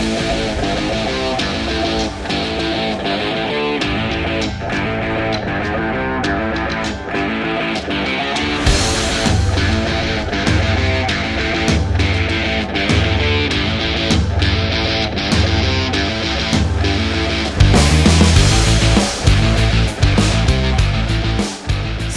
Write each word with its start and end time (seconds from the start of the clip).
Yeah. 0.00 0.47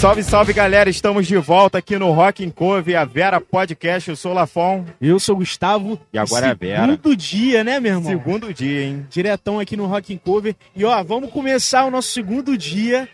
Salve, 0.01 0.23
salve 0.23 0.51
galera, 0.51 0.89
estamos 0.89 1.27
de 1.27 1.37
volta 1.37 1.77
aqui 1.77 1.95
no 1.95 2.11
Rock 2.11 2.43
and 2.43 2.49
Cove, 2.49 2.95
a 2.95 3.05
Vera 3.05 3.39
Podcast. 3.39 4.09
Eu 4.09 4.15
sou 4.15 4.31
o 4.31 4.33
Lafon. 4.33 4.83
Eu 4.99 5.19
sou 5.19 5.35
o 5.35 5.37
Gustavo. 5.37 6.01
E 6.11 6.17
agora 6.17 6.47
é 6.47 6.49
a 6.49 6.53
Vera. 6.55 6.81
Segundo 6.87 7.15
dia, 7.15 7.63
né, 7.63 7.79
meu 7.79 7.93
irmão? 7.93 8.11
Segundo 8.11 8.51
dia, 8.51 8.81
hein? 8.81 9.05
Diretão 9.11 9.59
aqui 9.59 9.77
no 9.77 9.85
Rock 9.85 10.11
and 10.11 10.17
Cover. 10.17 10.55
E 10.75 10.83
ó, 10.83 11.03
vamos 11.03 11.29
começar 11.29 11.85
o 11.85 11.91
nosso 11.91 12.09
segundo 12.09 12.57
dia 12.57 13.07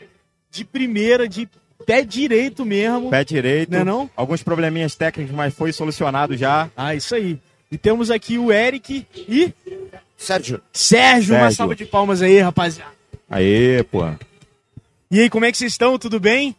de 0.49 0.63
primeira, 0.63 1.27
de 1.27 1.49
pé 1.85 2.05
direito 2.05 2.63
mesmo. 2.63 3.09
Pé 3.09 3.25
direito. 3.25 3.69
Não 3.69 3.79
é 3.79 3.83
não? 3.83 4.09
Alguns 4.15 4.41
probleminhas 4.41 4.95
técnicos, 4.95 5.35
mas 5.35 5.53
foi 5.53 5.73
solucionado 5.73 6.37
já. 6.37 6.69
Ah, 6.73 6.95
isso 6.95 7.13
aí. 7.13 7.37
E 7.69 7.77
temos 7.77 8.09
aqui 8.09 8.37
o 8.37 8.49
Eric 8.49 9.05
e 9.13 9.53
Sérgio. 10.15 10.61
Sérgio. 10.71 11.35
Uma 11.35 11.41
Sérgio. 11.41 11.57
salva 11.57 11.75
de 11.75 11.83
palmas 11.83 12.21
aí, 12.21 12.39
rapaziada. 12.39 12.93
Aê, 13.29 13.83
pô. 13.83 14.09
E 15.11 15.19
aí, 15.19 15.29
como 15.29 15.43
é 15.43 15.51
que 15.51 15.57
vocês 15.57 15.73
estão? 15.73 15.99
Tudo 15.99 16.17
bem? 16.17 16.55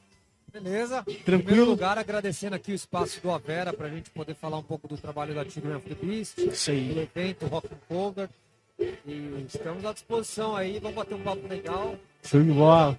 Beleza? 0.53 1.05
Em 1.07 1.15
Tranquilo? 1.15 1.43
primeiro 1.45 1.71
lugar, 1.71 1.99
agradecendo 1.99 2.57
aqui 2.57 2.73
o 2.73 2.75
espaço 2.75 3.21
do 3.21 3.31
Avera 3.31 3.73
para 3.73 3.87
a 3.87 3.91
gente 3.91 4.11
poder 4.11 4.35
falar 4.35 4.59
um 4.59 4.63
pouco 4.63 4.89
do 4.89 4.97
trabalho 4.97 5.35
da 5.35 5.45
Children 5.45 5.77
of 5.77 5.89
the 5.89 5.95
Beast, 6.07 6.39
Isso 6.39 6.71
aí. 6.71 6.89
do 6.89 7.01
evento 7.01 7.47
Rock 7.47 7.69
and 7.69 7.79
Cover. 7.89 8.29
E 9.07 9.45
estamos 9.47 9.85
à 9.85 9.93
disposição 9.93 10.57
aí, 10.57 10.79
vamos 10.79 10.97
bater 10.97 11.15
um 11.15 11.23
papo 11.23 11.47
legal. 11.49 11.97
Show 12.25 12.43
de 12.43 12.51
bola. 12.51 12.99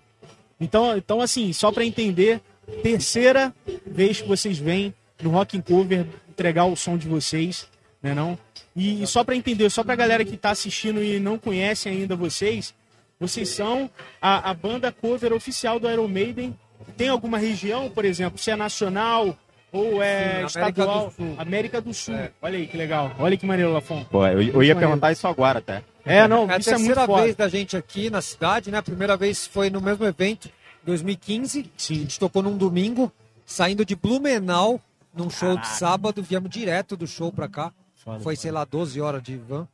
Então, 0.59 0.95
então 0.95 1.21
assim, 1.21 1.51
só 1.53 1.71
pra 1.71 1.85
entender, 1.85 2.41
terceira 2.83 3.53
vez 3.85 4.21
que 4.21 4.27
vocês 4.27 4.57
vêm 4.59 4.93
no 5.21 5.29
Rock 5.31 5.57
and 5.57 5.61
Cover 5.61 6.05
entregar 6.29 6.65
o 6.65 6.75
som 6.75 6.97
de 6.97 7.07
vocês, 7.07 7.67
né 8.03 8.13
não? 8.13 8.37
E, 8.75 9.01
e 9.01 9.07
só 9.07 9.23
pra 9.23 9.35
entender, 9.35 9.69
só 9.69 9.83
pra 9.83 9.95
galera 9.95 10.23
que 10.23 10.37
tá 10.37 10.51
assistindo 10.51 11.01
e 11.03 11.19
não 11.19 11.37
conhece 11.37 11.89
ainda 11.89 12.15
vocês, 12.15 12.73
vocês 13.19 13.49
são 13.49 13.89
a, 14.21 14.49
a 14.51 14.53
banda 14.53 14.91
cover 14.91 15.33
oficial 15.33 15.79
do 15.79 15.89
Iron 15.89 16.07
Maiden. 16.07 16.57
Tem 16.97 17.09
alguma 17.09 17.37
região, 17.37 17.89
por 17.89 18.05
exemplo, 18.05 18.37
se 18.39 18.51
é 18.51 18.55
nacional 18.55 19.37
ou 19.71 20.01
é 20.01 20.47
Sim, 20.47 20.59
América 20.59 20.81
estadual? 20.81 21.07
do 21.07 21.13
Sul. 21.15 21.35
América 21.37 21.81
do 21.81 21.93
Sul. 21.93 22.15
É. 22.15 22.31
Olha 22.41 22.57
aí 22.57 22.67
que 22.67 22.75
legal. 22.77 23.11
Olha 23.19 23.37
que 23.37 23.45
maneiro, 23.45 23.71
Lafon. 23.73 24.03
Pô, 24.05 24.25
eu, 24.25 24.41
eu 24.41 24.63
ia 24.63 24.75
perguntar 24.75 25.11
isso 25.11 25.27
agora 25.27 25.59
até. 25.59 25.83
É, 26.05 26.27
não, 26.27 26.49
É 26.49 26.55
a 26.55 26.57
isso 26.57 26.69
é 26.69 26.73
muito 26.73 26.85
terceira 26.87 27.05
foda. 27.05 27.23
vez 27.23 27.35
da 27.35 27.47
gente 27.47 27.77
aqui 27.77 28.09
na 28.09 28.21
cidade, 28.21 28.71
né? 28.71 28.77
A 28.79 28.83
primeira 28.83 29.15
vez 29.15 29.45
foi 29.45 29.69
no 29.69 29.79
mesmo 29.79 30.05
evento, 30.05 30.47
em 30.47 30.85
2015. 30.85 31.71
Sim. 31.77 31.93
A 31.93 31.97
gente 31.97 32.19
tocou 32.19 32.41
num 32.41 32.57
domingo, 32.57 33.11
saindo 33.45 33.85
de 33.85 33.95
Blumenau, 33.95 34.81
num 35.13 35.29
show 35.29 35.55
de 35.57 35.67
sábado, 35.67 36.23
viemos 36.23 36.49
direto 36.49 36.97
do 36.97 37.05
show 37.05 37.31
pra 37.31 37.47
cá. 37.47 37.71
Foda, 37.95 38.19
Foi, 38.21 38.35
sei 38.35 38.49
lá, 38.51 38.63
12 38.65 38.99
horas 39.01 39.21
de 39.21 39.35
van. 39.37 39.67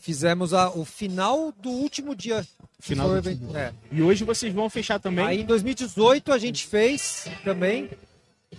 Fizemos 0.00 0.52
a- 0.52 0.70
o 0.70 0.84
final 0.84 1.52
do 1.60 1.70
último 1.70 2.14
dia. 2.14 2.46
Final 2.78 3.08
foi 3.22 3.34
do 3.34 3.56
É. 3.56 3.72
E 3.90 4.02
hoje 4.02 4.24
vocês 4.24 4.52
vão 4.52 4.68
fechar 4.68 4.98
também. 4.98 5.24
Aí 5.24 5.40
em 5.40 5.44
2018 5.44 6.32
a 6.32 6.38
gente 6.38 6.66
fez 6.66 7.26
também. 7.42 7.88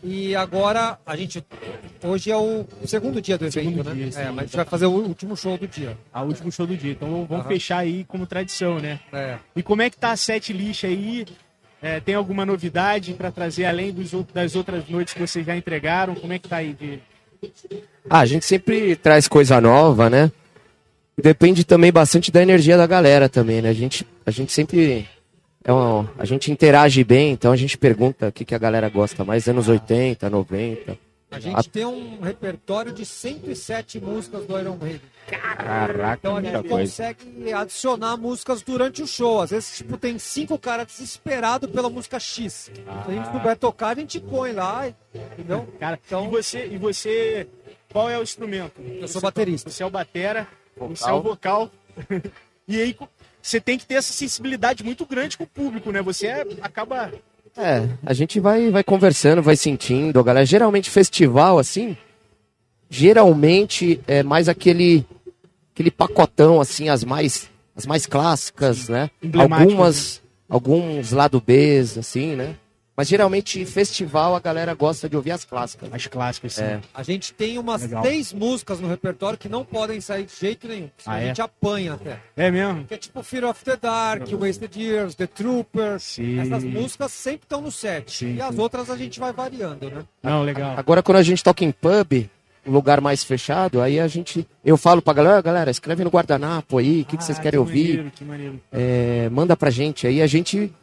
E 0.03 0.35
agora 0.35 0.99
a 1.05 1.15
gente. 1.15 1.43
Hoje 2.03 2.29
é 2.31 2.35
o 2.37 2.65
segundo 2.85 3.21
dia 3.21 3.37
do 3.37 3.45
evento, 3.45 3.53
Segundo 3.53 3.83
né? 3.83 3.93
dia, 3.95 4.11
sim. 4.11 4.19
é, 4.19 4.25
mas 4.31 4.39
a 4.39 4.43
gente 4.43 4.55
vai 4.55 4.65
fazer 4.65 4.85
o 4.85 4.91
último 4.91 5.35
show 5.37 5.57
do 5.57 5.67
dia. 5.67 5.97
a 6.13 6.23
último 6.23 6.51
show 6.51 6.67
do 6.67 6.75
dia. 6.75 6.91
Então 6.91 7.25
vamos 7.25 7.45
Aham. 7.45 7.47
fechar 7.47 7.77
aí 7.79 8.03
como 8.03 8.25
tradição, 8.27 8.79
né? 8.79 8.99
É. 9.13 9.37
E 9.55 9.63
como 9.63 9.81
é 9.81 9.89
que 9.89 9.97
tá 9.97 10.11
a 10.11 10.17
set 10.17 10.51
list 10.51 10.83
aí? 10.83 11.25
É, 11.81 11.99
tem 11.99 12.15
alguma 12.15 12.45
novidade 12.45 13.13
pra 13.13 13.31
trazer 13.31 13.65
além 13.65 13.91
dos, 13.93 14.11
das 14.33 14.55
outras 14.55 14.87
noites 14.89 15.13
que 15.13 15.19
vocês 15.19 15.45
já 15.45 15.55
entregaram? 15.55 16.15
Como 16.15 16.33
é 16.33 16.39
que 16.39 16.49
tá 16.49 16.57
aí? 16.57 16.73
De... 16.73 16.99
Ah, 18.09 18.19
a 18.19 18.25
gente 18.25 18.45
sempre 18.45 18.95
traz 18.95 19.27
coisa 19.27 19.61
nova, 19.61 20.09
né? 20.09 20.31
Depende 21.19 21.63
também 21.63 21.91
bastante 21.91 22.31
da 22.31 22.41
energia 22.41 22.77
da 22.77 22.85
galera 22.85 23.27
também, 23.27 23.61
né? 23.61 23.69
A 23.69 23.73
gente, 23.73 24.05
a 24.25 24.31
gente 24.31 24.51
sempre. 24.51 25.07
É 25.63 25.71
uma, 25.73 26.09
a 26.17 26.23
gente 26.25 26.51
interage 26.51 27.03
bem, 27.03 27.31
então 27.31 27.51
a 27.51 27.55
gente 27.57 27.77
pergunta 27.77 28.27
o 28.27 28.31
que, 28.31 28.45
que 28.45 28.55
a 28.55 28.57
galera 28.57 28.87
gosta 28.89 29.25
mais, 29.25 29.47
anos 29.49 29.67
80, 29.67 30.29
90. 30.29 30.97
A 31.29 31.39
gente 31.39 31.57
A- 31.57 31.63
tem 31.63 31.83
um 31.85 32.21
repertório 32.21 32.93
de 32.93 33.05
107 33.05 33.99
músicas 33.99 34.45
do 34.45 34.57
Iron 34.57 34.77
Maiden. 34.77 35.01
Caraca, 35.27 36.17
Então 36.19 36.37
a 36.37 36.41
gente 36.41 36.53
coisa. 36.69 36.69
consegue 36.69 37.51
adicionar 37.51 38.15
músicas 38.15 38.61
durante 38.61 39.01
o 39.01 39.07
show. 39.07 39.41
Às 39.41 39.49
vezes, 39.49 39.75
tipo, 39.77 39.97
tem 39.97 40.17
cinco 40.17 40.57
caras 40.57 40.87
desesperados 40.87 41.69
pela 41.69 41.89
música 41.89 42.17
X. 42.17 42.71
Se 42.73 42.81
a 43.05 43.11
gente 43.11 43.29
souber 43.29 43.57
tocar, 43.57 43.89
a 43.89 43.95
gente 43.99 44.21
põe 44.21 44.53
lá, 44.53 44.87
entendeu? 45.33 45.67
Cara, 45.79 45.99
Então- 46.05 46.27
e 46.27 46.29
você, 46.29 46.67
e 46.67 46.77
você, 46.77 47.45
qual 47.91 48.09
é 48.09 48.17
o 48.17 48.23
instrumento? 48.23 48.79
Eu 48.79 49.07
sou 49.09 49.19
Você- 49.19 49.25
baterista. 49.25 49.69
Você 49.69 49.83
é 49.83 49.85
o 49.85 49.89
batera, 49.89 50.47
você 50.79 51.09
é 51.09 51.13
o 51.13 51.21
vocal. 51.21 51.71
e 52.67 52.79
aí 52.81 52.95
você 53.41 53.59
tem 53.61 53.77
que 53.77 53.85
ter 53.85 53.95
essa 53.95 54.13
sensibilidade 54.13 54.83
muito 54.83 55.05
grande 55.05 55.37
com 55.37 55.43
o 55.45 55.47
público, 55.47 55.91
né? 55.91 56.01
Você 56.01 56.27
é- 56.27 56.45
acaba 56.61 57.11
É, 57.55 57.87
a 58.05 58.13
gente 58.13 58.39
vai, 58.39 58.69
vai 58.69 58.83
conversando, 58.83 59.41
vai 59.41 59.55
sentindo. 59.55 60.23
Galera, 60.23 60.45
geralmente, 60.45 60.89
festival, 60.89 61.57
assim, 61.57 61.97
geralmente 62.89 63.99
é 64.07 64.21
mais 64.21 64.47
aquele, 64.47 65.05
aquele 65.73 65.89
pacotão, 65.89 66.61
assim, 66.61 66.89
as 66.89 67.03
mais, 67.03 67.49
as 67.75 67.85
mais 67.85 68.05
clássicas, 68.05 68.89
né? 68.89 69.09
Algumas, 69.33 70.21
alguns 70.49 71.11
lado 71.11 71.41
Bs, 71.41 71.97
assim, 71.97 72.35
né? 72.35 72.55
Mas 72.97 73.07
geralmente, 73.07 73.63
festival, 73.63 74.35
a 74.35 74.39
galera 74.39 74.73
gosta 74.73 75.07
de 75.07 75.15
ouvir 75.15 75.29
as 75.29 75.45
clássicas. 75.45 75.87
as 75.93 76.07
clássicas, 76.07 76.53
sim. 76.53 76.63
É. 76.63 76.79
A 76.95 77.03
gente 77.03 77.31
tem 77.31 77.59
umas 77.59 77.83
Legal. 77.83 78.03
seis 78.03 78.33
músicas 78.33 78.79
no 78.79 78.87
repertório 78.87 79.37
que 79.37 79.47
não 79.47 79.63
podem 79.63 80.01
sair 80.01 80.25
de 80.25 80.33
jeito 80.35 80.67
nenhum. 80.67 80.89
senão 80.97 81.15
Ah, 81.15 81.19
a 81.19 81.21
é? 81.21 81.27
gente 81.27 81.39
apanha 81.41 81.93
até. 81.93 82.19
É 82.35 82.49
mesmo? 82.49 82.85
Que 82.85 82.95
é 82.95 82.97
tipo 82.97 83.21
Fear 83.21 83.45
of 83.45 83.63
the 83.63 83.77
Dark, 83.77 84.23
Wasted 84.31 84.75
Years, 84.81 85.13
The 85.13 85.27
Troopers. 85.27 86.01
Sim. 86.01 86.39
Essas 86.39 86.63
músicas 86.63 87.11
sempre 87.11 87.43
estão 87.45 87.61
no 87.61 87.71
set. 87.71 88.11
Sim, 88.11 88.35
e 88.37 88.41
as 88.41 88.55
sim. 88.55 88.61
outras 88.61 88.89
a 88.89 88.97
gente 88.97 89.19
vai 89.19 89.31
variando, 89.31 89.91
né? 89.91 90.03
Não, 90.23 90.41
legal. 90.41 90.73
Agora, 90.75 91.03
quando 91.03 91.17
a 91.17 91.23
gente 91.23 91.43
toca 91.43 91.63
em 91.63 91.71
pub, 91.71 92.27
um 92.65 92.71
lugar 92.71 92.99
mais 92.99 93.23
fechado, 93.23 93.79
aí 93.79 93.99
a 93.99 94.07
gente. 94.07 94.45
Eu 94.65 94.75
falo 94.75 95.03
pra 95.03 95.13
galera, 95.13 95.37
"Ó, 95.37 95.41
galera, 95.43 95.69
escreve 95.69 96.03
no 96.03 96.09
guardanapo 96.09 96.79
aí, 96.79 97.01
o 97.01 97.05
que, 97.05 97.15
que 97.15 97.23
vocês 97.23 97.37
Ah, 97.37 97.41
querem 97.43 97.59
ouvir. 97.59 97.89
Maneiro, 97.97 98.11
que 98.15 98.23
maneiro. 98.25 98.59
É, 98.71 99.29
manda 99.29 99.55
pra 99.55 99.69
gente. 99.69 100.07
Aí 100.07 100.19
a 100.19 100.25
gente. 100.27 100.73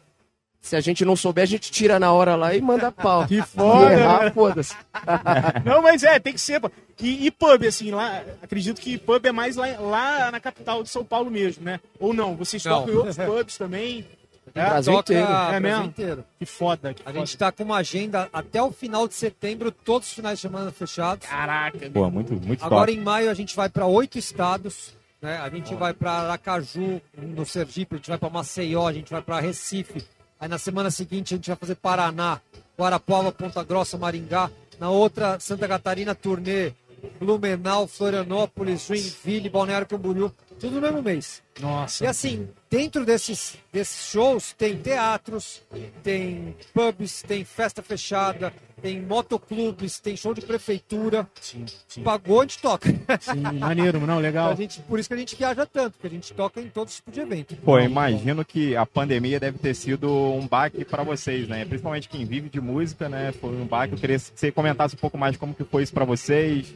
Se 0.65 0.75
a 0.75 0.81
gente 0.81 1.05
não 1.05 1.15
souber, 1.15 1.43
a 1.43 1.45
gente 1.45 1.69
tira 1.71 1.99
na 1.99 2.11
hora 2.11 2.35
lá 2.35 2.55
e 2.55 2.59
manda 2.59 2.91
pau. 2.91 3.27
Que 3.27 3.39
foda, 3.39 3.93
errar, 3.93 4.33
foda-se. 4.33 4.73
Não, 5.63 5.79
mas 5.83 6.01
é, 6.01 6.17
tem 6.17 6.33
que 6.33 6.41
ser. 6.41 6.59
pô. 6.59 6.71
E, 6.99 7.27
e 7.27 7.29
pub, 7.29 7.63
assim, 7.67 7.91
lá, 7.91 8.23
acredito 8.41 8.81
que 8.81 8.97
pub 8.97 9.23
é 9.27 9.31
mais 9.31 9.55
lá, 9.57 9.67
lá 9.79 10.31
na 10.31 10.39
capital 10.39 10.81
de 10.81 10.89
São 10.89 11.05
Paulo 11.05 11.29
mesmo, 11.29 11.63
né? 11.63 11.79
Ou 11.99 12.15
não? 12.15 12.35
Vocês 12.35 12.63
tocam 12.63 12.91
em 12.91 12.97
outros 12.97 13.15
pubs 13.15 13.57
também? 13.59 14.07
É, 14.55 14.69
Brasil 14.69 14.93
Toca 14.93 15.13
inteiro. 15.13 15.31
É 15.31 15.35
Brasil 15.35 15.61
mesmo? 15.61 15.85
inteiro. 15.85 16.25
que 16.39 16.45
foda, 16.47 16.93
que 16.95 17.01
A 17.03 17.05
foda. 17.05 17.19
gente 17.19 17.37
tá 17.37 17.51
com 17.51 17.63
uma 17.63 17.77
agenda 17.77 18.27
até 18.33 18.59
o 18.63 18.71
final 18.71 19.07
de 19.07 19.13
setembro, 19.13 19.69
todos 19.71 20.07
os 20.07 20.13
finais 20.15 20.39
de 20.39 20.41
semana 20.41 20.71
fechados. 20.71 21.27
Caraca, 21.27 21.91
Pô, 21.91 22.09
muito, 22.09 22.33
muito 22.33 22.65
Agora 22.65 22.87
top. 22.87 22.97
em 22.99 23.03
maio 23.03 23.29
a 23.29 23.35
gente 23.35 23.55
vai 23.55 23.69
para 23.69 23.85
oito 23.85 24.17
estados. 24.17 24.95
Né? 25.21 25.37
A 25.37 25.49
gente 25.49 25.75
vai 25.75 25.93
para 25.93 26.11
Aracaju, 26.11 26.99
no 27.15 27.45
Sergipe, 27.45 27.93
a 27.93 27.97
gente 27.97 28.09
vai 28.09 28.17
para 28.17 28.29
Maceió, 28.31 28.87
a 28.87 28.93
gente 28.93 29.11
vai 29.11 29.21
para 29.21 29.39
Recife. 29.39 30.03
Aí 30.45 30.49
na 30.49 30.59
semana 30.59 30.91
seguinte 30.91 31.33
a 31.33 31.37
gente 31.37 31.47
vai 31.47 31.55
fazer 31.55 31.73
Paraná, 31.73 32.39
Guarapuava, 32.77 33.31
Ponta 33.31 33.63
Grossa, 33.63 33.97
Maringá. 33.97 34.51
Na 34.79 34.91
outra, 34.91 35.39
Santa 35.39 35.67
Catarina, 35.67 36.13
turnê, 36.13 36.71
Blumenau, 37.19 37.87
Florianópolis, 37.87 38.85
Joinville, 38.85 39.49
Balneário 39.49 39.87
Camboriú. 39.87 40.31
Tudo 40.59 40.75
no 40.75 40.81
mesmo 40.81 41.01
mês. 41.01 41.41
Nossa. 41.59 42.03
E 42.03 42.07
assim, 42.07 42.47
dentro 42.69 43.03
desses, 43.03 43.57
desses 43.73 44.11
shows 44.11 44.53
tem 44.53 44.77
teatros, 44.77 45.63
tem 46.03 46.55
pubs, 46.75 47.23
tem 47.23 47.43
festa 47.43 47.81
fechada, 47.81 48.53
tem 48.85 49.01
motoclubes, 49.01 49.99
tem 49.99 50.15
show 50.15 50.31
de 50.31 50.41
prefeitura. 50.41 51.27
Sim, 51.41 51.65
sim, 51.87 52.03
Pagou, 52.03 52.41
a 52.41 52.43
gente 52.43 52.59
toca. 52.59 52.87
sim, 53.19 53.41
maneiro, 53.59 53.99
não, 54.05 54.19
legal. 54.19 54.55
gente, 54.55 54.79
por 54.81 54.99
isso 54.99 55.09
que 55.09 55.15
a 55.15 55.17
gente 55.17 55.35
viaja 55.35 55.65
tanto, 55.65 55.93
porque 55.93 56.05
a 56.05 56.09
gente 56.11 56.31
toca 56.35 56.61
em 56.61 56.69
todo 56.69 56.87
tipo 56.87 57.09
de 57.09 57.19
evento. 57.19 57.55
Pô, 57.55 57.79
imagino 57.79 58.45
que 58.45 58.75
a 58.75 58.85
pandemia 58.85 59.39
deve 59.39 59.57
ter 59.57 59.73
sido 59.73 60.07
um 60.07 60.47
baque 60.47 60.85
pra 60.85 61.01
vocês, 61.01 61.47
né? 61.47 61.65
Principalmente 61.65 62.07
quem 62.07 62.25
vive 62.25 62.47
de 62.47 62.61
música, 62.61 63.09
né? 63.09 63.31
Foi 63.31 63.49
um 63.55 63.65
baque. 63.65 63.93
Eu 63.95 63.99
queria 63.99 64.19
que 64.19 64.31
você 64.35 64.51
comentasse 64.51 64.93
um 64.93 64.99
pouco 64.99 65.17
mais 65.17 65.35
como 65.35 65.55
que 65.55 65.63
foi 65.63 65.81
isso 65.81 65.93
pra 65.93 66.05
vocês. 66.05 66.71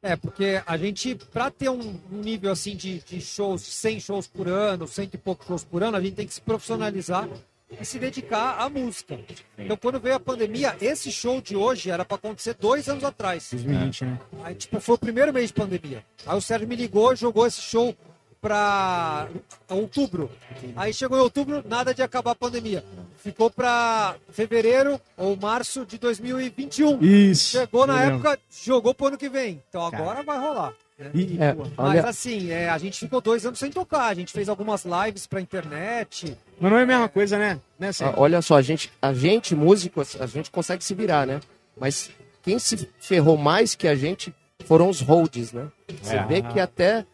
É, 0.00 0.14
porque 0.14 0.62
a 0.64 0.76
gente, 0.76 1.16
pra 1.32 1.50
ter 1.50 1.68
um 1.68 1.96
um 2.12 2.20
nível 2.20 2.52
assim 2.52 2.76
de, 2.76 3.00
de 3.00 3.20
shows, 3.20 3.62
100 3.62 3.98
shows 3.98 4.28
por 4.28 4.46
ano, 4.46 4.86
cento 4.86 5.14
e 5.14 5.18
poucos 5.18 5.48
shows 5.48 5.64
por 5.64 5.82
ano, 5.82 5.96
a 5.96 6.00
gente 6.00 6.14
tem 6.14 6.28
que 6.28 6.34
se 6.34 6.40
profissionalizar 6.40 7.28
e 7.70 7.84
se 7.84 7.98
dedicar 7.98 8.58
à 8.58 8.68
música. 8.68 9.18
Então, 9.58 9.76
quando 9.76 10.00
veio 10.00 10.14
a 10.14 10.20
pandemia, 10.20 10.76
esse 10.80 11.12
show 11.12 11.40
de 11.40 11.54
hoje 11.56 11.90
era 11.90 12.04
para 12.04 12.16
acontecer 12.16 12.54
dois 12.54 12.88
anos 12.88 13.04
atrás. 13.04 13.48
2020, 13.50 14.04
né? 14.04 14.18
Aí, 14.42 14.54
tipo, 14.54 14.80
foi 14.80 14.94
o 14.94 14.98
primeiro 14.98 15.32
mês 15.32 15.48
de 15.48 15.54
pandemia. 15.54 16.04
Aí 16.26 16.36
o 16.36 16.40
Sérgio 16.40 16.68
me 16.68 16.76
ligou 16.76 17.12
e 17.12 17.16
jogou 17.16 17.46
esse 17.46 17.60
show 17.60 17.94
pra 18.40 19.28
outubro. 19.68 20.30
Aí 20.76 20.92
chegou 20.92 21.18
em 21.18 21.22
outubro, 21.22 21.62
nada 21.68 21.92
de 21.94 22.02
acabar 22.02 22.32
a 22.32 22.34
pandemia. 22.34 22.84
Ficou 23.18 23.50
pra 23.50 24.14
fevereiro 24.30 25.00
ou 25.16 25.36
março 25.36 25.84
de 25.84 25.98
2021. 25.98 26.98
Isso. 27.02 27.50
Chegou 27.58 27.86
na 27.86 28.02
época, 28.02 28.38
jogou 28.64 28.94
pro 28.94 29.08
ano 29.08 29.18
que 29.18 29.28
vem. 29.28 29.62
Então 29.68 29.84
agora 29.84 30.22
vai 30.22 30.38
rolar. 30.38 30.72
né? 30.98 31.10
E, 31.14 31.36
É, 31.40 31.52
pô, 31.52 31.62
Mas 31.76 31.90
olha, 31.90 32.06
assim, 32.06 32.50
é, 32.50 32.68
a 32.68 32.78
gente 32.78 32.98
ficou 32.98 33.20
dois 33.20 33.44
anos 33.44 33.58
sem 33.58 33.70
tocar. 33.70 34.06
A 34.06 34.14
gente 34.14 34.32
fez 34.32 34.48
algumas 34.48 34.84
lives 34.84 35.26
pra 35.26 35.40
internet. 35.40 36.36
mas 36.60 36.70
não 36.70 36.78
é 36.78 36.82
a 36.82 36.86
mesma 36.86 37.08
coisa, 37.08 37.38
né? 37.38 37.60
né 37.78 37.90
olha 38.16 38.40
só, 38.40 38.56
a 38.56 38.62
gente, 38.62 38.90
a 39.02 39.12
gente, 39.12 39.54
músicos, 39.54 40.16
a 40.20 40.26
gente 40.26 40.50
consegue 40.50 40.82
se 40.84 40.94
virar, 40.94 41.26
né? 41.26 41.40
Mas 41.76 42.10
quem 42.42 42.58
se 42.58 42.88
ferrou 42.98 43.36
mais 43.36 43.74
que 43.74 43.86
a 43.86 43.94
gente 43.94 44.32
foram 44.64 44.88
os 44.88 45.00
holds, 45.00 45.52
né? 45.52 45.68
Você 46.02 46.16
É. 46.16 46.24
vê 46.24 46.42
que 46.42 46.58
até 46.60 47.04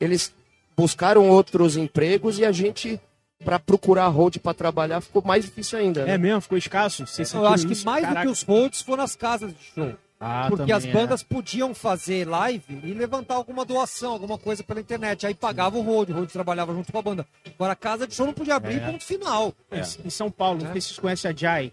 eles 0.00 0.32
buscaram 0.76 1.28
outros 1.28 1.76
empregos 1.76 2.38
e 2.38 2.44
a 2.44 2.52
gente, 2.52 3.00
pra 3.44 3.58
procurar 3.58 4.08
hold 4.08 4.36
pra 4.38 4.54
trabalhar, 4.54 5.00
ficou 5.00 5.22
mais 5.22 5.44
difícil 5.44 5.78
ainda. 5.78 6.04
né? 6.04 6.14
É 6.14 6.18
mesmo? 6.18 6.40
Ficou 6.40 6.58
escasso? 6.58 7.06
Você 7.06 7.22
Eu 7.36 7.46
acho 7.46 7.66
que 7.66 7.72
isso? 7.72 7.84
mais 7.86 8.02
do 8.02 8.08
Caraca. 8.08 8.26
que 8.26 8.32
os 8.32 8.42
holds 8.42 8.82
foram 8.82 9.02
as 9.04 9.14
casas 9.16 9.52
de 9.52 9.62
show. 9.74 9.94
Ah, 10.20 10.46
Porque 10.48 10.72
as 10.72 10.86
é. 10.86 10.90
bandas 10.92 11.22
podiam 11.22 11.74
fazer 11.74 12.26
live 12.26 12.80
e 12.82 12.94
levantar 12.94 13.34
alguma 13.34 13.62
doação, 13.64 14.12
alguma 14.12 14.38
coisa 14.38 14.62
pela 14.62 14.80
internet. 14.80 15.26
Aí 15.26 15.34
pagava 15.34 15.76
o 15.76 15.82
hold, 15.82 16.08
o 16.10 16.12
hold 16.14 16.30
trabalhava 16.30 16.72
junto 16.72 16.90
com 16.90 16.98
a 16.98 17.02
banda. 17.02 17.26
Agora 17.54 17.72
a 17.74 17.76
casa 17.76 18.06
de 18.06 18.14
show 18.14 18.24
não 18.24 18.32
podia 18.32 18.54
abrir, 18.54 18.76
É. 18.80 18.86
ponto 18.90 19.04
final. 19.04 19.52
É. 19.70 19.80
Em 20.04 20.08
São 20.10 20.30
Paulo, 20.30 20.60
não 20.62 20.70
É. 20.70 20.72
sei 20.72 20.80
se 20.80 20.86
vocês 20.88 20.98
conhecem 20.98 21.30
a 21.30 21.34
Jai. 21.34 21.72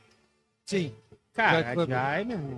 Sim. 0.66 0.92
Cara, 1.34 1.62
Jai 1.64 1.76
a. 1.78 1.86
Jai, 1.86 2.24
meu 2.26 2.38
irmão, 2.38 2.58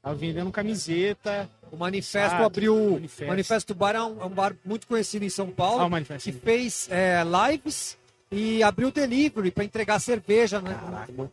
tava 0.00 0.14
vendendo 0.14 0.50
camiseta. 0.52 1.48
O 1.72 1.76
Manifesto 1.76 2.18
Exato, 2.36 2.44
abriu. 2.44 2.76
O 2.76 2.92
Manifesto. 2.92 3.26
Manifesto 3.26 3.74
Bar 3.74 3.94
é 3.96 4.02
um, 4.02 4.20
é 4.20 4.24
um 4.26 4.28
bar 4.28 4.54
muito 4.64 4.86
conhecido 4.86 5.24
em 5.24 5.30
São 5.30 5.48
Paulo. 5.50 5.80
Ah, 5.80 5.86
o 5.86 5.90
Manifesto. 5.90 6.30
que 6.30 6.38
fez 6.38 6.86
é, 6.90 7.22
lives 7.50 7.96
e 8.30 8.62
abriu 8.62 8.90
delivery 8.92 9.50
para 9.50 9.64
entregar 9.64 9.98
cerveja, 9.98 10.60
né? 10.60 10.78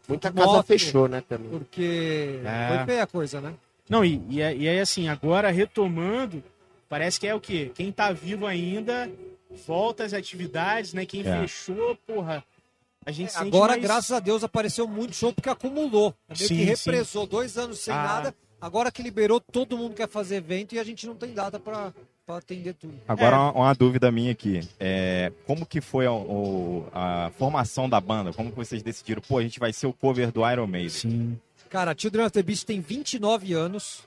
Muita 0.07 0.31
Moto. 0.31 0.45
casa 0.47 0.63
fechou, 0.63 1.07
né, 1.09 1.21
também. 1.27 1.49
Porque 1.49 2.39
É. 2.45 2.67
foi 2.77 2.85
feia 2.85 3.03
a 3.03 3.07
coisa, 3.07 3.41
né? 3.41 3.53
Não, 3.89 4.03
e, 4.05 4.21
e, 4.29 4.41
é- 4.41 4.55
e 4.55 4.67
aí 4.69 4.79
assim, 4.79 5.09
agora 5.09 5.49
retomando, 5.51 6.41
parece 6.87 7.19
que 7.19 7.27
é 7.27 7.35
o 7.35 7.39
quê? 7.41 7.71
Quem 7.75 7.91
tá 7.91 8.11
vivo 8.13 8.45
ainda 8.45 9.09
volta 9.67 10.05
às 10.05 10.13
atividades, 10.13 10.93
né? 10.93 11.05
Quem 11.05 11.21
É. 11.27 11.41
fechou, 11.41 11.97
porra, 12.07 12.43
a 13.05 13.11
gente 13.11 13.31
sente 13.31 13.47
Agora, 13.47 13.71
mais... 13.73 13.81
graças 13.83 14.11
a 14.11 14.19
Deus, 14.19 14.43
apareceu 14.43 14.87
muito 14.87 15.15
show 15.15 15.33
porque 15.33 15.49
acumulou. 15.49 16.13
Meio 16.29 16.47
Sim, 16.47 16.55
que 16.55 16.63
represou 16.63 17.25
dois 17.25 17.57
anos 17.57 17.79
sem 17.79 17.93
Ah. 17.93 18.03
nada. 18.03 18.35
Agora 18.61 18.91
que 18.91 19.01
liberou, 19.01 19.39
todo 19.39 19.77
mundo 19.77 19.95
quer 19.95 20.07
fazer 20.09 20.35
evento 20.37 20.75
e 20.75 20.79
a 20.79 20.83
gente 20.83 21.07
não 21.07 21.15
tem 21.15 21.33
data 21.33 21.59
para 21.59 21.93
atender 22.27 22.73
tudo. 22.73 22.93
Agora, 23.07 23.35
É. 23.35 23.39
uma, 23.39 23.51
uma 23.53 23.73
dúvida 23.73 24.11
minha 24.11 24.31
aqui. 24.31 24.61
É, 24.79 25.31
como 25.47 25.65
que 25.65 25.79
foi 25.81 26.05
a, 26.05 26.11
o- 26.11 26.87
a 26.93 27.31
formação 27.37 27.89
da 27.89 27.99
banda? 28.01 28.33
Como 28.33 28.51
que 28.51 28.57
vocês 28.57 28.83
decidiram? 28.83 29.21
Pô, 29.27 29.37
a 29.37 29.41
gente 29.41 29.59
vai 29.59 29.71
ser 29.73 29.87
o 29.87 29.93
cover 29.93 30.31
do 30.31 30.47
Iron 30.49 30.67
Maiden. 30.67 30.89
Sim. 30.89 31.39
Cara, 31.69 31.95
Children 31.97 32.25
of 32.25 32.33
the 32.33 32.43
Beast 32.43 32.65
tem 32.65 32.81
29 32.81 33.53
anos. 33.53 34.03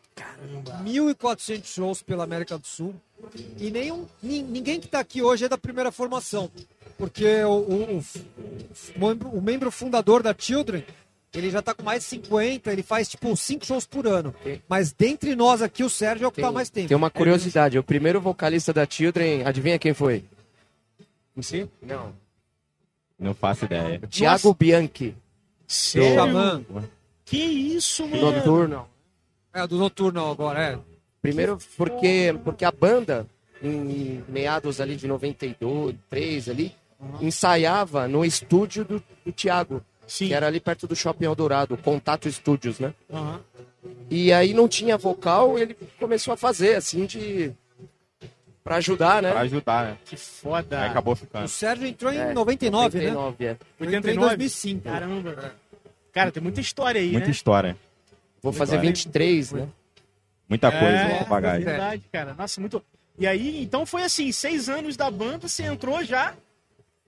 1.400 0.84 1.64
shows 1.64 2.02
pela 2.02 2.24
América 2.24 2.58
do 2.58 2.66
Sul. 2.66 2.94
E 3.58 3.70
nenhum, 3.70 4.06
nin- 4.22 4.42
ninguém 4.42 4.80
que 4.80 4.88
tá 4.88 5.00
aqui 5.00 5.22
hoje 5.22 5.44
é 5.44 5.48
da 5.48 5.56
primeira 5.58 5.90
formação. 5.92 6.50
Porque 6.98 7.42
o, 7.44 7.50
o- 7.52 7.98
o- 7.98 9.38
o 9.38 9.40
membro 9.42 9.70
fundador 9.70 10.22
da 10.22 10.34
Children, 10.36 10.84
ele 11.34 11.50
já 11.50 11.62
tá 11.62 11.74
com 11.74 11.82
mais 11.82 12.02
de 12.02 12.08
50, 12.10 12.72
ele 12.72 12.82
faz 12.82 13.08
tipo 13.08 13.34
5 13.36 13.64
shows 13.64 13.86
por 13.86 14.06
ano. 14.06 14.34
Mas 14.68 14.92
dentre 14.92 15.34
nós 15.34 15.62
aqui, 15.62 15.82
o 15.82 15.88
Sérgio 15.90 16.24
é 16.24 16.28
o 16.28 16.30
que 16.30 16.36
Tem, 16.36 16.44
tá 16.44 16.52
mais 16.52 16.68
tempo. 16.70 16.88
tem 16.88 16.96
uma 16.96 17.10
curiosidade, 17.10 17.78
o 17.78 17.82
primeiro 17.82 18.20
vocalista 18.20 18.72
da 18.72 18.86
Children, 18.88 19.44
adivinha 19.46 19.78
quem 19.78 19.94
foi? 19.94 20.24
Você? 21.34 21.68
Não. 21.80 22.12
Não 23.18 23.34
faço 23.34 23.64
ideia. 23.64 24.00
Thiago 24.10 24.52
Bianchi, 24.54 25.14
Sério? 25.66 26.14
Xamã. 26.14 26.62
Que 27.24 27.38
isso, 27.38 28.06
mano? 28.06 28.32
Noturno. 28.32 28.86
É, 29.54 29.66
do 29.66 29.78
Noturno 29.78 30.30
agora, 30.30 30.60
é. 30.60 30.78
Primeiro 31.22 31.56
porque, 31.76 32.34
porque 32.44 32.64
a 32.64 32.72
banda, 32.72 33.26
em 33.62 34.22
meados 34.28 34.80
ali 34.80 34.96
de 34.96 35.06
92, 35.06 35.94
3 36.10 36.48
ali, 36.48 36.74
ensaiava 37.20 38.08
no 38.08 38.24
estúdio 38.24 38.84
do, 38.84 39.02
do 39.24 39.32
Thiago, 39.32 39.82
Sim. 40.12 40.28
que 40.28 40.34
era 40.34 40.46
ali 40.46 40.60
perto 40.60 40.86
do 40.86 40.94
Shopping 40.94 41.24
Eldorado, 41.24 41.74
Contato 41.78 42.30
Studios, 42.30 42.78
né? 42.78 42.92
Aham. 43.10 43.40
E 44.10 44.30
aí 44.30 44.52
não 44.52 44.68
tinha 44.68 44.98
vocal, 44.98 45.58
ele 45.58 45.74
começou 45.98 46.34
a 46.34 46.36
fazer, 46.36 46.74
assim, 46.76 47.06
de... 47.06 47.50
Pra 48.62 48.76
ajudar, 48.76 49.22
né? 49.22 49.30
Pra 49.30 49.40
ajudar, 49.40 49.86
né? 49.86 49.98
Que 50.04 50.14
foda. 50.14 50.82
Aí 50.82 50.90
acabou 50.90 51.14
O 51.14 51.16
ficando. 51.16 51.48
Sérgio 51.48 51.86
entrou 51.86 52.12
em 52.12 52.18
É, 52.18 52.34
99, 52.34 52.98
né? 52.98 53.10
99, 53.10 53.44
é. 53.46 53.50
Eu 53.80 53.86
entrei 53.86 54.14
em 54.14 54.18
89? 54.18 54.36
2005. 54.36 54.82
Caramba. 54.84 55.54
Cara, 56.12 56.30
tem 56.30 56.42
muita 56.42 56.60
história 56.60 57.00
aí, 57.00 57.10
Muita 57.10 57.26
né? 57.26 57.32
história. 57.32 57.76
Vou 58.42 58.52
fazer 58.52 58.74
Agora. 58.74 58.88
23, 58.88 59.52
né? 59.52 59.68
Muita 60.46 60.70
coisa, 60.70 60.86
é, 60.86 61.24
bagagem. 61.24 61.64
verdade, 61.64 62.02
cara. 62.12 62.34
Nossa, 62.34 62.60
muito. 62.60 62.84
E 63.18 63.26
aí, 63.26 63.62
então 63.62 63.86
foi 63.86 64.02
assim, 64.02 64.30
seis 64.30 64.68
anos 64.68 64.94
da 64.94 65.10
banda, 65.10 65.48
você 65.48 65.62
entrou 65.62 66.04
já, 66.04 66.34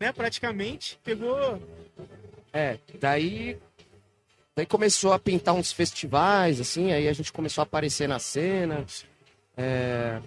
né, 0.01 0.11
praticamente, 0.11 0.99
pegou... 1.05 1.61
É, 2.55 2.79
daí... 2.99 3.59
Daí 4.57 4.67
começou 4.67 5.13
a 5.13 5.19
pintar 5.19 5.53
uns 5.53 5.73
festivais, 5.73 6.61
assim, 6.61 6.93
aí 6.93 7.09
a 7.09 7.13
gente 7.13 7.33
começou 7.33 7.61
a 7.61 7.65
aparecer 7.65 8.09
na 8.09 8.21
cena. 8.21 8.87
É, 9.57 10.21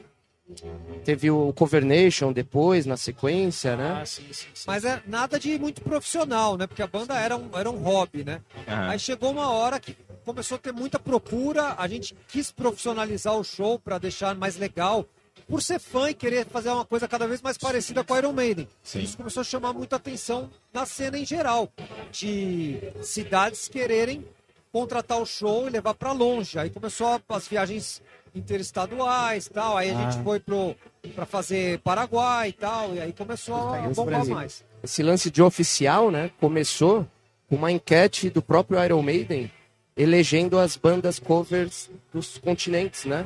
Teve 1.03 1.29
o 1.29 1.51
Cover 1.51 1.83
Nation 1.83 2.31
depois, 2.31 2.85
na 2.85 2.95
sequência, 2.95 3.75
né? 3.75 3.99
Ah, 4.01 4.05
sim, 4.05 4.23
sim, 4.31 4.47
sim. 4.53 4.63
Mas 4.65 4.85
é 4.85 5.01
nada 5.05 5.37
de 5.37 5.59
muito 5.59 5.81
profissional, 5.81 6.55
né? 6.55 6.65
Porque 6.65 6.81
a 6.81 6.87
banda 6.87 7.19
era 7.19 7.35
um, 7.35 7.49
era 7.53 7.69
um 7.69 7.77
hobby, 7.77 8.23
né? 8.23 8.41
Aham. 8.67 8.89
Aí 8.89 8.99
chegou 8.99 9.31
uma 9.31 9.49
hora 9.49 9.79
que 9.79 9.95
começou 10.25 10.55
a 10.55 10.59
ter 10.59 10.71
muita 10.71 10.97
procura, 10.97 11.75
a 11.77 11.87
gente 11.87 12.15
quis 12.29 12.51
profissionalizar 12.51 13.33
o 13.35 13.43
show 13.43 13.77
para 13.77 13.97
deixar 13.97 14.35
mais 14.35 14.55
legal, 14.57 15.05
por 15.47 15.61
ser 15.63 15.79
fã 15.79 16.09
e 16.09 16.13
querer 16.13 16.45
fazer 16.45 16.69
uma 16.69 16.83
coisa 16.85 17.07
cada 17.07 17.27
vez 17.27 17.41
mais 17.41 17.57
parecida 17.57 18.03
com 18.03 18.17
Iron 18.17 18.33
Maiden. 18.33 18.67
Sim. 18.83 18.99
Isso 18.99 19.15
começou 19.17 19.41
a 19.41 19.43
chamar 19.43 19.73
muita 19.73 19.95
atenção 19.95 20.49
na 20.73 20.85
cena 20.85 21.17
em 21.17 21.25
geral, 21.25 21.71
de 22.11 22.77
cidades 23.01 23.67
quererem 23.67 24.25
contratar 24.71 25.19
o 25.21 25.25
show 25.25 25.67
e 25.67 25.71
levar 25.71 25.93
para 25.93 26.11
longe. 26.11 26.59
Aí 26.59 26.69
começou 26.69 27.07
a- 27.07 27.21
as 27.29 27.47
viagens 27.47 28.01
interestaduais, 28.35 29.47
tal. 29.47 29.77
Aí 29.77 29.89
a 29.91 29.97
Ah. 29.97 30.11
gente 30.11 30.23
foi 30.23 30.39
pro 30.39 30.75
para 31.15 31.25
fazer 31.25 31.79
Paraguai 31.79 32.49
e 32.49 32.51
tal, 32.53 32.93
e 32.93 32.99
aí 32.99 33.13
começou 33.13 33.55
a 33.55 33.77
bombar 33.89 34.25
mais. 34.27 34.65
Esse 34.83 35.01
lance 35.01 35.31
de 35.31 35.41
oficial, 35.41 36.11
né? 36.11 36.29
Começou 36.37 37.07
com 37.47 37.55
uma 37.55 37.71
enquete 37.71 38.29
do 38.29 38.41
próprio 38.41 38.83
Iron 38.83 39.01
Maiden 39.01 39.49
elegendo 39.97 40.59
as 40.59 40.77
bandas 40.77 41.17
covers 41.19 41.89
dos 42.13 42.37
continentes, 42.37 43.05
né? 43.05 43.25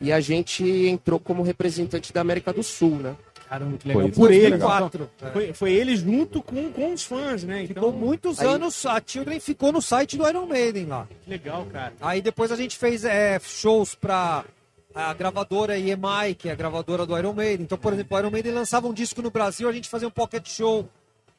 E 0.00 0.12
a 0.12 0.20
gente 0.20 0.62
entrou 0.64 1.18
como 1.18 1.42
representante 1.42 2.12
da 2.12 2.20
América 2.20 2.52
do 2.52 2.62
Sul, 2.62 2.96
né? 2.96 3.16
Caramba, 3.48 3.76
que 3.78 3.88
legal. 3.88 4.02
Foi 4.02 4.10
Por 4.12 4.30
ele, 4.32 4.50
legal. 4.50 4.68
2004. 4.90 5.10
é. 5.22 5.30
Foi, 5.32 5.52
foi 5.52 5.72
ele 5.72 5.96
junto 5.96 6.40
com, 6.40 6.70
com 6.70 6.92
os 6.92 7.02
fãs, 7.02 7.42
né? 7.42 7.64
Então, 7.64 7.74
Ficou 7.84 7.92
muitos 7.92 8.38
aí- 8.38 8.46
anos, 8.46 8.86
a 8.86 9.02
Children 9.04 9.40
ficou 9.40 9.72
no 9.72 9.82
site 9.82 10.16
do 10.16 10.28
Iron 10.28 10.46
Maiden 10.46 10.86
lá. 10.86 11.08
que 11.24 11.30
legal, 11.30 11.66
cara. 11.66 11.92
Aí 12.00 12.22
depois 12.22 12.52
a 12.52 12.56
gente 12.56 12.76
fez 12.78 13.04
é, 13.04 13.40
shows 13.42 13.94
pra 13.94 14.44
a 14.94 15.14
gravadora 15.14 15.78
EMI, 15.78 16.34
que 16.36 16.48
é 16.48 16.52
a 16.52 16.54
gravadora 16.54 17.04
do 17.06 17.16
Iron 17.18 17.32
Maiden. 17.32 17.64
Então, 17.64 17.78
por 17.78 17.92
exemplo, 17.92 18.16
o 18.16 18.20
Iron 18.20 18.30
Maiden 18.30 18.52
lançava 18.52 18.86
um 18.88 18.92
disco 18.92 19.20
no 19.22 19.30
Brasil, 19.30 19.68
a 19.68 19.72
gente 19.72 19.88
fazia 19.88 20.06
um 20.06 20.10
pocket 20.12 20.48
show. 20.48 20.88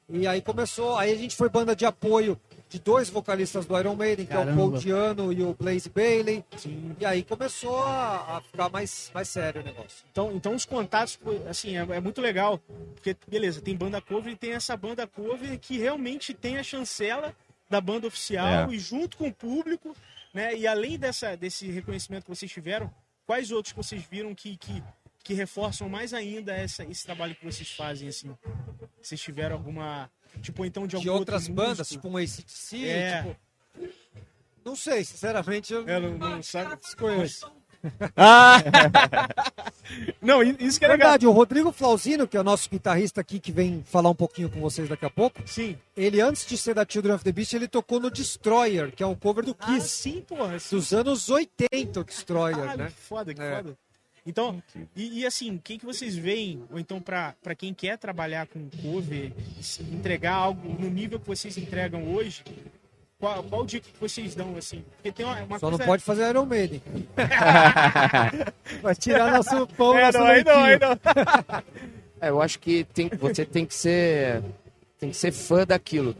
E 0.09 0.27
aí 0.27 0.41
começou, 0.41 0.97
aí 0.97 1.11
a 1.13 1.15
gente 1.17 1.35
foi 1.35 1.47
banda 1.49 1.73
de 1.75 1.85
apoio 1.85 2.37
de 2.71 2.79
dois 2.79 3.09
vocalistas 3.09 3.65
do 3.65 3.77
Iron 3.77 3.95
Maiden, 3.95 4.25
que 4.25 4.31
é 4.31 4.35
o 4.37 4.39
Caramba. 4.39 4.57
Paul 4.57 4.71
Diano 4.77 5.33
e 5.33 5.43
o 5.43 5.53
Blaze 5.53 5.89
Bailey. 5.89 6.41
Sim. 6.55 6.95
E 6.97 7.05
aí 7.05 7.21
começou 7.21 7.83
a, 7.83 8.37
a 8.37 8.41
ficar 8.41 8.69
mais, 8.69 9.11
mais 9.13 9.27
sério 9.27 9.59
o 9.61 9.63
negócio. 9.65 10.05
Então, 10.09 10.31
então 10.33 10.55
os 10.55 10.63
contatos, 10.65 11.19
assim, 11.49 11.75
é, 11.75 11.81
é 11.81 11.99
muito 11.99 12.21
legal. 12.21 12.61
Porque, 12.95 13.13
beleza, 13.27 13.59
tem 13.61 13.75
banda 13.75 13.99
cover 13.99 14.31
e 14.31 14.37
tem 14.37 14.53
essa 14.53 14.77
banda 14.77 15.05
cover 15.05 15.59
que 15.59 15.77
realmente 15.77 16.33
tem 16.33 16.57
a 16.57 16.63
chancela 16.63 17.35
da 17.69 17.81
banda 17.81 18.07
oficial 18.07 18.71
É. 18.71 18.73
e 18.73 18.79
junto 18.79 19.17
com 19.17 19.27
o 19.27 19.33
público, 19.33 19.93
né? 20.33 20.55
E 20.55 20.65
além 20.65 20.97
dessa, 20.97 21.35
desse 21.35 21.69
reconhecimento 21.69 22.23
que 22.23 22.29
vocês 22.33 22.49
tiveram, 22.49 22.89
quais 23.25 23.51
outros 23.51 23.73
que 23.73 23.77
vocês 23.77 24.01
viram 24.09 24.33
que, 24.33 24.55
que, 24.55 24.81
que 25.25 25.33
reforçam 25.33 25.89
mais 25.89 26.13
ainda 26.13 26.53
essa, 26.53 26.85
esse 26.85 27.05
trabalho 27.05 27.35
que 27.35 27.43
vocês 27.43 27.69
fazem, 27.71 28.07
assim? 28.07 28.33
Vocês 29.01 29.19
tiveram 29.19 29.57
alguma. 29.57 30.09
Tipo, 30.41 30.65
então, 30.65 30.87
de, 30.87 30.97
De 30.99 31.09
outras 31.09 31.43
outro 31.43 31.53
bandas, 31.55 31.77
músico? 31.79 31.95
tipo 31.95 32.07
um 32.09 32.17
ACDC, 32.17 32.85
É. 32.87 33.23
tipo... 33.23 33.35
Não 34.63 34.75
sei, 34.75 35.03
sinceramente, 35.03 35.73
eu 35.73 35.87
É, 35.89 35.99
não, 35.99 36.17
não 36.17 36.43
sabe? 36.43 36.75
desconheço. 36.77 37.51
Ah! 38.15 38.57
Não, 40.21 40.41
isso 40.43 40.77
que 40.79 40.85
é 40.85 40.87
legal. 40.87 41.07
Verdade, 41.09 41.25
o 41.27 41.31
Rodrigo 41.31 41.71
Flauzino, 41.71 42.27
que 42.27 42.37
é 42.37 42.39
o 42.39 42.43
nosso 42.43 42.69
guitarrista 42.69 43.19
aqui, 43.19 43.39
que 43.39 43.51
vem 43.51 43.83
falar 43.83 44.09
um 44.11 44.15
pouquinho 44.15 44.49
com 44.49 44.59
vocês 44.61 44.87
daqui 44.87 45.03
a 45.05 45.09
pouco, 45.09 45.41
Sim. 45.45 45.75
ele 45.97 46.21
antes 46.21 46.45
de 46.45 46.57
ser 46.57 46.75
da 46.75 46.85
Children 46.87 47.15
of 47.15 47.23
the 47.23 47.31
Beast, 47.31 47.53
ele 47.53 47.67
tocou 47.67 47.99
no 47.99 48.09
Destroyer, 48.11 48.91
que 48.95 49.01
é 49.03 49.07
um 49.07 49.15
cover 49.15 49.43
do 49.43 49.55
Ah, 49.59 49.65
Kiss, 49.65 49.89
sim, 49.89 50.21
porra. 50.21 50.59
sim. 50.59 50.75
dos 50.75 50.93
anos 50.93 51.27
80, 51.29 51.99
o 51.99 52.03
Destroyer, 52.03 52.55
Caralho, 52.59 52.77
né? 52.77 52.87
que 52.87 53.01
foda, 53.01 53.33
que 53.33 53.41
É. 53.41 53.55
foda. 53.57 53.77
Então, 54.25 54.61
e, 54.95 55.21
e 55.21 55.25
assim, 55.25 55.59
quem 55.63 55.79
que 55.79 55.85
vocês 55.85 56.15
veem, 56.15 56.63
ou 56.71 56.79
então 56.79 57.01
pra 57.01 57.33
pra 57.41 57.55
quem 57.55 57.73
quer 57.73 57.97
trabalhar 57.97 58.45
com 58.47 58.69
cover, 58.81 59.31
entregar 59.91 60.33
algo 60.33 60.75
no 60.79 60.89
nível 60.89 61.19
que 61.19 61.27
vocês 61.27 61.57
entregam 61.57 62.13
hoje, 62.13 62.43
qual, 63.19 63.41
qual 63.43 63.65
dica 63.65 63.87
que 63.91 63.99
vocês 63.99 64.35
dão, 64.35 64.55
assim? 64.57 64.83
Porque 64.95 65.11
tem 65.11 65.25
uma, 65.25 65.41
uma 65.43 65.57
Só 65.59 65.67
não 65.71 65.77
coisa... 65.77 65.85
pode 65.91 66.03
fazer 66.03 66.29
Iron 66.29 66.45
Maiden. 66.45 66.81
Vai 68.81 68.95
tirar 68.95 69.31
nosso 69.31 69.67
pão, 69.67 69.97
É, 69.97 70.05
nosso 70.05 70.17
não, 70.19 70.25
não, 70.27 70.43
não. 70.79 71.63
É, 72.19 72.29
eu 72.29 72.41
acho 72.41 72.59
que 72.59 72.83
tem, 72.93 73.09
você 73.09 73.45
tem 73.45 73.65
que 73.65 73.73
ser 73.73 74.41
tem 74.99 75.09
que 75.09 75.17
ser 75.17 75.31
fã 75.31 75.65
daquilo. 75.65 76.15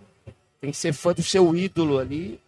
Tem 0.60 0.72
que 0.72 0.78
ser 0.78 0.94
fã 0.94 1.14
do 1.14 1.22
seu 1.24 1.56
ídolo 1.56 2.00
ali. 2.00 2.40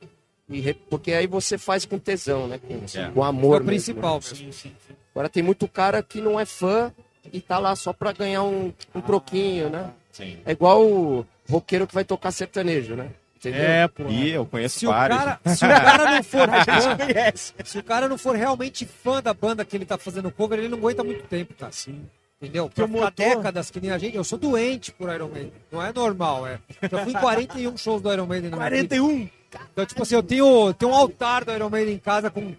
E 0.50 0.60
re- 0.60 0.74
porque 0.74 1.14
aí 1.14 1.26
você 1.28 1.58
faz 1.58 1.86
com 1.86 1.98
tesão, 2.00 2.48
né? 2.48 2.58
Com, 2.60 2.74
É. 3.00 3.12
com 3.12 3.24
É 3.24 3.28
amor. 3.28 3.62
o 3.62 3.66
mesmo, 3.66 3.66
né? 3.66 3.66
principal. 3.66 4.16
mesmo. 4.16 4.36
Sim, 4.36 4.52
sim, 4.52 4.72
sim. 4.88 4.94
Agora 5.14 5.30
tem 5.30 5.44
muito 5.44 5.68
cara 5.68 6.02
que 6.02 6.20
não 6.22 6.40
é 6.40 6.46
fã 6.46 6.92
e 7.32 7.40
tá 7.40 7.60
lá 7.60 7.76
só 7.76 7.94
pra 7.94 8.12
ganhar 8.12 8.44
um, 8.44 8.74
um 8.96 9.02
troquinho, 9.02 9.70
né? 9.70 9.92
Sim. 10.12 10.38
É 10.46 10.52
igual 10.52 10.84
o 10.86 11.26
roqueiro 11.50 11.86
que 11.88 11.94
vai 11.94 12.04
tocar 12.04 12.32
sertanejo, 12.32 12.96
né? 12.96 13.10
Entendeu? 13.38 13.62
É, 13.62 13.88
pô. 13.88 14.04
E 14.08 14.30
eu 14.32 14.46
conheço 14.46 14.80
Se 14.80 14.88
o, 14.88 14.90
vários. 14.90 15.18
cara, 15.20 15.40
se 15.56 15.66
o 15.66 15.68
cara 15.70 16.12
não 16.16 16.24
for 16.24 16.48
fã, 16.50 17.64
se 17.66 17.78
o 17.80 17.84
cara 17.84 18.08
não 18.10 18.18
for 18.18 18.36
realmente 18.36 18.86
fã 18.86 19.22
da 19.22 19.34
banda 19.34 19.66
que 19.66 19.76
ele 19.76 19.86
tá 19.86 19.98
fazendo 19.98 20.32
cover, 20.32 20.60
ele 20.60 20.70
não 20.70 20.78
aguenta 20.78 21.04
muito 21.04 21.24
tempo, 21.26 21.54
tá? 21.54 21.70
Sim. 21.72 22.06
Entendeu? 22.42 22.68
Porque 22.68 22.82
Pra 22.82 22.88
motor- 22.88 23.12
décadas 23.12 23.70
que 23.72 23.80
nem 23.80 23.92
a 23.92 23.98
gente. 23.98 24.16
Eu 24.18 24.24
sou 24.24 24.38
doente 24.38 24.92
por 24.92 25.14
Iron 25.14 25.30
Maiden. 25.30 25.54
Não 25.72 25.82
é 25.82 25.94
normal, 25.94 26.46
é. 26.48 26.60
Já 26.92 27.04
fui 27.04 27.12
em 27.14 27.16
41 27.16 27.78
shows 27.78 28.02
do 28.02 28.12
Iron 28.12 28.26
Maiden 28.26 28.50
na 28.50 28.58
minha 28.58 28.70
vida. 28.70 28.96
41. 28.98 29.30
Então, 29.72 29.86
tipo 29.86 30.04
assim, 30.04 30.16
eu 30.16 30.24
tenho, 30.24 30.74
tenho 30.74 30.92
um 30.92 30.96
altar 30.96 31.46
do 31.46 31.52
Iron 31.54 31.70
Maiden 31.70 31.96
em 31.96 32.00
casa 32.00 32.30
com 32.30 32.54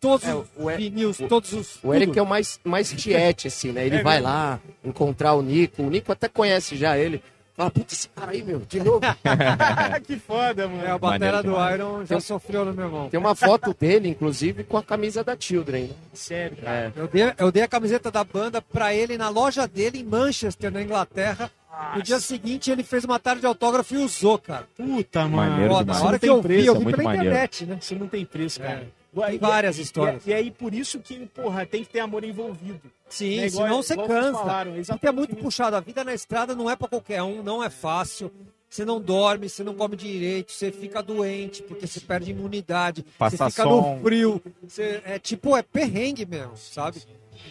todos 0.00 0.26
É, 0.26 0.34
os 0.34 0.46
o 0.56 0.66
vinils, 0.76 1.18
todos 1.28 1.52
os. 1.52 1.78
O 1.82 1.92
Eric 1.94 2.08
tudo. 2.12 2.18
é 2.18 2.22
o 2.22 2.26
mais, 2.26 2.58
mais 2.64 2.90
tiete, 2.92 3.48
assim, 3.48 3.72
né? 3.72 3.86
Ele 3.86 3.96
É 3.96 4.02
vai 4.02 4.16
mesmo? 4.16 4.28
lá 4.32 4.60
encontrar 4.84 5.34
o 5.34 5.42
Nico. 5.42 5.82
O 5.82 5.90
Nico 5.90 6.10
até 6.12 6.28
conhece 6.28 6.76
já 6.76 6.96
ele. 6.98 7.22
Fala, 7.56 7.70
puta, 7.70 7.92
esse 7.92 8.08
cara 8.08 8.30
aí, 8.32 8.42
meu, 8.42 8.60
de 8.60 8.80
novo. 8.80 9.00
que 10.06 10.16
foda, 10.16 10.66
mano. 10.66 10.82
É, 10.84 10.90
a 10.90 10.96
batera 10.98 11.42
do 11.42 11.50
demais. 11.50 11.74
Iron 11.74 12.06
já 12.06 12.18
sofreu 12.18 12.64
no 12.64 12.72
meu 12.72 12.90
mão. 12.90 13.08
Tem 13.10 13.20
uma 13.20 13.34
foto 13.34 13.76
dele, 13.78 14.08
inclusive, 14.08 14.64
com 14.64 14.78
a 14.78 14.82
camisa 14.82 15.22
da 15.22 15.36
Children. 15.38 15.84
Né? 15.84 15.90
Sério, 16.14 16.56
cara. 16.56 16.92
É. 16.96 17.00
Eu 17.00 17.06
dei, 17.08 17.32
eu 17.36 17.52
dei 17.52 17.62
a 17.62 17.68
camiseta 17.68 18.10
da 18.10 18.24
banda 18.24 18.62
pra 18.62 18.94
ele 18.94 19.18
na 19.18 19.28
loja 19.28 19.68
dele 19.68 19.98
em 20.00 20.04
Manchester, 20.04 20.72
na 20.72 20.80
Inglaterra. 20.80 21.50
No 21.94 22.02
dia 22.02 22.18
seguinte 22.20 22.70
ele 22.70 22.82
fez 22.82 23.04
uma 23.04 23.18
tarde 23.18 23.40
de 23.40 23.46
autógrafo 23.46 23.94
e 23.94 23.98
usou, 23.98 24.38
cara. 24.38 24.66
Puta, 24.76 25.26
mano. 25.28 25.52
Maneiro 25.52 25.84
na 25.84 26.02
hora 26.02 26.18
que 26.18 26.28
eu 26.28 26.34
tem 26.34 26.42
vi, 26.42 26.48
preço, 26.48 26.68
eu 26.68 26.74
é 26.74 26.78
vi 26.78 26.84
muito 26.84 26.96
pela 26.96 27.08
maneiro. 27.10 27.28
internet, 27.30 27.66
né? 27.66 27.78
Isso 27.80 27.94
não 27.94 28.06
tem 28.08 28.24
preço, 28.24 28.60
cara. 28.60 28.86
Tem 29.14 29.34
E- 29.34 29.38
várias 29.38 29.78
e- 29.78 29.82
histórias. 29.82 30.26
E, 30.26 30.32
aí, 30.32 30.50
por 30.50 30.72
isso 30.72 31.00
que, 31.00 31.26
porra, 31.26 31.66
tem 31.66 31.82
que 31.84 31.90
ter 31.90 32.00
amor 32.00 32.22
envolvido. 32.24 32.80
Sim, 33.08 33.40
É 33.40 33.46
igual- 33.48 33.66
senão 33.66 33.82
você 33.82 33.96
cansa. 33.96 34.38
falaram, 34.38 34.72
Porque 34.84 35.06
é 35.06 35.12
muito 35.12 35.34
puxado. 35.36 35.74
A 35.76 35.80
vida 35.80 36.04
na 36.04 36.14
estrada 36.14 36.54
não 36.54 36.70
é 36.70 36.76
pra 36.76 36.86
qualquer 36.88 37.22
um, 37.22 37.42
não 37.42 37.62
é 37.62 37.68
fácil. 37.68 38.30
Você 38.68 38.84
não 38.84 39.00
dorme, 39.00 39.48
você 39.48 39.64
não 39.64 39.74
come 39.74 39.96
direito, 39.96 40.52
você 40.52 40.70
fica 40.70 41.02
doente, 41.02 41.60
porque 41.64 41.88
você 41.88 41.98
perde 41.98 42.30
imunidade, 42.30 43.04
Passa 43.18 43.36
você 43.36 43.50
fica 43.50 43.62
som. 43.64 43.96
no 43.96 44.02
frio. 44.02 44.40
Você, 44.62 45.02
é 45.04 45.18
tipo, 45.18 45.56
é 45.56 45.62
perrengue 45.62 46.24
mesmo, 46.24 46.56
sabe? 46.56 47.02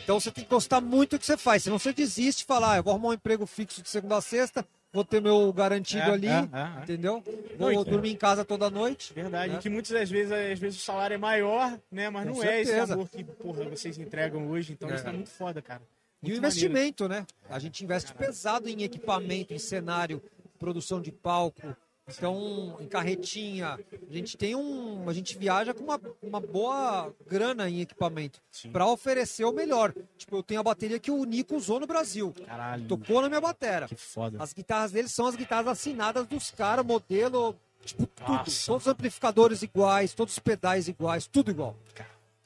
Então 0.02 0.18
você 0.18 0.32
tem 0.32 0.46
que 0.46 0.50
gostar 0.50 0.80
muito 0.80 1.18
do 1.18 1.20
que 1.20 1.26
você 1.26 1.36
faz. 1.36 1.64
Senão 1.64 1.78
você 1.78 1.92
desiste 1.92 2.44
e 2.44 2.46
fala, 2.46 2.72
ah, 2.74 2.78
eu 2.78 2.84
vou 2.84 2.94
arrumar 2.94 3.10
um 3.10 3.14
emprego 3.14 3.46
fixo 3.46 3.82
de 3.82 3.90
segunda 3.90 4.16
a 4.16 4.22
sexta, 4.22 4.66
vou 4.92 5.04
ter 5.04 5.22
meu 5.22 5.52
garantido 5.54 6.02
É, 6.04 6.12
ali, 6.12 6.28
é, 6.28 6.32
é, 6.32 6.80
é. 6.80 6.84
entendeu? 6.84 7.24
Vou 7.58 7.84
dormir 7.86 8.12
em 8.12 8.16
casa 8.16 8.44
toda 8.44 8.70
noite. 8.70 9.14
Verdade. 9.14 9.56
É. 9.56 9.58
E 9.58 9.60
que 9.60 9.70
muitas 9.70 9.92
das 9.92 10.10
vezes, 10.10 10.32
às 10.32 10.60
vezes 10.60 10.80
o 10.80 10.84
salário 10.84 11.14
é 11.16 11.18
maior, 11.18 11.80
né? 11.92 12.10
Mas 12.10 12.28
Com 12.28 12.36
não 12.36 12.44
é 12.44 12.62
esse 12.62 12.72
certeza. 12.72 12.94
amor 12.94 13.10
que, 13.10 13.24
porra, 13.24 13.66
vocês 13.66 13.98
entregam 13.98 14.48
hoje. 14.50 14.74
Então 14.74 14.90
isso 14.94 15.04
tá 15.04 15.14
muito 15.14 15.30
foda, 15.30 15.62
cara. 15.62 15.82
E 16.22 16.26
o 16.26 16.30
Muito 16.30 16.38
investimento, 16.40 17.08
né? 17.08 17.26
A 17.50 17.60
gente 17.60 17.84
investe 17.84 18.14
pesado 18.14 18.68
em 18.68 18.84
equipamento, 18.84 19.54
em 19.54 19.60
cenário, 19.60 20.22
produção 20.58 21.02
de 21.02 21.12
palco. 21.14 21.76
Então, 22.18 22.78
em 22.80 22.88
carretinha, 22.88 23.80
a 24.10 24.14
gente 24.14 24.38
tem 24.38 24.56
um. 24.56 25.08
A 25.08 25.14
gente 25.14 25.38
viaja 25.38 25.74
com 25.74 25.84
uma, 25.84 26.00
uma 26.22 26.40
boa 26.40 27.14
grana 27.28 27.70
em 27.70 27.82
equipamento 27.82 28.42
para 28.72 28.86
oferecer 28.88 29.46
o 29.46 29.52
melhor. 29.52 29.94
Tipo, 30.18 30.38
eu 30.38 30.44
tenho 30.44 30.60
a 30.60 30.64
bateria 30.64 31.00
que 31.00 31.12
o 31.12 31.24
Nico 31.24 31.56
usou 31.56 31.80
no 31.80 31.88
Brasil. 31.88 32.34
Caralho. 32.46 32.88
Tocou 32.88 33.22
na 33.22 33.30
minha 33.30 33.42
batera. 33.42 33.88
Que 33.88 33.96
foda. 33.96 34.42
As 34.42 34.54
guitarras 34.54 34.92
dele 34.92 35.08
são 35.08 35.28
as 35.28 35.36
guitarras 35.36 35.68
assinadas 35.68 36.26
dos 36.28 36.52
caras, 36.52 36.86
modelo, 36.86 37.56
tipo, 37.84 38.06
tudo. 38.06 38.30
Nossa. 38.30 38.66
Todos 38.66 38.86
os 38.86 38.88
amplificadores 38.88 39.62
iguais, 39.62 40.14
todos 40.14 40.34
os 40.34 40.40
pedais 40.40 40.88
iguais, 40.88 41.28
tudo 41.28 41.52
igual. 41.52 41.76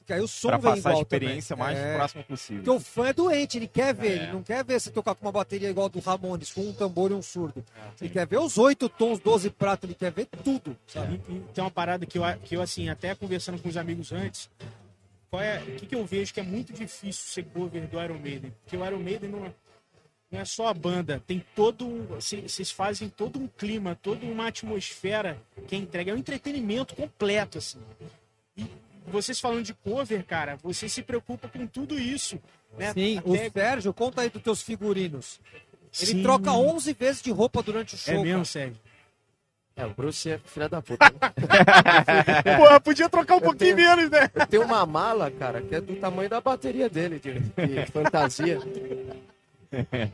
Porque 0.04 0.12
aí 0.12 0.20
o 0.20 0.28
som 0.28 0.48
Pra 0.48 0.58
vem 0.58 0.70
passar 0.72 0.90
a 0.90 0.98
experiência 1.00 1.56
também. 1.56 1.74
mais 1.74 1.78
É. 1.86 1.96
próxima 1.96 2.22
possível. 2.24 2.62
Porque 2.62 2.76
o 2.76 2.80
fã 2.80 3.06
é 3.08 3.12
doente, 3.14 3.56
ele 3.56 3.66
quer 3.66 3.94
ver, 3.94 4.08
É. 4.20 4.22
ele 4.24 4.32
não 4.32 4.42
quer 4.42 4.62
ver 4.62 4.78
você 4.78 4.90
tocar 4.90 5.14
com 5.14 5.24
uma 5.24 5.32
bateria 5.32 5.70
igual 5.70 5.86
a 5.86 5.88
do 5.88 5.98
Ramones, 5.98 6.52
com 6.52 6.60
um 6.60 6.74
tambor 6.74 7.10
e 7.10 7.14
um 7.14 7.22
surdo. 7.22 7.64
ele 7.98 8.10
quer 8.10 8.26
ver 8.26 8.38
os 8.38 8.58
oito 8.58 8.86
tons, 8.90 9.18
12 9.18 9.48
pratos, 9.48 9.88
ele 9.88 9.94
quer 9.94 10.12
ver 10.12 10.26
tudo, 10.44 10.76
sabe? 10.86 11.18
E, 11.26 11.32
e 11.32 11.40
tem 11.54 11.64
uma 11.64 11.70
parada 11.70 12.04
que 12.04 12.18
eu, 12.18 12.22
que 12.44 12.54
eu, 12.54 12.60
assim, 12.60 12.90
até 12.90 13.14
conversando 13.14 13.58
com 13.62 13.66
os 13.68 13.78
amigos 13.78 14.12
antes, 14.12 14.50
qual 15.30 15.40
é, 15.42 15.58
o 15.60 15.76
que, 15.76 15.86
que 15.86 15.94
eu 15.94 16.04
vejo 16.04 16.34
que 16.34 16.40
é 16.40 16.42
muito 16.42 16.74
difícil 16.74 17.24
ser 17.26 17.44
cover 17.44 17.86
do 17.88 17.98
Iron 18.02 18.18
Maiden? 18.18 18.52
Porque 18.62 18.76
o 18.76 18.84
Iron 18.86 18.98
Maiden 18.98 19.30
não, 19.30 19.46
é- 19.46 19.52
não 20.30 20.38
é 20.40 20.44
só 20.44 20.66
a 20.68 20.74
banda, 20.74 21.22
tem 21.26 21.42
todo 21.56 21.86
um. 21.86 22.04
Vocês 22.06 22.70
fazem 22.70 23.08
todo 23.08 23.38
um 23.38 23.48
clima, 23.48 23.98
toda 24.02 24.26
uma 24.26 24.48
atmosfera 24.48 25.40
que 25.66 25.74
é 25.74 25.78
entregue. 25.78 26.10
É 26.10 26.14
um 26.14 26.18
entretenimento 26.18 26.94
completo, 26.94 27.56
assim. 27.58 27.78
Vocês 29.14 29.38
falando 29.40 29.62
de 29.62 29.72
cover, 29.74 30.24
cara, 30.24 30.56
você 30.62 30.88
se 30.88 31.00
preocupa 31.02 31.48
com 31.48 31.66
tudo 31.68 31.96
isso. 31.98 32.38
Né? 32.76 32.92
Sim, 32.92 33.18
Até- 33.18 33.30
o 33.30 33.50
Sérgio, 33.52 33.94
conta 33.94 34.22
aí 34.22 34.28
dos 34.28 34.42
teus 34.42 34.60
figurinos. 34.60 35.40
Ele 36.00 36.10
Sim. 36.10 36.22
troca 36.24 36.52
11 36.52 36.92
vezes 36.92 37.22
de 37.22 37.30
roupa 37.30 37.62
durante 37.62 37.94
o 37.94 37.98
show. 37.98 38.12
É 38.14 38.16
mesmo, 38.16 38.32
cara. 38.32 38.44
Sérgio? 38.44 38.80
É, 39.76 39.86
o 39.86 39.90
Bruce 39.90 40.30
é 40.30 40.38
filha 40.38 40.68
da 40.68 40.82
puta. 40.82 41.04
né? 41.10 42.56
Porra, 42.58 42.80
podia 42.80 43.08
trocar 43.08 43.36
um 43.36 43.40
pouquinho 43.40 43.76
menos, 43.76 44.10
né? 44.10 44.30
Eu 44.34 44.46
tenho 44.46 44.62
uma 44.64 44.84
mala, 44.86 45.30
cara, 45.30 45.60
que 45.62 45.74
é 45.74 45.80
do 45.80 45.96
tamanho 45.96 46.28
da 46.28 46.40
bateria 46.40 46.88
dele, 46.88 47.18
de, 47.20 47.40
de 47.40 47.86
fantasia. 47.92 48.58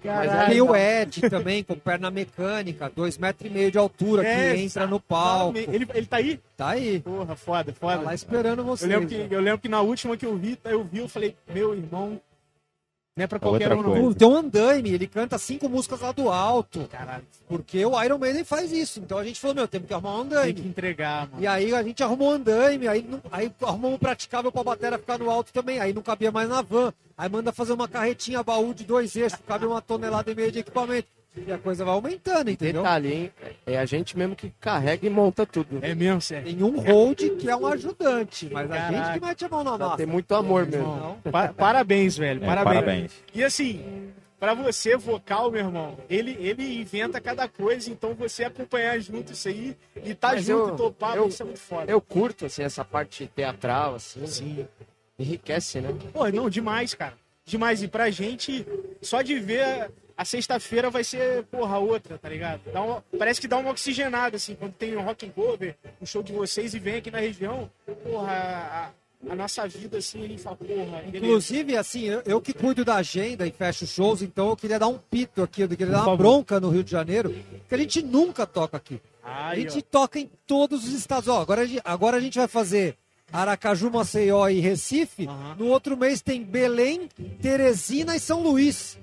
Mas 0.04 0.48
Tem 0.48 0.60
o 0.60 0.74
Ed 0.76 1.28
também, 1.30 1.62
com 1.62 1.74
perna 1.76 2.10
mecânica, 2.10 2.90
dois 2.94 3.18
metros 3.18 3.50
e 3.50 3.52
meio 3.54 3.70
de 3.70 3.78
altura, 3.78 4.26
É, 4.26 4.54
que 4.54 4.60
entra 4.62 4.86
no 4.86 5.00
palco. 5.00 5.56
Ele, 5.58 5.86
ele 5.94 6.06
tá 6.06 6.16
aí? 6.18 6.40
Tá 6.56 6.68
aí, 6.70 7.00
Porra, 7.00 7.36
foda, 7.36 7.72
tá 7.72 7.78
foda. 7.78 8.00
lá 8.02 8.14
esperando 8.14 8.60
Eu 8.60 8.64
você. 8.66 8.86
lembro, 8.86 9.08
que, 9.08 9.26
eu 9.30 9.40
lembro 9.40 9.60
que 9.60 9.68
na 9.68 9.80
última 9.80 10.16
que 10.16 10.26
eu 10.26 10.36
vi, 10.36 10.58
eu 10.64 10.84
vi, 10.84 10.98
eu 10.98 11.08
falei, 11.08 11.34
meu 11.52 11.74
irmão, 11.74 12.20
não 13.16 13.24
é 13.24 13.26
pra 13.26 13.38
qualquer 13.38 13.72
outra 13.72 13.90
um, 13.90 14.02
coisa. 14.02 14.18
Tem 14.18 14.28
um 14.28 14.36
andaime, 14.36 14.90
ele 14.90 15.06
canta 15.06 15.36
cinco 15.36 15.68
músicas 15.68 16.00
lá 16.00 16.12
do 16.12 16.30
alto. 16.30 16.88
Caralho, 16.90 17.24
Porque 17.48 17.84
o 17.84 18.02
Iron 18.02 18.18
Maiden 18.18 18.44
faz 18.44 18.72
isso. 18.72 19.00
Então 19.00 19.18
a 19.18 19.24
gente 19.24 19.38
falou, 19.40 19.56
meu, 19.56 19.68
temos 19.68 19.88
que 19.88 19.92
arrumar 19.94 20.16
um 20.20 20.24
tem 20.26 20.38
andaime. 20.38 20.54
que 20.62 20.68
entregar, 20.68 21.28
mano. 21.28 21.42
E 21.42 21.46
aí 21.46 21.74
a 21.74 21.82
gente 21.82 22.02
arrumou 22.02 22.30
um 22.30 22.34
andaime, 22.34 22.86
aí, 22.88 23.02
não- 23.02 23.20
aí 23.30 23.52
arrumamos 23.62 23.96
um 23.96 23.98
praticável 23.98 24.50
pra 24.52 24.62
batera 24.62 24.98
ficar 24.98 25.18
no 25.18 25.28
alto 25.28 25.52
também. 25.52 25.80
Aí 25.80 25.92
não 25.92 26.02
cabia 26.02 26.30
mais 26.30 26.48
na 26.48 26.62
van. 26.62 26.92
Aí 27.18 27.28
manda 27.28 27.52
fazer 27.52 27.72
uma 27.74 27.88
carretinha 27.88 28.42
baú 28.42 28.72
de 28.72 28.84
dois 28.84 29.14
eixos, 29.16 29.38
cabe 29.46 29.66
uma 29.66 29.82
tonelada 29.82 30.30
e 30.30 30.34
meia 30.34 30.50
de 30.50 30.60
equipamento. 30.60 31.08
E 31.36 31.52
a 31.52 31.58
coisa 31.58 31.84
vai 31.84 31.94
aumentando, 31.94 32.50
entendeu? 32.50 32.82
Detalhe, 32.82 33.12
hein? 33.12 33.32
É 33.64 33.78
a 33.78 33.84
gente 33.84 34.18
mesmo 34.18 34.34
que 34.34 34.50
carrega 34.60 35.06
e 35.06 35.10
monta 35.10 35.46
tudo. 35.46 35.78
É 35.80 35.94
mesmo, 35.94 36.20
Sérgio. 36.20 36.52
Tem 36.56 36.62
um 36.64 36.80
hold 36.80 37.18
que 37.38 37.48
é 37.48 37.54
um 37.56 37.66
ajudante, 37.66 38.48
mas 38.52 38.70
a 38.70 38.74
Caraca. 38.76 38.92
gente 39.04 39.20
que 39.20 39.26
mete 39.26 39.44
a 39.44 39.48
mão 39.48 39.62
na 39.64 39.78
massa. 39.78 39.96
tem 39.96 40.06
muito 40.06 40.34
amor 40.34 40.66
mesmo. 40.66 40.82
Irmão, 40.92 41.18
pa- 41.30 41.52
parabéns, 41.52 42.16
velho. 42.16 42.42
É, 42.42 42.46
parabéns. 42.46 42.74
parabéns. 42.74 43.12
E 43.32 43.44
assim, 43.44 44.10
pra 44.40 44.54
você, 44.54 44.96
vocal, 44.96 45.52
meu 45.52 45.60
irmão, 45.60 45.96
ele, 46.08 46.36
ele 46.40 46.80
inventa 46.80 47.20
cada 47.20 47.46
coisa, 47.46 47.88
então 47.90 48.12
você 48.12 48.44
acompanhar 48.44 48.98
junto 48.98 49.32
isso 49.32 49.46
aí 49.48 49.76
e 50.04 50.14
tá 50.14 50.32
Mas 50.32 50.44
junto 50.46 50.70
eu- 50.70 50.76
topar, 50.76 51.16
eu- 51.16 51.28
isso 51.28 51.42
é 51.42 51.46
muito 51.46 51.60
foda. 51.60 51.90
Eu 51.92 52.00
curto, 52.00 52.46
assim, 52.46 52.64
essa 52.64 52.84
parte 52.84 53.26
teatral, 53.34 53.94
assim. 53.94 54.26
Sim. 54.26 54.66
Enriquece, 55.18 55.80
né? 55.80 55.94
Pô, 56.12 56.26
não, 56.28 56.48
demais, 56.50 56.92
cara. 56.94 57.14
Demais. 57.44 57.82
E 57.82 57.88
pra 57.88 58.10
gente, 58.10 58.66
só 59.02 59.22
de 59.22 59.38
ver 59.38 59.90
a 60.20 60.24
sexta-feira 60.24 60.90
vai 60.90 61.02
ser, 61.02 61.44
porra, 61.44 61.78
outra, 61.78 62.18
tá 62.18 62.28
ligado? 62.28 62.60
Dá 62.72 62.82
uma- 62.82 63.04
parece 63.18 63.40
que 63.40 63.48
dá 63.48 63.56
uma 63.56 63.70
oxigenada, 63.70 64.36
assim, 64.36 64.54
quando 64.54 64.74
tem 64.74 64.96
um 64.96 65.02
rock 65.02 65.24
and 65.26 65.30
cover, 65.30 65.74
um 66.00 66.04
show 66.04 66.22
de 66.22 66.32
vocês 66.32 66.74
e 66.74 66.78
vem 66.78 66.96
aqui 66.96 67.10
na 67.10 67.18
região, 67.20 67.70
porra, 68.04 68.32
a, 68.32 69.32
a 69.32 69.34
nossa 69.34 69.66
vida, 69.66 69.98
assim, 69.98 70.20
gente 70.28 70.42
fala, 70.42 70.56
porra, 70.56 71.02
beleza. 71.02 71.16
Inclusive, 71.26 71.76
assim, 71.76 72.04
eu, 72.04 72.22
eu 72.26 72.40
que 72.40 72.52
cuido 72.52 72.84
da 72.84 72.96
agenda 72.96 73.46
e 73.46 73.50
fecho 73.50 73.86
shows, 73.86 74.20
então 74.20 74.48
eu 74.50 74.56
queria 74.56 74.78
dar 74.78 74.88
um 74.88 74.98
pito 74.98 75.42
aqui, 75.42 75.62
eu 75.62 75.68
queria 75.68 75.86
dar 75.86 75.98
uma 76.06 76.16
bronca 76.18 76.60
no 76.60 76.68
Rio 76.70 76.84
de 76.84 76.90
Janeiro, 76.90 77.34
que 77.68 77.74
a 77.74 77.78
gente 77.78 78.02
nunca 78.02 78.46
toca 78.46 78.76
aqui. 78.76 79.00
A 79.22 79.54
gente 79.54 79.80
toca 79.82 80.18
em 80.18 80.30
todos 80.46 80.84
os 80.84 80.92
estados. 80.92 81.28
Ó, 81.28 81.40
agora, 81.40 81.62
a 81.62 81.66
gente- 81.66 81.82
agora 81.84 82.16
a 82.16 82.20
gente 82.20 82.36
vai 82.38 82.48
fazer 82.48 82.96
Aracaju, 83.32 83.90
Maceió 83.90 84.48
e 84.48 84.58
Recife. 84.60 85.26
Aham. 85.26 85.54
No 85.58 85.66
outro 85.68 85.96
mês 85.96 86.20
tem 86.20 86.42
Belém, 86.42 87.08
Teresina 87.40 88.16
e 88.16 88.20
São 88.20 88.42
Luís. 88.42 88.98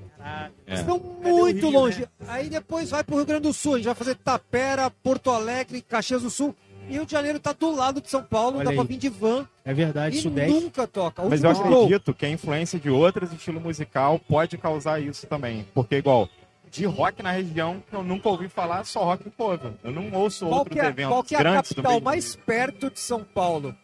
É. 0.65 0.73
Estão 0.75 0.97
o 0.97 1.21
muito 1.23 1.69
Rio, 1.69 1.79
longe. 1.79 2.01
né? 2.01 2.07
Aí 2.27 2.49
depois 2.49 2.89
vai 2.89 3.03
pro 3.03 3.15
Rio 3.15 3.25
Grande 3.25 3.43
do 3.43 3.53
Sul. 3.53 3.73
A 3.73 3.77
gente 3.77 3.85
vai 3.85 3.95
fazer 3.95 4.15
Tapera, 4.15 4.89
Porto 4.89 5.29
Alegre, 5.31 5.81
Caxias 5.81 6.21
do 6.21 6.29
Sul. 6.29 6.55
E 6.89 6.93
Rio 6.93 7.05
de 7.05 7.11
Janeiro 7.11 7.39
tá 7.39 7.51
do 7.53 7.69
lado 7.75 7.99
de 8.01 8.09
São 8.09 8.23
Paulo, 8.23 8.57
Olha 8.57 8.65
dá 8.65 8.71
pra 8.71 8.81
aí. 8.81 8.87
vir 8.87 8.97
de 8.97 9.09
van. 9.09 9.45
É 9.65 9.73
verdade, 9.73 10.17
E 10.17 10.21
Sudeste. 10.21 10.53
nunca 10.53 10.87
toca. 10.87 11.21
O 11.21 11.29
Mas 11.29 11.43
eu 11.43 11.49
acredito 11.49 12.13
que 12.13 12.25
a 12.25 12.29
influência 12.29 12.79
de 12.79 12.89
outros 12.89 13.31
estilos 13.33 13.61
musical 13.61 14.19
pode 14.19 14.57
causar 14.57 15.01
isso 15.01 15.27
também. 15.27 15.65
Porque, 15.73 15.95
igual, 15.97 16.29
de 16.71 16.85
rock 16.85 17.21
na 17.21 17.31
região, 17.31 17.83
eu 17.91 18.03
nunca 18.03 18.29
ouvi 18.29 18.47
falar 18.47 18.85
só 18.85 19.03
rock 19.03 19.29
cover. 19.31 19.71
Eu 19.83 19.91
não 19.91 20.11
ouço 20.13 20.45
Qual 20.47 20.59
outros 20.59 20.77
é, 20.79 20.85
eventos 20.87 21.11
qual 21.11 21.23
que 21.23 21.35
é 21.35 21.39
a 21.39 21.43
capital 21.43 21.99
mais 21.99 22.35
perto 22.37 22.89
de 22.89 22.99
São 22.99 23.21
Paulo? 23.23 23.75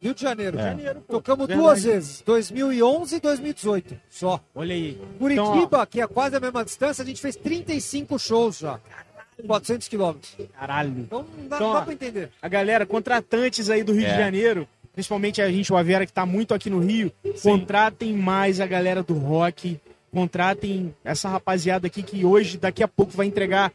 Rio 0.00 0.14
de 0.14 0.20
Janeiro. 0.22 0.58
É. 0.58 0.62
Janeiro. 0.62 1.00
Tocamos 1.08 1.46
Verdade. 1.46 1.66
duas 1.68 1.82
vezes, 1.84 2.22
2011 2.24 3.16
e 3.16 3.20
2018, 3.20 4.00
só. 4.10 4.40
Olha 4.54 4.74
aí. 4.74 5.00
Curitiba, 5.18 5.62
Então, 5.62 5.86
que 5.86 6.00
é 6.00 6.06
quase 6.06 6.36
a 6.36 6.40
mesma 6.40 6.64
distância, 6.64 7.02
a 7.02 7.06
gente 7.06 7.20
fez 7.20 7.34
35 7.36 8.18
shows 8.18 8.58
já. 8.58 8.78
400 9.46 9.88
quilômetros. 9.88 10.34
Caralho. 10.58 10.90
Então 11.00 11.18
não 11.36 11.48
dá, 11.48 11.56
Então, 11.56 11.68
não 11.68 11.74
dá 11.74 11.82
pra 11.82 11.92
entender. 11.92 12.30
A 12.40 12.48
galera, 12.48 12.86
contratantes 12.86 13.68
aí 13.70 13.82
do 13.82 13.92
Rio 13.92 14.06
É. 14.06 14.10
de 14.12 14.18
Janeiro, 14.18 14.68
principalmente 14.94 15.42
a 15.42 15.50
gente, 15.50 15.72
o 15.72 15.76
Avera, 15.76 16.06
que 16.06 16.12
tá 16.12 16.24
muito 16.24 16.54
aqui 16.54 16.70
no 16.70 16.78
Rio, 16.78 17.12
contratem 17.42 18.14
mais 18.14 18.60
a 18.60 18.66
galera 18.66 19.02
do 19.02 19.12
rock, 19.14 19.78
contratem 20.10 20.94
essa 21.04 21.28
rapaziada 21.28 21.86
aqui 21.86 22.02
que 22.02 22.24
hoje, 22.24 22.56
daqui 22.56 22.82
a 22.82 22.88
pouco, 22.88 23.12
vai 23.12 23.26
entregar 23.26 23.70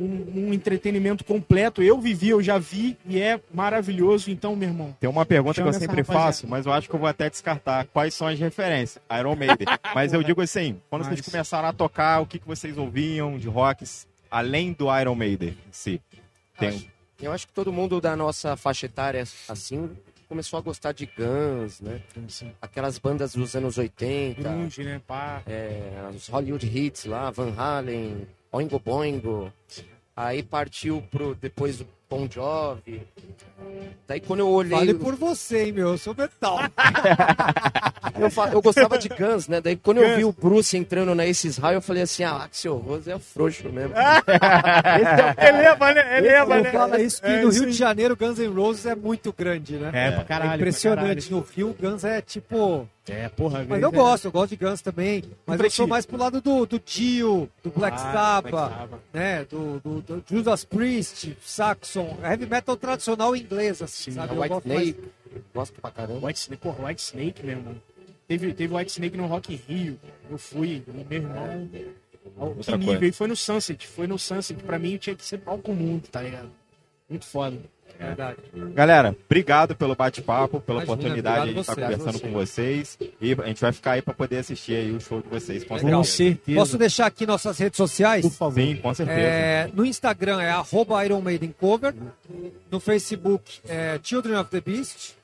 um, 0.00 0.48
um 0.48 0.54
entretenimento 0.54 1.24
completo. 1.24 1.82
Eu 1.82 2.00
vivi, 2.00 2.30
eu 2.30 2.42
já 2.42 2.58
vi 2.58 2.96
e 3.06 3.20
é 3.20 3.40
maravilhoso. 3.52 4.30
Então, 4.30 4.56
meu 4.56 4.68
irmão, 4.68 4.96
Tem 4.98 5.08
uma 5.10 5.26
pergunta 5.26 5.60
que 5.60 5.68
eu 5.68 5.72
sempre 5.72 6.00
rapaziada. 6.02 6.26
faço, 6.26 6.48
mas 6.48 6.66
eu 6.66 6.72
acho 6.72 6.88
que 6.88 6.94
eu 6.94 6.98
vou 7.00 7.08
até 7.08 7.28
descartar. 7.28 7.86
Quais 7.86 8.14
são 8.14 8.26
as 8.26 8.38
referências? 8.38 9.02
Iron 9.18 9.36
Maiden. 9.36 9.66
Mas 9.94 10.12
eu 10.12 10.22
digo 10.22 10.40
assim, 10.40 10.80
quando 10.88 11.04
vocês 11.04 11.20
Mas- 11.20 11.28
começaram 11.30 11.68
a 11.68 11.72
tocar, 11.72 12.20
o 12.20 12.26
que, 12.26 12.38
que 12.38 12.46
vocês 12.46 12.78
ouviam 12.78 13.36
de 13.38 13.48
rocks, 13.48 14.06
além 14.30 14.72
do 14.72 14.86
Iron 14.98 15.14
Maiden 15.14 15.50
em 15.50 15.72
si? 15.72 16.00
Tem... 16.58 16.88
Eu 17.20 17.32
acho 17.32 17.46
que 17.46 17.52
todo 17.52 17.70
mundo 17.72 18.00
da 18.00 18.16
nossa 18.16 18.56
faixa 18.56 18.86
etária, 18.86 19.22
assim, 19.48 19.90
começou 20.26 20.58
a 20.58 20.62
gostar 20.62 20.92
de 20.92 21.04
Guns, 21.06 21.80
né? 21.82 22.00
assim, 22.26 22.50
Aquelas 22.62 22.96
bandas 22.98 23.34
dos 23.34 23.54
anos 23.54 23.76
80, 23.76 24.40
grunge, 24.40 24.82
né, 24.84 25.02
pá. 25.06 25.42
é, 25.46 25.90
os 26.14 26.28
Hollywood 26.28 26.66
Hits 26.66 27.04
lá, 27.04 27.30
Van 27.30 27.52
Halen, 27.56 28.26
Oingo 28.52 28.78
Boingo. 28.78 29.52
Aí 30.16 30.42
partiu 30.42 31.02
pro, 31.10 31.34
depois 31.34 31.78
do 31.78 31.86
Bon 32.08 32.28
Jovi. 32.30 33.02
Daí 34.08 34.20
quando 34.20 34.40
eu 34.40 34.48
olhei... 34.48 34.76
Vale 34.76 34.94
por 34.94 35.14
você, 35.14 35.64
hein, 35.66 35.72
meu? 35.72 35.90
Eu 35.90 35.98
sou 35.98 36.14
metal. 36.14 36.58
Eu, 38.18 38.30
fa- 38.30 38.48
eu 38.48 38.60
gostava 38.60 38.98
de 38.98 39.08
Guns, 39.08 39.48
né? 39.48 39.60
Daí 39.62 39.76
quando 39.76 39.98
eu 39.98 40.06
Guns. 40.08 40.16
vi 40.16 40.24
o 40.24 40.32
Bruce 40.32 40.76
entrando 40.76 41.14
na 41.14 41.22
Aces 41.22 41.56
High, 41.56 41.76
eu 41.76 41.80
falei 41.80 42.02
assim, 42.02 42.22
ah, 42.22 42.42
Axel 42.44 42.76
Rose 42.76 43.10
é 43.10 43.18
frouxo 43.18 43.68
mesmo. 43.70 43.94
Ele 45.38 45.58
leva, 45.58 45.94
né? 45.94 46.18
Ele 46.18 46.28
leva, 46.28 46.56
Eu 46.58 46.62
né? 46.64 46.72
falo 46.72 46.96
isso 47.00 47.20
que 47.22 47.28
É, 47.28 47.40
no 47.42 47.48
Rio 47.50 47.62
aí. 47.64 47.70
de 47.70 47.76
Janeiro, 47.76 48.16
Guns 48.16 48.38
N' 48.38 48.48
Roses 48.52 48.84
é 48.84 48.94
muito 48.94 49.32
grande, 49.32 49.76
né? 49.76 49.90
É, 49.94 50.10
pra 50.10 50.24
caralho. 50.24 50.52
é 50.52 50.54
impressionante. 50.56 51.28
pra 51.28 51.36
No 51.36 51.46
Rio, 51.54 51.74
Guns 51.80 52.04
é 52.04 52.20
tipo. 52.20 52.86
É, 53.10 53.28
porra. 53.28 53.64
Mas 53.68 53.82
eu 53.82 53.88
é. 53.88 53.92
gosto, 53.92 54.24
eu 54.26 54.32
gosto 54.32 54.50
de 54.50 54.64
Guns 54.64 54.80
também. 54.80 55.24
Mas 55.44 55.58
eu 55.60 55.70
sou 55.70 55.86
mais 55.86 56.06
pro 56.06 56.16
lado 56.16 56.40
do, 56.40 56.64
do 56.64 56.78
Dio, 56.78 57.50
do 57.62 57.70
Black 57.70 57.96
Ah, 57.98 58.12
Sabbath, 58.12 58.90
né? 59.12 59.44
Do, 59.44 59.80
do, 59.80 60.00
do 60.00 60.24
Judas 60.28 60.64
Priest, 60.64 61.36
Saxon, 61.42 62.16
heavy 62.22 62.46
metal 62.46 62.76
tradicional 62.76 63.34
inglês, 63.34 63.82
assim, 63.82 64.10
Sim, 64.10 64.16
sabe? 64.16 64.34
Eu 64.34 64.40
White 64.40 64.48
gosto 64.54 64.68
mais- 64.68 64.88
Snake, 64.88 65.04
gosto 65.54 65.80
pra 65.80 65.90
caramba. 65.90 66.26
White 66.26 66.38
Snake, 66.40 66.62
porra, 66.62 66.86
White 66.88 67.02
Snake, 67.02 67.42
meu 67.44 67.56
irmão. 67.58 67.74
Teve, 68.28 68.52
teve 68.54 68.74
White 68.74 68.92
Snake 68.92 69.16
no 69.16 69.26
Rock 69.26 69.54
Rio. 69.68 69.98
Eu 70.30 70.38
fui, 70.38 70.82
meu 70.86 71.04
irmão. 71.10 71.68
Ao 72.38 72.54
que 72.54 72.70
nível? 72.76 72.86
coisa. 72.86 73.06
E 73.06 73.12
foi 73.12 73.26
no 73.26 73.34
Sunset. 73.34 73.86
Foi 73.88 74.06
no 74.06 74.18
Sunset. 74.18 74.62
Pra 74.62 74.78
mim 74.78 74.96
tinha 74.98 75.16
que 75.16 75.24
ser 75.24 75.38
palco 75.38 75.72
mundo, 75.72 76.06
tá 76.08 76.22
ligado? 76.22 76.48
Muito 77.08 77.26
foda. 77.26 77.58
Verdade. 77.98 78.36
Galera, 78.74 79.16
obrigado 79.26 79.74
pelo 79.74 79.94
bate-papo, 79.94 80.60
pela 80.60 80.82
Imagina, 80.82 80.94
oportunidade 80.94 81.54
de 81.54 81.60
estar 81.60 81.74
você, 81.74 81.80
conversando 81.80 82.12
você. 82.12 82.20
com 82.20 82.32
vocês. 82.32 82.98
E 83.20 83.32
a 83.32 83.46
gente 83.46 83.60
vai 83.60 83.72
ficar 83.72 83.92
aí 83.92 84.02
para 84.02 84.14
poder 84.14 84.38
assistir 84.38 84.76
aí 84.76 84.92
o 84.92 85.00
show 85.00 85.20
de 85.20 85.28
vocês. 85.28 85.64
Com 85.64 85.74
Legal. 85.74 86.04
Certeza. 86.04 86.58
Posso 86.58 86.78
deixar 86.78 87.06
aqui 87.06 87.26
nossas 87.26 87.58
redes 87.58 87.76
sociais? 87.76 88.22
Por 88.22 88.32
favor. 88.32 88.60
Sim, 88.60 88.76
com 88.76 88.94
certeza. 88.94 89.20
É, 89.20 89.70
no 89.74 89.84
Instagram 89.84 90.40
é 90.40 90.50
arroba 90.50 91.04
Iron 91.04 91.20
Maiden 91.20 91.54
Cover. 91.58 91.94
No 92.70 92.80
Facebook 92.80 93.60
é 93.68 93.98
Children 94.02 94.36
of 94.36 94.50
the 94.50 94.60
Beast. 94.60 95.14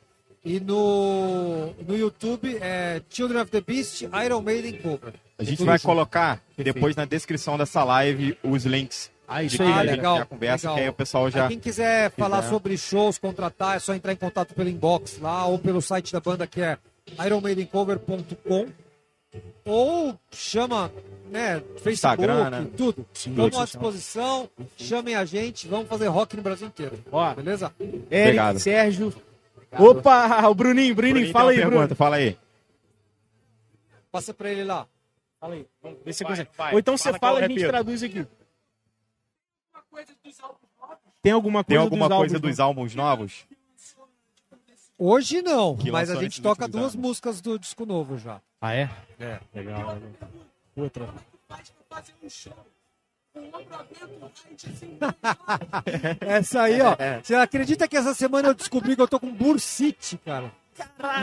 E 0.44 0.61
no, 0.61 1.74
no 1.88 1.96
YouTube 1.96 2.57
é 2.61 3.02
Children 3.11 3.42
of 3.42 3.50
the 3.50 3.61
Beast 3.61 4.02
Iron 4.02 4.42
Maiden 4.42 4.74
Cover. 4.74 5.14
A 5.38 5.44
gente 5.44 5.64
vai 5.64 5.79
colocar 5.79 6.40
depois 6.57 6.94
na 6.94 7.05
descrição 7.05 7.59
dessa 7.59 7.83
live 7.85 8.38
os 8.42 8.64
links 8.64 9.11
Ah, 9.28 9.42
isso 9.42 9.60
aí, 9.62 9.68
a 9.68 9.70
galera. 9.70 9.88
gente 9.88 9.96
legal, 9.96 10.16
a 10.18 10.24
conversa, 10.26 10.66
legal. 10.68 10.76
que 10.76 10.82
aí 10.82 10.88
o 10.88 10.92
pessoal 10.92 11.30
já. 11.30 11.42
Aí 11.44 11.48
quem 11.50 11.58
quiser 11.60 12.10
falar 12.12 12.38
quiser. 12.38 12.50
sobre 12.50 12.76
shows, 12.78 13.18
contratar, 13.18 13.76
é 13.76 13.78
só 13.80 13.94
entrar 13.94 14.12
em 14.12 14.16
contato 14.16 14.54
pelo 14.54 14.68
inbox 14.68 15.18
lá 15.20 15.46
ou 15.46 15.58
pelo 15.58 15.82
site 15.82 16.12
da 16.12 16.20
banda 16.20 16.46
que 16.46 16.60
é 16.60 16.78
ironmaidencover.com 17.24 18.66
ou 19.64 20.16
chama, 20.30 20.92
né, 21.30 21.60
Facebook, 21.78 21.90
Instagram, 21.90 22.50
né? 22.50 22.66
tudo. 22.76 23.04
Estamos 23.12 23.56
à 23.58 23.64
disposição, 23.64 24.48
chamem 24.76 25.14
a 25.16 25.24
gente, 25.24 25.66
vamos 25.66 25.88
fazer 25.88 26.06
rock 26.06 26.36
no 26.36 26.42
Brasil 26.42 26.68
inteiro. 26.68 26.98
Ó, 27.10 27.34
Beleza? 27.34 27.72
Eric, 27.80 28.06
Obrigado. 28.28 28.58
Sérgio. 28.60 29.12
Opa, 29.78 30.48
o 30.48 30.54
Bruninho, 30.54 30.94
Bruninho, 30.94 31.14
Bruninho, 31.16 31.32
fala 31.32 31.50
aí, 31.50 31.56
uma 31.58 31.62
Bruno. 31.66 31.76
pergunta, 31.80 31.94
fala 31.96 32.16
aí. 32.16 32.38
Passa 34.10 34.32
pra 34.32 34.50
ele 34.50 34.64
lá. 34.64 34.86
Fala 35.40 35.54
aí. 35.54 35.66
Vamos 35.82 35.98
ver 36.04 36.12
se 36.14 36.22
Vai, 36.24 36.32
consegue. 36.32 36.50
vai. 36.56 36.72
Ou 36.72 36.78
então 36.78 36.96
Fala 36.96 37.12
você 37.12 37.18
fala 37.18 37.34
e 37.34 37.38
a 37.38 37.42
gente 37.48 37.50
repito. 37.58 37.68
traduz 37.68 38.02
aqui. 38.02 38.26
Tem 41.22 41.32
alguma 41.32 41.64
Tem 41.64 41.76
coisa 41.76 41.85
alguma 41.87 42.09
dos 42.09 42.18
coisa 42.18 42.37
álbuns, 42.37 42.50
dos 42.50 42.61
álbuns 42.61 42.94
novos? 42.94 43.44
Hoje 44.98 45.42
não, 45.42 45.76
Que 45.76 45.90
mas 45.90 46.11
a 46.11 46.16
gente 46.16 46.40
toca 46.40 46.66
duas 46.66 46.94
anos. 46.94 46.96
músicas 46.96 47.40
do 47.40 47.59
disco 47.59 47.85
novo 47.85 48.16
já. 48.16 48.40
Ah, 48.61 48.74
é? 48.74 48.90
É. 49.20 49.38
Legal. 49.54 49.98
Outra. 50.74 51.09
Essa 56.20 56.62
aí, 56.62 56.80
ó. 56.80 56.96
Você 57.22 57.35
acredita 57.35 57.87
que 57.87 57.96
essa 57.96 58.14
semana 58.14 58.48
eu 58.48 58.54
descobri 58.54 58.96
que 58.96 59.02
eu 59.02 59.09
tô 59.09 59.20
com 59.20 59.32
bursite, 59.32 60.16
cara? 60.18 60.50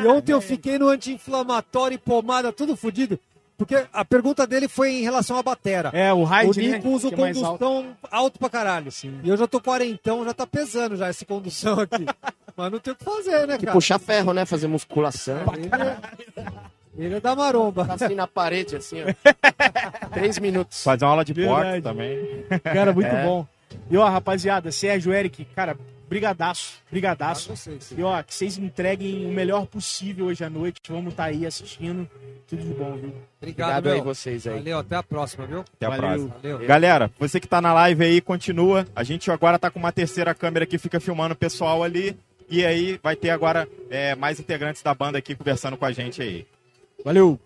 E 0.04 0.08
ontem 0.08 0.32
eu 0.32 0.42
fiquei 0.42 0.78
no 0.78 0.90
anti-inflamatório 0.90 1.96
e 1.96 1.98
pomada, 1.98 2.52
tudo 2.52 2.76
fodido. 2.76 3.20
Porque 3.66 3.86
a 3.94 4.06
pergunta 4.06 4.46
dele 4.48 4.68
foi 4.68 4.92
em 4.92 5.02
relação 5.02 5.38
à 5.38 5.44
batera. 5.44 5.90
É, 5.94 6.12
o 6.14 6.18
o 6.18 6.24
Hyde, 6.24 6.62
né? 6.70 6.78
Nico 6.78 6.90
usa 6.90 7.08
o 7.08 7.12
que 7.12 7.16
é 7.16 7.20
mais 7.20 7.38
alto. 7.38 7.60
condução 7.64 7.96
alto. 8.12 8.40
pra 8.40 8.50
caralho. 8.50 8.90
E 9.24 9.30
eu 9.30 9.38
já 9.38 9.48
tô 9.48 9.60
quarentão, 9.62 10.24
já 10.26 10.34
tá 10.34 10.46
pesando 10.48 10.96
já 10.96 11.10
esse 11.10 11.26
condução 11.26 11.80
aqui. 11.80 12.06
Mas 12.56 12.72
não 12.72 12.80
tem 12.80 12.94
o 12.94 12.96
que 12.96 13.04
fazer, 13.04 13.48
né, 13.48 13.58
Que 13.58 13.66
cara? 13.66 13.76
puxar 13.76 13.98
ferro, 14.00 14.32
né? 14.34 14.46
Fazer 14.46 14.68
musculação. 14.68 15.38
Ele 15.56 15.70
é, 15.74 16.46
ele 16.96 17.16
é 17.16 17.20
da 17.20 17.36
maromba. 17.36 17.84
Tá 17.86 17.94
assim 18.06 18.14
na 18.14 18.28
parede, 18.28 18.76
assim, 18.76 18.98
ó. 19.02 19.06
Três 20.14 20.38
minutos. 20.38 20.84
Fazer 20.84 21.06
uma 21.06 21.12
aula 21.12 21.26
de 21.26 21.34
boxe 21.34 21.82
também. 21.82 22.46
Cara, 22.64 22.94
muito 22.94 23.08
É. 23.08 23.24
bom. 23.26 23.48
E 23.90 23.98
ó, 23.98 24.08
rapaziada, 24.08 24.72
Sérgio, 24.72 25.12
Eric, 25.12 25.46
cara, 25.56 25.76
brigadaço, 26.14 26.74
brigadaço. 26.92 27.56
Vocês. 27.56 27.92
E 27.98 28.04
ó, 28.04 28.22
que 28.22 28.34
vocês 28.34 28.58
entreguem 28.60 29.26
o 29.26 29.32
melhor 29.32 29.66
possível 29.66 30.28
hoje 30.28 30.44
à 30.44 30.50
noite. 30.50 30.80
Vamos 30.88 31.14
estar 31.14 31.26
aí 31.26 31.46
assistindo. 31.46 32.08
Tudo 32.48 32.62
de 32.62 32.74
bom, 32.74 32.96
viu? 32.96 33.14
Obrigado, 33.42 33.80
Obrigado 33.80 33.88
aí 33.90 34.02
vocês 34.02 34.46
aí. 34.46 34.60
Valeu, 34.60 34.78
até 34.78 34.96
a 34.96 35.02
próxima, 35.02 35.48
viu? 35.48 35.62
Até 35.62 35.88
a 35.88 35.90
Valeu. 35.90 36.04
próxima. 36.04 36.36
Valeu. 36.42 36.68
Galera, 36.68 37.12
você 37.18 37.40
que 37.40 37.48
tá 37.48 37.60
na 37.60 37.74
live 37.74 38.04
aí, 38.04 38.22
continua. 38.22 38.86
A 38.96 39.04
gente 39.04 39.32
agora 39.32 39.58
tá 39.58 39.72
com 39.72 39.80
uma 39.80 39.92
terceira 39.92 40.36
câmera 40.36 40.68
que 40.68 40.78
fica 40.78 41.00
filmando 41.00 41.34
o 41.34 41.38
pessoal 41.38 41.82
ali. 41.82 42.16
E 42.48 42.64
aí 42.64 43.00
vai 43.02 43.16
ter 43.16 43.32
agora 43.32 43.68
é, 43.90 44.14
mais 44.16 44.40
integrantes 44.40 44.84
da 44.84 44.94
banda 44.94 45.18
aqui 45.18 45.34
conversando 45.34 45.78
com 45.78 45.86
a 45.86 45.92
gente 45.92 46.22
aí. 46.22 46.46
Valeu! 47.04 47.40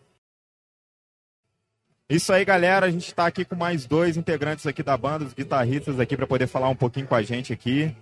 Isso 2.09 2.33
aí, 2.33 2.43
galera. 2.43 2.85
A 2.85 2.91
gente 2.91 3.13
tá 3.13 3.25
aqui 3.25 3.45
com 3.45 3.55
mais 3.55 3.85
dois 3.85 4.17
integrantes 4.17 4.65
aqui 4.67 4.83
da 4.83 4.97
banda, 4.97 5.23
os 5.23 5.33
guitarristas 5.33 5.99
aqui, 5.99 6.17
para 6.17 6.27
poder 6.27 6.47
falar 6.47 6.67
um 6.67 6.75
pouquinho 6.75 7.07
com 7.07 7.15
a 7.15 7.21
gente 7.21 7.53
aqui. 7.53 7.95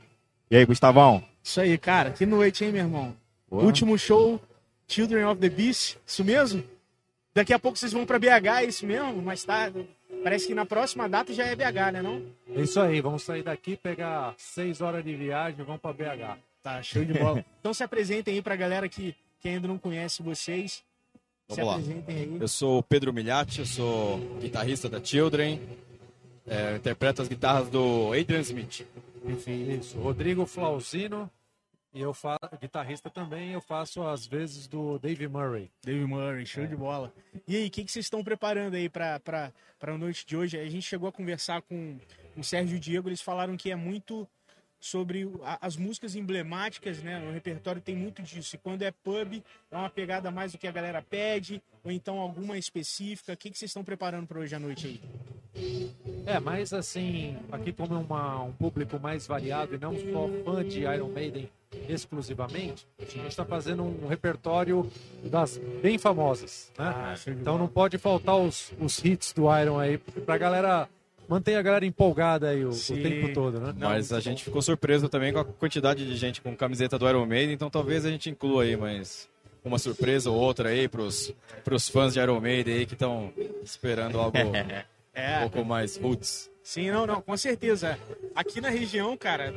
E 0.50 0.56
aí, 0.58 0.66
Gustavão? 0.66 1.24
Isso 1.44 1.60
aí, 1.60 1.78
cara. 1.78 2.12
Que 2.12 2.26
noite, 2.26 2.64
hein, 2.64 2.72
meu 2.72 2.84
irmão? 2.84 3.16
Boa. 3.50 3.64
Último 3.64 3.98
show, 3.98 4.40
Children 4.88 5.26
of 5.26 5.42
the 5.42 5.50
Beast. 5.50 5.98
Isso 6.06 6.24
mesmo? 6.24 6.64
Daqui 7.34 7.54
a 7.54 7.60
pouco 7.60 7.78
vocês 7.78 7.92
vão 7.92 8.06
pra 8.06 8.20
BH, 8.20 8.48
é 8.62 8.66
isso 8.66 8.86
mesmo? 8.86 9.22
Mais 9.22 9.44
tarde. 9.44 9.88
Parece 10.24 10.48
que 10.48 10.54
na 10.56 10.66
próxima 10.66 11.10
data 11.10 11.34
já 11.34 11.46
é 11.46 11.56
BH, 11.56 11.92
né 11.94 12.02
não? 12.02 12.22
É 12.56 12.62
isso 12.62 12.80
aí, 12.80 13.02
vamos 13.02 13.24
sair 13.24 13.44
daqui, 13.44 13.76
pegar 13.76 14.34
seis 14.38 14.82
horas 14.82 15.04
de 15.04 15.14
viagem 15.16 15.60
e 15.60 15.64
vamos 15.64 15.82
pra 15.82 15.92
BH. 15.94 16.38
Tá, 16.64 16.82
show 16.82 17.04
de 17.04 17.14
bola. 17.14 17.44
então 17.60 17.74
se 17.74 17.84
apresentem 17.84 18.36
aí 18.36 18.42
pra 18.42 18.56
galera 18.56 18.88
que, 18.88 19.14
que 19.40 19.50
ainda 19.50 19.68
não 19.68 19.78
conhece 19.78 20.24
vocês. 20.24 20.84
se 21.50 21.56
Vamos 21.56 21.66
lá. 21.66 21.74
apresentem 21.74 22.16
aí. 22.16 22.38
Eu 22.40 22.48
sou 22.48 22.80
o 22.80 22.84
Pedro 22.84 23.14
Milhati, 23.14 23.60
eu 23.60 23.66
sou 23.66 24.18
guitarrista 24.40 24.88
da 24.90 25.04
Children, 25.04 25.62
é, 26.48 26.72
eu 26.72 26.76
interpreto 26.78 27.22
as 27.22 27.28
guitarras 27.28 27.68
do 27.70 28.14
Adrian 28.14 28.40
Smith. 28.42 28.86
Enfim, 29.28 29.72
isso. 29.72 29.98
Rodrigo 30.00 30.46
Flauzino 30.46 31.30
E 31.94 32.02
eu 32.02 32.14
faço 32.14 32.40
guitarrista 32.60 33.10
também, 33.10 33.54
eu 33.54 33.62
faço 33.62 34.04
às 34.04 34.26
vezes 34.26 34.68
do 34.68 35.00
Dave 35.00 35.28
Murray. 35.28 35.72
Dave 35.84 36.06
Murray, 36.06 36.46
show 36.46 36.68
de 36.68 36.76
bola. 36.76 37.14
E 37.48 37.56
aí, 37.56 37.68
o 37.68 37.72
que, 37.72 37.84
que 37.86 37.92
vocês 37.92 38.06
estão 38.06 38.24
preparando 38.24 38.76
aí 38.76 38.90
para 38.90 39.22
a 39.82 39.98
noite 39.98 40.26
de 40.26 40.36
hoje? 40.36 40.60
A 40.60 40.70
gente 40.70 40.84
chegou 40.84 41.08
a 41.08 41.12
conversar 41.12 41.62
com 41.62 41.98
o 42.36 42.44
Sérgio 42.44 42.76
e 42.76 42.78
o 42.78 42.80
Diego, 42.80 43.10
eles 43.10 43.22
falaram 43.22 43.56
que 43.56 43.72
é 43.72 43.76
muito 43.76 44.28
sobre 44.90 45.26
o- 45.26 45.42
a- 45.44 45.58
as 45.62 45.76
músicas 45.76 46.16
emblemáticas, 46.16 47.02
né? 47.02 47.18
No 47.20 47.32
repertório 47.32 47.82
tem 47.82 47.96
muito 47.96 48.22
disso. 48.22 48.56
E 48.56 48.60
quando 48.60 48.84
é 48.84 48.92
pub, 48.92 49.42
é 49.72 49.76
uma 49.76 49.90
pegada 49.90 50.30
mais 50.30 50.52
do 50.52 50.60
que 50.60 50.68
a 50.68 50.72
galera 50.72 51.02
pede, 51.02 51.60
ou 51.84 51.92
então 51.92 52.20
alguma 52.20 52.56
específica. 52.56 53.34
O 53.34 53.38
que, 53.38 53.50
que 53.50 53.58
vocês 53.58 53.70
estão 53.72 53.84
preparando 53.84 54.28
para 54.28 54.40
hoje 54.40 54.54
à 54.54 54.60
noite 54.60 54.86
aí? 54.88 55.02
É, 56.28 56.40
mas 56.40 56.72
assim, 56.72 57.36
aqui 57.52 57.72
como 57.74 57.96
é 57.96 57.98
uma- 57.98 58.44
um 58.44 58.52
público 58.52 59.00
mais 59.00 59.26
variado 59.26 59.74
e 59.74 59.78
não 59.80 59.94
só 59.96 60.30
fã 60.44 60.64
de 60.64 60.82
Iron 60.82 61.10
Maiden 61.10 61.50
exclusivamente, 61.90 62.86
a 63.00 63.06
gente 63.06 63.28
está 63.28 63.44
fazendo 63.46 63.84
um 63.84 64.08
repertório 64.08 64.90
das 65.24 65.58
bem 65.82 65.98
famosas, 65.98 66.72
né? 66.78 66.86
Ah, 66.96 67.16
então 67.28 67.58
não 67.58 67.68
pode 67.68 67.98
faltar 67.98 68.36
os, 68.38 68.72
os 68.80 69.04
hits 69.04 69.34
do 69.34 69.44
Iron 69.60 69.80
aí 69.80 69.98
pra 69.98 70.38
galera 70.38 70.88
manter 71.28 71.56
a 71.56 71.62
galera 71.62 71.86
empolgada 71.86 72.50
aí 72.50 72.64
o, 72.66 72.70
o 72.70 72.74
tempo 72.74 73.34
todo, 73.34 73.60
né? 73.60 73.74
Mas 73.78 74.12
a 74.14 74.20
gente 74.20 74.44
ficou 74.44 74.62
surpreso 74.62 75.10
também 75.10 75.34
com 75.34 75.40
a 75.40 75.46
quantidade 75.46 76.06
de 76.06 76.16
gente 76.16 76.42
com 76.42 76.56
camiseta 76.56 76.98
do 76.98 77.08
Iron 77.08 77.26
Maiden, 77.26 77.54
então 77.56 77.70
talvez 77.70 78.06
a 78.06 78.10
gente 78.10 78.30
inclua 78.30 78.64
aí 78.64 78.76
mais 78.76 79.28
uma 79.64 79.80
surpresa 79.80 80.30
ou 80.30 80.38
outra 80.38 80.70
aí 80.70 80.88
pros, 80.88 81.34
pros 81.64 81.90
fãs 81.90 82.14
de 82.14 82.20
Iron 82.20 82.40
Maiden 82.40 82.76
aí 82.76 82.86
que 82.86 82.94
estão 82.94 83.34
esperando 83.64 84.20
algo 84.20 84.38
um 84.38 84.54
É, 85.14 85.40
pouco 85.40 85.66
mais 85.66 85.98
roots. 85.98 86.52
Sim, 86.62 86.92
não, 86.92 87.06
não, 87.08 87.22
com 87.22 87.36
certeza. 87.38 87.98
Aqui 88.36 88.60
na 88.60 88.70
região, 88.70 89.16
cara, 89.16 89.54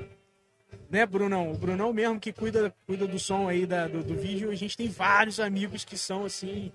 né, 0.90 1.04
Brunão? 1.07 1.50
O 1.52 1.57
Brunão 1.57 1.92
mesmo 1.92 2.20
que 2.20 2.33
cuida, 2.33 2.74
cuida 2.87 3.07
do 3.07 3.18
som 3.18 3.48
aí 3.48 3.66
da, 3.66 3.87
do, 3.88 4.02
do 4.02 4.14
vídeo, 4.14 4.50
a 4.50 4.54
gente 4.54 4.76
tem 4.76 4.88
vários 4.88 5.40
amigos 5.40 5.85
que 5.85 5.96
são 5.98 6.24
assim, 6.24 6.70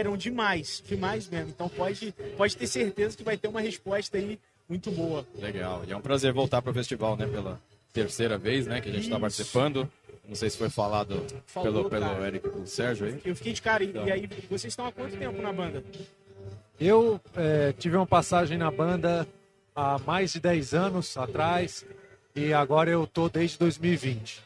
Iron 0.00 0.16
demais, 0.16 0.82
demais 0.86 1.28
mesmo. 1.28 1.50
Então 1.50 1.68
pode, 1.68 2.14
pode 2.36 2.56
ter 2.56 2.66
certeza 2.66 3.16
que 3.16 3.22
vai 3.22 3.36
ter 3.36 3.48
uma 3.48 3.60
resposta 3.60 4.16
aí 4.16 4.38
muito 4.68 4.90
boa. 4.90 5.26
Legal. 5.38 5.82
E 5.86 5.92
é 5.92 5.96
um 5.96 6.00
prazer 6.00 6.32
voltar 6.32 6.62
pro 6.62 6.72
festival, 6.72 7.16
né? 7.16 7.26
Pela 7.26 7.60
terceira 7.92 8.38
vez, 8.38 8.66
né? 8.66 8.80
Que 8.80 8.88
a 8.88 8.92
gente 8.92 9.04
está 9.04 9.20
participando. 9.20 9.88
Não 10.26 10.34
sei 10.34 10.48
se 10.48 10.56
foi 10.56 10.70
falado 10.70 11.22
Falou, 11.46 11.84
pelo, 11.84 11.90
pelo 11.90 12.06
cara. 12.06 12.26
Eric 12.26 12.46
e 12.46 12.50
pelo 12.50 12.66
Sérgio 12.66 13.06
aí. 13.06 13.20
Eu 13.24 13.36
fiquei 13.36 13.52
de 13.52 13.60
cara, 13.60 13.84
e, 13.84 13.88
Então. 13.88 14.06
e 14.08 14.12
aí 14.12 14.26
vocês 14.48 14.72
estão 14.72 14.86
há 14.86 14.92
quanto 14.92 15.16
tempo 15.16 15.40
na 15.42 15.52
banda? 15.52 15.84
Eu 16.80 17.20
é, 17.36 17.72
tive 17.72 17.96
uma 17.96 18.06
passagem 18.06 18.56
na 18.56 18.70
banda 18.70 19.28
há 19.76 19.98
mais 19.98 20.32
de 20.32 20.40
10 20.40 20.74
anos 20.74 21.16
atrás 21.16 21.84
e 22.34 22.52
agora 22.52 22.90
eu 22.90 23.06
tô 23.06 23.28
desde 23.28 23.58
2020. 23.58 24.42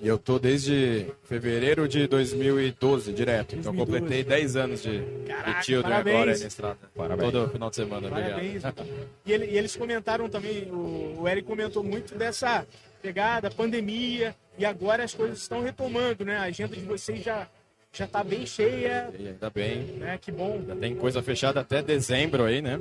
E 0.00 0.06
eu 0.08 0.18
tô 0.18 0.38
desde 0.38 1.06
fevereiro 1.24 1.88
de 1.88 2.06
2012, 2.06 3.12
direto. 3.12 3.54
Então 3.56 3.72
2012. 3.74 4.00
completei 4.00 4.24
10 4.24 4.56
anos 4.56 4.82
de, 4.82 5.02
Caraca, 5.26 5.60
de 5.62 5.74
agora 5.76 6.24
na 6.26 6.32
estrada. 6.32 6.78
Parabéns. 6.94 7.32
Todo 7.32 7.48
final 7.50 7.70
de 7.70 7.76
semana, 7.76 8.08
Parabéns. 8.08 8.64
obrigado. 8.64 8.86
E, 9.24 9.32
ele- 9.32 9.46
e 9.46 9.58
eles 9.58 9.74
comentaram 9.76 10.28
também, 10.28 10.64
o, 10.70 11.20
o 11.20 11.28
Eric 11.28 11.46
comentou 11.46 11.82
muito 11.82 12.14
dessa 12.16 12.66
pegada, 13.00 13.50
pandemia, 13.50 14.34
e 14.58 14.64
agora 14.64 15.02
as 15.04 15.12
coisas 15.14 15.38
estão 15.38 15.60
retomando, 15.62 16.24
né? 16.24 16.36
A 16.36 16.42
agenda 16.42 16.76
de 16.76 16.82
vocês 16.84 17.22
já, 17.22 17.48
já 17.92 18.06
tá 18.06 18.22
bem 18.22 18.44
cheia, 18.46 19.10
E 19.18 19.28
ainda 19.28 19.50
bem. 19.50 19.78
né? 19.98 20.18
Que 20.20 20.30
bom. 20.30 20.62
Já 20.66 20.76
tem 20.76 20.94
coisa 20.94 21.22
fechada 21.22 21.60
até 21.60 21.82
dezembro 21.82 22.44
aí, 22.44 22.60
né? 22.62 22.80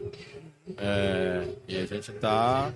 É, 0.78 1.44
e 1.68 1.78
a 1.78 1.86
gente 1.86 2.12
tá 2.14 2.72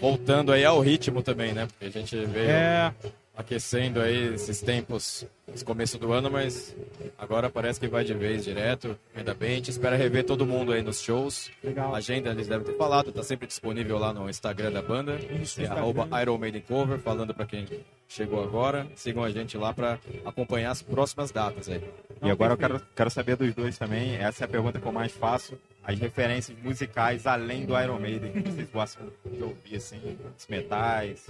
voltando 0.00 0.52
aí 0.52 0.64
ao 0.64 0.80
ritmo 0.80 1.22
também, 1.22 1.52
né? 1.52 1.66
Porque 1.66 1.84
a 1.86 1.90
gente 1.90 2.16
veio 2.26 2.50
É, 2.50 2.92
aquecendo 3.36 4.00
aí 4.00 4.34
esses 4.34 4.60
tempos, 4.60 5.24
esse 5.54 5.64
começo 5.64 5.98
do 5.98 6.12
ano, 6.12 6.30
mas 6.30 6.74
agora 7.18 7.48
parece 7.48 7.78
que 7.80 7.88
vai 7.88 8.04
de 8.04 8.14
vez 8.14 8.44
direto. 8.44 8.98
Ainda 9.14 9.32
bem, 9.34 9.52
a 9.52 9.54
gente 9.56 9.70
espera 9.70 9.96
rever 9.96 10.24
todo 10.24 10.44
mundo 10.46 10.72
aí 10.72 10.82
nos 10.82 11.00
shows. 11.00 11.50
legal. 11.62 11.94
A 11.94 11.98
agenda 11.98 12.30
eles 12.30 12.48
devem 12.48 12.66
ter 12.66 12.76
falado, 12.76 13.12
tá 13.12 13.22
sempre 13.22 13.46
disponível 13.46 13.98
lá 13.98 14.12
no 14.12 14.28
Instagram 14.28 14.72
da 14.72 14.82
banda. 14.82 15.18
Isso, 15.40 15.60
É 15.62 15.66
arroba 15.66 16.08
Iron 16.20 16.38
Maiden 16.38 16.62
Cover, 16.62 16.98
falando 16.98 17.32
pra 17.32 17.46
quem 17.46 17.66
chegou 18.08 18.42
agora. 18.42 18.86
Sigam 18.94 19.24
a 19.24 19.30
gente 19.30 19.56
lá 19.56 19.72
pra 19.72 19.98
acompanhar 20.24 20.70
as 20.70 20.82
próximas 20.82 21.30
datas 21.30 21.68
aí. 21.68 21.82
E 22.22 22.30
agora 22.30 22.52
eu 22.52 22.56
quero, 22.58 22.80
quero 22.94 23.10
saber 23.10 23.36
dos 23.36 23.54
dois 23.54 23.78
também. 23.78 24.14
Essa 24.16 24.44
é 24.44 24.46
a 24.46 24.48
pergunta 24.48 24.78
que 24.80 24.86
eu 24.86 24.92
mais 24.92 25.12
faço. 25.12 25.58
As 25.84 25.98
referências 25.98 26.56
musicais 26.62 27.26
além 27.26 27.66
do 27.66 27.78
Iron 27.80 27.98
Maiden. 27.98 28.32
que 28.32 28.40
Vocês 28.50 28.70
gostam 28.70 29.06
de 29.26 29.42
ouvir, 29.42 29.76
assim, 29.76 30.00
os 30.38 30.46
metais. 30.46 31.28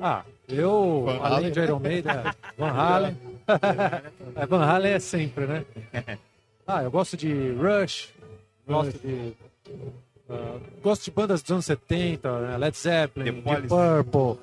Ah, 0.00 0.24
eu, 0.48 1.02
Van 1.06 1.16
além 1.18 1.36
Halen. 1.38 1.52
de 1.52 1.60
Iron 1.60 1.78
Maiden, 1.80 2.12
é, 2.12 2.34
Van 2.56 2.70
Halen. 2.70 3.16
é, 4.36 4.46
Van 4.46 4.62
Halen 4.62 4.92
é 4.92 4.98
sempre, 4.98 5.46
né? 5.46 5.64
Ah, 6.66 6.82
eu 6.82 6.90
gosto 6.90 7.16
de 7.16 7.52
Rush, 7.52 8.10
gosto 8.66 8.98
de. 8.98 9.32
ah, 10.30 10.58
gosto 10.82 11.04
de 11.04 11.10
bandas 11.10 11.42
dos 11.42 11.50
anos 11.50 11.64
70, 11.64 12.40
né? 12.40 12.56
Led 12.56 12.76
Zeppelin, 12.76 13.42
The 13.42 13.50
Deep. 13.50 13.68
Purple, 13.68 14.38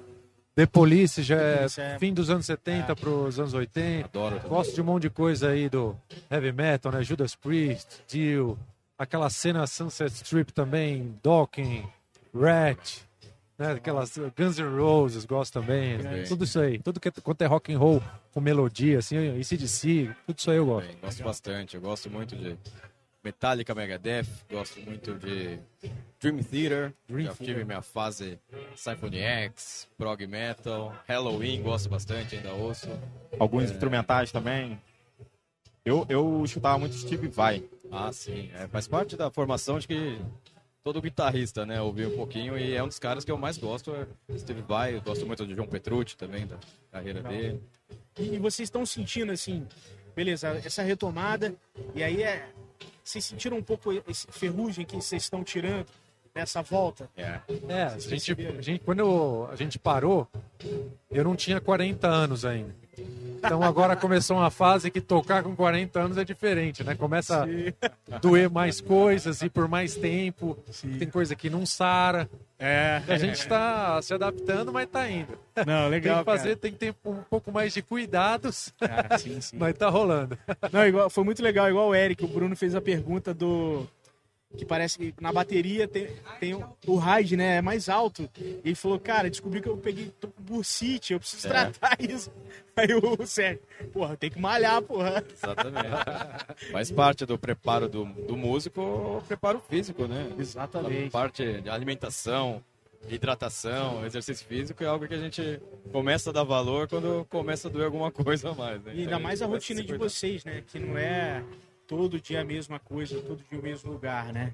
The 0.54 0.66
Police 0.66 1.24
já 1.24 1.40
é 1.40 1.66
é- 1.78 1.98
fim 1.98 2.14
dos 2.14 2.30
anos 2.30 2.46
70 2.46 2.94
para 2.96 3.10
os 3.10 3.40
anos 3.40 3.54
80. 3.54 4.06
Adoro. 4.08 4.40
Gosto 4.50 4.76
de 4.76 4.82
um 4.82 4.84
monte 4.86 5.04
de 5.04 5.10
coisa 5.12 5.50
aí 5.50 5.70
do 5.70 5.96
heavy 6.30 6.52
metal, 6.52 6.92
né? 6.92 7.02
Judas 7.04 7.36
Priest, 7.36 8.02
Dio, 8.06 8.60
aquela 9.02 9.30
cena 9.30 9.66
Sunset 9.66 10.14
Strip 10.14 10.54
também, 10.54 11.18
Dokken, 11.24 11.88
Rat, 12.34 13.00
né? 13.58 13.74
Aquelas 13.74 14.16
Guns 14.38 14.58
N' 14.60 14.78
Roses, 14.78 15.26
gosto 15.26 15.54
também. 15.54 15.98
né? 15.98 16.24
Tudo 16.24 16.44
isso 16.44 16.60
aí, 16.60 16.78
tudo 16.80 17.00
que 17.00 17.10
quanto 17.22 17.42
é 17.42 17.46
rock 17.48 17.74
and 17.74 17.80
roll 17.80 18.04
com 18.32 18.40
melodia, 18.40 19.00
assim, 19.00 19.18
ACDC, 19.40 20.16
tudo 20.28 20.38
isso 20.38 20.52
aí 20.52 20.58
eu 20.58 20.66
gosto. 20.66 20.88
Bem, 20.88 20.98
gosto 21.02 21.24
bastante. 21.24 21.76
Eu 21.76 21.82
gosto 21.82 22.10
muito 22.10 22.36
de 22.36 22.56
Metallica, 23.24 23.74
Megadeth. 23.74 24.28
Gosto 24.50 24.80
muito 24.82 25.16
de 25.16 25.60
Dream 26.20 26.38
Theater. 26.44 26.94
Dream 27.10 27.26
Já 27.26 27.34
tive 27.34 27.66
minha 27.66 27.82
fase 27.82 28.40
Symphony 28.76 29.20
X, 29.20 29.88
Prog 29.98 30.26
Metal. 30.28 30.96
Halloween, 31.08 31.62
gosto 31.64 31.90
bastante, 31.90 32.36
ainda 32.36 32.54
ouço. 32.54 32.88
Alguns 33.40 33.72
instrumentais 33.72 34.32
também. 34.32 34.80
Eu, 35.84 36.06
eu 36.08 36.44
escutava 36.46 36.78
muito 36.78 36.96
Steve 36.96 37.28
Vai. 37.28 37.64
Ah, 37.92 38.12
sim. 38.12 38.50
É, 38.54 38.68
faz 38.68 38.88
parte 38.88 39.16
da 39.16 39.30
formação 39.30 39.78
de 39.80 39.88
que 39.88 40.20
todo 40.84 41.02
guitarrista, 41.02 41.66
né, 41.66 41.82
ouviu 41.82 42.10
um 42.10 42.16
pouquinho 42.16 42.58
e 42.58 42.74
é 42.76 42.82
um 42.84 42.88
dos 42.88 42.98
caras 43.00 43.24
que 43.24 43.32
eu 43.32 43.38
mais 43.38 43.58
gosto, 43.58 43.94
é 43.96 44.08
Steve 44.38 44.62
Vai. 44.62 44.96
Eu 44.96 45.02
gosto 45.02 45.26
muito 45.26 45.46
de 45.46 45.54
João 45.56 45.68
Petrucci 45.68 46.16
também, 46.18 46.48
da 46.48 46.58
carreira 46.92 47.22
dele. 47.22 47.62
E, 48.18 48.36
e 48.36 48.38
vocês 48.40 48.68
estão 48.68 48.86
sentindo 48.86 49.32
assim, 49.32 49.68
beleza, 50.16 50.50
essa 50.66 50.82
retomada, 50.82 51.54
e 51.94 52.04
aí 52.04 52.24
é. 52.24 52.48
Vocês 53.04 53.26
sentiram 53.26 53.58
um 53.58 53.64
pouco 53.64 53.92
esse 54.08 54.28
ferrugem 54.32 54.86
que 54.86 54.96
vocês 54.96 55.24
estão 55.24 55.44
tirando 55.44 55.86
nessa 56.34 56.62
volta? 56.62 57.10
É. 57.18 57.42
É, 57.68 57.84
a 57.84 57.98
gente, 58.00 58.32
a 58.58 58.62
gente- 58.62 58.80
quando 58.86 59.00
eu- 59.00 59.50
a 59.52 59.56
gente 59.56 59.78
parou, 59.80 60.28
eu 61.10 61.24
não 61.24 61.36
tinha 61.36 61.60
40 61.60 62.08
anos 62.08 62.46
ainda. 62.46 62.74
Então 63.44 63.64
agora 63.64 63.96
começou 63.96 64.38
uma 64.38 64.52
fase 64.52 64.92
que 64.92 65.02
tocar 65.02 65.42
com 65.42 65.56
40 65.56 66.00
anos 66.00 66.18
é 66.18 66.24
diferente, 66.24 66.84
né? 66.84 66.94
Começa 66.94 67.44
a 68.12 68.18
doer 68.20 68.52
mais 68.52 68.80
coisas 68.80 69.42
e 69.42 69.50
por 69.50 69.68
mais 69.68 69.96
tempo. 69.96 70.56
Tem 71.00 71.10
coisa 71.10 71.36
que 71.36 71.50
não 71.50 71.66
sara. 71.66 72.30
É. 72.60 73.02
A 73.08 73.18
gente 73.18 73.40
está 73.40 74.00
se 74.04 74.14
adaptando, 74.14 74.72
mas 74.72 74.88
tá 74.88 75.10
indo. 75.10 75.36
Não, 75.66 75.82
Tem 75.82 75.90
legal. 75.90 76.20
que 76.20 76.26
fazer, 76.26 76.56
tem 76.58 76.72
que 76.72 76.78
ter 76.78 76.96
um 77.04 77.16
pouco 77.28 77.52
mais 77.52 77.74
de 77.74 77.82
cuidados, 77.82 78.72
Cara. 78.80 79.04
Cara, 79.04 79.18
sim, 79.18 79.42
sim. 79.42 79.58
mas 79.60 79.76
tá 79.76 79.90
rolando. 79.90 80.38
Não, 80.72 80.86
igual, 80.86 81.10
foi 81.10 81.24
muito 81.24 81.42
legal, 81.42 81.68
igual 81.68 81.90
o 81.90 81.96
Eric, 81.96 82.24
o 82.24 82.28
Bruno 82.28 82.56
fez 82.56 82.76
a 82.76 82.82
pergunta 82.82 83.34
do. 83.34 83.88
Que 84.58 84.66
parece 84.66 84.98
que 84.98 85.14
na 85.22 85.32
bateria 85.32 85.88
tem, 85.88 86.10
tem 86.40 86.54
o, 86.54 86.64
o 86.86 86.96
RAID, 86.98 87.38
né? 87.38 87.58
É 87.58 87.62
mais 87.62 87.88
alto. 87.88 88.30
E 88.38 88.60
ele 88.66 88.76
falou, 88.76 89.00
cara, 89.00 89.30
descobri 89.30 89.62
que 89.62 89.70
eu 89.70 89.78
peguei 89.78 90.12
tô 90.20 90.28
com 90.28 90.44
bursite, 90.44 91.14
eu 91.14 91.20
preciso 91.20 91.48
É. 91.48 91.50
tratar 91.50 91.96
isso. 92.04 92.30
Aí 92.76 92.88
o 92.94 93.26
Sérgio, 93.26 93.62
porra, 93.94 94.18
tem 94.18 94.30
que 94.30 94.40
malhar, 94.40 94.82
porra. 94.82 95.24
Exatamente. 95.34 95.88
Faz 96.72 96.92
parte 96.92 97.26
do 97.26 97.38
preparo 97.38 97.88
do, 97.88 98.04
do 98.06 98.36
músico, 98.36 98.82
o 98.82 99.22
preparo 99.26 99.62
físico, 99.70 100.06
né? 100.06 100.28
A 100.58 101.10
parte 101.10 101.62
de 101.62 101.70
alimentação, 101.70 102.62
hidratação, 103.10 104.06
exercício 104.06 104.46
físico 104.46 104.84
é 104.84 104.88
algo 104.88 105.08
que 105.08 105.14
a 105.14 105.18
gente 105.18 105.62
começa 105.92 106.30
a 106.30 106.34
dar 106.34 106.44
valor 106.44 106.88
quando 106.88 107.26
começa 107.30 107.68
a 107.68 107.72
doer 107.72 107.86
alguma 107.86 108.12
coisa 108.12 108.50
a 108.50 108.54
mais. 108.54 108.82
Né? 108.84 108.92
E 108.96 109.00
ainda 109.00 109.12
Então, 109.12 109.20
mais 109.22 109.42
a 109.42 109.46
rotina 109.46 109.82
de 109.84 109.96
vocês, 109.96 110.44
né? 110.44 110.64
Que 110.68 110.80
não 110.80 110.98
é 110.98 111.44
todo 111.92 112.22
dia 112.22 112.40
a 112.40 112.46
mesma 112.46 112.80
coisa, 112.80 113.20
todo 113.22 113.44
dia 113.50 113.60
o 113.60 113.62
mesmo 113.62 113.92
lugar, 113.92 114.32
né? 114.32 114.54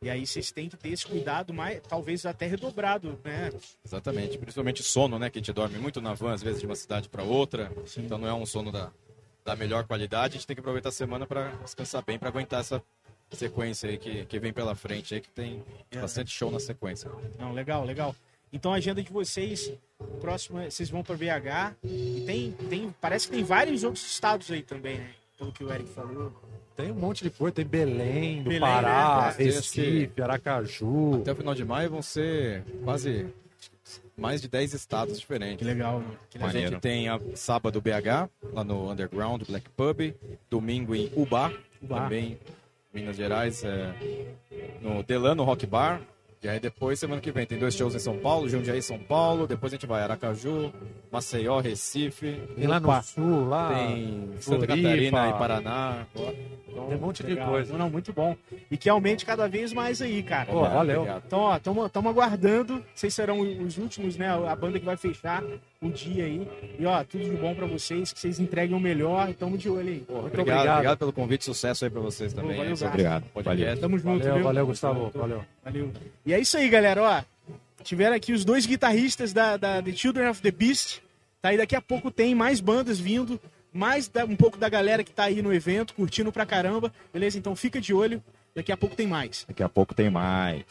E 0.00 0.08
aí 0.08 0.24
vocês 0.24 0.52
têm 0.52 0.68
que 0.68 0.76
ter 0.76 0.90
esse 0.90 1.04
cuidado, 1.04 1.52
mais, 1.52 1.80
talvez 1.88 2.24
até 2.24 2.46
redobrado, 2.46 3.18
né? 3.24 3.50
Exatamente, 3.84 4.38
principalmente 4.38 4.84
sono, 4.84 5.18
né? 5.18 5.28
Que 5.28 5.38
a 5.38 5.40
gente 5.40 5.52
dorme 5.52 5.78
muito 5.78 6.00
na 6.00 6.14
van, 6.14 6.32
às 6.32 6.42
vezes 6.44 6.60
de 6.60 6.66
uma 6.66 6.76
cidade 6.76 7.08
para 7.08 7.24
outra. 7.24 7.72
Sim. 7.86 8.04
Então 8.04 8.16
não 8.18 8.28
é 8.28 8.32
um 8.32 8.46
sono 8.46 8.70
da, 8.70 8.92
da 9.44 9.56
melhor 9.56 9.84
qualidade. 9.84 10.34
A 10.34 10.38
gente 10.38 10.46
tem 10.46 10.54
que 10.54 10.60
aproveitar 10.60 10.90
a 10.90 10.92
semana 10.92 11.26
para 11.26 11.48
descansar 11.64 12.04
bem, 12.04 12.20
para 12.20 12.28
aguentar 12.28 12.60
essa 12.60 12.80
sequência 13.32 13.90
aí 13.90 13.98
que, 13.98 14.24
que 14.26 14.38
vem 14.38 14.52
pela 14.52 14.76
frente 14.76 15.12
aí, 15.14 15.20
que 15.20 15.30
tem 15.30 15.64
É. 15.90 15.98
bastante 16.00 16.30
show 16.30 16.52
na 16.52 16.60
sequência. 16.60 17.10
Não, 17.36 17.52
legal, 17.52 17.84
legal. 17.84 18.14
Então 18.52 18.72
a 18.72 18.76
agenda 18.76 19.02
de 19.02 19.10
vocês, 19.10 19.72
próximo, 20.20 20.60
é- 20.60 20.70
vocês 20.70 20.88
vão 20.88 21.02
para 21.02 21.16
BH 21.16 21.74
e 21.82 22.22
tem, 22.24 22.52
tem, 22.52 22.94
parece 23.00 23.26
que 23.26 23.34
tem 23.34 23.42
vários 23.42 23.82
outros 23.82 24.06
estados 24.06 24.48
aí 24.52 24.62
também, 24.62 24.98
né? 24.98 25.10
Pelo 25.36 25.50
que 25.52 25.64
o 25.64 25.72
Eric 25.72 25.90
falou. 25.90 26.32
Tem 26.76 26.92
um 26.92 26.94
monte 26.94 27.24
de 27.24 27.30
coisa, 27.30 27.54
tem 27.54 27.64
Belém, 27.64 28.42
do 28.42 28.50
Belém, 28.50 28.60
Pará, 28.60 29.34
né? 29.38 29.44
Recife, 29.44 30.20
Aracaju. 30.20 31.20
Até 31.22 31.32
o 31.32 31.36
final 31.36 31.54
de 31.54 31.64
maio 31.64 31.90
vão 31.90 32.02
ser 32.02 32.62
quase 32.84 33.26
mais 34.16 34.42
de 34.42 34.48
10 34.48 34.74
estados 34.74 35.18
diferentes. 35.18 35.66
legal, 35.66 36.00
mano. 36.00 36.18
Que 36.28 36.38
A 36.42 36.48
gente 36.48 36.78
tem 36.80 37.08
a 37.08 37.18
sábado 37.34 37.80
BH, 37.80 38.28
lá 38.52 38.62
no 38.62 38.90
Underground 38.90 39.42
Black 39.48 39.68
Pub. 39.70 40.14
Domingo 40.50 40.94
em 40.94 41.10
Ubá, 41.16 41.50
Ubá. 41.80 42.02
também 42.02 42.38
Minas 42.92 43.16
Gerais, 43.16 43.64
é, 43.64 43.94
no 44.80 45.02
Delano 45.02 45.44
Rock 45.44 45.66
Bar. 45.66 46.00
E 46.46 46.48
aí 46.48 46.60
depois, 46.60 46.96
semana 47.00 47.20
que 47.20 47.32
vem, 47.32 47.44
tem 47.44 47.58
dois 47.58 47.74
shows 47.74 47.92
em 47.96 47.98
São 47.98 48.18
Paulo, 48.18 48.48
Jundiaí, 48.48 48.80
São 48.80 49.00
Paulo. 49.00 49.48
Depois 49.48 49.72
a 49.72 49.74
gente 49.74 49.84
vai 49.84 50.00
Aracaju, 50.00 50.72
Maceió, 51.10 51.58
Recife. 51.58 52.40
Tem 52.54 52.68
lá 52.68 52.78
no 52.78 52.86
Opa. 52.86 53.02
sul, 53.02 53.48
lá. 53.48 53.74
Tem 53.74 54.30
Santa 54.38 54.64
Floripa. 54.64 54.66
Catarina 54.76 55.28
e 55.28 55.32
Paraná. 55.32 56.06
Tem 56.14 56.96
um 56.96 56.98
monte 57.00 57.24
de 57.24 57.30
Legal. 57.30 57.48
coisa. 57.48 57.72
Não, 57.72 57.80
não, 57.80 57.90
muito 57.90 58.12
bom. 58.12 58.36
E 58.70 58.76
que 58.76 58.88
aumente 58.88 59.26
cada 59.26 59.48
vez 59.48 59.72
mais 59.72 60.00
aí, 60.00 60.22
cara. 60.22 60.52
Pô, 60.52 60.60
valeu. 60.60 61.00
Obrigado. 61.00 61.24
Então, 61.26 61.40
ó, 61.40 61.56
estamos 61.56 62.10
aguardando. 62.12 62.80
Vocês 62.94 63.12
serão 63.12 63.40
os 63.40 63.76
últimos, 63.76 64.16
né? 64.16 64.28
A 64.28 64.54
banda 64.54 64.78
que 64.78 64.86
vai 64.86 64.96
fechar 64.96 65.42
o 65.86 65.90
dia 65.92 66.24
aí. 66.24 66.46
E, 66.78 66.84
ó, 66.86 67.02
tudo 67.04 67.24
de 67.24 67.30
bom 67.36 67.54
pra 67.54 67.66
vocês, 67.66 68.12
que 68.12 68.18
vocês 68.20 68.38
entreguem 68.40 68.76
o 68.76 68.80
melhor. 68.80 69.28
E 69.30 69.34
tamo 69.34 69.56
de 69.58 69.68
olho 69.68 69.88
aí. 69.88 70.04
Muito 70.08 70.10
obrigado. 70.10 70.40
obrigado, 70.40 70.72
obrigado 70.74 70.98
pelo 70.98 71.12
convite, 71.12 71.44
sucesso 71.44 71.84
aí 71.84 71.90
pra 71.90 72.00
vocês 72.00 72.32
também. 72.32 72.56
valeu. 72.56 72.74
Obrigado. 72.88 73.24
podcast. 73.32 73.80
Tamo 73.80 73.98
junto, 73.98 74.18
Valeu, 74.18 74.34
viu? 74.34 74.44
valeu, 74.44 74.66
Gustavo. 74.66 75.10
Valeu. 75.14 75.44
Valeu. 75.64 75.92
E 76.24 76.32
é 76.34 76.38
isso 76.40 76.56
aí, 76.56 76.68
galera. 76.68 77.02
Ó, 77.02 77.22
tiveram 77.82 78.16
aqui 78.16 78.32
os 78.32 78.44
dois 78.44 78.66
guitarristas 78.66 79.32
da, 79.32 79.56
da 79.56 79.82
The 79.82 79.92
Children 79.92 80.28
of 80.30 80.40
the 80.42 80.50
Beast. 80.50 81.00
Tá 81.42 81.50
aí, 81.50 81.56
daqui 81.56 81.76
a 81.76 81.80
pouco 81.80 82.10
tem 82.10 82.34
mais 82.34 82.60
bandas 82.60 82.98
vindo. 82.98 83.40
Mais 83.72 84.08
da- 84.08 84.24
um 84.24 84.34
pouco 84.36 84.56
da 84.56 84.68
galera 84.70 85.04
que 85.04 85.12
tá 85.12 85.24
aí 85.24 85.42
no 85.42 85.52
evento, 85.52 85.92
curtindo 85.94 86.32
pra 86.32 86.46
caramba. 86.46 86.90
Beleza? 87.12 87.38
Então 87.38 87.54
fica 87.54 87.80
de 87.80 87.92
olho. 87.92 88.22
Daqui 88.54 88.72
a 88.72 88.76
pouco 88.76 88.96
tem 88.96 89.06
mais. 89.06 89.44
Daqui 89.46 89.62
a 89.62 89.68
pouco 89.68 89.94
tem 89.94 90.08
mais. 90.08 90.64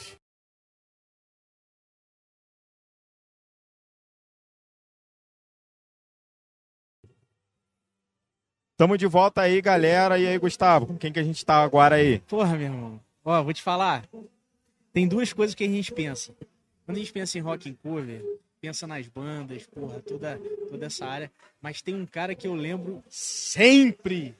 Tamo 8.77 8.97
de 8.97 9.07
volta 9.07 9.41
aí, 9.41 9.61
galera. 9.61 10.19
E 10.19 10.27
aí, 10.27 10.37
Gustavo, 10.37 10.87
com 10.87 10.97
quem 10.97 11.11
que 11.11 11.19
a 11.19 11.23
gente 11.23 11.45
tá 11.45 11.63
agora 11.63 11.95
aí? 11.95 12.19
Porra, 12.19 12.57
meu 12.57 12.67
irmão. 12.67 12.99
Ó, 13.23 13.43
vou 13.43 13.53
te 13.53 13.61
falar. 13.61 14.03
Tem 14.91 15.07
duas 15.07 15.31
coisas 15.31 15.55
que 15.55 15.63
a 15.63 15.67
gente 15.67 15.91
pensa. 15.93 16.33
Quando 16.85 16.97
a 16.97 16.99
gente 16.99 17.13
pensa 17.13 17.37
em 17.37 17.41
rock 17.41 17.69
and 17.69 17.75
cover, 17.81 18.21
pensa 18.61 18.85
nas 18.85 19.07
bandas, 19.07 19.65
porra, 19.65 19.99
toda, 20.01 20.39
toda 20.69 20.85
essa 20.85 21.05
área. 21.05 21.31
Mas 21.61 21.81
tem 21.81 21.95
um 21.95 22.05
cara 22.05 22.35
que 22.35 22.47
eu 22.47 22.53
lembro 22.53 23.01
sempre. 23.09 24.35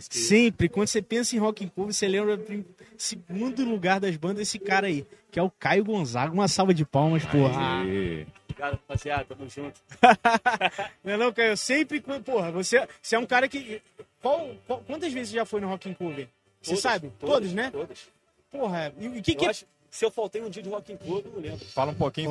Sempre. 0.00 0.68
Quando 0.68 0.88
você 0.88 1.00
pensa 1.00 1.34
em 1.34 1.38
rock 1.38 1.64
and 1.64 1.68
cover, 1.68 1.92
você 1.92 2.06
lembra 2.06 2.38
em 2.50 2.64
segundo 2.98 3.64
lugar 3.64 3.98
das 3.98 4.16
bandas 4.16 4.42
esse 4.42 4.58
cara 4.58 4.88
aí, 4.88 5.06
que 5.30 5.38
é 5.38 5.42
o 5.42 5.50
Caio 5.50 5.84
Gonzaga. 5.84 6.32
Uma 6.32 6.48
salva 6.48 6.74
de 6.74 6.84
palmas, 6.84 7.24
porra. 7.24 7.80
Aê. 7.80 8.26
Obrigado, 8.60 8.72
rapaziada. 8.72 9.24
Tamo 9.24 9.48
junto. 9.48 9.80
Não 11.02 11.12
é 11.14 11.16
não, 11.16 11.32
Caio? 11.32 11.56
Sempre, 11.56 12.00
porra, 12.00 12.52
você, 12.52 12.86
você 13.00 13.16
é 13.16 13.18
um 13.18 13.26
cara 13.26 13.48
que... 13.48 13.80
Qual, 14.20 14.54
qual- 14.66 14.80
quantas 14.86 15.12
vezes 15.12 15.30
você 15.30 15.36
já 15.36 15.46
foi 15.46 15.60
no 15.60 15.68
rock 15.68 15.88
and 15.88 15.94
cover? 15.94 16.28
Você 16.60 16.70
Todas, 16.70 16.82
sabe? 16.82 17.12
Todos, 17.18 17.52
né? 17.54 17.70
Todas. 17.70 18.08
Porra, 18.50 18.92
e 18.98 19.08
o 19.08 19.22
que 19.22 19.34
que... 19.34 19.46
Eu 19.46 19.50
acho, 19.50 19.64
se 19.90 20.04
eu 20.04 20.10
faltei 20.10 20.42
um 20.42 20.50
dia 20.50 20.62
de 20.62 20.68
Rock 20.68 20.92
and 20.92 20.96
Cover, 20.98 21.24
eu 21.24 21.32
não 21.32 21.40
lembro. 21.40 21.64
Fala 21.66 21.90
um 21.92 21.94
pouquinho. 21.94 22.30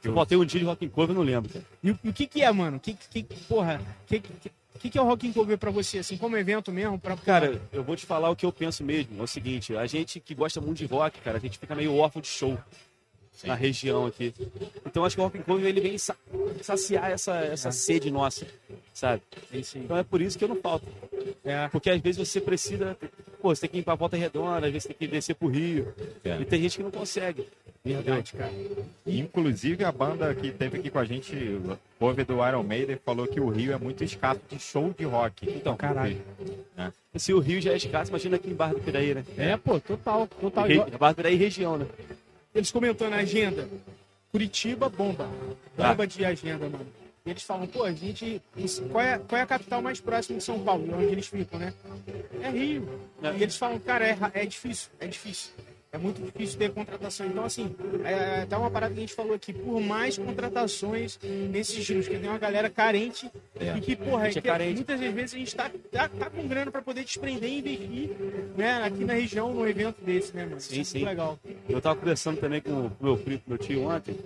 Se 0.00 0.08
eu 0.08 0.14
faltei 0.14 0.38
um 0.38 0.44
dia 0.44 0.60
de 0.60 0.66
Rock 0.66 0.86
and 0.86 0.88
Cover, 0.88 1.10
eu 1.10 1.14
não 1.18 1.22
lembro, 1.22 1.52
cara. 1.52 1.64
E 1.82 1.90
o, 1.90 1.98
e 2.02 2.08
o 2.08 2.12
que 2.12 2.26
que 2.26 2.42
é, 2.42 2.50
mano? 2.50 2.80
Que, 2.80 2.94
que, 2.94 3.22
porra, 3.46 3.80
o 4.04 4.06
que, 4.06 4.20
que, 4.20 4.50
que, 4.80 4.90
que 4.90 4.98
é 4.98 5.02
o 5.02 5.04
Rock 5.04 5.28
and 5.28 5.32
Cover 5.32 5.58
pra 5.58 5.70
você, 5.70 5.98
assim, 5.98 6.16
como 6.16 6.36
evento 6.36 6.72
mesmo? 6.72 6.98
Pra, 6.98 7.16
Cara, 7.16 7.60
eu 7.72 7.84
vou 7.84 7.94
te 7.94 8.06
falar 8.06 8.30
o 8.30 8.36
que 8.36 8.46
eu 8.46 8.52
penso 8.52 8.82
mesmo. 8.82 9.20
É 9.20 9.22
o 9.22 9.26
seguinte, 9.26 9.76
a 9.76 9.86
gente 9.86 10.18
que 10.18 10.34
gosta 10.34 10.60
muito 10.60 10.78
de 10.78 10.86
rock, 10.86 11.20
cara, 11.20 11.36
a 11.36 11.40
gente 11.40 11.58
fica 11.58 11.74
meio 11.74 11.94
órfão 11.96 12.22
de 12.22 12.28
show 12.28 12.58
na 13.44 13.54
região 13.54 14.06
aqui. 14.06 14.32
Então 14.86 15.04
acho 15.04 15.16
que 15.16 15.20
o 15.20 15.24
Rock 15.24 15.38
and 15.38 15.42
Cover, 15.42 15.66
ele 15.66 15.80
vem 15.80 15.98
sa- 15.98 16.16
saciar 16.62 17.10
essa, 17.10 17.34
essa 17.40 17.70
sede 17.70 18.10
nossa, 18.10 18.46
sabe? 18.94 19.22
É 19.52 19.56
aí. 19.56 19.64
Então 19.76 19.96
é 19.96 20.02
por 20.02 20.20
isso 20.20 20.38
que 20.38 20.44
eu 20.44 20.48
não 20.48 20.56
falto. 20.56 20.86
É, 21.44 21.68
Porque 21.68 21.90
às 21.90 22.00
vezes 22.00 22.28
você 22.28 22.40
precisa, 22.40 22.96
pô, 23.40 23.54
você 23.54 23.62
tem 23.62 23.70
que 23.70 23.78
ir 23.78 23.82
pra 23.82 23.94
Volta 23.94 24.16
Redonda, 24.16 24.66
às 24.66 24.72
vezes 24.72 24.86
tem 24.86 24.96
que 24.96 25.06
descer 25.06 25.34
pro 25.34 25.48
Rio. 25.48 25.92
É. 26.24 26.40
E 26.40 26.44
tem 26.44 26.60
gente 26.62 26.76
que 26.78 26.82
não 26.82 26.90
consegue. 26.90 27.46
verdade, 27.84 28.32
cara. 28.32 28.52
Inclusive, 29.06 29.84
a 29.84 29.92
banda 29.92 30.34
que 30.34 30.50
teve 30.50 30.78
aqui 30.78 30.90
com 30.90 30.98
a 30.98 31.04
gente, 31.04 31.34
o 31.36 31.78
cover 31.98 32.24
do 32.26 32.44
Iron 32.46 32.62
Maiden, 32.64 32.98
falou 33.04 33.26
que 33.26 33.40
o 33.40 33.48
Rio 33.48 33.72
é 33.72 33.78
muito 33.78 34.02
escasso 34.02 34.40
de 34.48 34.58
show 34.58 34.92
de 34.96 35.04
rock. 35.04 35.48
Então, 35.48 35.76
Caralho. 35.76 36.20
Se 37.14 37.32
o 37.32 37.38
Rio 37.38 37.60
já 37.60 37.72
é 37.72 37.76
escasso, 37.76 38.10
imagina 38.10 38.36
aqui 38.36 38.50
em 38.50 38.54
Barra 38.54 38.74
do 38.74 38.80
Piraí, 38.80 39.14
né? 39.14 39.24
É, 39.38 39.56
pô, 39.56 39.78
total, 39.80 40.26
total. 40.26 40.66
Re- 40.66 40.84
Barra 40.98 41.12
do 41.12 41.16
Piraí 41.16 41.36
região, 41.36 41.78
né? 41.78 41.86
Eles 42.56 42.70
comentando 42.70 43.12
a 43.12 43.16
agenda. 43.16 43.68
Curitiba, 44.32 44.88
bomba. 44.88 45.28
Tá. 45.76 45.90
Bomba 45.90 46.06
de 46.06 46.24
agenda, 46.24 46.66
mano. 46.70 46.86
E 47.26 47.30
eles 47.30 47.42
falam, 47.42 47.66
pô, 47.66 47.84
a 47.84 47.92
gente. 47.92 48.40
Qual 48.90 49.04
é, 49.04 49.18
qual 49.18 49.38
é 49.38 49.42
a 49.42 49.46
capital 49.46 49.82
mais 49.82 50.00
próxima 50.00 50.38
de 50.38 50.44
São 50.44 50.58
Paulo? 50.64 50.96
Onde 50.96 51.12
eles 51.12 51.26
ficam, 51.26 51.58
né? 51.58 51.74
É 52.40 52.48
Rio. 52.48 52.88
É. 53.22 53.36
E 53.36 53.42
eles 53.42 53.56
falam, 53.56 53.78
cara, 53.78 54.06
é, 54.06 54.16
é 54.32 54.46
difícil, 54.46 54.90
é 54.98 55.06
difícil. 55.06 55.52
É 55.92 55.98
muito 55.98 56.20
difícil 56.20 56.58
ter 56.58 56.70
contratação. 56.72 57.26
Então, 57.26 57.44
assim, 57.44 57.74
é 58.04 58.42
até 58.42 58.56
uma 58.56 58.70
parada 58.70 58.92
que 58.92 58.98
a 58.98 59.00
gente 59.00 59.14
falou 59.14 59.34
aqui, 59.34 59.52
por 59.52 59.80
mais 59.80 60.18
contratações 60.18 61.18
nesses 61.22 61.84
dias, 61.84 62.06
que 62.06 62.18
tem 62.18 62.28
uma 62.28 62.38
galera 62.38 62.68
carente 62.68 63.30
e 63.58 63.80
que, 63.80 63.96
porra, 63.96 64.28
é 64.28 64.30
que 64.30 64.74
muitas 64.74 65.00
vezes 65.00 65.34
a 65.34 65.38
gente 65.38 65.54
tá, 65.54 65.70
tá, 65.90 66.08
tá 66.08 66.28
com 66.28 66.46
grana 66.46 66.70
pra 66.70 66.82
poder 66.82 67.04
desprender 67.04 67.48
e 67.48 67.58
investir, 67.58 68.10
né, 68.56 68.82
aqui 68.82 69.04
na 69.04 69.14
região, 69.14 69.54
num 69.54 69.66
evento 69.66 70.04
desse, 70.04 70.36
né, 70.36 70.44
mano? 70.44 70.60
Sim, 70.60 70.80
Isso 70.80 70.96
é 70.96 70.98
sim. 70.98 70.98
muito 70.98 71.08
legal. 71.08 71.38
Eu 71.68 71.80
tava 71.80 71.98
conversando 71.98 72.38
também 72.38 72.60
com 72.60 72.72
o 72.72 72.92
meu 73.00 73.16
primo, 73.16 73.42
meu 73.46 73.58
tio 73.58 73.88
ontem. 73.88 74.16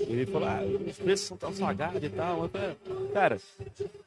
Ele 0.00 0.26
falou, 0.26 0.48
ah, 0.48 0.62
os 0.88 0.96
preços 0.98 1.28
são 1.28 1.36
tão 1.36 1.52
salgados 1.52 2.02
e 2.02 2.08
tal. 2.08 2.42
Eu 2.42 2.48
falei, 2.48 2.76
cara, 3.12 3.38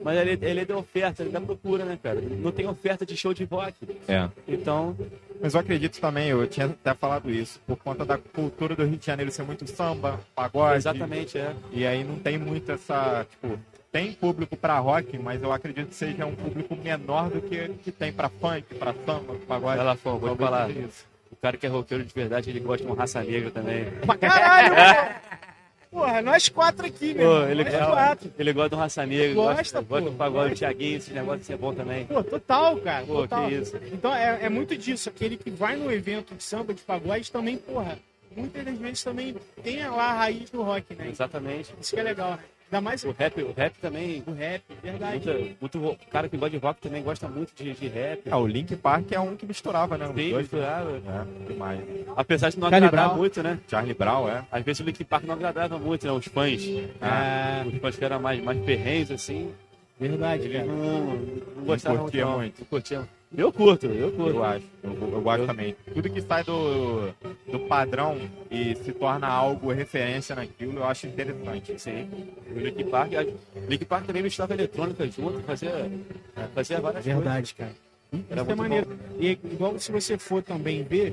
mas 0.03 0.17
ele, 0.19 0.45
ele 0.45 0.59
é 0.59 0.65
da 0.65 0.77
oferta, 0.77 1.23
ele 1.23 1.29
é 1.29 1.33
da 1.33 1.41
procura, 1.41 1.86
né, 1.86 1.97
cara? 2.01 2.19
Não 2.19 2.51
tem 2.51 2.67
oferta 2.67 3.05
de 3.05 3.15
show 3.15 3.33
de 3.33 3.45
rock. 3.45 3.73
É. 4.07 4.29
Então, 4.45 4.95
Mas 5.41 5.54
eu 5.54 5.60
acredito 5.60 6.00
também, 6.00 6.30
eu 6.30 6.48
tinha 6.48 6.67
até 6.67 6.93
falado 6.93 7.30
isso, 7.30 7.60
por 7.67 7.76
conta 7.78 8.06
da 8.06 8.17
cultura 8.17 8.76
do 8.76 8.86
Rio 8.86 8.98
de 8.98 9.06
Janeiro 9.06 9.32
ser 9.32 9.43
muito 9.43 9.67
samba, 9.69 10.19
pagode. 10.36 10.78
exatamente, 10.78 11.38
é. 11.38 11.54
E 11.72 11.86
aí 11.86 12.04
não 12.04 12.15
tem 12.17 12.38
muito 12.38 12.72
essa, 12.72 13.26
tipo, 13.30 13.60
tem 13.91 14.13
público 14.13 14.56
pra 14.56 14.80
rock, 14.80 15.17
mas 15.17 15.41
eu 15.43 15.52
acredito 15.52 15.89
que 15.89 15.96
seja 15.96 16.26
um 16.26 16.36
público 16.36 16.76
menor 16.76 17.30
do 17.30 17.41
que 17.41 17.69
que 17.84 17.91
tem 17.91 18.12
pra 18.12 18.30
funk, 18.30 18.74
pra 18.76 18.93
samba, 19.06 19.36
pagode. 19.48 19.78
Vai 19.78 19.86
lá, 19.86 19.96
Fão, 19.96 20.17
vou 20.17 20.36
te 20.36 20.39
falar. 20.39 20.69
O 21.32 21.36
cara 21.36 21.58
que 21.58 21.65
é 21.65 21.69
roqueiro 21.69 22.06
de 22.06 22.13
verdade, 22.13 22.50
ele 22.50 22.60
gosta 22.60 22.84
de 22.86 22.89
uma 22.91 22.96
raça 22.98 23.22
negra 23.22 23.52
também. 23.52 23.86
Caralho. 24.19 25.15
Porra, 25.93 26.21
nós 26.23 26.49
quatro 26.49 26.86
aqui, 26.88 27.13
meu 27.13 27.29
Pô, 27.29 27.43
ele, 27.45 27.63
Nós 27.63 27.73
quatro. 27.88 28.34
ele 28.39 28.51
gosta 28.53 28.75
uma 28.75 28.82
raça 28.82 29.06
negra, 29.06 29.36
Gosta, 29.36 29.56
gosta, 29.56 29.82
pô. 29.84 29.88
gosta 29.89 30.10
do 30.10 30.15
pagode 30.17 30.49
do. 30.56 30.58
Thiaguinho, 30.58 30.97
esse 30.97 31.13
negócio 31.13 31.39
de 31.41 31.45
ser 31.45 31.58
bom 31.58 31.71
também. 31.73 32.06
Pô, 32.08 32.23
total, 32.23 32.77
cara. 32.77 33.06
Pô, 33.06 33.13
total. 33.21 33.47
que 33.47 33.53
isso. 33.56 33.77
Então 33.91 34.13
é, 34.13 34.39
é 34.45 34.49
muito 34.49 34.75
disso. 34.75 35.08
Aquele 35.10 35.38
que 35.38 35.51
vai 35.51 35.75
no 35.75 35.91
evento 35.91 36.34
de 36.34 36.43
samba, 36.43 36.73
de 36.73 36.82
pagode, 36.82 37.32
também, 37.32 37.58
porra, 37.58 37.99
muitas 38.36 38.65
das 38.65 38.77
vezes 38.79 39.03
também 39.03 39.36
tem 39.63 39.88
lá 39.88 40.06
a 40.06 40.13
raiz 40.13 40.49
do 40.49 40.63
rock, 40.63 40.95
né? 40.95 41.08
Exatamente. 41.10 41.71
Isso 41.79 41.93
que 41.93 41.99
é 41.99 42.03
legal, 42.03 42.32
né? 42.32 42.39
Ainda 42.73 42.81
mais 42.81 43.03
O 43.03 43.12
rap, 43.12 43.39
o 43.43 43.53
rap 43.53 43.73
também, 43.79 44.23
o 44.25 44.31
rap, 44.31 44.63
verdade. 44.81 45.55
muito, 45.62 45.77
muito, 45.77 45.99
cara 46.09 46.27
que 46.27 46.36
gosta 46.36 46.57
de 46.57 46.65
rock 46.65 46.81
também 46.81 47.03
gosta 47.03 47.27
muito 47.27 47.53
de, 47.55 47.71
de 47.73 47.88
rap. 47.88 48.21
Ah, 48.31 48.38
o 48.39 48.47
Link 48.47 48.75
Park 48.75 49.12
é 49.12 49.19
um 49.19 49.36
que 49.36 49.45
misturava, 49.45 49.95
né? 49.95 50.07
Sim, 50.07 50.13
dois. 50.13 50.33
misturava. 50.38 50.89
É, 50.91 51.47
demais. 51.53 51.79
Apesar 52.15 52.49
de 52.49 52.57
não 52.59 52.69
Charlie 52.69 52.88
agradar 52.88 53.09
Brown. 53.09 53.17
muito, 53.19 53.43
né? 53.43 53.59
Charlie 53.67 53.93
Brown, 53.93 54.27
é. 54.27 54.43
Às 54.51 54.63
vezes 54.63 54.79
o 54.79 54.83
Linkin 54.83 55.03
Park 55.03 55.23
não 55.25 55.36
agradava 55.36 55.77
muito, 55.77 56.07
né? 56.07 56.12
Os 56.13 56.25
fãs. 56.25 56.63
Ah, 56.99 57.63
Os 57.67 57.77
fãs 57.79 57.95
que 57.95 58.03
eram 58.03 58.19
mais, 58.19 58.43
mais 58.43 58.59
perrenhos, 58.65 59.12
assim. 59.12 59.53
verdade, 59.99 60.45
Eles 60.45 60.57
cara. 60.57 60.65
não, 60.65 61.15
não 61.55 61.63
gostavam 61.65 62.09
não. 62.12 62.38
muito. 62.39 62.59
Não 62.59 62.65
curtiam. 62.65 63.07
Eu 63.36 63.52
curto, 63.52 63.88
eu 63.88 64.12
curto. 64.12 64.38
Eu 64.38 64.43
acho. 64.43 64.65
Eu, 64.84 64.91
eu 65.12 65.22
gosto 65.22 65.46
também. 65.48 65.76
Tudo 65.93 66.10
que 66.10 66.22
sai 66.22 66.43
do, 66.43 67.12
do 67.52 67.60
padrão 67.67 68.17
e 68.52 68.76
se 68.76 68.91
torna 68.91 69.28
algo 69.28 69.72
referência 69.72 70.36
naquilo, 70.36 70.74
eu 70.80 70.84
acho 70.86 71.08
interessante. 71.08 71.80
Sim. 71.80 72.10
O 72.56 72.60
Linkin 72.60 72.86
Park, 72.89 73.13
a- 73.15 73.24
o 73.60 73.69
Linkin 73.69 73.86
Park 73.86 74.06
também 74.06 74.22
misturava 74.24 74.54
eletrônica 74.54 75.06
junto, 75.08 75.39
fazia, 75.41 75.91
fazia 76.54 76.80
várias 76.80 77.04
coisas. 77.04 77.24
Verdade, 77.24 77.56
cara. 77.56 77.72
Isso 78.13 78.24
Era 78.30 78.41
é 78.41 78.43
muito 78.43 78.58
maneiro. 78.60 79.00
E 79.19 79.32
igual 79.32 79.80
se 79.80 79.91
você 79.91 80.17
for 80.19 80.43
também 80.43 80.84
ver, 80.84 81.12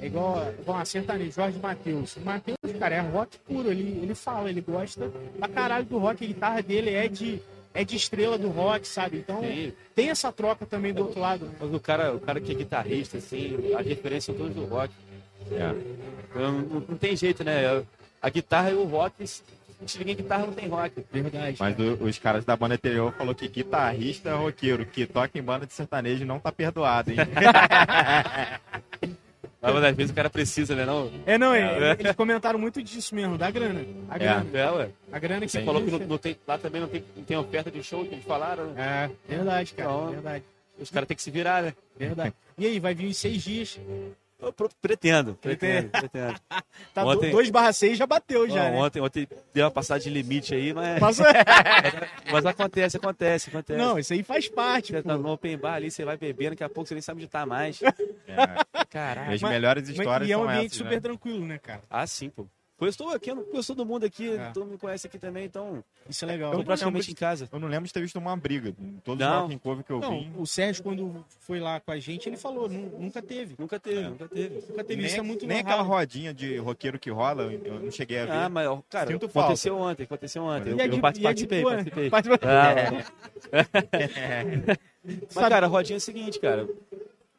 é 0.00 0.06
igual, 0.06 0.42
igual 0.58 0.78
a 0.78 0.84
sertanejo, 0.86 1.32
Jorge 1.32 1.58
Matheus. 1.58 2.16
O 2.16 2.20
Matheus, 2.22 2.56
cara, 2.78 2.94
é 2.94 3.00
rock 3.00 3.36
puro. 3.46 3.70
Ele, 3.70 4.00
ele 4.02 4.14
fala, 4.14 4.48
ele 4.48 4.62
gosta 4.62 5.10
pra 5.38 5.46
caralho 5.48 5.84
do 5.84 5.98
rock. 5.98 6.24
A 6.24 6.26
guitarra 6.26 6.62
dele 6.62 6.88
é 6.94 7.06
de, 7.06 7.38
é 7.72 7.84
de 7.84 7.96
estrela 7.96 8.36
do 8.38 8.48
rock, 8.48 8.86
sabe? 8.86 9.18
Então 9.18 9.40
Sim. 9.42 9.72
tem 9.94 10.10
essa 10.10 10.32
troca 10.32 10.66
também 10.66 10.92
do 10.92 11.02
outro 11.02 11.20
lado. 11.20 11.46
Né? 11.46 11.52
Mas 11.60 11.72
o 11.74 11.80
cara, 11.80 12.14
o 12.14 12.20
cara 12.20 12.40
que 12.40 12.52
é 12.52 12.54
guitarrista, 12.54 13.18
assim, 13.18 13.56
as 13.78 13.86
referências 13.86 14.24
são 14.24 14.34
todas 14.34 14.54
do 14.54 14.64
rock. 14.64 14.92
É. 15.52 15.74
Não, 16.38 16.52
não 16.52 16.80
tem 16.96 17.16
jeito, 17.16 17.42
né? 17.44 17.64
Eu- 17.78 17.86
a 18.22 18.28
guitarra 18.28 18.70
e 18.70 18.74
o 18.74 18.84
rock, 18.84 19.26
se 19.26 19.42
ninguém 19.98 20.16
guitarra 20.16 20.46
não 20.46 20.52
tem 20.52 20.68
rock. 20.68 21.02
Verdade. 21.12 21.56
Mas 21.58 21.76
o- 21.78 22.04
os 22.04 22.18
caras 22.18 22.44
da 22.44 22.54
banda 22.56 22.74
anterior 22.74 23.12
falou 23.16 23.34
que 23.34 23.48
guitarrista 23.48 24.28
é 24.30 24.34
roqueiro, 24.34 24.84
que 24.84 25.06
toca 25.06 25.38
em 25.38 25.42
banda 25.42 25.66
de 25.66 25.72
sertanejo 25.72 26.24
não 26.26 26.38
tá 26.38 26.52
perdoado, 26.52 27.10
hein? 27.10 27.16
Mas 29.62 29.84
às 29.84 29.94
vezes 29.94 30.10
o 30.10 30.14
cara 30.14 30.30
precisa, 30.30 30.74
né? 30.74 30.86
Não? 30.86 31.10
É, 31.26 31.36
não, 31.36 31.54
é, 31.54 31.96
eles 31.98 32.16
comentaram 32.16 32.58
muito 32.58 32.82
disso 32.82 33.14
mesmo, 33.14 33.36
da 33.36 33.50
grana. 33.50 33.84
A 34.08 34.16
grana. 34.16 34.46
É, 34.54 34.70
ué. 34.70 34.88
A 35.12 35.18
grana 35.18 35.40
que 35.42 35.52
Você 35.52 35.62
falou 35.62 35.82
que 35.82 35.90
não, 35.90 35.98
não 35.98 36.18
tem, 36.18 36.36
lá 36.46 36.56
também 36.56 36.80
não 36.80 36.88
tem, 36.88 37.04
não 37.14 37.24
tem 37.24 37.36
oferta 37.36 37.70
de 37.70 37.82
show 37.82 38.04
que 38.04 38.14
eles 38.14 38.24
falaram. 38.24 38.66
né? 38.72 39.10
É, 39.28 39.34
verdade, 39.36 39.74
cara. 39.74 39.88
Não. 39.90 40.10
Verdade. 40.10 40.44
Os 40.78 40.90
caras 40.90 41.06
têm 41.06 41.16
que 41.16 41.22
se 41.22 41.30
virar, 41.30 41.62
né? 41.62 41.74
Verdade. 41.98 42.34
E 42.56 42.66
aí, 42.66 42.80
vai 42.80 42.94
vir 42.94 43.08
em 43.08 43.12
seis 43.12 43.42
dias. 43.42 43.78
Eu 44.42 44.52
pretendo, 44.80 45.34
pretendo, 45.34 45.90
pretendo. 45.90 46.34
Tá 46.94 47.04
Ontem- 47.04 47.30
2 47.30 47.50
barra 47.50 47.72
6 47.72 47.96
já 47.98 48.06
bateu 48.06 48.48
já, 48.48 48.64
Ó, 48.66 48.70
né? 48.70 48.76
ontem, 48.78 49.00
ontem 49.00 49.28
deu 49.52 49.64
uma 49.64 49.70
passada 49.70 50.00
de 50.00 50.08
limite 50.10 50.54
aí, 50.54 50.72
mas, 50.72 50.98
Passou- 50.98 51.26
mas 52.32 52.46
acontece, 52.46 52.96
acontece, 52.96 53.48
acontece. 53.50 53.78
Não, 53.78 53.98
isso 53.98 54.12
aí 54.12 54.22
faz 54.22 54.48
parte, 54.48 54.92
Você 54.92 55.02
tá 55.02 55.14
pô. 55.16 55.18
no 55.22 55.32
open 55.32 55.56
bar 55.58 55.74
ali, 55.74 55.90
você 55.90 56.04
vai 56.04 56.16
bebendo, 56.16 56.50
daqui 56.50 56.64
a 56.64 56.68
pouco 56.68 56.88
você 56.88 56.94
nem 56.94 57.02
sabe 57.02 57.20
onde 57.20 57.28
tá 57.28 57.44
mais. 57.46 57.80
É. 57.82 58.84
Caralho. 58.88 59.32
As 59.34 59.40
Mas- 59.42 59.52
melhores 59.52 59.88
Mas- 59.88 59.98
histórias 59.98 60.28
e 60.28 60.32
é 60.32 60.36
um 60.38 60.42
ambiente 60.48 60.66
essas, 60.66 60.78
super 60.78 60.94
né? 60.94 61.00
tranquilo, 61.00 61.46
né, 61.46 61.58
cara? 61.58 61.82
Ah, 61.90 62.06
sim, 62.06 62.28
pô. 62.30 62.46
Eu 62.80 62.88
estou 62.88 63.10
aqui, 63.10 63.30
eu 63.30 63.34
não 63.36 63.44
conheço 63.44 63.74
todo 63.74 63.86
mundo 63.86 64.04
aqui, 64.06 64.30
É. 64.36 64.50
todo 64.52 64.62
mundo 64.64 64.72
me 64.72 64.78
conhece 64.78 65.06
aqui 65.06 65.18
também, 65.18 65.44
então 65.44 65.84
Isso 66.08 66.24
é 66.24 66.28
legal. 66.28 66.48
estou 66.50 66.58
não 66.60 66.64
praticamente 66.64 67.08
lembro 67.08 67.12
em 67.12 67.14
casa. 67.14 67.48
Eu 67.52 67.60
não 67.60 67.68
lembro 67.68 67.86
de 67.86 67.92
ter 67.92 68.00
visto 68.00 68.18
uma 68.18 68.36
briga. 68.36 68.74
Todos 69.04 69.20
Não. 69.20 69.44
os 69.46 69.52
Rock 69.52 69.58
Cover 69.62 69.84
que 69.84 69.92
eu 69.92 70.00
Não, 70.00 70.20
vi. 70.20 70.30
o 70.38 70.46
Sérgio, 70.46 70.82
quando 70.82 71.24
foi 71.40 71.60
lá 71.60 71.78
com 71.78 71.90
a 71.92 71.98
gente, 71.98 72.28
ele 72.28 72.36
falou, 72.38 72.68
"Nu- 72.68 72.98
nunca 72.98 73.20
teve. 73.20 73.54
Nunca 73.58 73.78
teve, 73.78 74.02
nunca 74.08 74.28
teve. 74.28 74.54
Nunca 74.68 74.84
teve. 74.84 74.96
Nem, 74.96 75.06
Isso 75.10 75.18
é 75.18 75.22
muito 75.22 75.46
nem 75.46 75.58
aquela 75.60 75.82
rodinha 75.82 76.32
de 76.32 76.56
roqueiro 76.56 76.98
que 76.98 77.10
rola, 77.10 77.42
eu 77.44 77.60
eu 77.64 77.80
não 77.80 77.90
cheguei 77.90 78.18
a 78.20 78.24
ver. 78.24 78.32
Ah, 78.32 78.48
mas, 78.48 78.66
cara, 78.88 79.10
Sinto 79.10 79.28
falta. 79.28 79.48
aconteceu 79.48 79.76
ontem, 79.76 80.02
aconteceu 80.04 80.42
ontem. 80.42 80.70
Eu, 80.70 80.76
E 80.76 80.80
é 80.80 80.84
eu 80.84 80.88
de- 80.88 80.94
é 80.94 80.96
de 81.12 81.20
participei, 81.20 81.62
boa, 81.62 81.76
né? 81.76 81.84
participei. 81.84 82.10
Participa- 82.10 82.40
Ah, 82.46 83.04
Mas, 85.34 85.48
cara, 85.48 85.66
a 85.66 85.68
rodinha 85.68 85.96
é 85.96 85.98
o 85.98 86.00
seguinte, 86.00 86.38
cara. 86.38 86.68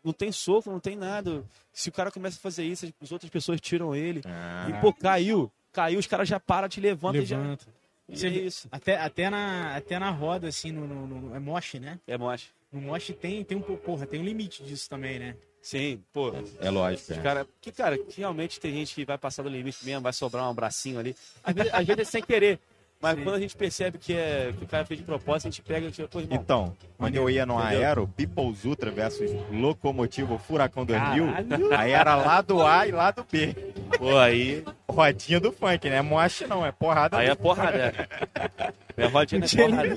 Não 0.03 0.11
tem 0.13 0.31
soco, 0.31 0.71
não 0.71 0.79
tem 0.79 0.95
nada. 0.95 1.43
Se 1.71 1.89
o 1.89 1.91
cara 1.91 2.11
começa 2.11 2.37
a 2.37 2.41
fazer 2.41 2.63
isso, 2.63 2.91
as 3.01 3.11
outras 3.11 3.29
pessoas 3.29 3.61
tiram 3.61 3.95
ele. 3.95 4.21
Ah. 4.25 4.67
E, 4.69 4.73
pô, 4.81 4.91
caiu. 4.93 5.51
Caiu, 5.71 5.99
os 5.99 6.07
caras 6.07 6.27
já 6.27 6.39
param, 6.39 6.67
te 6.67 6.81
levantam 6.81 7.21
e 7.21 7.25
já. 7.25 7.37
Levanta. 7.37 7.65
E 8.09 8.17
Você 8.17 8.27
é 8.27 8.31
isso. 8.31 8.67
Até, 8.71 8.97
até, 8.97 9.29
na, 9.29 9.75
até 9.75 9.97
na 9.99 10.09
roda, 10.09 10.47
assim, 10.47 10.71
no, 10.71 10.85
no, 10.87 11.07
no- 11.07 11.35
é 11.35 11.39
moche, 11.39 11.79
né? 11.79 11.99
É 12.07 12.17
moche. 12.17 12.47
No 12.71 12.81
moche 12.81 13.13
tem, 13.13 13.43
tem 13.43 13.57
um 13.57 13.61
pouco, 13.61 13.83
porra, 13.83 14.05
tem 14.05 14.19
um 14.19 14.23
limite 14.23 14.63
disso 14.63 14.89
também, 14.89 15.17
né? 15.19 15.35
Sim, 15.61 16.03
pô. 16.11 16.33
É 16.59 16.69
lógico. 16.71 17.13
É. 17.13 17.17
cara, 17.21 17.47
que, 17.61 17.71
cara, 17.71 17.97
que 17.97 18.17
realmente 18.19 18.59
tem 18.59 18.73
gente 18.73 18.95
que 18.95 19.05
vai 19.05 19.17
passar 19.17 19.43
do 19.43 19.49
limite 19.49 19.85
mesmo, 19.85 20.01
vai 20.01 20.11
sobrar 20.11 20.49
um 20.49 20.53
bracinho 20.55 20.99
ali. 20.99 21.15
Às 21.43 21.53
vezes, 21.53 21.73
às 21.73 21.85
vezes 21.85 22.01
é 22.01 22.03
sem 22.05 22.23
querer. 22.23 22.59
Mas 23.01 23.17
Sim. 23.17 23.23
quando 23.23 23.35
a 23.35 23.39
gente 23.39 23.55
percebe 23.55 23.97
que, 23.97 24.13
é, 24.13 24.53
que 24.55 24.63
o 24.63 24.67
cara 24.67 24.85
fez 24.85 24.99
de 24.99 25.05
propósito, 25.05 25.47
a 25.47 25.51
gente 25.51 25.61
pega 25.63 25.87
e 25.87 25.91
tira, 25.91 26.07
pô, 26.07 26.19
irmão. 26.19 26.37
Então, 26.39 26.77
quando 26.99 27.15
eu 27.15 27.27
ia 27.29 27.45
no 27.47 27.59
Entendeu? 27.59 27.79
Aero, 27.81 28.07
People's 28.15 28.63
Ultra 28.63 28.91
versus 28.91 29.31
Locomotivo 29.51 30.37
Furacão 30.37 30.85
2000, 30.85 31.25
Caralho. 31.25 31.73
aí 31.75 31.91
era 31.91 32.15
lado 32.15 32.61
A 32.61 32.87
e 32.87 32.91
lado 32.91 33.25
B. 33.31 33.55
Pô, 33.97 34.17
aí, 34.19 34.63
Rodinha 34.87 35.39
do 35.39 35.51
funk, 35.51 35.89
né? 35.89 35.99
Moche 36.03 36.45
não, 36.45 36.63
é 36.63 36.71
porrada. 36.71 37.17
aí 37.17 37.25
do- 37.25 37.31
é 37.31 37.35
porrada. 37.35 37.77
É, 38.95 39.03
é 39.03 39.05
rodinha, 39.07 39.41
é 39.43 39.47
porrada. 39.67 39.87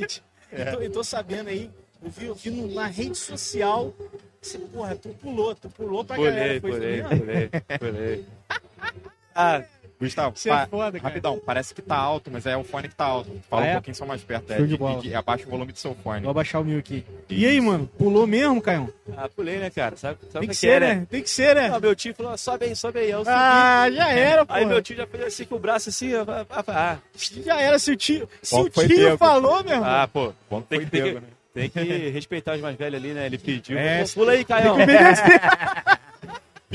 Eu, 0.50 0.72
tô, 0.72 0.80
eu 0.80 0.90
tô 0.92 1.04
sabendo 1.04 1.48
aí, 1.50 1.70
eu 2.02 2.10
vi, 2.10 2.26
eu 2.26 2.34
vi 2.34 2.50
no- 2.50 2.74
na 2.74 2.86
rede 2.86 3.18
social, 3.18 3.92
você, 4.40 4.58
porra, 4.58 4.96
tu 4.96 5.10
pulou, 5.20 5.54
tu 5.54 5.68
pulou 5.68 6.04
pra 6.06 6.16
galera. 6.16 6.58
Pulei, 6.60 6.78
isso 6.78 6.80
pulei, 6.80 7.02
mesmo? 7.02 7.18
pulei, 7.18 7.50
pulei. 7.78 8.24
Ah, 9.36 9.62
Gustavo, 10.00 10.36
Você 10.36 10.50
é 10.50 10.66
foda, 10.66 10.92
cara. 10.98 11.04
rapidão, 11.08 11.40
parece 11.44 11.72
que 11.74 11.80
tá 11.80 11.96
alto, 11.96 12.30
mas 12.30 12.44
é 12.46 12.56
o 12.56 12.64
fone 12.64 12.88
que 12.88 12.94
tá 12.96 13.04
alto. 13.04 13.30
Fala 13.48 13.62
Ah, 13.62 13.66
é? 13.66 13.70
um 13.70 13.74
pouquinho 13.74 13.94
só 13.94 14.04
mais 14.04 14.22
perto. 14.22 14.52
Show 14.52 14.64
É, 14.64 14.66
de 14.66 14.76
bola. 14.76 15.00
e- 15.04 15.08
e 15.08 15.14
abaixa 15.14 15.46
o 15.46 15.50
volume 15.50 15.72
do 15.72 15.78
seu 15.78 15.94
fone. 15.94 16.20
Vou 16.22 16.30
abaixar 16.30 16.60
o 16.60 16.64
meu 16.64 16.78
aqui. 16.78 17.04
E 17.28 17.46
aí, 17.46 17.60
mano, 17.60 17.88
pulou 17.96 18.26
mesmo, 18.26 18.60
Caião? 18.60 18.88
ah, 19.16 19.28
pulei, 19.28 19.58
né, 19.58 19.70
cara? 19.70 19.96
Sabe, 19.96 20.18
sabe 20.24 20.32
Tem 20.32 20.40
que 20.42 20.48
que 20.48 20.54
ser, 20.56 20.82
é, 20.82 20.94
né? 20.94 21.06
Tem 21.08 21.22
que 21.22 21.30
ser, 21.30 21.54
né? 21.54 21.70
Ah, 21.72 21.78
meu 21.80 21.94
tio 21.94 22.14
falou, 22.14 22.36
sobe 22.36 22.66
aí, 22.66 22.76
sobe 22.76 22.98
aí. 22.98 23.10
Eu 23.10 23.20
subi. 23.20 23.30
Ah, 23.30 23.88
já 23.90 24.10
era, 24.12 24.44
pô. 24.46 24.52
Aí 24.52 24.66
meu 24.66 24.82
tio 24.82 24.96
já 24.96 25.06
fez 25.06 25.24
assim 25.24 25.44
com 25.44 25.54
o 25.54 25.58
braço 25.60 25.88
assim, 25.88 26.12
ó, 26.14 26.24
ah, 26.68 26.98
Já 27.16 27.60
era, 27.60 27.78
se 27.78 27.90
o 27.92 27.96
tio, 27.96 28.28
se 28.42 28.54
o 28.54 28.70
foi 28.70 28.88
tio 28.88 29.16
falou, 29.16 29.62
meu 29.64 29.74
irmão. 29.74 29.88
ah, 29.88 30.08
pô, 30.12 30.32
Bom 30.50 30.60
tem 30.60 30.80
que, 30.80 30.86
tem, 30.86 31.02
que, 31.02 31.12
né? 31.12 31.22
tem 31.54 31.70
que 31.70 31.80
respeitar 32.10 32.56
os 32.56 32.60
mais 32.60 32.76
velhos 32.76 33.00
ali, 33.00 33.12
né? 33.14 33.26
Ele 33.26 33.38
pediu. 33.38 33.78
É, 33.78 34.02
Pô, 34.04 34.10
pula 34.14 34.32
aí, 34.32 34.44
Caião. 34.44 34.76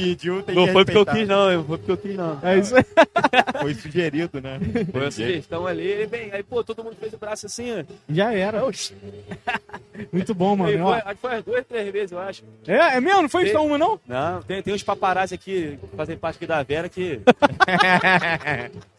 Pediu, 0.04 0.42
tem 0.44 0.56
Não 0.56 0.66
que 0.68 0.72
foi 0.74 0.86
porque 0.86 0.98
eu 0.98 1.06
quis, 1.06 1.28
não. 1.28 1.52
eu- 1.52 1.64
Foi 1.66 1.78
porque 1.78 1.92
eu 1.92 1.98
quis, 1.98 2.16
não. 2.16 2.40
É 2.42 2.58
isso 2.58 2.76
aí. 2.76 2.84
Foi 3.62 3.74
sugerido, 3.74 4.40
né? 4.42 4.58
Foi 4.92 5.06
a 5.08 5.12
sugestão 5.12 5.68
ali, 5.68 5.86
ele 5.86 6.08
bem. 6.08 6.30
Aí, 6.32 6.42
pô, 6.42 6.64
todo 6.64 6.84
mundo 6.84 6.96
fez 6.98 7.12
o 7.14 7.18
braço 7.18 7.46
assim, 7.46 7.72
ó. 7.80 7.84
Já 8.08 8.34
era. 8.34 8.64
Oxi. 8.66 8.96
Muito 10.14 10.34
bom, 10.34 10.52
Aí 10.66 10.78
mano. 10.78 10.84
foi, 10.86 10.94
Ó, 10.94 10.94
acho 10.94 11.16
que 11.16 11.16
foi 11.22 11.30
umas 11.32 11.44
duas, 11.44 11.66
três 11.68 11.92
vezes, 11.92 12.12
eu 12.14 12.20
acho. 12.20 12.44
É, 12.66 12.76
é 12.96 13.02
mesmo? 13.02 13.24
Não 13.24 13.30
foi 13.30 13.44
Tem- 13.46 13.54
só 13.54 13.66
uma, 13.66 13.78
não? 13.78 14.00
Não, 14.08 14.42
tem, 14.44 14.62
tem 14.64 14.74
uns 14.74 14.84
paparazzi 14.84 15.36
aqui 15.36 15.78
que 15.90 15.96
fazem 15.98 16.18
parte 16.18 16.38
aqui 16.38 16.48
da 16.48 16.64
Vera 16.64 16.88
que. 16.88 17.20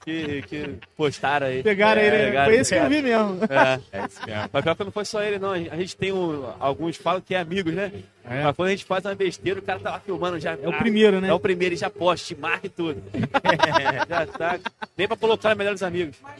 que, 0.04 0.42
que 0.42 0.74
postaram 0.96 1.46
aí. 1.46 1.62
Pegaram 1.62 2.00
É, 2.00 2.06
ele. 2.06 2.26
pegaram, 2.26 2.50
Foi 2.52 2.60
esse 2.60 2.74
que 2.74 2.80
eu 2.80 2.88
vi 2.88 3.02
mesmo. 3.02 3.38
É. 3.44 3.98
É 3.98 4.06
isso 4.06 4.20
mesmo. 4.26 4.50
Mas 4.52 4.62
pior 4.64 4.74
que 4.76 4.84
não 4.84 4.92
foi 4.92 5.04
só 5.04 5.22
ele, 5.22 5.38
não. 5.38 5.52
A 5.52 5.58
gente 5.76 5.96
tem 5.96 6.12
um, 6.12 6.52
alguns 6.58 6.96
falam 6.96 7.20
que 7.20 7.34
é 7.34 7.40
amigos, 7.40 7.72
né? 7.74 7.92
É. 8.24 8.44
Mas 8.44 8.56
quando 8.56 8.68
a 8.68 8.70
gente 8.70 8.84
faz 8.84 9.04
uma 9.04 9.14
besteira, 9.14 9.58
o 9.58 9.62
cara 9.62 9.78
tá 9.78 9.90
lá 9.92 10.00
filmando 10.00 10.38
já. 10.40 10.52
É 10.52 10.68
o 10.68 10.72
primeiro, 10.72 11.20
né? 11.20 11.28
É 11.28 11.32
o 11.34 11.40
primeiro, 11.40 11.74
e 11.74 11.78
já 11.78 11.90
posta, 11.90 12.26
te 12.26 12.40
marca 12.40 12.66
e 12.66 12.70
tudo. 12.70 13.02
já 14.08 14.26
tá. 14.26 14.58
Nem 14.96 15.06
pra 15.08 15.16
colocar 15.16 15.54
melhores 15.54 15.82
amigos. 15.82 16.16
Ah, 16.24 16.34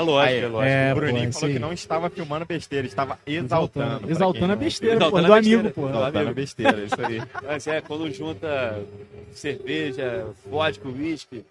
lógico, 0.00 0.18
Aí, 0.18 0.38
é 0.38 0.46
lógico. 0.46 0.62
É, 0.62 0.92
o 0.92 0.96
Bruninho 0.96 1.26
pô, 1.26 1.32
falou 1.32 1.48
sim. 1.48 1.52
que 1.54 1.58
não 1.58 1.72
estava 1.72 2.10
filmando 2.10 2.44
besteira, 2.46 2.86
estava 2.86 3.18
exaltando. 3.26 4.10
Exaltando 4.10 4.52
a 4.52 4.56
besteira, 4.56 4.96
Exaltando 4.96 5.10
pô. 5.10 5.18
a 5.18 5.28
Do 5.28 5.34
besteira. 5.40 5.60
amigo, 5.60 5.74
pô. 5.74 5.88
Exaltando. 5.88 6.28
A 6.28 6.32
besteira, 6.32 6.84
isso 6.84 7.06
aí. 7.06 7.22
Mas 7.46 7.66
é, 7.66 7.80
quando 7.80 8.10
junta 8.12 8.82
cerveja, 9.32 10.26
vodka, 10.46 10.88
uísque. 10.88 11.44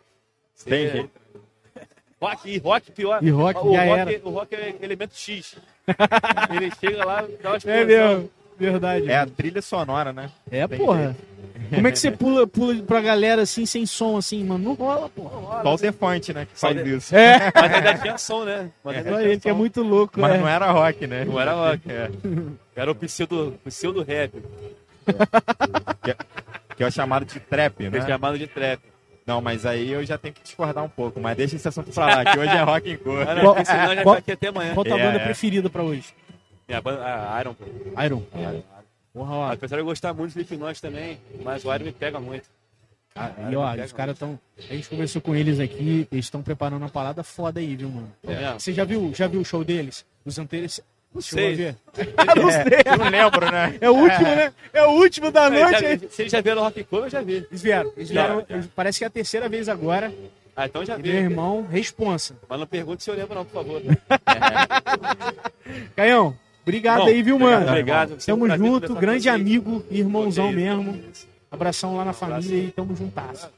Tem 0.65 0.88
você- 0.88 0.91
jeito. 0.93 1.10
Rock, 2.22 2.50
e 2.50 2.58
rock 2.58 2.91
pior. 2.91 3.24
E 3.24 3.30
rock, 3.30 3.60
o, 3.60 3.72
rock 3.74 4.22
o 4.26 4.30
rock 4.30 4.54
é 4.56 4.76
elemento 4.82 5.15
X. 5.15 5.56
Ele 6.54 6.69
chega 6.78 7.06
lá, 7.06 7.22
dá 7.41 7.50
uma 7.52 7.56
É 7.56 7.58
explosão. 7.58 7.86
mesmo. 7.86 8.30
Verdade. 8.60 9.10
É 9.10 9.17
a 9.17 9.26
trilha 9.26 9.62
sonora, 9.62 10.12
né? 10.13 10.30
É, 10.52 10.67
Tem 10.67 10.78
porra. 10.78 11.15
Como 11.74 11.88
é 11.88 11.91
que 11.91 12.00
você 12.00 12.10
pula, 12.10 12.48
pula 12.48 12.76
pra 12.84 13.00
galera 13.00 13.43
assim, 13.43 13.65
sem 13.65 13.86
som, 13.86 14.17
assim, 14.17 14.43
mano? 14.43 14.63
Não 14.63 14.74
rola, 14.74 15.08
porra. 15.10 15.62
Só 15.62 15.74
o 15.76 15.78
Defante, 15.78 16.34
né? 16.34 16.45
Que 16.52 16.60
faz 16.60 16.76
De- 16.84 16.95
isso. 16.95 17.15
É, 17.15 17.52
Mas 17.54 17.74
ainda 17.74 17.93
tinha 18.00 18.17
som, 18.17 18.43
né? 18.43 18.69
Mas 18.84 18.98
ainda 18.98 19.10
tinha 19.12 19.22
ele 19.22 19.39
que 19.39 19.50
é 19.50 19.54
muito 19.54 19.82
louco, 19.84 20.19
Mas 20.19 20.32
né? 20.34 20.38
não 20.39 20.48
era 20.48 20.72
rock, 20.72 21.06
né? 21.08 21.26
Não 21.26 21.39
era 21.39 21.54
rock, 21.54 21.82
é. 21.91 22.10
Era 22.76 22.91
o 22.91 22.95
pseudo, 22.95 23.60
pseudo 23.65 24.02
rap, 24.04 24.32
Que 26.76 26.84
é 26.84 26.88
o 26.88 26.91
chamado 26.91 27.26
de 27.26 27.39
trap, 27.39 27.86
é 27.86 27.89
né? 27.89 28.02
chamado 28.08 28.38
de 28.38 28.48
trap. 28.48 28.80
Não, 29.26 29.41
mas 29.41 29.65
aí 29.65 29.91
eu 29.91 30.04
já 30.06 30.17
tenho 30.17 30.34
que 30.34 30.41
discordar 30.41 30.84
um 30.84 30.89
pouco. 30.89 31.19
Mas 31.19 31.36
deixa 31.38 31.56
esse 31.56 31.67
assunto 31.67 31.91
pra 31.91 32.06
lá, 32.06 32.26
que 32.26 32.39
hoje 32.39 32.50
é 32.56 32.62
rock 32.63 32.89
em 32.89 32.98
cor. 32.98 33.26
Não, 33.26 33.65
senão 33.65 33.95
já 33.95 34.04
tá 34.04 34.13
aqui 34.17 34.32
até 34.32 34.48
amanhã. 34.48 34.74
Qual 34.74 34.84
tua 34.86 35.00
É, 35.00 35.04
banda 35.06 35.17
é. 35.19 35.24
preferida 35.24 35.69
pra 35.69 35.84
hoje? 35.84 36.06
Minha 36.69 36.82
banda, 36.82 37.03
a 37.03 37.41
Iron, 37.41 37.53
pô. 37.53 37.65
Iron. 38.03 38.23
Iron. 38.34 38.63
Porra, 39.12 39.34
ó. 39.36 39.51
Apesar 39.51 39.75
de 39.75 39.82
eu 39.82 39.86
gostar 39.86 40.13
muito 40.13 40.34
do 40.34 40.39
Slipknot 40.39 40.82
também, 40.82 41.19
mas 41.43 41.65
o 41.65 41.73
Iron 41.73 41.84
me 41.86 41.91
pega 41.91 42.19
muito. 42.19 42.47
E 43.51 43.55
ó, 43.55 43.73
os 43.84 43.91
caras 43.91 44.15
estão. 44.15 44.39
A 44.58 44.73
gente 44.73 44.88
conversou 44.88 45.21
com 45.21 45.36
eles 45.36 45.60
aqui, 45.60 46.08
eles 46.12 46.25
estão 46.25 46.41
preparando 46.43 46.84
uma 46.84 46.89
parada 46.89 47.23
foda 47.23 47.60
aí, 47.60 47.75
viu, 47.75 47.89
mano? 47.89 48.10
É? 48.25 48.53
Você 48.53 48.71
já 48.71 48.86
viu, 48.86 49.12
já 49.13 49.27
viu 49.27 49.41
o 49.41 49.45
show 49.45 49.63
deles? 49.63 50.05
Os 50.23 50.38
anteriores. 50.39 50.79
Não 51.13 51.21
sei. 51.21 51.58
não 52.38 52.51
sei. 52.51 52.63
Eu 52.86 52.97
não 52.99 53.10
lembro, 53.10 53.51
né? 53.51 53.75
É 53.82 53.89
o 53.89 53.95
último, 53.95 54.23
né? 54.27 54.53
É 54.71 54.84
o 54.86 54.91
último 54.91 55.32
da 55.32 55.49
noite. 55.49 55.71
já- 55.82 55.88
aí. 55.88 56.10
eles 56.19 56.32
já 56.32 56.39
viram 56.39 56.62
o 56.62 56.65
Rock 56.65 56.84
Club, 56.84 57.03
eu 57.05 57.10
já 57.10 57.21
vi. 57.21 57.34
Eles 57.49 57.62
vieram. 57.63 57.91
Eles 57.97 58.10
Já, 58.10 58.25
vieram 58.27 58.45
já. 58.47 58.55
eles- 58.55 58.69
parece 58.75 58.99
que 58.99 59.03
é 59.03 59.08
a 59.08 59.10
terceira 59.10 59.49
vez 59.49 59.67
agora. 59.67 60.13
Ah, 60.55 60.67
então 60.67 60.86
já 60.86 60.99
E 60.99 61.01
vi. 61.01 61.10
meu 61.12 61.21
irmão, 61.23 61.65
responsa. 61.69 62.36
Mas 62.47 62.60
não 62.60 62.67
pergunte 62.67 63.03
se 63.03 63.10
eu 63.10 63.15
lembro 63.15 63.34
não, 63.34 63.43
por 63.43 63.53
favor. 63.53 63.82
Caião, 65.95 66.36
obrigado 66.69 66.99
Bom, 66.99 67.08
aí, 67.08 67.23
viu, 67.23 67.39
mano? 67.39 67.67
Obrigado. 67.67 68.15
Tamo 68.23 68.47
junto, 68.55 68.93
grande 68.93 69.27
amigo, 69.27 69.84
irmãozão 69.89 70.51
mesmo. 70.51 70.99
Abração 71.51 71.97
lá 71.97 72.05
na 72.05 72.13
família 72.13 72.63
e 72.65 72.71
tamo 72.71 72.95
juntasso. 72.95 73.49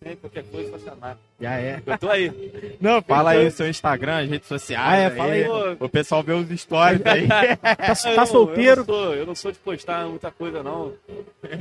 Sempre, 0.00 0.16
qualquer 0.16 0.44
coisa 0.44 0.70
pra 0.70 0.78
chamar. 0.78 1.18
Já 1.40 1.54
é. 1.60 1.82
Eu 1.84 1.98
tô 1.98 2.08
aí. 2.08 2.76
Não, 2.80 3.02
Fala 3.02 3.30
aí 3.30 3.46
o 3.46 3.50
seu 3.50 3.68
Instagram, 3.68 4.18
as 4.24 4.28
redes 4.28 4.46
sociais. 4.46 4.86
Ah, 4.88 4.96
é, 4.96 5.10
fala 5.10 5.32
aí. 5.32 5.44
Pô, 5.76 5.86
O 5.86 5.88
pessoal 5.88 6.22
vê 6.22 6.32
os 6.32 6.60
stories 6.60 7.00
aí. 7.04 7.26
Tá, 7.58 8.10
eu 8.10 8.14
tá 8.14 8.20
não- 8.22 8.26
solteiro? 8.26 8.80
Eu 8.82 8.86
não, 8.86 8.94
sou, 8.94 9.14
eu 9.14 9.26
não 9.26 9.34
sou 9.34 9.52
de 9.52 9.58
postar 9.58 10.06
muita 10.06 10.30
coisa, 10.30 10.62
não. 10.62 10.92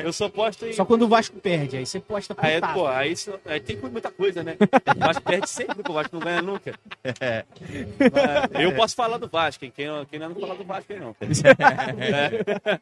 Eu 0.03 0.13
só 0.13 0.29
posto 0.29 0.65
em... 0.67 0.73
Só 0.73 0.85
quando 0.85 1.03
o 1.03 1.07
Vasco 1.07 1.35
perde, 1.39 1.77
aí 1.77 1.85
você 1.85 1.99
posta 1.99 2.35
Aí, 2.38 2.55
putado. 2.55 2.73
pô, 2.73 2.88
aí, 2.88 3.13
aí 3.45 3.59
tem 3.59 3.77
muita 3.77 4.11
coisa, 4.11 4.43
né? 4.43 4.55
O 4.95 4.99
Vasco 4.99 5.23
perde 5.23 5.49
sempre, 5.49 5.81
pô, 5.83 5.91
o 5.91 5.95
Vasco 5.95 6.15
não 6.15 6.23
ganha 6.23 6.41
nunca. 6.41 6.73
É. 7.19 7.43
Mas 8.53 8.63
eu 8.63 8.75
posso 8.75 8.95
falar 8.95 9.17
do 9.17 9.27
Vasco, 9.27 9.65
hein? 9.65 9.73
quem, 9.75 9.88
não- 9.88 10.05
quem 10.05 10.19
não 10.19 10.33
fala 10.35 10.55
do 10.55 10.63
Vasco 10.63 10.93
aí 10.93 10.99
não. 10.99 11.15
É, 11.99 12.79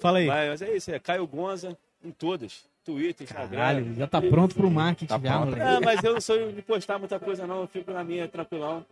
Fala 0.00 0.18
aí. 0.18 0.26
mas 0.26 0.62
é 0.62 0.74
isso, 0.76 0.90
é 0.90 0.98
Caio 0.98 1.26
Gonza 1.26 1.76
em 2.04 2.10
todas. 2.10 2.64
Twitter, 2.84 3.24
Instagram. 3.24 3.50
Caralho, 3.58 3.94
já 3.94 4.06
tá 4.06 4.20
pronto 4.22 4.54
pro 4.54 4.70
marketing 4.70 5.06
Tá 5.06 5.18
já, 5.18 5.32
pronto. 5.38 5.50
moleque. 5.56 5.62
É, 5.76 5.80
mas 5.80 6.02
eu 6.04 6.14
não 6.14 6.20
sou 6.20 6.50
de 6.52 6.62
postar 6.62 6.98
muita 6.98 7.18
coisa, 7.20 7.46
não. 7.46 7.60
Eu 7.62 7.66
fico 7.68 7.90
na 7.92 8.02
minha, 8.02 8.26
tranquilão. 8.28 8.84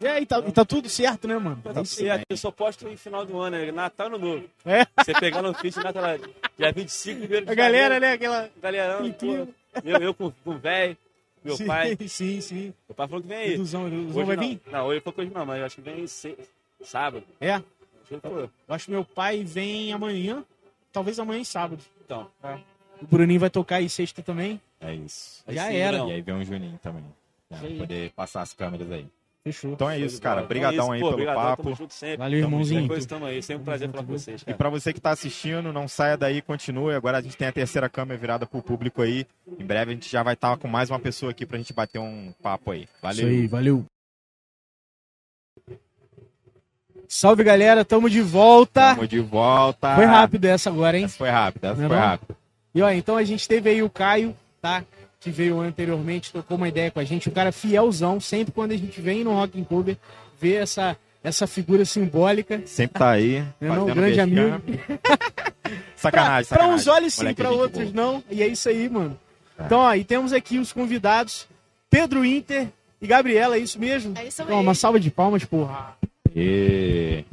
E 0.00 0.06
aí, 0.08 0.26
tá, 0.26 0.40
e 0.40 0.50
tá 0.50 0.64
tudo 0.64 0.88
certo, 0.88 1.28
né, 1.28 1.38
mano? 1.38 1.60
Tá 1.62 1.70
É 1.70 1.74
tudo 1.74 1.86
certo. 1.86 2.24
Eu 2.28 2.36
só 2.36 2.50
posto 2.50 2.88
em 2.88 2.96
final 2.96 3.24
do 3.24 3.38
ano, 3.38 3.56
é 3.56 3.70
Natal 3.70 4.10
no 4.10 4.18
Novo. 4.18 4.44
É. 4.64 4.84
Você 5.02 5.12
pegar 5.20 5.40
no 5.40 5.54
feed, 5.54 5.76
Natal, 5.76 6.02
dia 6.58 6.72
25, 6.72 7.20
primeiro 7.20 7.46
de 7.46 7.52
A 7.52 7.54
galera, 7.54 7.94
janeiro, 7.94 8.00
né? 8.00 8.12
Aquela. 8.12 8.50
Pô, 9.12 9.26
eu, 9.84 9.96
eu 9.98 10.14
com 10.14 10.30
com 10.30 10.50
o 10.50 10.58
velho, 10.58 10.96
meu 11.44 11.56
sim, 11.56 11.66
pai. 11.66 11.96
Sim, 12.08 12.40
sim. 12.40 12.74
Meu 12.88 12.94
pai 12.96 13.06
falou 13.06 13.22
que 13.22 13.28
vem 13.28 13.38
aí. 13.38 13.54
Eduzão 13.54 13.84
Hoje 13.84 14.24
vai 14.24 14.36
não. 14.36 14.42
vir? 14.42 14.60
Não, 14.70 14.86
hoje 14.86 15.00
foi 15.00 15.12
coisa 15.12 15.32
não, 15.32 15.46
mas 15.46 15.58
eu 15.60 15.66
acho 15.66 15.76
que 15.76 15.82
vem 15.82 16.06
se- 16.06 16.36
sábado. 16.82 17.24
É. 17.40 17.52
Acho 17.54 17.64
que 18.08 18.20
foi. 18.20 18.42
Eu 18.42 18.50
acho 18.74 18.84
que 18.86 18.90
meu 18.90 19.04
pai 19.04 19.44
vem 19.44 19.92
amanhã. 19.92 20.44
Talvez 20.92 21.18
amanhã 21.20 21.40
e 21.40 21.44
sábado. 21.44 21.82
Então, 22.04 22.28
O 23.04 23.16
Bruninho 23.16 23.40
vai 23.40 23.50
tocar 23.50 23.76
aí 23.76 23.88
sexta 23.88 24.22
também. 24.22 24.60
É 24.80 24.94
isso. 24.94 25.42
Já 25.48 25.68
sim, 25.68 25.76
era. 25.76 25.98
E 25.98 26.12
aí 26.12 26.20
vem 26.22 26.34
um 26.34 26.44
Juninho 26.44 26.78
também. 26.82 27.04
Pra 27.48 27.58
Isso 27.58 27.66
aí. 27.66 27.78
poder 27.78 28.10
passar 28.12 28.42
as 28.42 28.52
câmeras 28.52 28.90
aí. 28.90 29.06
Fechou. 29.44 29.72
Então 29.74 29.90
é 29.90 29.98
isso, 29.98 30.20
cara. 30.22 30.36
Então 30.40 30.44
é 30.44 30.48
Brigadão 30.48 30.84
isso, 30.86 30.92
aí 30.92 31.00
pô, 31.00 31.06
pelo 31.08 31.12
obrigadão, 31.12 31.42
papo. 31.42 31.62
Tamo 31.64 31.76
junto 31.76 31.92
sempre. 31.92 32.16
Valeu, 32.16 32.40
Tamo 32.40 32.52
irmãozinho. 32.54 32.82
Depois 32.82 33.04
tamo 33.06 33.26
aí. 33.26 33.42
Sempre 33.42 33.60
um 33.60 33.64
prazer 33.66 33.90
falar 33.90 34.02
com 34.02 34.12
vocês, 34.12 34.40
E 34.40 34.44
cara. 34.46 34.56
pra 34.56 34.70
você 34.70 34.92
que 34.92 35.00
tá 35.00 35.10
assistindo, 35.10 35.70
não 35.72 35.86
saia 35.86 36.16
daí, 36.16 36.40
continue. 36.40 36.94
Agora 36.94 37.18
a 37.18 37.20
gente 37.20 37.36
tem 37.36 37.46
a 37.46 37.52
terceira 37.52 37.88
câmera 37.90 38.18
virada 38.18 38.46
pro 38.46 38.62
público 38.62 39.02
aí. 39.02 39.26
Em 39.58 39.64
breve 39.64 39.90
a 39.90 39.94
gente 39.94 40.10
já 40.10 40.22
vai 40.22 40.32
estar 40.32 40.56
com 40.56 40.66
mais 40.66 40.88
uma 40.88 40.98
pessoa 40.98 41.30
aqui 41.30 41.44
pra 41.44 41.58
gente 41.58 41.74
bater 41.74 41.98
um 41.98 42.32
papo 42.42 42.70
aí. 42.70 42.88
Valeu. 43.02 43.28
Isso 43.28 43.40
aí, 43.42 43.46
valeu. 43.46 43.84
Salve, 47.06 47.44
galera. 47.44 47.84
Tamo 47.84 48.08
de 48.08 48.22
volta. 48.22 48.94
Tamo 48.94 49.06
de 49.06 49.20
volta. 49.20 49.94
Foi 49.94 50.04
rápido 50.06 50.46
essa 50.46 50.70
agora, 50.70 50.96
hein? 50.98 51.04
Essa 51.04 51.18
foi 51.18 51.28
rápida, 51.28 51.68
essa 51.68 51.76
Não 51.76 51.84
é 51.84 51.88
foi 51.88 51.96
não? 51.98 52.04
rápida. 52.06 52.36
E 52.74 52.82
ó, 52.82 52.90
então 52.90 53.16
a 53.16 53.24
gente 53.24 53.46
teve 53.48 53.70
aí 53.70 53.82
o 53.82 53.88
Caio, 53.90 54.36
tá? 54.60 54.82
Que 55.20 55.30
veio 55.30 55.60
anteriormente, 55.60 56.32
trocou 56.32 56.56
uma 56.56 56.68
ideia 56.68 56.90
com 56.90 57.00
a 57.00 57.04
gente. 57.04 57.28
O 57.28 57.32
cara 57.32 57.52
fielzão, 57.52 58.20
sempre 58.20 58.52
quando 58.52 58.72
a 58.72 58.76
gente 58.76 59.00
vem 59.00 59.22
no 59.24 59.32
Rock 59.32 59.58
and 59.60 59.64
Cover, 59.64 59.96
vê 60.40 60.54
essa, 60.56 60.96
essa 61.22 61.46
figura 61.46 61.84
simbólica. 61.84 62.60
Sempre 62.66 62.98
tá 62.98 63.10
aí. 63.10 63.36
Irmão, 63.62 63.80
fazendo 63.86 63.94
grande 63.94 64.20
amigo. 64.20 64.40
Sacanagem, 65.96 66.48
Pra 66.48 66.58
sacanagem. 66.58 66.74
uns 66.74 66.86
olhos 66.86 67.14
sim, 67.14 67.22
Moleque, 67.22 67.36
pra 67.42 67.50
gente 67.50 67.58
outros 67.60 67.90
boa. 67.90 68.06
não. 68.12 68.24
E 68.30 68.42
é 68.42 68.46
isso 68.46 68.68
aí, 68.68 68.88
mano. 68.88 69.18
É. 69.58 69.64
Então, 69.64 69.78
ó, 69.78 69.94
e 69.94 70.04
temos 70.04 70.32
aqui 70.32 70.58
os 70.58 70.72
convidados, 70.72 71.46
Pedro 71.88 72.24
Inter 72.24 72.68
e 73.00 73.06
Gabriela, 73.06 73.56
é 73.56 73.60
isso 73.60 73.78
mesmo? 73.78 74.12
É 74.18 74.26
isso 74.26 74.42
Então, 74.42 74.56
uma 74.56 74.62
mesmo. 74.62 74.74
salva 74.74 75.00
de 75.00 75.10
palmas, 75.10 75.44
porra. 75.44 75.96
E... 76.36 77.24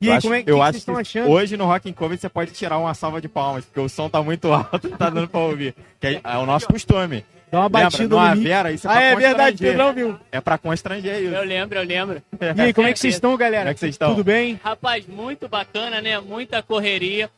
E 0.00 0.06
eu 0.06 0.12
aí, 0.12 0.18
acho, 0.18 0.26
como 0.26 0.34
é 0.34 0.42
que, 0.42 0.50
eu 0.50 0.56
que 0.56 0.62
acho 0.62 0.70
vocês 0.72 0.80
estão 0.82 0.96
achando? 0.96 1.30
hoje 1.30 1.56
no 1.56 1.66
Rock 1.66 1.90
and 1.90 1.92
Cover 1.92 2.18
você 2.18 2.28
pode 2.28 2.52
tirar 2.52 2.78
uma 2.78 2.94
salva 2.94 3.20
de 3.20 3.28
palmas, 3.28 3.64
porque 3.66 3.80
o 3.80 3.88
som 3.88 4.08
tá 4.08 4.22
muito 4.22 4.50
alto, 4.52 4.88
não 4.88 4.96
tá 4.96 5.10
dando 5.10 5.28
pra 5.28 5.40
ouvir. 5.40 5.74
Que 6.00 6.06
é, 6.06 6.20
é 6.24 6.36
o 6.38 6.46
nosso 6.46 6.66
costume. 6.66 7.24
Dá 7.50 7.58
uma 7.58 7.64
Lembra? 7.66 7.80
batida 7.82 8.08
Numa 8.16 8.34
no. 8.34 8.42
Vera, 8.42 8.72
isso 8.72 8.86
é 8.86 8.90
Ah, 8.90 8.94
pra 8.94 9.02
é 9.02 9.16
verdade, 9.16 9.36
constranger. 9.58 9.70
Pedrão, 9.72 9.92
viu? 9.92 10.20
É 10.30 10.40
pra 10.40 10.56
constranger 10.56 11.20
isso. 11.20 11.34
Eu 11.34 11.44
lembro, 11.44 11.78
eu 11.80 11.84
lembro. 11.84 12.22
E 12.56 12.60
aí, 12.60 12.72
como 12.72 12.86
é 12.86 12.92
que 12.92 12.98
vocês 12.98 13.14
estão, 13.14 13.36
galera? 13.36 13.62
Como 13.64 13.70
é 13.70 13.74
que 13.74 13.80
vocês 13.80 13.94
estão? 13.94 14.10
Tudo 14.10 14.24
bem? 14.24 14.58
Rapaz, 14.62 15.04
muito 15.06 15.48
bacana, 15.48 16.00
né? 16.00 16.18
Muita 16.20 16.62
correria. 16.62 17.28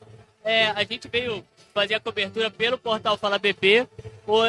É, 0.45 0.67
a 0.67 0.85
gente 0.85 1.09
veio 1.11 1.43
fazer 1.73 1.95
a 1.95 2.01
cobertura 2.01 2.51
pelo 2.51 2.77
portal 2.79 3.16
Fala 3.16 3.39
BP. 3.39 3.87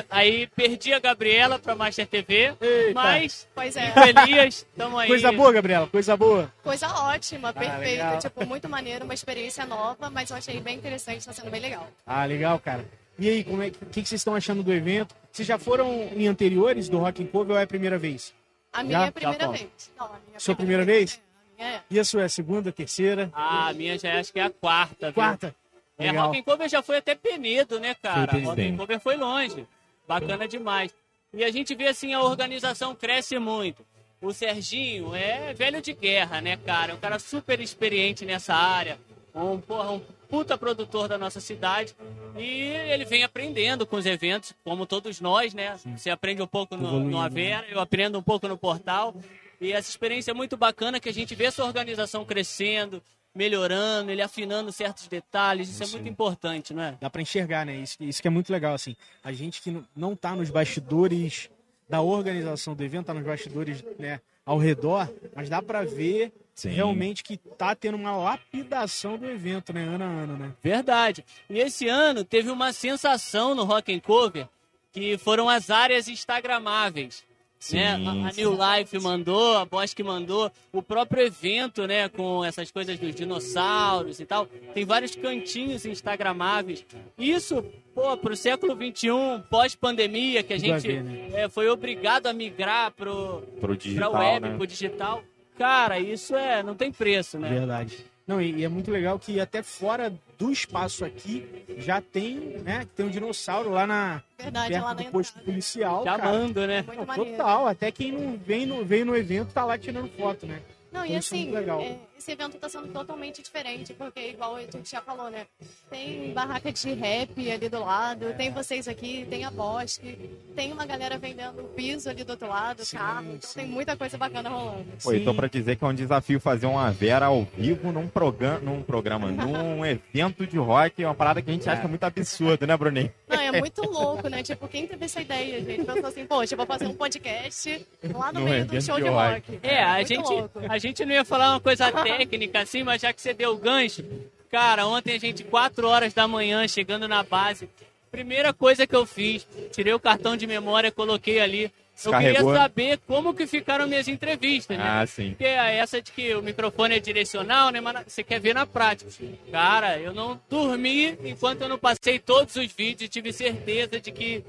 Aí 0.09 0.47
perdi 0.47 0.93
a 0.93 0.99
Gabriela 0.99 1.57
pra 1.57 1.75
Master 1.75 2.05
TV. 2.07 2.53
Eita. 2.61 2.93
Mas, 2.93 3.47
Pois 3.55 3.75
é, 3.75 3.91
Elias, 4.07 4.65
estamos 4.69 4.99
aí. 4.99 5.07
Coisa 5.07 5.31
boa, 5.31 5.51
Gabriela, 5.51 5.87
coisa 5.87 6.15
boa. 6.15 6.53
coisa 6.63 6.87
ótima, 6.87 7.51
perfeita. 7.53 7.79
legal. 7.79 8.19
Tipo, 8.19 8.45
muito 8.45 8.69
maneiro, 8.69 9.03
uma 9.05 9.13
experiência 9.13 9.65
nova, 9.65 10.09
mas 10.09 10.29
eu 10.29 10.37
achei 10.37 10.59
bem 10.59 10.75
interessante, 10.77 11.25
tá 11.25 11.33
sendo 11.33 11.49
bem 11.49 11.59
legal. 11.61 11.87
Ah, 12.05 12.23
legal, 12.25 12.59
cara. 12.59 12.85
E 13.17 13.29
aí, 13.29 13.43
como 13.43 13.61
é 13.61 13.69
que, 13.69 13.77
o 13.83 13.87
que 13.87 14.01
que 14.01 14.07
vocês 14.09 14.21
estão 14.21 14.35
achando 14.35 14.63
do 14.63 14.73
evento? 14.73 15.15
Vocês 15.31 15.47
já 15.47 15.57
foram 15.57 16.09
em 16.15 16.27
anteriores 16.27 16.87
do 16.89 16.97
Rock 16.99 17.23
and 17.23 17.27
Cover 17.27 17.53
ou 17.53 17.59
é 17.59 17.63
a 17.63 17.67
primeira 17.67 17.97
vez? 17.97 18.33
A 18.71 18.77
Já? 18.79 18.83
minha 18.83 19.05
Já 19.05 19.11
primeira 19.11 19.39
fala. 19.45 19.57
vez. 19.57 19.69
Não, 19.97 20.05
a 20.05 20.09
minha 20.27 20.39
Sua 20.39 20.55
primeira 20.55 20.83
vez? 20.85 21.21
É, 21.57 21.63
a 21.63 21.65
minha 21.65 21.77
é. 21.77 21.81
E 21.91 21.99
a 21.99 22.03
sua 22.03 22.21
é 22.23 22.25
a 22.25 22.29
segunda, 22.29 22.71
terceira, 22.71 23.29
Ah, 23.33 23.67
a 23.69 23.73
minha 23.73 23.97
já 23.99 24.19
acho 24.19 24.33
que 24.33 24.39
é 24.39 24.43
a 24.43 24.49
quarta. 24.49 25.07
viu? 25.07 25.13
quarta? 25.13 25.47
É, 25.47 25.53
Legal. 25.97 26.27
Rock 26.27 26.39
and 26.39 26.43
Cover 26.43 26.69
já 26.69 26.81
foi 26.81 26.97
até 26.97 27.15
Penedo, 27.15 27.79
né, 27.79 27.93
cara? 27.95 28.31
Foi 28.31 28.41
Rock 28.41 28.55
Penedo. 28.55 28.73
and 28.73 28.77
Cover 28.77 28.99
foi 28.99 29.15
longe. 29.15 29.67
Bacana 30.07 30.47
demais. 30.47 30.93
E 31.33 31.43
a 31.43 31.51
gente 31.51 31.73
vê 31.75 31.87
assim, 31.87 32.13
a 32.13 32.21
organização 32.21 32.93
cresce 32.95 33.37
muito. 33.39 33.85
O 34.21 34.31
Serginho 34.31 35.13
é 35.13 35.53
velho 35.53 35.81
de 35.81 35.93
guerra, 35.93 36.39
né, 36.39 36.55
cara? 36.57 36.91
É 36.91 36.95
um 36.95 36.99
cara 36.99 37.19
super 37.19 37.59
experiente 37.59 38.25
nessa 38.25 38.53
área. 38.53 38.97
Um, 39.35 39.59
porra, 39.59 39.91
um 39.91 40.01
puta 40.29 40.57
produtor 40.57 41.07
da 41.07 41.17
nossa 41.17 41.39
cidade. 41.39 41.95
E 42.37 42.41
ele 42.41 43.05
vem 43.05 43.23
aprendendo 43.23 43.85
com 43.85 43.95
os 43.97 44.05
eventos, 44.05 44.53
como 44.63 44.85
todos 44.85 45.19
nós, 45.19 45.53
né? 45.53 45.77
Você 45.97 46.09
aprende 46.09 46.41
um 46.41 46.47
pouco 46.47 46.77
no, 46.77 46.99
no 46.99 47.19
Avera, 47.19 47.65
eu 47.69 47.79
aprendo 47.79 48.17
um 48.17 48.23
pouco 48.23 48.47
no 48.47 48.57
portal. 48.57 49.15
E 49.59 49.71
essa 49.71 49.89
experiência 49.89 50.31
é 50.31 50.33
muito 50.33 50.55
bacana 50.55 50.99
que 50.99 51.09
a 51.09 51.13
gente 51.13 51.35
vê 51.35 51.45
essa 51.45 51.63
organização 51.63 52.23
crescendo, 52.25 53.01
melhorando, 53.33 54.11
ele 54.11 54.21
afinando 54.21 54.71
certos 54.71 55.07
detalhes. 55.07 55.69
Isso 55.69 55.83
é 55.83 55.87
muito 55.87 56.07
importante, 56.09 56.73
não 56.73 56.83
é? 56.83 56.97
Dá 56.99 57.09
pra 57.09 57.21
enxergar, 57.21 57.65
né? 57.65 57.75
Isso, 57.77 57.97
isso 58.01 58.21
que 58.21 58.27
é 58.27 58.31
muito 58.31 58.51
legal, 58.51 58.73
assim. 58.73 58.95
A 59.23 59.31
gente 59.31 59.61
que 59.61 59.75
não- 59.95 60.15
tá 60.15 60.35
nos 60.35 60.49
bastidores 60.49 61.49
da 61.89 62.01
organização 62.01 62.75
do 62.75 62.83
evento, 62.83 63.07
tá 63.07 63.13
nos 63.13 63.23
bastidores, 63.25 63.83
né, 63.99 64.21
ao 64.45 64.57
redor, 64.57 65.09
mas 65.35 65.49
dá 65.49 65.61
pra 65.61 65.83
ver 65.83 66.31
Sim. 66.55 66.69
realmente 66.69 67.23
que 67.23 67.37
tá 67.37 67.75
tendo 67.75 67.95
uma 67.95 68.15
lapidação 68.15 69.17
do 69.17 69.25
evento, 69.29 69.73
né, 69.73 69.83
ano 69.83 70.03
a 70.03 70.07
ano, 70.07 70.37
né? 70.37 70.51
Verdade. 70.61 71.25
E 71.49 71.59
esse 71.59 71.87
ano 71.87 72.23
teve 72.23 72.49
uma 72.49 72.71
sensação 72.73 73.53
no 73.55 73.63
Rock 73.63 73.93
and 73.93 73.99
Cover, 73.99 74.47
que 74.91 75.17
foram 75.17 75.49
as 75.49 75.69
áreas 75.69 76.07
instagramáveis. 76.07 77.25
Sim, 77.63 77.77
né? 77.77 77.91
A, 77.93 78.27
a. 78.27 78.31
New 78.33 78.51
Life 78.51 78.99
mandou, 78.99 79.55
a 79.57 79.63
Bosque 79.63 80.03
mandou, 80.03 80.51
o 80.73 80.81
próprio 80.81 81.23
evento, 81.23 81.87
né, 81.87 82.09
com 82.09 82.43
essas 82.43 82.69
coisas 82.69 82.99
dos 82.99 83.15
dinossauros 83.15 84.19
e 84.19 84.25
tal, 84.25 84.45
tem 84.73 84.83
vários 84.83 85.15
cantinhos 85.15 85.85
instagramáveis. 85.85 86.85
Isso, 87.17 87.63
pô, 87.95 88.17
pro 88.17 88.35
século 88.35 88.75
XXI, 88.75 89.07
pós-pandemia, 89.49 90.43
que 90.43 90.53
a 90.53 90.57
gente 90.59 90.85
ver, 90.85 91.03
né? 91.05 91.29
é, 91.33 91.47
foi 91.47 91.69
obrigado 91.69 92.27
a 92.27 92.33
migrar 92.33 92.91
pro, 92.91 93.43
Pro 93.61 93.69
pra 93.69 93.75
digital, 93.77 94.13
web, 94.13 94.49
né? 94.49 94.57
pro 94.57 94.67
digital. 94.67 95.23
Cara, 95.57 95.99
isso 96.01 96.35
é, 96.35 96.61
não 96.61 96.75
tem 96.75 96.91
preço, 96.91 97.39
né? 97.39 97.47
Verdade. 97.47 98.05
Não, 98.25 98.41
e, 98.41 98.51
e 98.59 98.63
é 98.63 98.69
muito 98.69 98.89
legal 98.89 99.19
que 99.19 99.39
até 99.39 99.61
fora 99.61 100.13
do 100.39 100.49
espaço 100.51 101.03
aqui 101.03 101.45
já 101.77 101.99
tem, 102.01 102.35
né, 102.63 102.87
tem 102.95 103.05
um 103.05 103.09
dinossauro 103.09 103.69
lá 103.69 103.85
na 103.85 104.23
Verdade, 104.39 104.69
perto 104.71 104.83
lá 104.85 104.93
na 104.93 105.03
do 105.03 105.11
posto 105.11 105.31
entrada. 105.31 105.45
policial. 105.45 106.03
Chamando, 106.05 106.67
né? 106.67 106.81
Muito 106.83 107.05
Não, 107.05 107.15
total, 107.15 107.67
até 107.67 107.91
quem 107.91 108.11
não 108.13 108.37
vem 108.37 108.65
no, 108.65 108.85
veio 108.85 109.05
no 109.05 109.15
evento 109.15 109.53
tá 109.53 109.65
lá 109.65 109.77
tirando 109.77 110.07
foto, 110.17 110.45
né? 110.45 110.61
Não, 110.91 111.03
e 111.05 111.09
Então 111.09 111.19
isso 111.19 111.33
é 111.33 111.37
assim, 111.37 111.43
muito 111.45 111.55
legal. 111.59 111.81
é, 111.81 111.97
esse 112.17 112.31
evento 112.31 112.57
tá 112.57 112.69
sendo 112.69 112.87
totalmente 112.87 113.41
diferente, 113.41 113.93
porque 113.93 114.29
igual 114.29 114.55
a 114.55 114.61
gente 114.61 114.89
já 114.89 115.01
falou, 115.01 115.29
né? 115.29 115.45
Tem 115.89 116.31
barraca 116.33 116.71
de 116.71 116.93
rap 116.93 117.51
ali 117.51 117.69
do 117.69 117.79
lado, 117.79 118.33
tem 118.35 118.51
vocês 118.51 118.87
aqui, 118.87 119.25
tem 119.29 119.43
a 119.45 119.51
Bosque, 119.51 120.29
tem 120.55 120.71
uma 120.71 120.85
galera 120.85 121.17
vendendo 121.17 121.63
piso 121.75 122.09
ali 122.09 122.23
do 122.23 122.31
outro 122.31 122.47
lado, 122.47 122.83
Sim, 122.85 122.97
carro, 122.97 123.25
então 123.33 123.49
sim. 123.49 123.59
tem 123.59 123.67
muita 123.67 123.95
coisa 123.97 124.17
bacana 124.17 124.49
rolando. 124.49 124.85
Pô, 125.03 125.11
tô 125.11 125.17
Sim. 125.31 125.33
pra 125.35 125.47
dizer 125.47 125.75
que 125.75 125.83
é 125.83 125.87
um 125.87 125.93
desafio 125.93 126.39
fazer 126.39 126.65
uma 126.65 126.91
Vera 126.91 127.25
ao 127.25 127.43
vivo 127.57 127.91
num 127.91 128.07
programa, 128.07 128.59
num 128.59 128.81
programa, 128.83 129.31
num 129.31 129.83
evento 129.85 130.45
de 130.47 130.57
rock, 130.57 131.03
é 131.03 131.07
uma 131.07 131.15
parada 131.15 131.41
que 131.41 131.49
a 131.49 131.53
gente 131.53 131.69
acha 131.69 131.87
muito 131.87 132.03
absurda, 132.03 132.65
né, 132.67 132.77
Bruninho? 132.77 133.11
Não, 133.27 133.39
é 133.39 133.59
muito 133.59 133.81
louco, 133.89 134.27
né? 134.27 134.43
Tipo, 134.43 134.67
quem 134.67 134.87
teve 134.87 135.05
essa 135.05 135.21
ideia, 135.21 135.61
gente? 135.63 135.83
Pensou 135.85 136.05
assim, 136.05 136.25
poxa, 136.25 136.53
eu 136.53 136.57
vou 136.57 136.65
fazer 136.65 136.85
um 136.87 136.93
podcast 136.93 137.85
lá 138.13 138.31
no 138.31 138.39
No 138.41 138.45
meio 138.45 138.65
do 138.65 138.81
show 138.81 138.95
de 138.99 139.07
rock. 139.09 139.51
rock. 139.51 139.59
É, 139.63 139.83
a 139.83 139.93
Muito 139.95 140.07
gente, 140.07 140.29
louco. 140.29 140.59
a 140.69 140.77
gente 140.77 141.05
não 141.05 141.13
ia 141.13 141.25
falar 141.25 141.51
uma 141.51 141.59
coisa 141.59 141.91
técnica 142.17 142.59
assim, 142.61 142.83
mas 142.83 143.01
já 143.01 143.11
que 143.13 143.21
você 143.21 143.33
deu 143.33 143.51
o 143.51 143.57
gancho, 143.57 144.03
cara, 144.49 144.85
ontem 144.85 145.15
a 145.15 145.19
gente, 145.19 145.43
4 145.43 145.87
horas 145.87 146.13
da 146.13 146.27
manhã, 146.27 146.67
chegando 146.67 147.07
na 147.07 147.23
base, 147.23 147.69
primeira 148.11 148.53
coisa 148.53 148.85
que 148.85 148.95
eu 148.95 149.05
fiz, 149.05 149.47
tirei 149.71 149.93
o 149.93 149.99
cartão 149.99 150.37
de 150.37 150.45
memória, 150.45 150.91
coloquei 150.91 151.39
ali. 151.39 151.63
Eu 151.63 152.11
Descarregou. 152.11 152.45
queria 152.45 152.59
saber 152.59 152.99
como 153.05 153.35
que 153.35 153.45
ficaram 153.45 153.87
minhas 153.87 154.07
entrevistas, 154.07 154.75
né? 154.75 154.83
Ah, 154.83 155.05
sim. 155.05 155.29
Porque 155.29 155.45
é 155.45 155.77
essa 155.77 156.01
de 156.01 156.11
que 156.11 156.33
o 156.33 156.41
microfone 156.41 156.95
é 156.95 156.99
direcional, 156.99 157.69
né? 157.69 157.79
Mas 157.79 158.05
você 158.07 158.23
quer 158.23 158.39
ver 158.39 158.55
na 158.55 158.65
prática. 158.65 159.11
Cara, 159.51 159.99
eu 159.99 160.11
não 160.11 160.41
dormi 160.49 161.15
enquanto 161.23 161.61
eu 161.61 161.69
não 161.69 161.77
passei 161.77 162.17
todos 162.17 162.55
os 162.55 162.65
vídeos 162.73 163.03
e 163.03 163.07
tive 163.07 163.31
certeza 163.31 163.99
de 163.99 164.11
que 164.11 164.43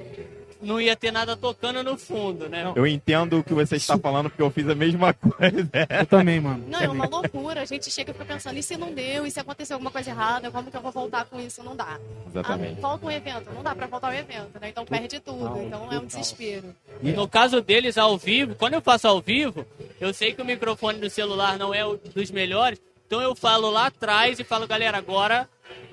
não 0.63 0.81
ia 0.81 0.95
ter 0.97 1.11
nada 1.11 1.37
tocando 1.37 1.83
no 1.83 1.97
fundo, 1.97 2.49
né? 2.49 2.73
Eu 2.75 2.87
entendo 2.87 3.39
o 3.39 3.45
que 3.45 3.53
você 3.55 3.77
está 3.77 3.99
falando, 3.99 4.29
porque 4.31 4.43
eu 4.43 4.51
fiz 4.51 4.69
a 4.69 4.75
mesma 4.75 5.13
coisa. 5.15 5.69
Eu 6.01 6.07
também, 6.07 6.41
mano. 6.41 6.65
Não, 6.69 6.81
é 6.81 6.89
uma 6.89 7.07
loucura. 7.07 7.63
A 7.63 7.65
gente 7.65 7.91
chega 7.91 8.11
e 8.11 8.15
fica 8.15 8.25
pensando, 8.25 8.59
e 8.59 8.63
se 8.63 8.77
não 8.77 8.93
deu? 8.93 9.27
E 9.27 9.31
se 9.31 9.41
aconteceu 9.41 9.75
alguma 9.77 9.91
coisa 9.91 10.11
errada? 10.11 10.51
Como 10.51 10.71
que 10.71 10.77
eu 10.77 10.81
vou 10.81 10.93
voltar 10.93 11.25
com 11.27 11.41
isso? 11.41 11.63
Não 11.63 11.75
dá. 11.77 11.99
Exatamente. 12.29 12.79
Ah, 12.79 12.83
falta 12.83 13.07
um 13.07 13.11
evento. 13.11 13.51
Não 13.55 13.63
dá 13.63 13.75
pra 13.75 13.89
faltar 13.89 14.13
o 14.13 14.15
evento, 14.15 14.59
né? 14.61 14.69
Então 14.69 14.85
perde 14.85 15.21
tudo. 15.21 15.63
Então 15.63 15.93
é 15.93 15.99
um 15.99 16.07
desespero. 16.07 16.75
No 17.03 17.29
caso 17.29 17.61
deles 17.61 17.99
ao 17.99 18.17
vivo, 18.17 18.55
quando 18.55 18.75
eu 18.75 18.81
faço 18.83 19.07
ao 19.09 19.21
vivo, 19.21 19.67
eu 20.01 20.13
sei 20.15 20.35
que 20.35 20.43
o 20.43 20.45
microfone 20.45 20.99
do 20.99 21.11
celular 21.11 21.59
não 21.59 21.75
é 21.75 21.85
o 21.85 21.97
dos 21.97 22.31
melhores, 22.31 22.81
então 23.07 23.21
eu 23.21 23.35
falo 23.35 23.71
lá 23.71 23.87
atrás 23.87 24.39
e 24.39 24.45
falo, 24.45 24.67
galera, 24.67 24.97
agora 24.99 25.49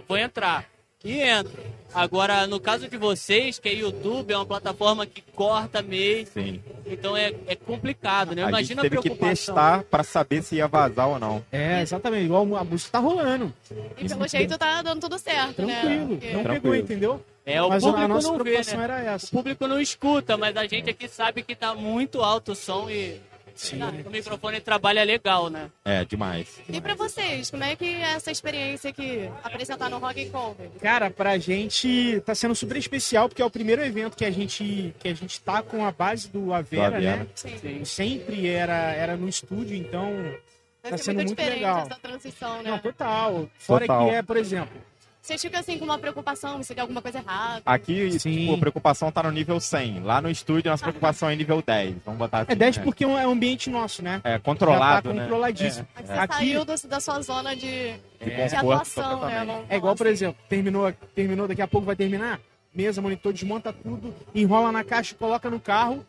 vou 0.07 0.17
entrar. 0.17 0.65
e 1.03 1.19
entra. 1.19 1.80
Agora, 1.93 2.47
no 2.47 2.59
caso 2.59 2.87
de 2.87 2.97
vocês, 2.97 3.59
que 3.59 3.69
é 3.69 3.73
YouTube, 3.73 4.31
é 4.31 4.37
uma 4.37 4.45
plataforma 4.45 5.05
que 5.05 5.21
corta 5.35 5.81
mês, 5.81 6.29
Sim. 6.29 6.61
então 6.85 7.15
é, 7.17 7.33
é 7.47 7.55
complicado, 7.55 8.33
né? 8.35 8.43
A 8.43 8.45
gente 8.45 8.49
Imagina 8.51 8.81
a, 8.81 8.83
teve 8.83 9.01
que 9.01 9.09
testar 9.09 9.83
pra 9.83 10.03
saber 10.03 10.41
se 10.41 10.55
ia 10.55 10.67
vazar 10.67 11.07
ou 11.09 11.19
não. 11.19 11.43
É, 11.51 11.81
exatamente. 11.81 12.25
Igual 12.25 12.55
a 12.55 12.63
música 12.63 12.91
tá 12.93 12.99
rolando. 12.99 13.53
E 13.97 14.07
pelo 14.07 14.27
jeito 14.27 14.57
tá 14.57 14.81
dando 14.81 15.01
tudo 15.01 15.17
certo, 15.19 15.61
né? 15.65 15.81
Tranquilo. 15.81 16.07
Não 16.09 16.17
Tranquilo. 16.19 16.45
pegou, 16.61 16.75
entendeu? 16.75 17.25
É, 17.45 17.61
o 17.61 17.69
Mas 17.69 17.83
a 17.83 17.87
público 17.87 18.07
nossa 18.07 18.27
não 18.27 18.37
vê, 18.37 18.43
preocupação 18.43 18.77
né? 18.77 18.83
era 18.83 18.93
O 18.95 19.15
essa. 19.15 19.27
público 19.31 19.67
não 19.67 19.81
escuta, 19.81 20.37
mas 20.37 20.55
a 20.55 20.67
gente 20.67 20.89
aqui 20.89 21.07
sabe 21.07 21.41
que 21.41 21.55
tá 21.55 21.73
muito 21.73 22.21
alto 22.21 22.51
o 22.51 22.55
som 22.55 22.87
e 22.89 23.19
Sim. 23.55 23.81
Ah, 23.81 23.91
o 24.05 24.09
microfone 24.09 24.59
trabalha 24.61 25.03
legal, 25.03 25.49
né? 25.49 25.69
É, 25.85 26.03
demais. 26.05 26.59
E 26.69 26.79
pra 26.81 26.95
vocês, 26.95 27.49
como 27.51 27.63
é 27.63 27.75
que 27.75 27.85
é 27.85 28.13
essa 28.13 28.31
experiência 28.31 28.89
aqui, 28.89 29.29
apresentar 29.43 29.89
no 29.89 29.97
Rock 29.99 30.23
and 30.27 30.29
Cover? 30.31 30.69
Cara, 30.81 31.09
pra 31.09 31.37
gente 31.37 32.21
tá 32.25 32.33
sendo 32.35 32.55
super 32.55 32.77
especial, 32.77 33.27
porque 33.29 33.41
é 33.41 33.45
o 33.45 33.49
primeiro 33.51 33.83
evento 33.83 34.15
que 34.17 34.25
a 34.25 34.31
gente, 34.31 34.93
que 34.99 35.07
a 35.07 35.13
gente 35.13 35.39
tá 35.41 35.61
com 35.61 35.85
a 35.85 35.91
base 35.91 36.29
do 36.29 36.53
Avera, 36.53 36.97
Avera. 36.97 37.17
né? 37.17 37.27
Sim. 37.35 37.85
Sempre 37.85 38.47
era, 38.49 38.93
era 38.93 39.15
no 39.17 39.27
estúdio, 39.29 39.75
então 39.75 40.11
Deve 40.83 40.93
Tá 40.93 40.97
ser 40.97 41.03
sendo 41.03 41.15
muito 41.17 41.27
muito 41.27 41.37
diferente 41.37 41.59
legal. 41.59 41.79
essa 41.85 41.99
transição, 42.01 42.63
né? 42.63 42.71
Não, 42.71 42.79
total. 42.79 43.47
Fora 43.59 43.85
Total. 43.85 44.07
que 44.09 44.15
é, 44.15 44.21
por 44.23 44.35
exemplo, 44.35 44.81
Você 45.21 45.37
fica 45.37 45.59
assim 45.59 45.77
com 45.77 45.85
uma 45.85 45.99
preocupação 45.99 46.63
se 46.63 46.73
der 46.73 46.81
alguma 46.81 47.01
coisa 47.01 47.19
errada. 47.19 47.61
Aqui, 47.63 48.19
Sim. 48.19 48.37
tipo, 48.39 48.55
a 48.55 48.57
preocupação 48.57 49.11
tá 49.11 49.21
no 49.21 49.29
nível 49.31 49.59
100. 49.59 50.01
Lá 50.01 50.19
no 50.19 50.31
estúdio, 50.31 50.71
nossa 50.71 50.81
preocupação 50.83 51.29
é 51.29 51.35
nível 51.35 51.61
10. 51.61 51.95
Vamos 52.03 52.17
botar 52.17 52.39
assim. 52.39 52.51
é 52.53 52.55
10 52.55 52.77
né? 52.77 52.83
porque 52.83 53.03
é 53.03 53.07
um 53.07 53.31
ambiente 53.31 53.69
nosso, 53.69 54.01
né? 54.01 54.19
É 54.23 54.39
controlado, 54.39 55.09
Já 55.09 55.13
tá 55.13 55.13
né? 55.13 55.21
controladíssimo. 55.21 55.87
Aqui 55.95 56.07
você 56.07 56.13
Aqui- 56.13 56.33
saiu 56.33 56.65
do- 56.65 56.87
da 56.87 56.99
sua 56.99 57.21
zona 57.21 57.55
de, 57.55 57.93
De 58.19 58.25
de 58.49 58.55
atuação, 58.55 59.25
né? 59.27 59.43
Vamos 59.45 59.65
É 59.69 59.77
igual, 59.77 59.95
por 59.95 60.07
assim. 60.07 60.13
exemplo, 60.13 60.41
terminou, 60.49 60.91
terminou, 61.13 61.47
daqui 61.47 61.61
a 61.61 61.67
pouco 61.67 61.85
vai 61.85 61.95
terminar, 61.95 62.39
mesa, 62.73 62.99
monitor, 62.99 63.31
desmonta 63.31 63.71
tudo, 63.71 64.13
enrola 64.33 64.71
na 64.71 64.83
caixa, 64.83 65.13
coloca 65.13 65.49
no 65.51 65.59
carro. 65.59 66.03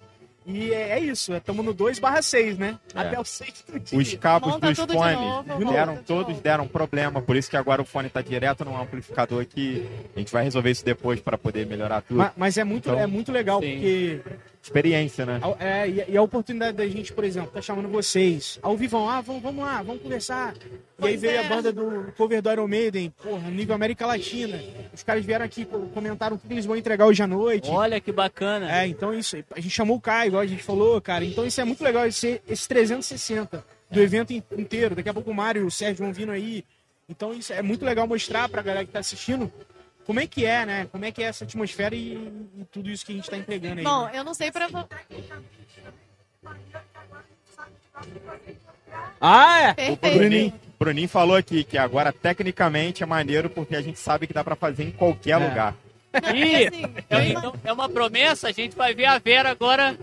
E 0.44 0.72
é, 0.72 0.98
é 0.98 1.00
isso, 1.00 1.32
estamos 1.34 1.64
no 1.64 1.72
2 1.72 1.98
barra 1.98 2.20
6, 2.20 2.58
né? 2.58 2.78
É. 2.94 2.98
Até 3.00 3.18
o 3.20 3.24
sexto 3.24 3.78
dia. 3.78 3.98
Os 3.98 4.14
cabos 4.14 4.52
Monta 4.54 4.66
dos 4.68 4.76
de 4.86 4.92
fones 4.94 5.14
novo, 5.18 5.48
monta 5.48 5.72
deram, 5.72 5.94
de 5.94 6.00
todos 6.02 6.28
novo. 6.30 6.40
deram 6.42 6.66
problema. 6.68 7.22
Por 7.22 7.36
isso 7.36 7.48
que 7.48 7.56
agora 7.56 7.80
o 7.80 7.84
fone 7.84 8.08
tá 8.08 8.20
direto 8.20 8.64
no 8.64 8.76
amplificador 8.80 9.40
aqui. 9.42 9.86
A 10.16 10.18
gente 10.18 10.32
vai 10.32 10.42
resolver 10.44 10.70
isso 10.70 10.84
depois 10.84 11.20
para 11.20 11.38
poder 11.38 11.64
melhorar 11.66 12.00
tudo. 12.02 12.18
Ma- 12.18 12.32
Mas, 12.36 12.56
é, 12.58 12.64
muito, 12.64 12.88
Então, 12.88 12.98
é 13.00 13.06
muito 13.06 13.30
legal, 13.30 13.60
sim. 13.60 13.70
porque 13.72 14.20
Experiência, 14.62 15.26
né? 15.26 15.40
é, 15.58 15.88
e, 15.88 16.04
e 16.12 16.16
a 16.16 16.22
oportunidade 16.22 16.76
da 16.76 16.86
gente, 16.86 17.12
por 17.12 17.24
exemplo, 17.24 17.50
tá 17.50 17.60
chamando 17.60 17.88
vocês 17.88 18.60
ao 18.62 18.76
vivo, 18.76 19.08
ah, 19.08 19.20
vamos, 19.20 19.42
vamos 19.42 19.64
lá, 19.64 19.82
vamos 19.82 20.00
conversar. 20.02 20.54
e 20.54 20.64
aí 20.66 20.78
Pois 20.96 21.20
veio 21.20 21.34
é. 21.40 21.44
a 21.44 21.48
banda 21.48 21.72
do 21.72 22.12
cover 22.16 22.40
do 22.40 22.48
Iron 22.52 22.68
Maiden, 22.68 23.12
porra, 23.20 23.50
nível 23.50 23.74
América 23.74 24.06
Latina. 24.06 24.60
Os 24.94 25.02
caras 25.02 25.24
vieram 25.24 25.44
aqui, 25.44 25.64
co- 25.64 25.80
comentaram 25.92 26.36
o 26.36 26.38
que 26.38 26.52
eles 26.52 26.64
vão 26.64 26.76
entregar 26.76 27.06
hoje 27.06 27.20
à 27.20 27.26
noite. 27.26 27.68
Olha 27.68 28.00
que 28.00 28.12
bacana. 28.12 28.70
É, 28.72 28.86
então 28.86 29.12
isso, 29.12 29.36
a 29.52 29.58
gente 29.58 29.72
chamou 29.74 29.96
o 29.96 30.00
Caio, 30.00 30.31
igual 30.32 30.42
a 30.42 30.46
gente 30.46 30.62
falou, 30.62 31.00
cara. 31.00 31.24
Então 31.24 31.46
isso 31.46 31.60
é 31.60 31.64
muito 31.64 31.82
legal, 31.84 32.06
esse, 32.06 32.40
esse 32.48 32.66
360 32.68 33.64
do 33.90 34.00
evento 34.00 34.32
in- 34.32 34.42
inteiro. 34.58 34.94
Daqui 34.94 35.08
a 35.08 35.14
pouco 35.14 35.30
o 35.30 35.34
Mário 35.34 35.62
e 35.62 35.64
o 35.64 35.70
Sérgio 35.70 36.04
vão 36.04 36.12
vindo 36.12 36.32
aí. 36.32 36.64
Então 37.08 37.32
isso 37.32 37.52
é 37.52 37.62
muito 37.62 37.84
legal 37.84 38.06
mostrar 38.06 38.48
pra 38.48 38.62
galera 38.62 38.84
que 38.86 38.92
tá 38.92 38.98
assistindo 39.00 39.52
como 40.06 40.18
é 40.20 40.26
que 40.26 40.44
é, 40.46 40.64
né? 40.66 40.88
Como 40.90 41.04
é 41.04 41.12
que 41.12 41.22
é 41.22 41.26
essa 41.26 41.44
atmosfera 41.44 41.94
e, 41.94 42.14
e 42.14 42.64
tudo 42.72 42.90
isso 42.90 43.04
que 43.06 43.12
a 43.12 43.16
gente 43.16 43.30
tá 43.30 43.36
entregando 43.36 43.78
aí. 43.78 43.84
Bom, 43.84 44.06
né? 44.06 44.12
eu 44.14 44.24
não 44.24 44.34
sei 44.34 44.50
pra... 44.50 44.68
Ah, 49.20 49.74
é? 49.76 49.90
O. 49.92 49.96
Bruninho, 49.96 50.52
Bruninho 50.78 51.08
falou 51.08 51.36
aqui 51.36 51.62
que 51.62 51.78
agora 51.78 52.12
tecnicamente 52.12 53.02
é 53.02 53.06
maneiro 53.06 53.48
porque 53.48 53.76
a 53.76 53.82
gente 53.82 53.98
sabe 53.98 54.26
que 54.26 54.32
dá 54.32 54.42
pra 54.42 54.56
fazer 54.56 54.82
em 54.84 54.90
qualquer 54.90 55.32
É. 55.40 55.48
lugar. 55.48 55.74
É 56.12 56.66
assim, 56.66 56.84
É, 57.08 57.28
então, 57.28 57.54
é 57.64 57.72
uma 57.72 57.88
promessa, 57.88 58.48
a 58.48 58.52
gente 58.52 58.76
vai 58.76 58.94
ver 58.94 59.06
a 59.06 59.18
Vera 59.18 59.50
agora, 59.50 59.96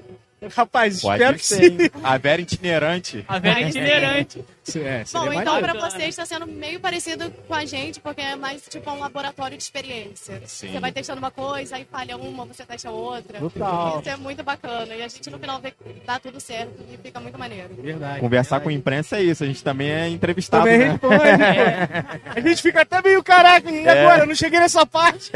Rapaz, 0.56 1.02
Pode 1.02 1.22
espero 1.22 1.38
que 1.38 1.46
sim. 1.46 1.78
A 2.02 2.18
Vera 2.18 2.42
itinerante. 2.42 3.26
a 3.28 3.40
Vera 3.40 3.62
itinerante. 3.62 4.44
É, 4.78 5.04
Bom, 5.12 5.34
então 5.34 5.62
bacana. 5.62 5.80
vocês 5.90 6.10
está 6.10 6.26
sendo 6.26 6.46
meio 6.48 6.80
parecido 6.80 7.32
com 7.48 7.54
a 7.56 7.66
gente, 7.66 8.00
porque 8.00 8.22
é 8.22 8.36
mais 8.36 8.62
tipo 8.70 8.90
um 8.92 9.00
laboratório 9.00 9.58
de 9.58 9.64
experiência. 9.64 10.42
Sim. 10.46 10.72
Você 10.72 10.80
vai 10.80 10.92
testando 10.92 11.20
uma 11.20 11.32
coisa, 11.32 11.76
aí 11.78 11.86
falha 11.90 12.18
uma, 12.18 12.46
você 12.46 12.64
testa 12.66 12.92
outra. 12.92 13.40
Total. 13.40 14.00
Isso 14.00 14.10
é 14.10 14.16
muito 14.18 14.44
bacana. 14.44 14.94
E 14.96 15.02
a 15.02 15.08
gente 15.08 15.30
no 15.30 15.40
final 15.40 15.60
vê 15.60 15.72
que 15.72 16.02
dá 16.06 16.20
tudo 16.20 16.40
certo 16.40 16.74
e 16.92 16.98
fica 16.98 17.20
muito 17.20 17.38
maneiro. 17.40 17.70
Verdade. 17.82 18.20
Conversar 18.20 18.60
com 18.60 18.70
a 18.70 18.74
imprensa 18.74 19.18
é 19.18 19.24
isso. 19.24 19.44
A 19.44 19.48
gente 19.48 19.64
também 19.64 19.90
é 19.92 20.08
entrevistado, 20.10 20.64
Também 20.66 20.80
né? 20.80 20.86
responde, 20.92 21.18
pô. 21.18 22.30
A 22.36 22.40
gente 22.42 22.62
fica 22.62 22.82
até 22.82 23.02
meio 23.02 23.24
caraca, 23.24 23.70
e 23.72 23.86
É. 23.86 23.90
agora? 24.02 24.24
Eu 24.24 24.28
não 24.28 24.36
cheguei 24.36 24.60
nessa 24.60 24.86
parte. 24.86 25.32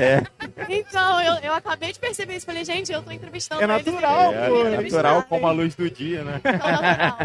Então, 0.70 1.22
eu, 1.22 1.34
eu 1.44 1.54
acabei 1.54 1.92
de 1.92 2.00
perceber 2.00 2.36
isso. 2.36 2.46
Falei, 2.46 2.64
gente, 2.66 2.92
eu 2.92 3.02
tô 3.02 3.12
entrevistando 3.12 3.62
É 3.62 3.66
eles, 3.66 3.86
natural, 3.86 4.34
eles 4.34 4.44
É, 4.44 4.50
me 4.50 4.76
é 4.76 4.82
natural 4.82 5.24
como 5.24 5.48
a 5.48 5.52
luz 5.52 5.76
do 5.76 5.90
dia, 5.90 6.24
né? 6.24 6.40
Então, 6.44 6.52
natural. 6.52 7.18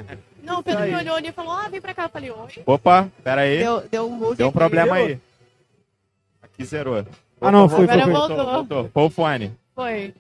Não, 0.49 0.61
o 0.61 0.63
Pedro 0.63 0.85
me 0.85 0.95
olhou 0.95 1.15
ali 1.17 1.29
e 1.29 1.33
falou, 1.33 1.53
ah, 1.53 1.69
vem 1.69 1.81
pra 1.81 1.93
cá. 1.95 2.05
Eu 2.05 2.09
falei, 2.09 2.31
oi. 2.31 2.63
Opa, 2.65 3.09
pera 3.23 3.43
aí. 3.43 3.59
Deu, 3.59 3.81
deu 3.91 4.07
um 4.09 4.11
move 4.17 4.37
Deu 4.37 4.47
um 4.47 4.51
aqui. 4.51 4.59
problema 4.59 4.97
aí. 4.97 5.21
Aqui 6.43 6.65
zerou. 6.65 7.05
Ah, 7.41 7.53
não, 7.53 7.69
foi, 7.69 7.85
Agora 7.85 8.03
foi, 8.03 8.13
foi. 8.13 8.13
voltou. 8.13 8.37
Voltou, 8.37 8.55
voltou. 8.55 8.91
Põe 8.91 9.05
o 9.07 9.11
fone. 9.11 9.53
Foi. 9.75 10.15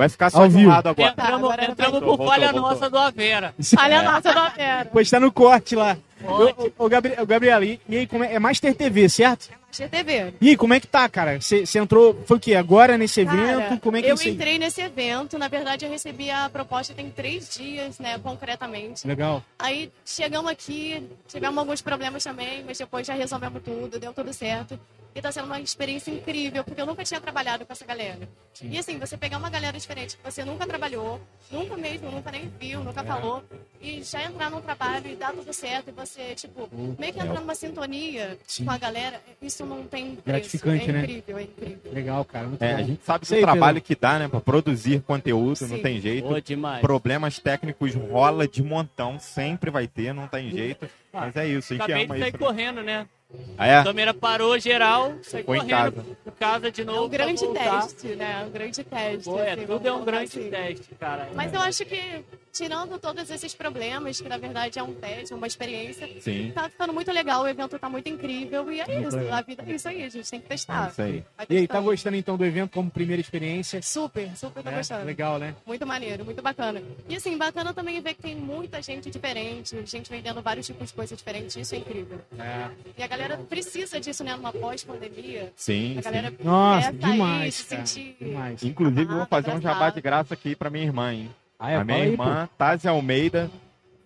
Vai 0.00 0.08
ficar 0.08 0.30
só 0.30 0.44
Ao 0.44 0.48
de 0.48 0.54
um 0.54 0.58
vivo. 0.60 0.70
lado 0.70 0.88
agora. 0.88 1.12
Tá, 1.12 1.24
Entramos, 1.24 1.44
agora 1.44 1.70
entramos 1.70 2.00
voltou, 2.00 2.16
por 2.16 2.26
falha 2.26 2.52
voltou, 2.52 2.70
nossa 2.70 2.88
do 2.88 2.96
Avera. 2.96 3.54
Falha 3.76 4.02
nossa 4.02 4.32
da 4.32 4.48
Vera. 4.48 4.88
Pois 4.90 5.10
tá 5.10 5.20
no 5.20 5.30
corte 5.30 5.76
lá. 5.76 5.98
Ô, 6.24 6.84
ô, 6.84 6.88
Gabriel, 6.88 7.26
Gabriela, 7.26 7.62
e, 7.66 7.78
e 7.86 7.98
aí, 7.98 8.06
como 8.06 8.24
é, 8.24 8.32
é 8.32 8.38
Master 8.38 8.74
TV, 8.74 9.10
certo? 9.10 9.50
GTV. 9.70 10.34
E 10.40 10.48
aí, 10.48 10.56
como 10.56 10.72
é 10.72 10.80
que 10.80 10.86
tá, 10.86 11.06
cara? 11.06 11.38
Você 11.38 11.78
entrou, 11.78 12.18
foi 12.24 12.38
o 12.38 12.40
quê? 12.40 12.54
Agora 12.54 12.96
nesse 12.96 13.20
evento? 13.20 13.60
Cara, 13.60 13.76
como 13.76 13.96
é 13.98 14.00
que 14.00 14.08
é 14.08 14.10
eu 14.10 14.14
isso 14.14 14.26
aí? 14.26 14.32
entrei 14.32 14.58
nesse 14.58 14.80
evento, 14.80 15.38
na 15.38 15.48
verdade 15.48 15.84
eu 15.84 15.90
recebi 15.90 16.30
a 16.30 16.48
proposta 16.48 16.94
tem 16.94 17.10
três 17.10 17.50
dias, 17.50 17.98
né, 17.98 18.18
concretamente. 18.18 19.06
Legal. 19.06 19.44
Aí 19.58 19.92
chegamos 20.04 20.50
aqui, 20.50 21.06
tivemos 21.28 21.58
alguns 21.58 21.82
problemas 21.82 22.24
também, 22.24 22.64
mas 22.66 22.78
depois 22.78 23.06
já 23.06 23.12
resolvemos 23.12 23.62
tudo, 23.62 24.00
deu 24.00 24.14
tudo 24.14 24.32
certo. 24.32 24.80
E 25.12 25.20
tá 25.20 25.32
sendo 25.32 25.46
uma 25.46 25.60
experiência 25.60 26.10
incrível, 26.12 26.62
porque 26.62 26.80
eu 26.80 26.86
nunca 26.86 27.02
tinha 27.02 27.20
trabalhado 27.20 27.66
com 27.66 27.72
essa 27.72 27.84
galera. 27.84 28.28
E 28.62 28.78
assim, 28.78 28.96
você 28.98 29.16
pegar 29.16 29.38
uma 29.38 29.50
galera 29.50 29.76
diferente 29.76 30.16
que 30.16 30.22
você 30.22 30.44
nunca 30.44 30.66
trabalhou, 30.66 31.20
nunca 31.50 31.76
mesmo, 31.76 32.10
nunca 32.10 32.30
nem 32.30 32.48
viu, 32.60 32.80
É. 32.80 32.84
nunca 32.84 33.02
falou, 33.02 33.42
e 33.80 34.02
já 34.04 34.22
entrar 34.22 34.50
num 34.50 34.60
trabalho 34.60 35.08
e 35.08 35.16
dar 35.16 35.32
tudo 35.32 35.52
certo, 35.52 35.88
e 35.88 35.92
você, 35.92 36.34
tipo, 36.36 36.68
meio 36.98 37.12
que 37.12 37.18
entrar 37.18 37.40
numa 37.40 37.54
sintonia 37.56 38.38
Sim. 38.46 38.64
com 38.64 38.70
a 38.70 38.78
galera, 38.78 39.20
isso 39.42 39.66
não 39.66 39.82
tem 39.84 40.14
preço. 40.14 40.22
Gratificante, 40.26 40.88
é 40.90 40.92
né? 40.92 41.00
incrível, 41.02 41.38
é 41.38 41.42
incrível. 41.42 41.92
Legal, 41.92 42.24
cara. 42.24 42.46
Muito 42.46 42.62
É, 42.62 42.74
bom. 42.74 42.78
a 42.78 42.82
gente 42.84 43.04
sabe 43.04 43.20
do 43.20 43.26
Sei, 43.26 43.40
trabalho 43.40 43.80
que 43.82 43.96
dá, 43.96 44.18
né? 44.18 44.28
Pra 44.28 44.40
produzir 44.40 45.00
conteúdo, 45.02 45.60
não 45.62 45.76
Sim. 45.76 45.82
tem 45.82 46.00
jeito. 46.00 46.28
Pô, 46.28 46.40
demais. 46.40 46.80
Problemas 46.80 47.38
técnicos 47.40 47.94
rola 47.96 48.46
de 48.46 48.62
montão, 48.62 49.18
sempre 49.18 49.70
vai 49.70 49.88
ter, 49.88 50.12
não 50.12 50.28
tem 50.28 50.50
jeito. 50.50 50.88
Mas 51.12 51.34
é 51.34 51.48
isso, 51.48 51.72
a 51.72 51.76
gente 51.76 51.84
Acabei 51.84 52.04
ama 52.04 52.14
de 52.14 52.20
sair 52.20 52.28
isso. 52.28 52.38
correndo, 52.38 52.82
né? 52.82 53.08
Ah, 53.56 53.66
é? 53.66 53.76
A 53.78 53.84
câmera 53.84 54.12
parou 54.14 54.58
geral, 54.58 55.14
saí 55.22 55.42
Foi 55.44 55.58
correndo 55.58 55.70
casa. 55.70 56.16
por 56.24 56.32
casa 56.32 56.70
de 56.72 56.80
É 56.80 56.84
novo. 56.84 57.04
um 57.04 57.08
grande 57.08 57.46
teste, 57.46 58.06
né? 58.16 58.44
Um 58.46 58.50
grande 58.50 58.82
teste. 58.84 59.24
Pô, 59.24 59.38
é, 59.38 59.52
assim, 59.52 59.66
tudo 59.66 59.86
é 59.88 59.92
um 59.92 60.04
grande 60.04 60.24
assim. 60.38 60.50
teste, 60.50 60.94
cara. 60.98 61.28
Mas 61.34 61.52
eu 61.52 61.60
acho 61.60 61.84
que, 61.84 62.24
tirando 62.52 62.98
todos 62.98 63.30
esses 63.30 63.54
problemas, 63.54 64.20
que 64.20 64.28
na 64.28 64.36
verdade 64.36 64.78
é 64.78 64.82
um 64.82 64.92
teste, 64.94 65.32
uma 65.34 65.46
experiência, 65.46 66.08
Sim. 66.20 66.52
tá 66.54 66.68
ficando 66.68 66.92
muito 66.92 67.10
legal, 67.12 67.42
o 67.42 67.48
evento 67.48 67.78
tá 67.78 67.88
muito 67.88 68.08
incrível 68.08 68.70
e 68.72 68.80
é 68.80 69.00
isso. 69.02 69.18
A 69.32 69.40
vida 69.42 69.64
é 69.66 69.72
isso 69.72 69.88
aí, 69.88 70.04
a 70.04 70.08
gente 70.08 70.28
tem 70.30 70.40
que 70.40 70.48
testar. 70.48 70.90
Isso 70.90 71.02
aí. 71.02 71.10
E 71.10 71.12
aí, 71.16 71.24
tá 71.46 71.74
testando. 71.74 71.82
gostando 71.84 72.16
então 72.16 72.36
do 72.36 72.44
evento 72.44 72.70
como 72.72 72.90
primeira 72.90 73.20
experiência? 73.20 73.80
Super, 73.82 74.36
super 74.36 74.62
tá 74.62 74.70
É, 74.72 74.76
gostando. 74.76 75.04
legal, 75.06 75.38
né? 75.38 75.54
Muito 75.66 75.86
maneiro, 75.86 76.24
muito 76.24 76.42
bacana. 76.42 76.82
E 77.08 77.16
assim, 77.16 77.36
bacana 77.36 77.72
também 77.72 78.00
ver 78.00 78.14
que 78.14 78.22
tem 78.22 78.34
muita 78.36 78.82
gente 78.82 79.10
diferente, 79.10 79.76
gente 79.86 80.10
vendendo 80.10 80.42
vários 80.42 80.66
tipos 80.66 80.88
de 80.88 80.94
coisas 80.94 81.16
diferentes, 81.16 81.56
isso 81.56 81.74
é 81.74 81.78
incrível. 81.78 82.20
É. 82.38 82.68
E 82.98 83.02
a 83.02 83.06
galera 83.06 83.36
precisa 83.38 84.00
disso, 84.00 84.22
né? 84.24 84.34
Numa 84.36 84.52
pós-pandemia. 84.52 85.52
Sim, 85.56 85.98
A 85.98 86.02
galera 86.02 86.30
sim. 86.30 86.36
Nossa, 86.44 86.92
demais, 86.92 87.54
se 87.54 87.64
cara. 87.66 87.86
sentir 87.86 88.16
Demais. 88.20 88.62
Inclusive, 88.62 89.12
eu 89.12 89.16
vou 89.18 89.26
fazer 89.26 89.50
um 89.52 89.60
jabá 89.60 89.90
de 89.90 90.00
graça 90.00 90.34
aqui 90.34 90.54
pra 90.56 90.70
minha 90.70 90.84
irmã, 90.84 91.12
hein? 91.12 91.30
Ah, 91.60 91.70
é, 91.72 91.76
a 91.76 91.84
minha 91.84 91.98
aí, 91.98 92.10
irmã, 92.12 92.48
Tazi 92.56 92.88
Almeida, 92.88 93.50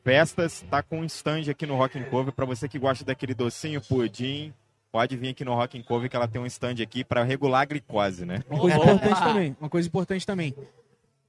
Festas, 0.02 0.64
tá 0.68 0.82
com 0.82 1.00
um 1.00 1.04
stand 1.04 1.50
aqui 1.50 1.64
no 1.66 1.76
Rock 1.76 1.98
and 1.98 2.04
Cover. 2.04 2.32
Pra 2.32 2.44
você 2.44 2.68
que 2.68 2.78
gosta 2.78 3.04
daquele 3.04 3.32
docinho, 3.32 3.80
pudim, 3.80 4.52
pode 4.92 5.16
vir 5.16 5.28
aqui 5.30 5.44
no 5.44 5.54
Rock 5.54 5.78
and 5.78 5.82
Cover 5.82 6.10
que 6.10 6.16
ela 6.16 6.26
tem 6.28 6.40
um 6.40 6.46
stand 6.46 6.82
aqui 6.82 7.04
pra 7.04 7.22
regular 7.22 7.62
a 7.62 7.64
glicose, 7.64 8.26
né? 8.26 8.42
Uma 8.50 8.60
coisa 8.60 8.76
importante 8.76 9.20
também, 9.22 9.56
uma 9.60 9.70
coisa 9.70 9.88
importante 9.88 10.26
também. 10.26 10.54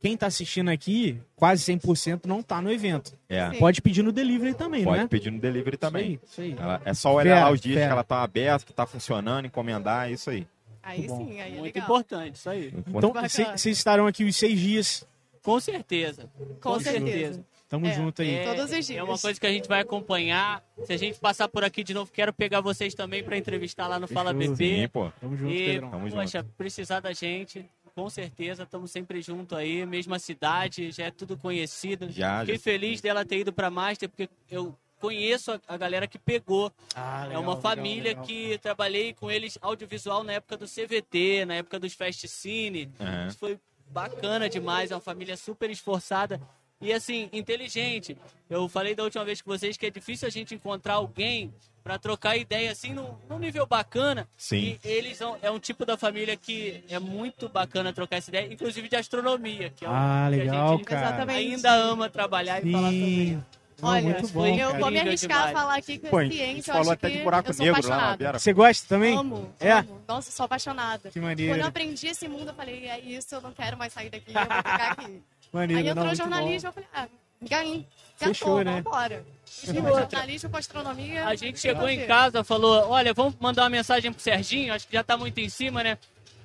Quem 0.01 0.15
tá 0.17 0.27
assistindo 0.27 0.69
aqui, 0.69 1.19
quase 1.35 1.63
100% 1.63 2.25
não 2.25 2.43
tá 2.43 2.61
no 2.61 2.71
evento. 2.71 3.17
É. 3.29 3.49
Pode 3.57 3.81
pedir 3.81 4.03
no 4.03 4.11
delivery 4.11 4.53
também, 4.53 4.83
Pode 4.83 4.97
não 4.97 5.05
é? 5.05 5.07
pedir 5.07 5.31
no 5.31 5.39
delivery 5.39 5.77
também. 5.77 6.19
Isso 6.23 6.41
aí, 6.41 6.49
isso 6.51 6.59
aí. 6.59 6.63
Ela- 6.63 6.81
é 6.85 6.93
só 6.93 7.13
olhar 7.13 7.35
Fera, 7.35 7.45
lá 7.45 7.51
os 7.51 7.61
dias 7.61 7.75
fera. 7.75 7.87
que 7.87 7.91
ela 7.93 8.03
tá 8.03 8.21
aberta, 8.21 8.65
que 8.65 8.73
tá 8.73 8.85
funcionando, 8.85 9.45
encomendar, 9.45 10.09
é 10.09 10.11
isso 10.11 10.29
aí. 10.29 10.45
Aí 10.83 11.07
sim, 11.09 11.39
aí 11.41 11.53
é 11.53 11.59
Muito 11.59 11.63
legal. 11.63 11.83
importante, 11.85 12.35
isso 12.35 12.49
aí. 12.49 12.71
Então, 12.87 13.11
vocês 13.57 13.77
estarão 13.77 14.05
aqui 14.05 14.23
os 14.25 14.35
seis 14.35 14.59
dias. 14.59 15.07
Com 15.45 15.59
certeza. 15.59 16.29
Com 16.59 16.79
certeza. 16.79 17.45
Então 17.67 17.81
Tamo 17.81 17.93
junto 17.93 18.21
aí. 18.21 18.43
Todos 18.43 18.65
os 18.65 18.71
É 18.71 18.79
dias. 18.81 19.03
uma 19.03 19.17
coisa 19.17 19.39
que 19.39 19.45
a 19.45 19.51
gente 19.51 19.67
vai 19.67 19.81
acompanhar. 19.81 20.63
Se 20.85 20.93
a 20.93 20.97
gente 20.97 21.19
passar 21.19 21.47
por 21.47 21.63
aqui 21.63 21.83
de 21.83 21.93
novo, 21.93 22.11
quero 22.11 22.33
pegar 22.33 22.61
vocês 22.61 22.93
também 22.93 23.23
para 23.23 23.37
entrevistar 23.37 23.87
lá 23.87 23.99
no 23.99 24.07
Fala 24.07 24.33
Fechou. 24.33 24.55
BP. 24.55 24.81
Sim, 24.81 24.87
pô. 24.87 25.11
Tamo 25.21 25.37
junto, 25.37 25.51
E, 25.53 25.65
Pedrão. 25.65 25.91
Tamo 25.91 26.09
poxa, 26.09 26.43
precisar 26.57 26.99
da 26.99 27.11
gente, 27.13 27.65
com 27.95 28.09
certeza, 28.09 28.63
estamos 28.63 28.91
sempre 28.91 29.21
junto 29.21 29.55
aí, 29.55 29.85
mesma 29.85 30.19
cidade, 30.19 30.91
já 30.91 31.05
é 31.05 31.11
tudo 31.11 31.37
conhecido. 31.37 32.09
Já, 32.11 32.39
Fiquei 32.41 32.55
já. 32.55 32.61
feliz 32.61 33.01
dela 33.01 33.23
ter 33.25 33.39
ido 33.39 33.53
pra 33.53 33.69
Master, 33.69 34.09
porque 34.09 34.29
eu 34.49 34.75
conheço 34.99 35.51
a, 35.51 35.59
a 35.67 35.77
galera 35.77 36.07
que 36.07 36.17
pegou. 36.19 36.71
Ah, 36.95 37.23
é 37.23 37.27
legal, 37.27 37.41
uma 37.41 37.55
legal, 37.55 37.61
família 37.61 38.09
legal. 38.09 38.25
que 38.25 38.57
trabalhei 38.59 39.13
com 39.13 39.29
eles 39.31 39.57
audiovisual 39.61 40.23
na 40.23 40.33
época 40.33 40.57
do 40.57 40.65
CVT, 40.65 41.45
na 41.45 41.55
época 41.55 41.79
dos 41.79 41.93
Fast 41.93 42.27
Cine. 42.27 42.89
Aham. 42.99 43.27
Isso 43.27 43.37
foi 43.37 43.59
bacana 43.87 44.49
demais, 44.49 44.91
é 44.91 44.95
uma 44.95 45.01
família 45.01 45.37
super 45.37 45.69
esforçada 45.69 46.41
e 46.81 46.91
assim, 46.91 47.29
inteligente. 47.31 48.17
Eu 48.49 48.67
falei 48.67 48.93
da 48.93 49.03
última 49.03 49.25
vez 49.25 49.41
com 49.41 49.49
vocês 49.49 49.77
que 49.77 49.85
é 49.85 49.89
difícil 49.89 50.27
a 50.27 50.31
gente 50.31 50.53
encontrar 50.53 50.95
alguém 50.95 51.53
para 51.83 51.99
trocar 51.99 52.35
ideia 52.35 52.71
assim 52.71 52.93
num, 52.93 53.15
num 53.29 53.37
nível 53.37 53.65
bacana. 53.65 54.27
Sim. 54.35 54.79
E 54.83 54.87
eles 54.87 55.17
são, 55.17 55.37
é 55.41 55.51
um 55.51 55.59
tipo 55.59 55.85
da 55.85 55.95
família 55.95 56.35
que 56.35 56.83
é 56.89 56.99
muito 56.99 57.47
bacana 57.47 57.93
trocar 57.93 58.17
essa 58.17 58.29
ideia, 58.29 58.51
inclusive 58.51 58.89
de 58.89 58.95
astronomia, 58.95 59.69
que 59.69 59.85
é 59.85 59.89
um 59.89 59.93
Ah, 59.93 60.27
que 60.29 60.35
legal, 60.35 60.67
a 60.67 60.77
gente 60.77 60.85
cara. 60.85 61.31
Ainda 61.31 61.73
ama 61.73 62.09
trabalhar 62.09 62.65
e 62.65 62.71
falar 62.71 62.89
sobre 62.89 63.39
Não, 63.81 63.89
Olha, 63.89 64.01
muito 64.03 64.27
bom, 64.29 64.47
eu 64.47 64.67
cara. 64.69 64.79
vou 64.79 64.91
me 64.91 64.99
arriscar 64.99 65.49
a 65.49 65.51
falar 65.51 65.75
aqui 65.75 65.97
com 65.99 66.07
Pô, 66.07 66.17
a 66.17 66.21
a 66.21 66.23
gente 66.23 66.35
ciência. 66.37 66.71
eu 66.71 66.75
falou 66.75 66.81
acho 66.81 66.91
até 66.93 67.09
que 67.11 67.17
de 67.17 67.23
buraco 67.23 67.49
eu 67.49 67.53
sou 67.53 67.65
negro 67.65 67.89
lá 67.89 68.17
na. 68.17 68.31
Você 68.39 68.53
gosta 68.53 68.87
também? 68.87 69.17
Amo, 69.17 69.53
É? 69.59 69.71
amo. 69.73 70.01
Nossa, 70.07 70.31
sou 70.31 70.45
apaixonada. 70.45 71.09
Que 71.09 71.19
Quando 71.19 71.25
maneiro. 71.25 71.59
eu 71.59 71.65
aprendi 71.65 72.07
esse 72.07 72.27
mundo, 72.27 72.47
eu 72.49 72.53
falei, 72.53 72.87
é 72.87 72.99
isso, 72.99 73.35
eu 73.35 73.41
não 73.41 73.51
quero 73.51 73.77
mais 73.77 73.91
sair 73.91 74.09
daqui, 74.09 74.29
eu 74.29 74.33
vou 74.33 74.43
ficar 74.57 74.91
aqui. 74.93 75.21
Maneiro, 75.51 75.79
Aí 75.79 75.83
não, 75.85 75.91
entrou 75.91 76.05
muito 76.05 76.17
jornalismo, 76.17 76.69
eu 76.69 76.73
falei, 76.73 76.89
ah, 76.93 77.07
ganhei. 77.41 77.85
Fechou, 78.17 78.63
né? 78.63 78.81
vambora. 78.81 79.25
Jornalismo 79.63 80.49
com 80.49 80.57
astronomia. 80.57 81.27
A 81.27 81.35
gente 81.35 81.59
chegou 81.59 81.89
em 81.89 82.05
casa, 82.07 82.43
falou, 82.45 82.89
olha, 82.89 83.13
vamos 83.13 83.35
mandar 83.41 83.63
uma 83.63 83.69
mensagem 83.69 84.11
pro 84.11 84.21
Serginho, 84.21 84.73
acho 84.73 84.87
que 84.87 84.93
já 84.93 85.03
tá 85.03 85.17
muito 85.17 85.37
em 85.39 85.49
cima, 85.49 85.83
né? 85.83 85.97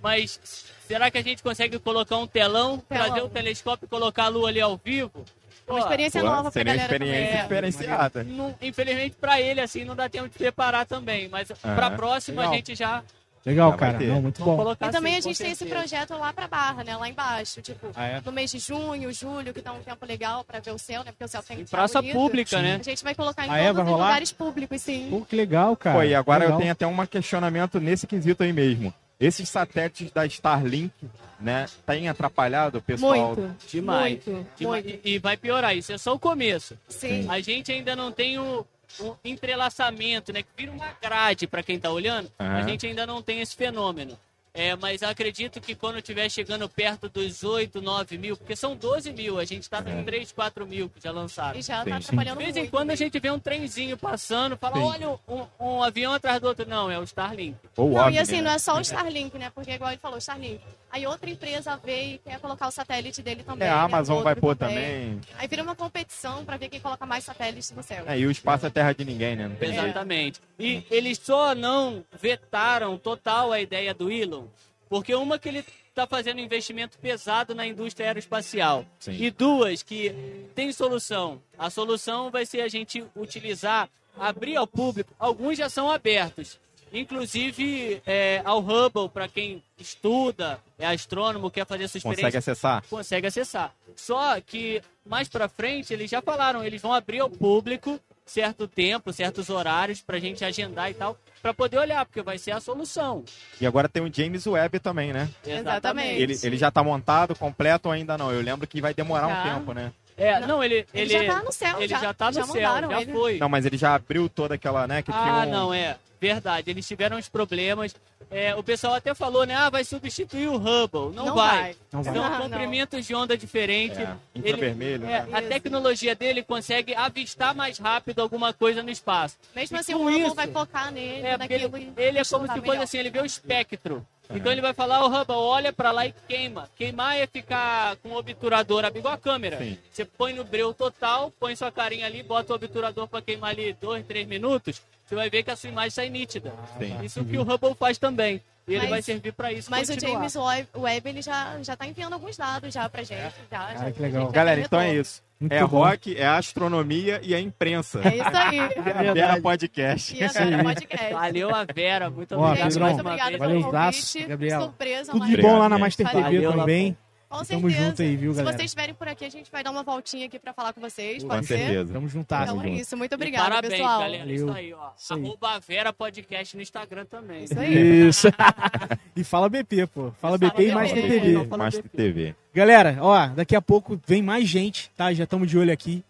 Mas 0.02 0.40
será 0.88 1.10
que 1.10 1.18
a 1.18 1.22
gente 1.22 1.42
consegue 1.42 1.78
colocar 1.78 2.16
um 2.16 2.26
telão, 2.26 2.78
Telão. 2.78 3.04
trazer 3.06 3.22
o 3.22 3.28
telescópio 3.28 3.86
e 3.86 3.88
colocar 3.88 4.24
a 4.24 4.28
lua 4.28 4.48
ali 4.48 4.60
ao 4.60 4.76
vivo? 4.82 5.24
Uma 5.70 5.78
Pô, 5.78 5.84
experiência 5.84 6.20
Pô, 6.20 6.26
nova 6.26 6.42
pra 6.42 6.50
seria 6.50 6.72
uma 6.72 6.76
galera 6.78 6.92
experiência 7.04 7.26
também. 7.30 7.42
diferenciada. 7.42 8.24
não- 8.24 8.54
infelizmente 8.60 9.16
pra 9.20 9.40
ele, 9.40 9.60
assim, 9.60 9.84
não 9.84 9.94
dá 9.94 10.08
tempo 10.08 10.28
de 10.28 10.36
preparar 10.36 10.84
também. 10.84 11.28
Mas 11.28 11.48
pra 11.62 11.86
Aham. 11.86 11.96
próxima 11.96 12.40
Legal. 12.42 12.52
a 12.52 12.56
gente 12.56 12.74
já 12.74 13.02
Legal, 13.46 13.70
Já 13.70 13.76
cara. 13.78 13.98
Não, 14.00 14.20
muito 14.20 14.44
vamos 14.44 14.64
bom. 14.64 14.72
E 14.72 14.90
também 14.90 15.16
assim, 15.16 15.30
a 15.30 15.32
gente 15.32 15.38
com 15.38 15.44
tem 15.44 15.52
esse 15.52 15.64
projeto 15.64 16.10
lá 16.18 16.30
pra 16.30 16.46
Barra, 16.46 16.84
né? 16.84 16.94
Lá 16.94 17.08
embaixo. 17.08 17.62
Tipo, 17.62 17.86
Ah, 17.96 18.06
é? 18.06 18.20
no 18.22 18.30
mês 18.32 18.50
de 18.50 18.58
junho, 18.58 19.10
julho, 19.14 19.54
que 19.54 19.62
tá 19.62 19.72
um 19.72 19.80
tempo 19.80 20.04
legal 20.04 20.44
pra 20.44 20.60
ver 20.60 20.72
o 20.72 20.78
céu, 20.78 21.02
né? 21.02 21.10
Porque 21.10 21.24
o 21.24 21.28
céu 21.28 21.42
tem 21.42 21.58
Em 21.60 21.64
que 21.64 21.70
tá 21.70 21.78
praça 21.78 22.02
bonito. 22.02 22.12
pública, 22.16 22.60
né? 22.60 22.74
A 22.78 22.82
gente 22.82 23.02
vai 23.02 23.14
colocar 23.14 23.46
em 23.46 23.50
Ah, 23.50 23.56
é? 23.56 23.62
todos 23.68 23.76
Vai 23.76 23.84
rolar? 23.92 24.06
lugares 24.08 24.30
públicos, 24.30 24.82
sim. 24.82 25.06
Pô, 25.08 25.22
que 25.22 25.34
legal, 25.34 25.74
cara. 25.74 25.96
Pô, 25.96 26.02
e 26.04 26.14
agora 26.14 26.40
Legal. 26.40 26.56
eu 26.56 26.60
tenho 26.60 26.72
até 26.72 26.86
um 26.86 27.06
questionamento 27.06 27.80
nesse 27.80 28.06
quesito 28.06 28.42
aí 28.42 28.52
mesmo. 28.52 28.92
Esses 29.20 29.48
satélites 29.48 30.10
da 30.10 30.24
Starlink, 30.24 30.94
né, 31.38 31.66
tem 31.84 32.08
atrapalhado 32.08 32.78
o 32.78 32.82
pessoal? 32.82 33.36
Muito. 33.36 33.56
Demais. 33.68 34.24
Muito. 34.26 34.46
Demais. 34.56 34.84
Muito. 34.84 35.00
E, 35.06 35.14
e 35.14 35.18
vai 35.18 35.36
piorar, 35.36 35.76
isso 35.76 35.92
é 35.92 35.98
só 35.98 36.14
o 36.14 36.18
começo. 36.18 36.76
Sim. 36.88 37.26
A 37.28 37.38
gente 37.40 37.70
ainda 37.70 37.94
não 37.94 38.10
tem 38.10 38.38
o, 38.38 38.66
o 38.98 39.16
entrelaçamento, 39.24 40.32
né? 40.32 40.42
Que 40.42 40.48
vira 40.56 40.72
uma 40.72 40.92
grade 41.00 41.46
para 41.46 41.62
quem 41.62 41.78
tá 41.78 41.90
olhando. 41.90 42.32
A 42.38 42.44
Aham. 42.44 42.68
gente 42.68 42.86
ainda 42.86 43.06
não 43.06 43.20
tem 43.20 43.40
esse 43.40 43.54
fenômeno. 43.54 44.18
É, 44.52 44.74
mas 44.76 45.02
acredito 45.02 45.60
que 45.60 45.74
quando 45.74 45.98
estiver 45.98 46.28
chegando 46.28 46.68
perto 46.68 47.08
dos 47.08 47.44
8, 47.44 47.80
9 47.80 48.18
mil, 48.18 48.36
porque 48.36 48.56
são 48.56 48.74
12 48.74 49.12
mil, 49.12 49.38
a 49.38 49.44
gente 49.44 49.70
tá 49.70 49.82
com 49.82 50.02
3, 50.02 50.32
4 50.32 50.66
mil 50.66 50.88
que 50.88 51.00
já 51.02 51.12
lançaram. 51.12 51.58
E 51.58 51.62
já 51.62 51.84
Sim, 51.84 51.90
tá 51.90 52.00
sim. 52.00 52.06
atrapalhando 52.06 52.38
De 52.38 52.44
vez 52.44 52.56
em 52.56 52.66
quando 52.66 52.90
a 52.90 52.96
gente 52.96 53.18
vê 53.18 53.30
um 53.30 53.38
trenzinho 53.38 53.96
passando, 53.96 54.56
fala, 54.56 54.76
Sim. 54.76 54.82
olha 54.82 55.10
um, 55.28 55.46
um 55.60 55.82
avião 55.82 56.12
atrás 56.12 56.40
do 56.40 56.48
outro. 56.48 56.68
Não, 56.68 56.90
é 56.90 56.98
o 56.98 57.04
Starlink. 57.04 57.56
Ou 57.76 57.90
Não, 57.90 58.00
óbvio, 58.00 58.16
e 58.16 58.18
assim, 58.18 58.36
né? 58.36 58.42
não 58.42 58.50
é 58.50 58.58
só 58.58 58.76
o 58.76 58.80
Starlink, 58.80 59.38
né? 59.38 59.50
Porque 59.54 59.70
igual 59.70 59.90
ele 59.90 60.00
falou, 60.00 60.18
Starlink. 60.18 60.60
Aí 60.92 61.06
outra 61.06 61.30
empresa 61.30 61.76
veio 61.76 62.14
e 62.14 62.18
quer 62.18 62.40
colocar 62.40 62.66
o 62.66 62.70
satélite 62.70 63.22
dele 63.22 63.44
também. 63.44 63.68
É, 63.68 63.70
a 63.70 63.82
Amazon 63.82 64.16
outro 64.16 64.24
vai 64.24 64.34
pôr 64.34 64.56
também. 64.56 65.20
Aí 65.38 65.46
vira 65.46 65.62
uma 65.62 65.76
competição 65.76 66.44
pra 66.44 66.56
ver 66.56 66.68
quem 66.68 66.80
coloca 66.80 67.06
mais 67.06 67.24
satélites 67.24 67.70
no 67.70 67.82
céu. 67.82 68.04
É, 68.06 68.18
e 68.18 68.26
o 68.26 68.30
espaço 68.30 68.66
é 68.66 68.70
terra 68.70 68.92
de 68.92 69.04
ninguém, 69.04 69.36
né? 69.36 69.56
Exatamente. 69.60 70.40
E 70.58 70.84
eles 70.90 71.18
só 71.22 71.54
não 71.54 72.04
vetaram 72.20 72.98
total 72.98 73.52
a 73.52 73.60
ideia 73.60 73.94
do 73.94 74.10
Elon, 74.10 74.46
porque 74.88 75.14
uma 75.14 75.38
que 75.38 75.48
ele 75.48 75.64
está 75.90 76.06
fazendo 76.06 76.38
um 76.38 76.44
investimento 76.44 76.98
pesado 76.98 77.54
na 77.54 77.66
indústria 77.66 78.08
aeroespacial. 78.08 78.84
Sim. 78.98 79.12
E 79.12 79.30
duas 79.30 79.82
que 79.82 80.14
tem 80.54 80.72
solução. 80.72 81.40
A 81.58 81.70
solução 81.70 82.30
vai 82.30 82.46
ser 82.46 82.62
a 82.62 82.68
gente 82.68 83.04
utilizar, 83.14 83.88
abrir 84.18 84.56
ao 84.56 84.66
público. 84.66 85.12
Alguns 85.18 85.58
já 85.58 85.68
são 85.68 85.90
abertos. 85.90 86.58
Inclusive 86.92 88.02
é, 88.06 88.42
ao 88.44 88.60
Hubble, 88.60 89.08
para 89.08 89.28
quem 89.28 89.62
estuda, 89.78 90.58
é 90.78 90.86
astrônomo, 90.86 91.50
quer 91.50 91.66
fazer 91.66 91.88
sua 91.88 91.98
experiência 91.98 92.22
Consegue 92.24 92.36
acessar? 92.38 92.84
consegue 92.88 93.26
acessar. 93.26 93.74
Só 93.96 94.40
que 94.40 94.82
mais 95.04 95.28
pra 95.28 95.48
frente 95.48 95.92
eles 95.92 96.10
já 96.10 96.20
falaram, 96.22 96.64
eles 96.64 96.80
vão 96.82 96.92
abrir 96.92 97.20
ao 97.20 97.30
público 97.30 97.98
certo 98.26 98.68
tempo, 98.68 99.12
certos 99.12 99.50
horários 99.50 100.00
pra 100.00 100.20
gente 100.20 100.44
agendar 100.44 100.88
e 100.88 100.94
tal, 100.94 101.18
pra 101.42 101.52
poder 101.52 101.78
olhar, 101.78 102.06
porque 102.06 102.22
vai 102.22 102.38
ser 102.38 102.52
a 102.52 102.60
solução. 102.60 103.24
E 103.60 103.66
agora 103.66 103.88
tem 103.88 104.02
o 104.04 104.12
James 104.12 104.46
Webb 104.46 104.78
também, 104.78 105.12
né? 105.12 105.28
Exatamente. 105.44 106.22
Ele, 106.22 106.38
ele 106.42 106.56
já 106.56 106.70
tá 106.70 106.82
montado, 106.84 107.34
completo 107.34 107.88
ou 107.88 107.92
ainda 107.92 108.16
não? 108.16 108.30
Eu 108.30 108.40
lembro 108.40 108.68
que 108.68 108.80
vai 108.80 108.94
demorar 108.94 109.26
um 109.26 109.30
Já. 109.30 109.42
tempo, 109.54 109.72
né? 109.72 109.92
É, 110.16 110.38
não, 110.46 110.62
ele 110.62 110.86
Ele, 110.94 111.12
ele 111.14 111.26
já 111.26 111.34
tá 111.34 111.42
no 111.42 111.50
céu, 111.50 111.78
ele 111.78 111.88
já. 111.88 111.98
já 111.98 112.14
tá 112.14 112.26
no 112.26 112.32
já 112.34 112.44
céu, 112.44 112.54
mandaram 112.54 112.90
já 112.90 113.00
ele. 113.02 113.12
foi. 113.12 113.38
Não, 113.38 113.48
mas 113.48 113.64
ele 113.66 113.76
já 113.78 113.94
abriu 113.94 114.28
toda 114.28 114.54
aquela, 114.54 114.86
né? 114.86 115.02
Que 115.02 115.10
Ah, 115.10 115.22
tinha 115.22 115.34
um... 115.34 115.50
não, 115.50 115.74
é. 115.74 115.96
Verdade, 116.20 116.70
eles 116.70 116.86
tiveram 116.86 117.16
uns 117.16 117.28
problemas. 117.28 117.94
É, 118.30 118.54
o 118.54 118.62
pessoal 118.62 118.94
até 118.94 119.14
falou, 119.14 119.44
né? 119.46 119.54
Ah, 119.56 119.70
vai 119.70 119.82
substituir 119.82 120.48
o 120.48 120.56
Hubble. 120.56 121.16
Não, 121.16 121.26
Não 121.26 121.34
vai. 121.34 121.60
vai. 121.62 121.76
Não 121.92 122.02
vai. 122.02 122.14
São 122.14 122.24
Ah, 122.24 122.30
não. 122.30 122.40
comprimentos 122.42 123.06
de 123.06 123.14
onda 123.14 123.36
diferentes. 123.36 123.98
É, 123.98 124.14
infravermelho, 124.34 125.04
É, 125.06 125.24
né? 125.24 125.28
a 125.32 125.42
tecnologia 125.42 126.14
dele 126.14 126.42
consegue 126.42 126.94
avistar 126.94 127.54
mais 127.54 127.78
rápido 127.78 128.20
alguma 128.20 128.52
coisa 128.52 128.82
no 128.82 128.90
espaço. 128.90 129.36
Mesmo 129.56 129.76
E 129.76 129.80
assim, 129.80 129.94
o 129.94 130.02
Hubble 130.04 130.20
isso- 130.26 130.34
vai 130.34 130.46
focar 130.48 130.92
nele, 130.92 131.26
É, 131.26 131.38
porque 131.38 131.54
ele, 131.54 131.68
naquilo. 131.68 131.92
ele 131.96 132.18
é 132.18 132.24
como 132.24 132.46
se 132.46 132.52
fosse 132.52 132.60
melhor. 132.60 132.82
assim, 132.82 132.98
ele 132.98 133.10
vê 133.10 133.20
o 133.20 133.24
espectro. 133.26 134.06
Então 134.32 134.52
ele 134.52 134.60
vai 134.60 134.72
falar, 134.72 135.04
o 135.04 135.08
Hubble, 135.08 135.34
olha 135.34 135.72
pra 135.72 135.90
lá 135.90 136.06
e 136.06 136.14
queima. 136.28 136.70
Queimar 136.76 137.16
é 137.16 137.26
ficar 137.26 137.96
com 137.96 138.10
o 138.10 138.16
obturador, 138.16 138.84
igual 138.94 139.14
a 139.14 139.18
câmera. 139.18 139.58
Sim. 139.58 139.76
Você 139.90 140.04
põe 140.04 140.32
no 140.32 140.44
breu 140.44 140.72
total, 140.72 141.32
põe 141.40 141.56
sua 141.56 141.72
carinha 141.72 142.06
ali, 142.06 142.22
bota 142.22 142.52
o 142.52 142.56
obturador 142.56 143.08
pra 143.08 143.20
queimar 143.20 143.50
ali 143.50 143.72
dois, 143.80 144.06
três 144.06 144.28
minutos, 144.28 144.80
você 145.10 145.14
vai 145.16 145.28
ver 145.28 145.42
que 145.42 145.50
a 145.50 145.56
sua 145.56 145.68
imagem 145.68 145.90
sai 145.90 146.08
nítida. 146.08 146.52
Sim. 146.78 146.96
Isso 147.04 147.24
que 147.24 147.36
o 147.36 147.42
Hubble 147.42 147.74
faz 147.74 147.98
também. 147.98 148.40
E 148.68 148.72
ele 148.74 148.82
Mas- 148.82 148.90
vai 148.90 149.02
servir 149.02 149.32
pra 149.32 149.52
isso. 149.52 149.68
Mas 149.68 149.88
o 149.88 149.92
continuar. 149.92 150.28
James 150.30 150.36
Webb, 150.76 151.08
ele 151.08 151.20
já, 151.22 151.56
já 151.62 151.74
tá 151.74 151.84
enviando 151.86 152.12
alguns 152.12 152.36
dados 152.36 152.72
já 152.72 152.88
pra 152.88 153.02
gente. 153.02 153.18
Já, 153.20 153.32
Cara, 153.50 153.78
já, 153.78 153.90
que 153.90 154.00
legal. 154.00 154.26
já 154.26 154.30
Galera, 154.30 154.60
então 154.60 154.80
é 154.80 154.94
isso. 154.94 155.20
Muito 155.40 155.52
é 155.52 155.60
bom. 155.60 155.66
rock, 155.66 156.16
é 156.16 156.26
astronomia 156.26 157.18
e 157.24 157.34
é 157.34 157.40
imprensa. 157.40 158.00
É 158.04 158.14
isso 158.16 158.36
aí. 158.36 158.58
É 159.04 159.08
a 159.08 159.12
Vera 159.14 159.40
Podcast. 159.40 160.16
E 160.16 160.22
a 160.22 160.28
Vera 160.28 160.62
Podcast. 160.62 161.12
Valeu 161.12 161.54
a 161.54 161.64
Vera, 161.64 162.10
muito 162.10 162.34
obrigado 162.36 162.60
mais 162.60 162.76
muito 162.76 163.02
vez. 163.02 163.38
Valeu, 163.38 163.38
pelo 163.38 163.72
convite. 163.72 164.24
Gabriel. 164.26 164.60
Surpresa, 164.60 165.12
Tudo 165.12 165.26
de 165.26 165.36
bom 165.38 165.58
lá 165.58 165.68
na 165.68 165.76
Obrigado, 165.76 165.80
Master 165.80 166.06
gente. 166.06 166.24
TV 166.24 166.52
também. 166.52 166.96
Com 167.30 167.44
Tamo 167.44 167.70
certeza. 167.70 167.84
junto 167.90 168.02
aí, 168.02 168.16
viu, 168.16 168.32
Se 168.32 168.38
galera? 168.38 168.56
vocês 168.56 168.66
estiverem 168.66 168.92
por 168.92 169.06
aqui, 169.06 169.24
a 169.24 169.28
gente 169.28 169.48
vai 169.52 169.62
dar 169.62 169.70
uma 169.70 169.84
voltinha 169.84 170.26
aqui 170.26 170.36
pra 170.36 170.52
falar 170.52 170.72
com 170.72 170.80
vocês, 170.80 171.22
Com 171.22 171.28
pode 171.28 171.46
ser? 171.46 171.58
certeza. 171.58 171.92
Tamo 171.92 172.08
juntas. 172.08 172.42
Então 172.42 172.60
é 172.60 172.70
isso. 172.70 172.96
Muito 172.96 173.12
E 173.12 173.14
obrigada, 173.14 173.48
parabéns, 173.48 173.72
pessoal. 173.74 174.00
galera. 174.00 174.24
Valeu. 174.24 174.34
Isso 174.36 174.50
aí, 174.50 174.74
ó. 174.74 174.90
Isso 174.98 175.14
aí. 175.14 175.24
Arroba 175.24 175.60
Vera 175.60 175.92
Podcast 175.92 176.56
no 176.56 176.62
Instagram 176.62 177.04
também. 177.04 177.44
Isso 177.44 177.56
aí. 177.58 178.08
Isso. 178.08 178.26
e 179.14 179.22
fala 179.22 179.48
BP, 179.48 179.86
pô. 179.86 180.10
Fala 180.20 180.36
BP 180.36 180.60
e 180.62 180.74
BP. 180.74 180.94
BP. 180.94 181.10
TV. 181.20 181.44
BP. 181.46 181.88
TV. 181.96 182.34
Galera, 182.52 182.98
ó, 183.00 183.28
daqui 183.28 183.54
a 183.54 183.62
pouco 183.62 184.00
vem 184.04 184.22
mais 184.22 184.48
gente, 184.48 184.90
tá? 184.96 185.12
Já 185.14 185.22
estamos 185.22 185.48
de 185.48 185.56
olho 185.56 185.72
aqui. 185.72 186.02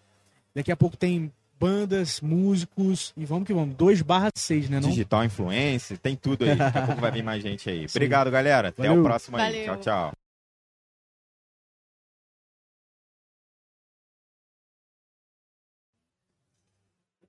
Daqui 0.55 0.73
a 0.73 0.77
pouco 0.77 0.97
tem 0.97 1.31
bandas, 1.61 2.23
músicos 2.23 3.13
e 3.15 3.27
vamos 3.27 3.47
que 3.47 3.53
vamos. 3.53 3.75
2 3.77 4.01
barra 4.01 4.31
6, 4.35 4.71
né 4.71 4.81
não? 4.81 4.89
Digital 4.89 5.23
Influence, 5.27 5.99
tem 5.99 6.17
tudo 6.17 6.47
aí. 6.47 6.57
Daqui 6.57 6.79
a 6.79 6.83
pouco 6.87 7.01
vai 7.03 7.11
vir 7.11 7.23
mais 7.23 7.43
gente 7.43 7.69
aí. 7.69 7.87
Sim. 7.87 7.99
Obrigado, 7.99 8.31
galera. 8.31 8.69
Até 8.69 8.87
Valeu. 8.89 9.03
o 9.03 9.05
próximo 9.05 9.37
aí. 9.37 9.43
Valeu. 9.53 9.65
Tchau, 9.67 9.77
tchau. 9.77 10.20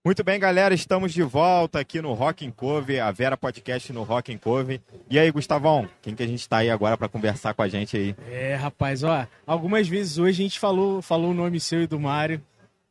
Muito 0.03 0.23
bem, 0.23 0.39
galera, 0.39 0.73
estamos 0.73 1.13
de 1.13 1.21
volta 1.21 1.79
aqui 1.79 2.01
no 2.01 2.13
Rock 2.13 2.43
and 2.43 2.49
Cove, 2.49 2.99
a 2.99 3.11
Vera 3.11 3.37
Podcast 3.37 3.93
no 3.93 4.01
Rock 4.01 4.33
and 4.33 4.39
Cove. 4.39 4.81
E 5.07 5.19
aí, 5.19 5.29
Gustavão, 5.29 5.87
quem 6.01 6.15
que 6.15 6.23
a 6.23 6.27
gente 6.27 6.49
tá 6.49 6.57
aí 6.57 6.71
agora 6.71 6.97
para 6.97 7.07
conversar 7.07 7.53
com 7.53 7.61
a 7.61 7.67
gente 7.67 7.95
aí? 7.95 8.15
É, 8.27 8.55
rapaz, 8.55 9.03
ó, 9.03 9.27
algumas 9.45 9.87
vezes 9.87 10.17
hoje 10.17 10.41
a 10.41 10.43
gente 10.43 10.59
falou, 10.59 11.03
falou 11.03 11.29
o 11.29 11.33
nome 11.35 11.59
seu 11.59 11.83
e 11.83 11.87
do 11.87 11.99
Mário. 11.99 12.41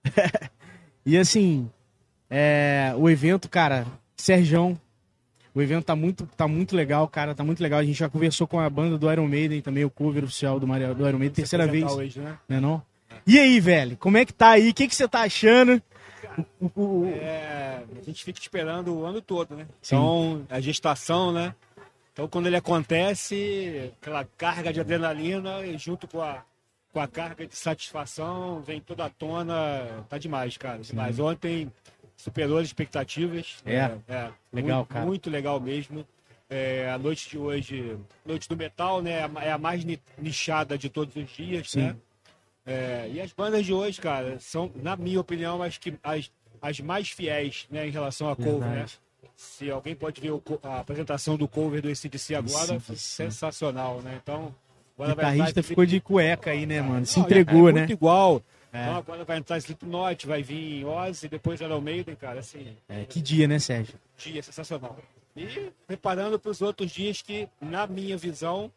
e 1.05 1.19
assim, 1.19 1.69
é, 2.31 2.95
o 2.97 3.11
evento, 3.11 3.49
cara, 3.49 3.89
Serjão, 4.17 4.81
o 5.53 5.61
evento 5.61 5.87
tá 5.87 5.97
muito, 5.97 6.27
tá 6.37 6.47
muito 6.47 6.77
legal, 6.77 7.09
cara, 7.09 7.35
tá 7.35 7.43
muito 7.43 7.61
legal. 7.61 7.81
A 7.81 7.85
gente 7.85 7.99
já 7.99 8.09
conversou 8.09 8.47
com 8.47 8.61
a 8.61 8.71
banda 8.71 8.97
do 8.97 9.11
Iron 9.11 9.27
Maiden 9.27 9.61
também, 9.61 9.85
o 9.85 9.91
cover 9.91 10.23
oficial 10.23 10.61
do, 10.61 10.67
Mario, 10.69 10.95
do 10.95 11.09
Iron 11.09 11.19
Maiden, 11.19 11.35
terceira 11.35 11.67
vez, 11.67 11.91
hoje, 11.91 12.21
né? 12.21 12.39
né 12.49 12.61
não? 12.61 12.81
E 13.27 13.37
aí, 13.37 13.59
velho, 13.59 13.97
como 13.97 14.17
é 14.17 14.25
que 14.25 14.33
tá 14.33 14.51
aí? 14.51 14.71
O 14.71 14.75
que, 14.75 14.87
que 14.87 14.95
você 14.95 15.09
tá 15.09 15.23
achando? 15.23 15.83
É, 17.23 17.83
a 18.01 18.03
gente 18.05 18.25
fica 18.25 18.39
esperando 18.39 18.95
o 18.95 19.05
ano 19.05 19.21
todo, 19.21 19.55
né? 19.57 19.66
Sim. 19.81 19.97
Então, 19.97 20.47
a 20.51 20.61
gestação, 20.61 21.33
né? 21.33 21.55
Então, 22.12 22.29
quando 22.29 22.47
ele 22.47 22.57
acontece, 22.57 23.93
aquela 24.01 24.25
carga 24.37 24.73
de 24.73 24.81
adrenalina, 24.81 25.64
e 25.64 25.79
junto 25.79 26.07
com 26.09 26.21
a, 26.21 26.45
com 26.93 27.01
a 27.01 27.07
carga 27.09 27.47
de 27.47 27.57
satisfação, 27.57 28.61
vem 28.61 28.81
toda 28.81 29.05
à 29.05 29.09
tona. 29.09 30.05
Tá 30.09 30.18
demais, 30.18 30.57
cara. 30.57 30.79
Demais. 30.81 31.18
Ontem 31.18 31.71
superou 32.16 32.59
as 32.59 32.66
expectativas. 32.66 33.57
É? 33.64 33.93
é 34.09 34.31
Legal, 34.53 34.79
muito, 34.81 34.89
cara. 34.89 35.07
Muito 35.07 35.31
legal 35.31 35.61
mesmo. 35.61 36.05
É, 36.49 36.91
a 36.91 36.99
noite 36.99 37.31
de 37.31 37.39
hoje, 37.39 37.97
noite 38.27 38.49
do 38.49 38.57
metal, 38.57 39.01
né? 39.01 39.21
É 39.41 39.53
a 39.53 39.59
mais 39.59 39.85
ni- 39.85 40.01
nichada 40.18 40.77
de 40.77 40.89
todos 40.91 41.14
os 41.14 41.31
dias, 41.31 41.71
Sim. 41.71 41.83
né? 41.83 41.97
É, 42.67 43.09
e 43.13 43.21
as 43.21 43.33
bandas 43.33 43.65
de 43.65 43.73
hoje, 43.73 44.01
cara, 44.01 44.39
são, 44.39 44.71
na 44.77 44.97
minha 44.97 45.21
opinião, 45.21 45.63
as, 45.63 45.79
que, 45.79 45.95
as, 46.03 46.31
as 46.61 46.81
mais 46.81 47.09
fiéis 47.11 47.67
né, 47.71 47.87
em 47.87 47.91
relação 47.91 48.29
a 48.29 48.37
cover, 48.37 48.59
né? 48.61 48.69
Verdade. 48.69 49.01
Se 49.37 49.71
alguém 49.71 49.95
pode 49.95 50.21
ver 50.21 50.33
o 50.33 50.43
a 50.63 50.81
apresentação 50.81 51.37
do 51.37 51.49
cover 51.49 51.81
do 51.81 51.89
ACDC 51.89 52.35
agora, 52.35 52.75
AC/DC. 52.75 52.81
foi 52.81 52.97
sensacional, 52.97 54.03
né? 54.03 54.21
Então, 54.23 54.55
O 54.99 55.07
guitarrista 55.07 55.63
ficou 55.63 55.87
de 55.87 55.99
cueca 56.01 56.51
aí, 56.51 56.67
né, 56.67 56.83
mano? 56.83 57.07
Se 57.07 57.19
Não, 57.19 57.25
entregou, 57.25 57.69
é, 57.69 57.71
é 57.71 57.75
né? 57.75 57.81
muito 57.81 57.93
igual. 57.93 58.43
É. 58.71 58.83
Então, 58.83 58.97
agora 58.97 59.25
vai 59.25 59.39
entrar 59.39 59.57
Slipknot, 59.57 60.27
vai 60.27 60.43
vir 60.43 60.85
Ozzy, 60.85 61.29
depois 61.29 61.61
Iron 61.61 61.81
Maiden, 61.81 62.15
cara, 62.15 62.41
assim, 62.41 62.77
É, 62.89 63.05
que 63.05 63.21
dia, 63.21 63.49
né, 63.49 63.59
Sérgio? 63.59 63.95
dia 64.19 64.43
sensacional. 64.43 64.97
E 65.35 65.73
preparando 65.87 66.39
para 66.39 66.51
os 66.51 66.61
outros 66.61 66.91
dias 66.91 67.23
que, 67.23 67.49
na 67.61 67.87
minha 67.87 68.17
visão, 68.19 68.71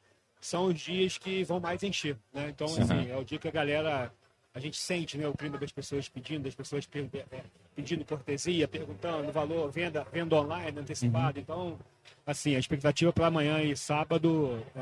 são 0.46 0.66
os 0.66 0.80
dias 0.80 1.18
que 1.18 1.44
vão 1.44 1.60
mais 1.60 1.84
encher, 1.84 2.18
né? 2.34 2.50
Então, 2.50 2.68
assim, 2.68 3.10
é 3.10 3.18
o 3.18 3.24
dia 3.24 3.40
que 3.40 3.48
a 3.48 3.52
galera, 3.52 4.12
a 4.54 4.60
gente 4.60 4.78
sente, 4.78 5.18
né, 5.18 5.28
o 5.28 5.34
clima 5.34 5.58
das 5.58 5.72
pessoas 5.72 6.10
pedindo, 6.10 6.44
das 6.44 6.56
pessoas 6.56 6.88
é, 7.32 7.42
pedindo 7.76 8.06
cortesia, 8.06 8.68
perguntando 8.68 9.32
valor, 9.32 9.72
venda, 9.72 10.06
venda 10.12 10.36
online, 10.36 10.80
antecipado. 10.80 11.40
Então, 11.40 11.78
assim, 12.26 12.56
a 12.56 12.60
expectativa 12.60 13.12
para 13.12 13.28
amanhã 13.28 13.62
e 13.62 13.76
sábado 13.76 14.60
é, 14.76 14.80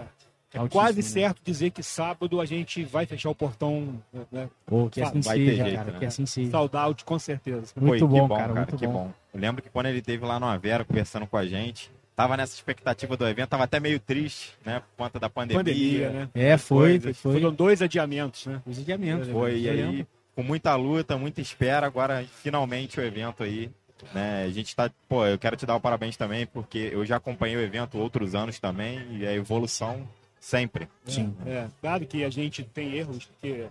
é 0.53 0.59
Altíssimo, 0.59 0.69
quase 0.69 0.97
né? 0.97 1.03
certo 1.03 1.41
dizer 1.43 1.69
que 1.71 1.81
sábado 1.81 2.41
a 2.41 2.45
gente 2.45 2.83
vai 2.83 3.05
fechar 3.05 3.29
o 3.29 3.35
portão, 3.35 4.01
né? 4.31 4.49
Pô, 4.65 4.89
que 4.89 5.01
assim 5.01 5.21
Vai 5.21 5.37
seja, 5.37 5.63
jeito, 5.63 5.75
cara. 5.77 5.91
né? 5.91 5.99
Que 5.99 6.05
assim 6.05 6.25
seja. 6.25 6.57
Out, 6.57 7.05
com 7.05 7.17
certeza. 7.17 7.73
Muito 7.79 7.99
Foi, 7.99 8.07
bom, 8.07 8.21
que 8.23 8.27
bom, 8.27 8.35
cara, 8.35 8.53
muito 8.53 8.75
que 8.75 8.87
bom. 8.87 8.93
bom. 8.93 9.13
Eu 9.33 9.39
lembro 9.39 9.61
que 9.61 9.69
quando 9.69 9.85
ele 9.85 10.01
teve 10.01 10.25
lá 10.25 10.39
no 10.39 10.45
Avera 10.45 10.83
conversando 10.83 11.25
com 11.25 11.37
a 11.37 11.45
gente, 11.45 11.89
tava 12.21 12.37
nessa 12.37 12.53
expectativa 12.53 13.17
do 13.17 13.27
evento, 13.27 13.49
tava 13.49 13.63
até 13.63 13.79
meio 13.79 13.99
triste, 13.99 14.51
né, 14.63 14.79
por 14.79 15.05
conta 15.05 15.19
da 15.19 15.29
pandemia. 15.29 15.57
Pandemia, 15.57 16.09
né? 16.11 16.29
É, 16.35 16.57
foi, 16.57 16.99
foi, 16.99 17.13
foi. 17.13 17.33
Foram 17.33 17.51
dois 17.51 17.81
adiamentos, 17.81 18.45
né? 18.45 18.61
Os 18.65 18.77
adiamentos. 18.77 19.27
Foi, 19.29 19.57
e 19.57 19.69
aí, 19.69 20.07
com 20.35 20.43
muita 20.43 20.75
luta, 20.75 21.17
muita 21.17 21.41
espera, 21.41 21.87
agora 21.87 22.23
finalmente 22.43 22.99
o 22.99 23.03
evento 23.03 23.43
aí. 23.43 23.71
Né? 24.13 24.45
A 24.45 24.49
gente 24.49 24.75
tá. 24.75 24.89
Pô, 25.07 25.25
eu 25.25 25.37
quero 25.37 25.55
te 25.55 25.65
dar 25.65 25.75
o 25.75 25.79
parabéns 25.79 26.17
também, 26.17 26.45
porque 26.45 26.89
eu 26.91 27.05
já 27.05 27.17
acompanhei 27.17 27.55
o 27.55 27.61
evento 27.61 27.97
outros 27.97 28.33
anos 28.35 28.59
também, 28.59 28.99
e 29.11 29.25
a 29.25 29.33
evolução 29.33 30.07
sempre. 30.39 30.87
Sim. 31.05 31.35
É, 31.45 31.67
claro 31.79 32.05
que 32.05 32.23
a 32.23 32.29
gente 32.29 32.63
tem 32.63 32.95
erros, 32.95 33.25
porque 33.25 33.67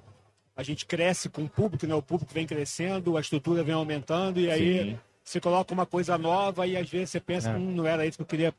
a 0.56 0.62
gente 0.62 0.86
cresce 0.86 1.28
com 1.28 1.42
o 1.42 1.48
público, 1.48 1.86
né? 1.86 1.94
O 1.94 2.02
público 2.02 2.32
vem 2.32 2.46
crescendo, 2.46 3.16
a 3.16 3.20
estrutura 3.20 3.64
vem 3.64 3.74
aumentando, 3.74 4.38
e 4.38 4.50
aí 4.50 4.90
Sim. 4.90 4.98
Você 5.30 5.40
coloca 5.40 5.72
uma 5.72 5.86
coisa 5.86 6.18
nova 6.18 6.66
e 6.66 6.76
às 6.76 6.88
vezes 6.88 7.10
você 7.10 7.20
pensa, 7.20 7.50
É. 7.50 7.56
hum, 7.56 7.72
não 7.72 7.86
era 7.86 8.04
isso 8.04 8.18
que 8.18 8.22
eu 8.22 8.26
queria. 8.26 8.54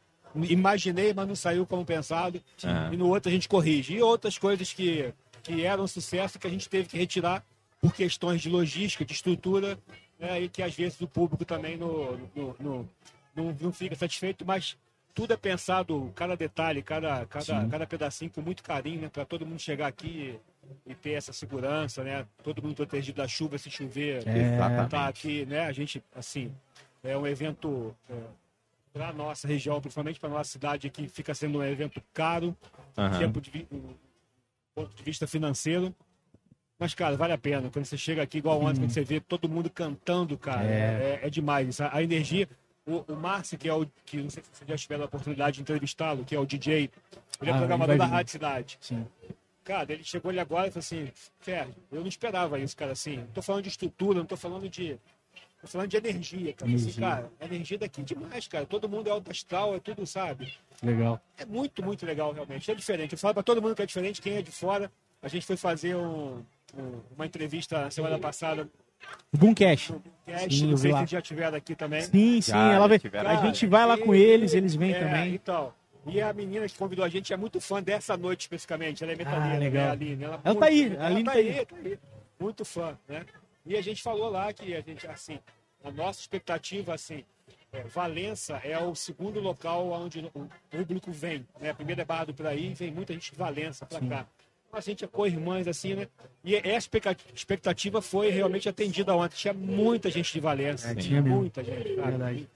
Imaginei, 0.49 1.13
mas 1.13 1.27
não 1.27 1.35
saiu 1.35 1.65
como 1.65 1.83
pensado. 1.85 2.41
É. 2.63 2.93
E 2.93 2.97
no 2.97 3.07
outro 3.09 3.29
a 3.29 3.31
gente 3.33 3.49
corrige. 3.49 3.95
E 3.95 4.01
outras 4.01 4.37
coisas 4.37 4.71
que, 4.71 5.13
que 5.43 5.65
eram 5.65 5.85
sucesso 5.87 6.39
que 6.39 6.47
a 6.47 6.49
gente 6.49 6.69
teve 6.69 6.87
que 6.87 6.97
retirar 6.97 7.43
por 7.81 7.93
questões 7.93 8.41
de 8.41 8.49
logística, 8.49 9.03
de 9.03 9.11
estrutura, 9.13 9.77
né? 10.17 10.41
E 10.43 10.47
que 10.49 10.63
às 10.63 10.73
vezes 10.73 11.01
o 11.01 11.07
público 11.07 11.43
também 11.43 11.75
no, 11.75 12.17
no- 12.35 12.55
no- 12.59 12.89
não, 13.35 13.57
não 13.59 13.73
fica 13.73 13.95
satisfeito, 13.95 14.45
mas 14.45 14.77
tudo 15.13 15.33
é 15.33 15.37
pensado, 15.37 16.09
cada 16.15 16.37
detalhe, 16.37 16.81
cada, 16.81 17.25
cada, 17.25 17.67
cada 17.67 17.85
pedacinho 17.85 18.31
com 18.31 18.41
muito 18.41 18.63
carinho, 18.63 19.01
né? 19.01 19.09
Para 19.09 19.25
todo 19.25 19.45
mundo 19.45 19.59
chegar 19.59 19.87
aqui 19.87 20.39
e, 20.91 20.95
ter 20.95 21.11
essa 21.11 21.33
segurança, 21.33 22.03
né? 22.03 22.25
Todo 22.43 22.61
mundo 22.61 22.75
protegido 22.75 23.17
da 23.17 23.27
chuva 23.27 23.57
se 23.57 23.69
chover. 23.69 24.27
É. 24.27 24.87
Tá 24.87 25.07
aqui, 25.07 25.45
né? 25.45 25.61
A 25.65 25.71
gente, 25.71 26.03
assim, 26.15 26.53
é 27.03 27.17
um 27.17 27.25
evento 27.25 27.95
para 28.93 29.13
nossa 29.13 29.47
região, 29.47 29.79
principalmente 29.79 30.19
para 30.19 30.29
nossa 30.29 30.51
cidade 30.51 30.87
aqui, 30.87 31.07
fica 31.07 31.33
sendo 31.33 31.59
um 31.59 31.63
evento 31.63 32.01
caro, 32.13 32.55
Aham. 32.97 33.19
tempo 33.19 33.39
de, 33.41 33.65
um 33.71 33.93
ponto 34.75 34.93
de 34.95 35.03
vista 35.03 35.25
financeiro. 35.25 35.95
Mas, 36.77 36.93
cara, 36.93 37.15
vale 37.15 37.31
a 37.31 37.37
pena. 37.37 37.69
Quando 37.69 37.85
você 37.85 37.97
chega 37.97 38.23
aqui, 38.23 38.39
igual 38.39 38.59
ontem, 38.61 38.81
quando 38.81 38.89
você 38.89 39.03
vê 39.03 39.19
todo 39.19 39.47
mundo 39.47 39.69
cantando, 39.69 40.37
cara, 40.37 40.65
é, 40.65 41.19
é 41.23 41.29
demais. 41.29 41.67
isso. 41.69 41.83
A, 41.83 41.95
a 41.95 42.03
energia. 42.03 42.49
O, 42.83 43.05
o 43.13 43.15
Márcio, 43.15 43.57
que 43.57 43.69
é 43.69 43.73
o. 43.73 43.85
que 44.03 44.17
não 44.17 44.29
sei 44.31 44.41
se 44.41 44.49
vocês 44.51 44.67
já 44.67 44.75
tiveram 44.75 45.03
a 45.03 45.05
oportunidade 45.05 45.57
de 45.57 45.61
entrevistá-lo, 45.61 46.25
que 46.25 46.35
é 46.35 46.39
o 46.39 46.45
DJ, 46.45 46.89
ele 47.39 47.51
é 47.51 47.53
Ah, 47.53 47.57
programador 47.59 47.95
da. 47.95 48.07
Rádio 48.07 48.31
Cidade. 48.31 48.79
Sim. 48.81 49.05
Cara, 49.63 49.93
ele 49.93 50.03
chegou 50.03 50.29
ali 50.29 50.39
agora 50.39 50.67
e 50.67 50.71
falou 50.71 50.79
assim: 50.79 51.11
Sérgio, 51.41 51.75
eu 51.91 52.01
não 52.01 52.07
esperava 52.07 52.57
isso, 52.59 52.75
cara, 52.75 52.91
assim. 52.93 53.17
Não 53.17 53.27
tô 53.27 53.41
falando 53.41 53.63
de 53.63 53.69
estrutura, 53.69 54.19
não 54.19 54.25
tô 54.25 54.35
falando 54.35 54.67
de. 54.67 54.97
Tô 55.61 55.67
falando 55.67 55.89
de 55.89 55.97
energia, 55.97 56.53
cara. 56.53 56.71
Assim, 56.73 56.99
cara, 56.99 57.31
a 57.39 57.45
energia 57.45 57.77
daqui 57.77 58.01
é 58.01 58.03
demais, 58.03 58.47
cara. 58.47 58.65
Todo 58.65 58.89
mundo 58.89 59.07
é 59.07 59.11
alto 59.11 59.29
astral, 59.29 59.75
é 59.75 59.79
tudo, 59.79 60.07
sabe? 60.07 60.51
Legal. 60.81 61.21
É 61.37 61.45
muito, 61.45 61.83
muito 61.83 62.03
legal, 62.03 62.33
realmente. 62.33 62.71
É 62.71 62.73
diferente. 62.73 63.11
Eu 63.13 63.17
falo 63.19 63.35
pra 63.35 63.43
todo 63.43 63.61
mundo 63.61 63.75
que 63.75 63.81
é 63.83 63.85
diferente, 63.85 64.19
quem 64.23 64.37
é 64.37 64.41
de 64.41 64.49
fora. 64.51 64.91
A 65.21 65.27
gente 65.27 65.45
foi 65.45 65.55
fazer 65.55 65.95
um- 65.95 66.43
um- 66.75 66.99
uma 67.15 67.27
entrevista 67.27 67.79
na 67.83 67.91
semana 67.91 68.17
passada 68.17 68.67
Boomcast. 69.31 69.91
no 69.93 70.01
cast. 70.25 70.55
Sim, 70.55 70.63
eu 70.65 70.69
não 70.71 70.77
sei 70.77 70.93
se 70.95 71.05
já 71.05 71.21
tiveram 71.21 71.57
aqui 71.57 71.75
também. 71.75 72.01
Sim, 72.01 72.41
sim, 72.41 72.51
Já, 72.51 72.73
ela 72.73 72.97
tiveram. 72.99 73.29
A 73.29 73.35
gente 73.45 73.67
vai 73.67 73.85
lá 73.85 73.97
com 73.99 74.15
eles, 74.15 74.55
eles 74.55 74.73
vêm 74.73 74.93
É, 74.93 74.99
também. 74.99 75.35
Então. 75.35 75.71
E 76.05 76.19
a 76.21 76.33
menina 76.33 76.67
que 76.67 76.75
convidou 76.77 77.05
a 77.05 77.09
gente 77.09 77.31
é 77.31 77.37
muito 77.37 77.61
fã 77.61 77.81
dessa 77.81 78.17
noite 78.17 78.41
especificamente. 78.41 79.03
Ela 79.03 79.13
é 79.13 79.15
metaleira, 79.15 79.55
Ah, 79.55 79.59
legal. 79.59 79.83
né, 79.83 79.89
a 79.89 79.91
Aline? 79.91 80.23
Ela, 80.23 80.33
Ela 80.33 80.41
muito- 80.45 80.59
tá 80.59 80.65
aí, 80.65 80.97
a 80.97 81.05
Aline 81.05 81.23
tá 81.23 81.31
tá 81.31 81.37
aí, 81.37 81.49
aí. 81.59 81.65
tá 81.65 81.75
aí. 81.75 81.99
Muito 82.39 82.65
fã, 82.65 82.97
né? 83.07 83.25
E 83.65 83.77
a 83.77 83.81
gente 83.81 84.01
falou 84.01 84.29
lá 84.29 84.51
que 84.51 84.73
a 84.75 84.81
gente, 84.81 85.05
assim, 85.05 85.39
a 85.83 85.91
nossa 85.91 86.19
expectativa, 86.19 86.95
assim, 86.95 87.23
é, 87.71 87.83
Valença 87.83 88.55
é 88.63 88.77
o 88.79 88.95
segundo 88.95 89.39
local 89.39 89.89
onde 89.91 90.19
o 90.33 90.49
público 90.69 91.11
vem, 91.11 91.45
né? 91.59 91.71
Primeiro 91.73 92.01
é 92.01 92.05
Barra 92.05 92.25
do 92.25 92.33
Piraí, 92.33 92.73
vem 92.73 92.91
muita 92.91 93.13
gente 93.13 93.31
de 93.31 93.37
Valença 93.37 93.85
pra 93.85 93.99
cá. 93.99 94.05
Então, 94.05 94.77
A 94.77 94.79
gente 94.81 95.03
é 95.03 95.07
co-irmãs, 95.07 95.67
assim, 95.67 95.93
né? 95.95 96.07
E 96.45 96.55
essa 96.55 96.69
expecta- 96.77 97.15
expectativa 97.35 98.01
foi 98.01 98.29
realmente 98.29 98.67
atendida 98.69 99.13
ontem. 99.13 99.35
Tinha 99.35 99.53
muita 99.53 100.09
gente 100.09 100.31
de 100.31 100.39
Valença. 100.39 100.89
É, 100.91 100.95
tinha 100.95 101.21
mesmo. 101.21 101.39
muita 101.39 101.61
gente, 101.63 101.93
cara. 101.95 102.07
Verdade. 102.09 102.47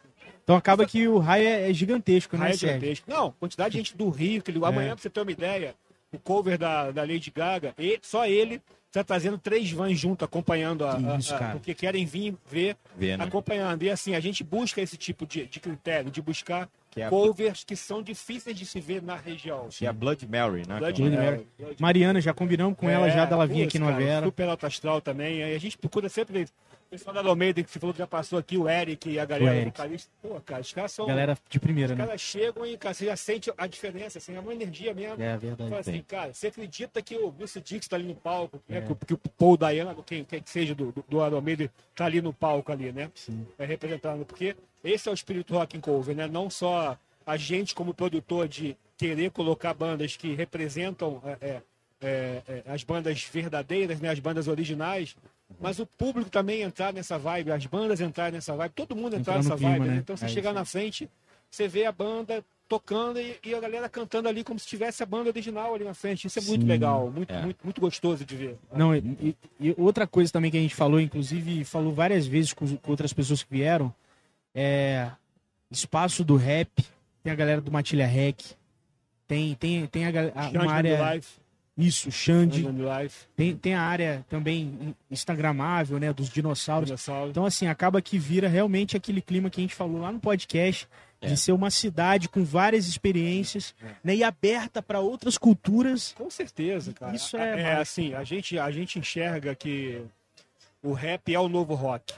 Então 0.46 0.56
acaba 0.56 0.86
que 0.86 1.08
o 1.08 1.18
raio 1.18 1.46
é, 1.48 1.70
é 1.70 1.74
gigantesco, 1.74 2.38
né, 2.38 2.44
Raio 2.46 2.58
Sérgio? 2.58 2.76
gigantesco. 2.80 3.10
Não, 3.10 3.32
quantidade 3.40 3.72
de 3.72 3.78
gente 3.80 3.98
do 3.98 4.10
Rio, 4.10 4.42
que 4.42 4.52
ele... 4.52 4.64
É. 4.64 4.68
amanhã, 4.68 4.94
pra 4.94 5.02
você 5.02 5.10
ter 5.10 5.20
uma 5.20 5.32
ideia, 5.32 5.76
o 6.14 6.20
cover 6.20 6.58
da, 6.58 6.92
da 6.92 7.02
Lady 7.02 7.32
Gaga, 7.36 7.74
e 7.80 8.00
só 8.02 8.28
ele 8.28 8.62
está 8.88 9.04
trazendo 9.04 9.38
três 9.40 9.70
vans 9.72 10.00
junto, 10.00 10.24
acompanhando 10.24 10.86
a, 10.86 10.96
Que 10.98 11.06
a- 11.06 11.18
isso, 11.18 11.36
a- 11.36 11.40
cara. 11.40 11.52
porque 11.54 11.74
querem 11.74 12.06
vir 12.06 12.36
ver, 12.50 12.78
Ver, 12.96 13.18
né? 13.18 13.24
acompanhando. 13.26 13.82
E 13.84 13.90
assim, 13.90 14.14
a 14.16 14.20
gente 14.22 14.44
busca 14.44 14.80
esse 14.80 14.96
tipo 14.96 15.26
de, 15.26 15.46
de 15.48 15.60
critério, 15.60 16.10
de 16.10 16.22
buscar 16.22 16.70
Que 16.92 17.02
é 17.02 17.10
covers 17.10 17.66
que 17.66 17.76
são 17.76 18.02
difíceis 18.02 18.56
de 18.58 18.66
se 18.66 18.80
ver 18.80 19.02
na 19.02 19.18
região. 19.18 19.68
Que 19.70 19.86
é 19.86 19.90
a 19.90 19.92
Blood 19.94 20.26
Mary, 20.28 20.64
né? 20.66 20.78
Blood 20.78 21.02
é 21.02 21.10
Blood 21.10 21.18
Mary. 21.26 21.48
Mary. 21.60 21.76
Mariana, 21.78 22.22
já 22.22 22.34
combinamos 22.34 22.78
com 22.78 22.90
ela 22.90 23.08
É, 23.08 23.12
já 23.12 23.26
dela 23.26 23.46
vir 23.46 23.64
aqui 23.64 23.78
no 23.80 23.90
Avera. 23.90 24.26
Super 24.28 24.48
alto 24.48 24.66
astral 24.66 25.02
também. 25.02 25.44
Aí 25.44 25.54
a 25.56 25.60
gente 25.60 25.78
procura 25.78 26.08
sempre. 26.08 26.48
O 26.88 26.90
pessoal 26.98 27.14
da 27.16 27.22
Almeida 27.30 27.62
que 27.64 27.70
você 27.70 27.80
falou 27.80 27.94
que 27.94 28.00
já 28.00 28.08
passou 28.08 28.38
aqui, 28.40 28.58
o 28.58 28.70
Eric 28.70 29.10
e 29.10 29.20
a 29.20 29.26
galera 29.26 29.66
vocalista. 29.66 30.10
Pô, 30.22 30.40
cara, 30.42 30.62
os 30.62 30.72
caras 30.72 30.92
são. 30.92 31.06
Galera 31.08 31.38
de 31.50 31.60
primeira, 31.60 31.92
Os 31.94 31.98
né? 32.00 32.06
caras 32.06 32.22
chegam 32.22 32.66
e 32.66 32.78
cara, 32.78 32.94
você 32.94 33.06
já 33.06 33.16
sente 33.18 33.52
a 33.58 33.68
diferença, 33.68 34.18
assim, 34.20 34.36
é 34.36 34.40
uma 34.40 34.54
energia 34.54 34.94
mesmo. 34.94 35.22
É 35.22 35.36
verdade. 35.38 35.70
Fala 35.70 35.82
assim, 35.82 36.02
cara, 36.08 36.34
você 36.34 36.48
acredita 36.48 37.02
que 37.02 37.16
o 37.18 37.32
Bruce 37.32 37.60
Dix 37.60 37.88
tá 37.88 37.96
ali 37.98 38.06
no 38.06 38.16
palco, 38.16 38.62
É. 38.70 38.76
né? 38.80 38.82
Que, 38.86 38.92
o- 38.92 38.96
que 38.96 39.14
o 39.14 39.18
Paul 39.18 39.58
Diana, 39.58 39.96
quem 40.06 40.24
quem 40.24 40.42
que 40.42 40.50
seja 40.50 40.74
do, 40.76 40.92
do, 40.92 41.04
do 41.30 41.42
Maiden, 41.42 41.70
tá 41.96 42.06
ali 42.06 42.22
no 42.22 42.32
palco 42.32 42.72
ali, 42.72 42.92
né? 42.92 43.12
Sim. 43.16 43.46
É, 43.58 43.66
representando. 43.66 44.24
Porque 44.26 44.56
esse 44.84 45.10
é 45.10 45.12
o 45.12 45.16
espírito 45.16 45.54
rock 45.54 45.76
and 45.78 45.82
cover, 45.82 46.16
né? 46.16 46.28
Não 46.28 46.50
só 46.50 46.98
a 47.26 47.36
gente 47.36 47.74
como 47.76 47.94
produtor 47.94 48.48
de 48.48 48.78
querer 48.96 49.32
colocar 49.32 49.74
bandas 49.74 50.16
que 50.16 50.34
representam 50.36 51.22
é, 51.26 51.38
é, 51.42 51.62
é, 52.02 52.42
é, 52.48 52.64
as 52.72 52.84
bandas 52.84 53.24
verdadeiras, 53.24 54.00
né? 54.00 54.10
As 54.10 54.20
bandas 54.20 54.48
originais, 54.48 55.16
mas 55.60 55.80
o 55.80 55.86
público 55.86 56.30
também 56.30 56.62
entrar 56.62 56.94
nessa 56.94 57.18
vibe, 57.18 57.52
as 57.52 57.66
bandas 57.66 58.02
entrarem 58.02 58.34
nessa 58.34 58.56
vibe, 58.56 58.72
todo 58.74 58.96
mundo 58.96 59.16
entrar 59.16 59.38
Entrar 59.38 59.44
nessa 59.44 59.56
clima, 59.56 59.72
vibe, 59.78 59.88
né? 59.88 59.94
né? 59.96 60.00
Então 60.00 60.18
você 60.18 60.26
É 60.26 60.28
chegar 60.30 60.50
isso 60.52 60.60
na 60.60 60.66
frente, 60.66 61.10
você 61.50 61.68
vê 61.68 61.86
a 61.86 61.92
banda 61.92 62.44
tocando 62.68 63.20
e, 63.20 63.38
e 63.44 63.54
a 63.54 63.60
galera 63.60 63.88
cantando 63.88 64.28
ali 64.28 64.44
como 64.44 64.58
se 64.60 64.66
tivesse 64.66 65.04
a 65.04 65.06
banda 65.06 65.30
original 65.30 65.76
ali 65.76 65.84
na 65.84 65.94
frente. 65.94 66.26
Isso 66.26 66.40
é 66.40 66.42
muito 66.42 66.62
Sim. 66.64 66.68
legal, 66.68 67.12
muito, 67.12 67.32
É. 67.32 67.42
muito, 67.44 67.60
muito 67.64 67.80
gostoso 67.80 68.26
de 68.26 68.36
ver. 68.36 68.58
Não, 68.76 68.96
e, 68.96 69.36
e- 69.60 69.76
outra 69.78 70.08
coisa 70.08 70.32
também 70.34 70.50
que 70.50 70.58
a 70.58 70.62
gente 70.62 70.74
falou, 70.74 71.00
inclusive 71.00 71.64
falou 71.64 71.94
várias 71.94 72.26
vezes 72.26 72.54
com, 72.54 72.76
com 72.78 72.90
outras 72.92 73.14
pessoas 73.14 73.44
que 73.44 73.52
vieram, 73.54 73.94
é 74.54 75.12
espaço 75.70 76.24
do 76.24 76.36
rap, 76.36 76.70
tem 77.24 77.32
a 77.32 77.36
galera 77.36 77.62
do 77.62 77.72
Matilha 77.72 78.08
Rec, 78.08 78.40
tem, 79.28 79.54
tem, 79.56 79.86
tem 79.88 80.06
a, 80.06 80.10
a- 80.36 80.50
uma 80.50 80.72
área. 80.72 81.14
Life. 81.14 81.45
Isso, 81.78 82.10
Xande. 82.10 82.64
Tem, 83.36 83.56
tem 83.56 83.74
a 83.74 83.82
área 83.82 84.26
também 84.30 84.96
instagramável, 85.12 86.00
né, 86.00 86.14
dos 86.14 86.30
dinossauros. 86.30 86.88
Dinossauro. 86.88 87.30
Então, 87.32 87.46
assim, 87.46 87.68
acaba 87.68 88.02
que 88.02 88.18
vira 88.18 88.48
realmente 88.48 88.96
aquele 88.96 89.22
clima 89.22 89.50
que 89.50 89.60
a 89.60 89.64
gente 89.64 89.76
falou 89.76 90.00
lá 90.02 90.12
no 90.12 90.20
podcast, 90.20 90.88
É. 91.22 91.28
de 91.28 91.38
ser 91.38 91.52
uma 91.54 91.70
cidade 91.72 92.30
com 92.30 92.44
várias 92.46 92.88
experiências, 92.88 93.74
né, 94.04 94.16
e 94.16 94.24
aberta 94.24 94.82
para 94.82 95.00
outras 95.00 95.38
culturas. 95.38 96.14
Com 96.18 96.30
certeza, 96.30 96.94
cara. 96.94 97.16
Isso 97.16 97.36
é 97.36 97.62
é 97.62 97.74
assim, 97.76 98.14
a 98.14 98.24
gente, 98.24 98.58
a 98.60 98.70
gente 98.72 99.00
enxerga 99.00 99.54
que 99.56 100.02
o 100.84 100.94
rap 100.94 101.34
é 101.34 101.40
o 101.40 101.50
novo 101.50 101.74
rock. 101.74 102.14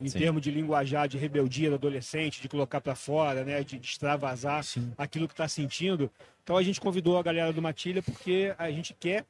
Em- 0.00 0.08
Sim. 0.08 0.18
termos 0.18 0.42
de 0.42 0.50
linguajar, 0.50 1.08
de 1.08 1.16
rebeldia 1.18 1.68
do 1.70 1.74
adolescente, 1.76 2.40
de 2.40 2.48
colocar 2.48 2.80
pra 2.80 2.94
fora, 2.94 3.44
né, 3.44 3.62
de, 3.64 3.78
de 3.78 3.86
extravasar 3.86 4.62
Sim. 4.64 4.92
aquilo 4.96 5.26
que 5.28 5.34
tá 5.34 5.48
sentindo. 5.48 6.10
Então 6.44 6.56
a 6.56 6.62
gente 6.62 6.80
convidou 6.80 7.18
a 7.18 7.22
galera 7.22 7.52
do 7.52 7.62
Matilha 7.62 8.02
porque 8.02 8.54
a 8.58 8.70
gente 8.70 8.94
quer, 8.98 9.24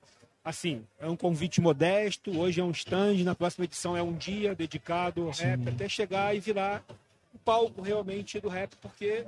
assim, 0.45 0.83
é 0.99 1.07
um 1.07 1.17
convite 1.17 1.61
modesto. 1.61 2.37
Hoje 2.39 2.61
é 2.61 2.65
um 2.65 2.71
stand, 2.71 3.23
na 3.25 3.35
próxima 3.35 3.65
edição 3.65 3.97
é 3.97 4.03
um 4.03 4.15
dia 4.15 4.55
dedicado 4.55 5.23
ao 5.25 5.31
rap, 5.31 5.69
até 5.69 5.89
chegar 5.89 6.35
e 6.35 6.41
virar 6.41 6.83
o 7.35 7.39
palco 7.39 7.81
realmente 7.83 8.41
do 8.41 8.49
rap, 8.49 8.75
porque 8.81 9.25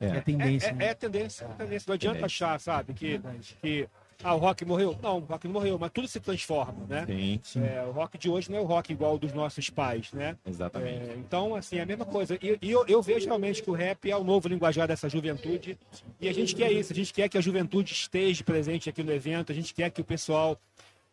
É, 0.00 0.06
É. 0.06 0.20
tendência. 0.20 0.68
é, 0.68 0.72
né? 0.72 0.84
é, 0.86 0.88
é 0.88 0.94
tendência, 0.94 1.44
é 1.44 1.48
tendência. 1.54 1.84
Não 1.88 1.94
adianta 1.94 2.16
Tendência. 2.18 2.46
achar, 2.46 2.60
sabe, 2.60 2.92
que, 2.94 3.20
que 3.62 3.88
ah, 4.22 4.34
o 4.34 4.38
rock 4.38 4.64
morreu. 4.64 4.96
Não, 5.02 5.18
o 5.18 5.20
rock 5.20 5.46
não 5.46 5.52
morreu, 5.52 5.78
mas 5.78 5.90
tudo 5.90 6.06
se 6.08 6.20
transforma, 6.20 6.86
né? 6.88 7.04
Sim, 7.06 7.40
É, 7.64 7.82
o 7.82 7.90
rock 7.90 8.16
de 8.16 8.30
hoje 8.30 8.50
não 8.50 8.58
é 8.58 8.60
o 8.60 8.64
rock 8.64 8.92
igual 8.92 9.18
dos 9.18 9.32
nossos 9.32 9.68
pais, 9.70 10.12
né? 10.12 10.36
exatamente. 10.46 11.10
É, 11.10 11.14
então, 11.16 11.54
assim, 11.54 11.78
é 11.78 11.82
a 11.82 11.86
mesma 11.86 12.04
coisa. 12.04 12.38
E, 12.40 12.58
e 12.60 12.70
eu, 12.70 12.84
eu 12.86 13.02
vejo 13.02 13.26
realmente 13.26 13.62
que 13.62 13.70
o 13.70 13.74
rap 13.74 14.10
é 14.10 14.16
o 14.16 14.24
novo 14.24 14.48
linguajar 14.48 14.86
dessa 14.86 15.08
juventude. 15.08 15.78
E 16.20 16.28
a 16.28 16.32
gente 16.32 16.54
quer 16.54 16.70
isso, 16.70 16.92
a 16.92 16.96
gente 16.96 17.12
quer 17.12 17.28
que 17.28 17.38
a 17.38 17.40
juventude 17.40 17.92
esteja 17.92 18.44
presente 18.44 18.88
aqui 18.88 19.02
no 19.02 19.12
evento, 19.12 19.52
a 19.52 19.54
gente 19.54 19.74
quer 19.74 19.90
que 19.90 20.00
o 20.00 20.04
pessoal, 20.04 20.58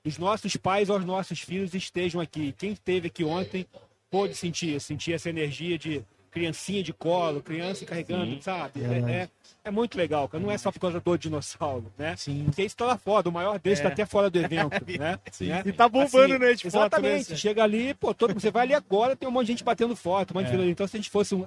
os 0.05 0.17
nossos 0.17 0.55
pais 0.55 0.89
aos 0.89 1.03
nossos 1.05 1.39
filhos 1.39 1.73
estejam 1.73 2.21
aqui. 2.21 2.53
Quem 2.57 2.71
esteve 2.71 3.07
aqui 3.07 3.23
ontem 3.23 3.65
pôde 4.09 4.35
sentir, 4.35 4.79
sentir 4.81 5.13
essa 5.13 5.29
energia 5.29 5.77
de 5.77 6.03
criancinha 6.31 6.81
de 6.81 6.93
colo, 6.93 7.41
criança 7.41 7.85
carregando, 7.85 8.25
Sim. 8.31 8.41
sabe? 8.41 8.79
Verdade. 8.79 9.11
É, 9.11 9.15
é, 9.23 9.29
é 9.65 9.71
muito 9.71 9.97
legal, 9.97 10.27
cara. 10.29 10.41
Não 10.41 10.49
é 10.49 10.57
só 10.57 10.71
por 10.71 10.79
causa 10.79 10.99
do 10.99 11.17
dinossauro, 11.17 11.91
né? 11.97 12.15
Sim. 12.15 12.45
Porque 12.45 12.63
isso 12.63 12.75
tá 12.77 12.85
lá 12.85 12.97
fora, 12.97 13.27
o 13.27 13.31
maior 13.31 13.59
deles 13.59 13.79
É. 13.79 13.83
tá 13.83 13.89
até 13.89 14.05
fora 14.05 14.29
do 14.29 14.39
evento, 14.39 14.71
né? 14.97 15.19
Sim. 15.31 15.47
Né? 15.47 15.61
E 15.65 15.71
tá 15.73 15.89
bombando, 15.89 16.39
né, 16.39 16.53
de 16.53 16.63
foto, 16.63 16.73
né, 16.73 16.79
Exatamente. 16.79 17.37
Chega 17.37 17.63
ali, 17.63 17.93
pô, 17.93 18.13
todo, 18.13 18.33
você 18.33 18.49
vai 18.49 18.63
ali 18.63 18.73
agora, 18.73 19.15
tem 19.15 19.27
um 19.27 19.31
monte 19.31 19.47
de 19.47 19.51
gente 19.53 19.63
batendo 19.63 19.95
foto, 19.95 20.31
um 20.31 20.35
monte 20.35 20.45
de 20.45 20.49
É. 20.49 20.51
fila 20.53 20.63
ali. 20.63 20.71
Então, 20.71 20.87
se 20.87 20.95
a 20.95 20.99
gente 20.99 21.09
fosse 21.09 21.35
um, 21.35 21.43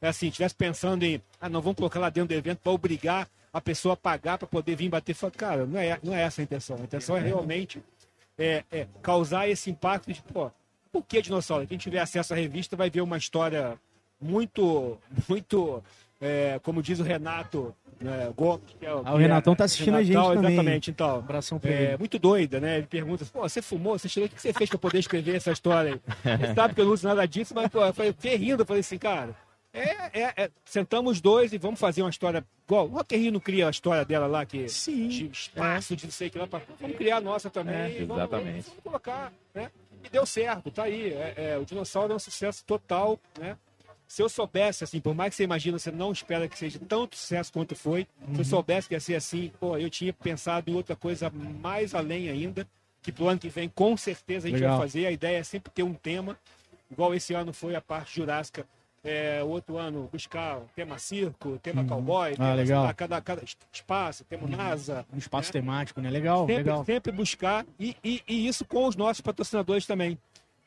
é 0.00 0.08
assim, 0.08 0.30
tivesse 0.30 0.54
pensando 0.54 1.02
em, 1.04 1.20
ah, 1.40 1.48
não, 1.48 1.60
vamos 1.60 1.76
colocar 1.76 2.00
lá 2.00 2.08
dentro 2.10 2.28
do 2.28 2.38
evento 2.38 2.58
para 2.58 2.72
obrigar 2.72 3.28
a 3.52 3.60
pessoa 3.60 3.92
a 3.94 3.96
pagar 3.96 4.38
para 4.38 4.48
poder 4.48 4.74
vir 4.74 4.88
bater 4.88 5.14
foto, 5.14 5.36
cara, 5.38 5.66
não 5.66 5.78
é, 5.78 5.98
não 6.02 6.14
é 6.14 6.22
essa 6.22 6.40
a 6.40 6.44
intenção. 6.44 6.76
A 6.76 6.84
intenção 6.84 7.16
é 7.16 7.20
realmente 7.20 7.82
é, 8.38 8.64
é 8.72 8.86
causar 9.02 9.46
esse 9.48 9.70
impacto 9.70 10.10
de, 10.12 10.22
pô, 10.22 10.50
por 10.90 11.04
que 11.04 11.20
dinossauro? 11.22 11.66
Quem 11.66 11.78
tiver 11.78 12.00
acesso 12.00 12.32
à 12.32 12.36
revista 12.36 12.74
vai 12.76 12.90
ver 12.90 13.02
uma 13.02 13.16
história 13.16 13.78
muito, 14.22 14.98
muito, 15.28 15.82
é, 16.20 16.58
como 16.62 16.82
diz 16.82 17.00
o 17.00 17.02
Renato 17.02 17.74
né, 18.00 18.32
Gomes, 18.36 18.62
que 18.78 18.86
é 18.86 18.90
Ah, 18.90 19.14
o 19.14 19.16
Renatão 19.16 19.54
tá 19.54 19.64
assistindo 19.64 19.96
a 19.96 20.02
gente 20.02 20.16
também. 20.16 20.52
Exatamente, 20.52 20.90
então. 20.90 21.16
Abração 21.16 21.58
pra 21.58 21.70
É, 21.70 21.82
ele. 21.90 21.98
muito 21.98 22.18
doida, 22.18 22.60
né? 22.60 22.78
Ele 22.78 22.86
pergunta, 22.86 23.24
pô, 23.32 23.40
você 23.40 23.62
fumou? 23.62 23.98
Você 23.98 24.08
chegou, 24.08 24.26
o 24.26 24.30
que 24.30 24.40
você 24.40 24.52
fez 24.52 24.68
pra 24.68 24.78
poder 24.78 24.98
escrever 24.98 25.36
essa 25.36 25.52
história 25.52 26.00
aí? 26.24 26.32
Ele 26.42 26.54
sabe 26.54 26.74
que 26.74 26.80
eu 26.80 26.84
não 26.84 26.92
uso 26.92 27.06
nada 27.06 27.26
disso, 27.26 27.54
mas, 27.54 27.68
pô, 27.68 27.84
eu 27.84 27.94
falei, 27.94 28.12
fiquei 28.12 28.36
rindo, 28.36 28.62
eu 28.62 28.66
falei 28.66 28.80
assim, 28.80 28.98
cara, 28.98 29.34
é, 29.72 30.20
é, 30.20 30.32
é, 30.36 30.50
sentamos 30.64 31.20
dois 31.20 31.52
e 31.52 31.58
vamos 31.58 31.80
fazer 31.80 32.02
uma 32.02 32.10
história 32.10 32.44
igual. 32.66 32.86
O 32.86 32.90
Rock 32.90 33.16
Rio 33.16 33.32
não 33.32 33.40
cria 33.40 33.68
a 33.68 33.70
história 33.70 34.04
dela 34.04 34.26
lá, 34.26 34.44
que 34.44 34.68
Sim. 34.68 35.08
de 35.08 35.26
espaço, 35.28 35.96
de 35.96 36.04
não 36.04 36.12
sei 36.12 36.28
o 36.28 36.30
que 36.30 36.38
lá, 36.38 36.46
pra, 36.46 36.60
vamos 36.78 36.96
criar 36.96 37.16
a 37.16 37.20
nossa 37.20 37.48
também. 37.48 37.74
É, 37.74 38.00
e 38.00 38.04
vamos, 38.04 38.22
exatamente. 38.22 38.66
Vamos, 38.68 38.82
colocar, 38.82 39.32
né? 39.54 39.70
E 40.04 40.10
deu 40.10 40.26
certo, 40.26 40.70
tá 40.70 40.82
aí. 40.82 41.12
É, 41.12 41.34
é, 41.36 41.58
o 41.58 41.64
Dinossauro 41.64 42.12
é 42.12 42.16
um 42.16 42.18
sucesso 42.18 42.64
total, 42.66 43.18
né? 43.38 43.56
Se 44.12 44.22
eu 44.22 44.28
soubesse, 44.28 44.84
assim, 44.84 45.00
por 45.00 45.14
mais 45.14 45.30
que 45.30 45.36
você 45.36 45.44
imagina, 45.44 45.78
você 45.78 45.90
não 45.90 46.12
espera 46.12 46.46
que 46.46 46.58
seja 46.58 46.78
tanto 46.78 47.16
sucesso 47.16 47.50
quanto 47.50 47.74
foi, 47.74 48.06
se 48.34 48.40
eu 48.40 48.44
soubesse 48.44 48.86
que 48.86 48.94
ia 48.94 49.00
ser 49.00 49.14
assim, 49.14 49.50
pô, 49.58 49.74
eu 49.78 49.88
tinha 49.88 50.12
pensado 50.12 50.70
em 50.70 50.74
outra 50.74 50.94
coisa 50.94 51.30
mais 51.30 51.94
além 51.94 52.28
ainda, 52.28 52.68
que 53.00 53.10
pro 53.10 53.26
ano 53.28 53.40
que 53.40 53.48
vem, 53.48 53.70
com 53.70 53.96
certeza, 53.96 54.48
a 54.48 54.50
gente 54.50 54.60
Legal. 54.60 54.76
vai 54.76 54.86
fazer. 54.86 55.06
A 55.06 55.10
ideia 55.10 55.38
é 55.38 55.42
sempre 55.42 55.72
ter 55.72 55.82
um 55.82 55.94
tema, 55.94 56.36
igual 56.90 57.14
esse 57.14 57.32
ano 57.32 57.54
foi 57.54 57.74
a 57.74 57.80
parte 57.80 58.16
jurássica. 58.16 58.66
É, 59.02 59.42
outro 59.42 59.78
ano, 59.78 60.10
buscar 60.12 60.58
o 60.58 60.68
tema 60.76 60.98
circo, 60.98 61.58
tema 61.62 61.82
cowboy, 61.82 62.36
tema, 62.36 62.50
Ah, 62.50 62.54
legal. 62.54 62.84
lá, 62.84 62.92
cada, 62.92 63.18
cada 63.22 63.42
espaço, 63.72 64.24
tema 64.24 64.46
NASA. 64.46 65.06
Um 65.10 65.16
espaço 65.16 65.48
né? 65.48 65.52
temático, 65.52 66.02
né? 66.02 66.10
Legal, 66.10 66.40
sempre, 66.40 66.56
legal. 66.56 66.84
sempre 66.84 67.12
buscar 67.12 67.64
e, 67.80 67.96
e, 68.04 68.22
e 68.28 68.46
isso 68.46 68.62
com 68.66 68.86
os 68.86 68.94
nossos 68.94 69.22
patrocinadores 69.22 69.86
também. 69.86 70.18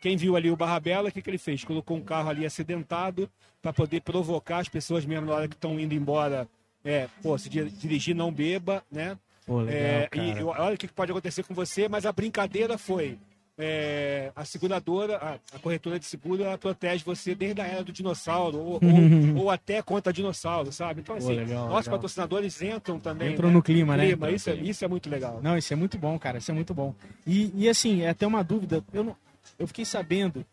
Quem 0.02 0.16
viu 0.18 0.36
ali 0.36 0.52
o 0.52 0.56
Barra 0.56 0.80
Bela, 0.80 1.10
o 1.10 1.12
que, 1.12 1.22
que 1.22 1.30
ele 1.30 1.38
fez? 1.38 1.64
Colocou 1.64 1.98
um 1.98 2.02
carro 2.02 2.30
ali 2.30 2.46
acidentado 2.46 3.30
para 3.62 3.74
poder 3.74 4.02
provocar 4.02 4.60
as 4.60 4.70
pessoas 4.70 5.06
mesmo 5.06 5.26
na 5.26 5.34
hora 5.34 5.48
que 5.48 5.56
estão 5.56 5.80
indo 5.80 5.94
embora. 5.96 6.48
É, 6.84 7.08
pô, 7.24 7.36
se 7.38 7.50
di- 7.50 7.70
dirigir 7.70 8.16
não 8.16 8.32
beba, 8.32 8.84
né? 8.92 9.18
Pô, 9.46 9.62
legal, 9.62 9.80
É, 9.80 10.10
e 10.14 10.44
olha 10.44 10.76
o 10.76 10.78
que 10.78 10.88
pode 10.88 11.12
acontecer 11.12 11.44
com 11.44 11.54
você, 11.56 11.88
mas 11.90 12.06
a 12.06 12.12
brincadeira 12.12 12.78
foi. 12.78 13.18
é, 13.58 14.32
a 14.36 14.44
seguradora, 14.44 15.16
a, 15.18 15.56
a 15.56 15.60
corretora 15.60 15.98
de 15.98 16.06
seguro, 16.06 16.44
ela 16.44 16.58
protege 16.58 17.04
você 17.06 17.34
desde 17.34 17.62
a 17.62 17.66
era 17.66 17.84
do 17.86 17.92
dinossauro, 17.92 18.58
ou, 18.60 18.74
ou, 18.74 18.82
ou 19.44 19.50
até 19.50 19.82
contra 19.82 20.12
dinossauro, 20.12 20.72
sabe? 20.74 21.00
Então, 21.02 21.16
assim, 21.16 21.36
legal, 21.36 21.70
nossos 21.70 21.86
legal. 21.86 21.98
patrocinadores 21.98 22.62
entram 22.62 23.00
também. 23.00 23.32
Entram 23.32 23.48
né? 23.48 23.54
no 23.56 23.64
clima, 23.64 23.96
né? 23.96 24.08
Clima, 24.08 24.30
isso, 24.30 24.50
é, 24.50 24.56
isso 24.56 24.84
é 24.84 24.88
muito 24.90 25.10
legal. 25.10 25.40
Não, 25.42 25.58
isso 25.58 25.72
é 25.72 25.76
muito 25.76 25.98
bom, 25.98 26.20
cara. 26.20 26.38
Isso 26.38 26.52
é 26.52 26.54
muito 26.54 26.74
bom. 26.74 26.94
E, 27.26 27.50
e 27.56 27.70
assim, 27.70 28.02
é 28.02 28.10
até 28.10 28.28
uma 28.28 28.44
dúvida. 28.44 28.84
Eu, 28.92 29.06
não, 29.06 29.16
eu 29.60 29.68
fiquei 29.68 29.86
sabendo. 29.86 30.46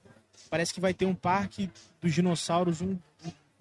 Parece 0.51 0.73
que 0.73 0.81
vai 0.81 0.93
ter 0.95 1.07
um 1.07 1.15
parque 1.15 1.71
dos 2.01 2.13
dinossauros. 2.15 2.81
Um, 2.81 2.97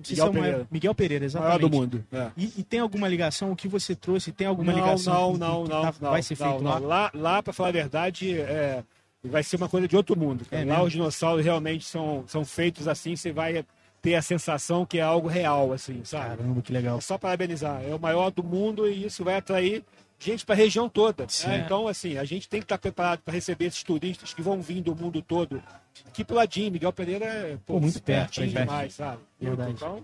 se 0.03 0.13
Miguel 0.13 0.25
é 0.25 0.29
o 0.29 0.33
maior- 0.33 0.43
Pereira. 0.45 0.67
Miguel 0.71 0.95
Pereira, 0.95 1.21
Maior 1.25 1.27
exatamente. 1.27 1.69
do 1.69 1.77
mundo. 1.77 2.05
É. 2.11 2.31
E, 2.35 2.53
e 2.57 2.63
tem 2.63 2.79
alguma 2.79 3.07
ligação? 3.07 3.51
O 3.51 3.55
que 3.55 3.67
você 3.67 3.95
trouxe? 3.95 4.31
Tem 4.31 4.47
alguma 4.47 4.71
não, 4.71 4.79
ligação? 4.79 5.13
Não, 5.13 5.33
que- 5.33 5.39
não, 5.39 5.63
que 5.63 5.69
não, 5.69 5.81
tá- 5.83 5.93
não. 6.01 6.09
Vai 6.11 6.23
ser 6.23 6.35
feito 6.35 6.61
não. 6.63 6.71
lá? 6.71 6.79
Lá, 6.79 7.11
lá 7.13 7.43
para 7.43 7.53
falar 7.53 7.69
a 7.69 7.73
verdade, 7.73 8.39
é, 8.39 8.83
vai 9.23 9.43
ser 9.43 9.57
uma 9.57 9.69
coisa 9.69 9.87
de 9.87 9.95
outro 9.95 10.17
mundo. 10.17 10.45
É 10.49 10.63
lá 10.65 10.81
os 10.83 10.91
dinossauros 10.91 11.45
realmente 11.45 11.85
são, 11.85 12.23
são 12.27 12.43
feitos 12.43 12.87
assim, 12.87 13.15
você 13.15 13.31
vai 13.31 13.63
ter 14.01 14.15
a 14.15 14.21
sensação 14.23 14.83
que 14.83 14.97
é 14.97 15.01
algo 15.03 15.27
real, 15.27 15.71
assim, 15.71 16.03
sabe? 16.03 16.37
Caramba, 16.37 16.61
que 16.63 16.73
legal. 16.73 16.97
É 16.97 17.01
só 17.01 17.19
parabenizar. 17.19 17.83
É 17.83 17.93
o 17.93 17.99
maior 17.99 18.31
do 18.31 18.43
mundo 18.43 18.87
e 18.89 19.05
isso 19.05 19.23
vai 19.23 19.35
atrair 19.35 19.83
gente 20.23 20.45
para 20.45 20.55
a 20.55 20.57
região 20.57 20.87
toda. 20.87 21.25
Né? 21.45 21.63
Então, 21.65 21.87
assim, 21.87 22.17
a 22.17 22.23
gente 22.23 22.47
tem 22.47 22.59
que 22.59 22.65
estar 22.65 22.77
preparado 22.77 23.21
para 23.21 23.33
receber 23.33 23.65
esses 23.65 23.83
turistas 23.83 24.33
que 24.33 24.41
vão 24.41 24.61
vir 24.61 24.81
do 24.81 24.95
mundo 24.95 25.21
todo. 25.21 25.61
Aqui 26.07 26.23
pro 26.23 26.35
ladinho, 26.35 26.71
Miguel 26.71 26.93
Pereira 26.93 27.25
é 27.25 27.57
Pô, 27.65 27.79
muito 27.79 28.01
perto, 28.01 28.41
é 28.41 28.45
perto. 28.45 28.59
demais, 28.59 28.93
sabe? 28.93 29.21
Verdade. 29.39 29.71
Então, 29.71 30.03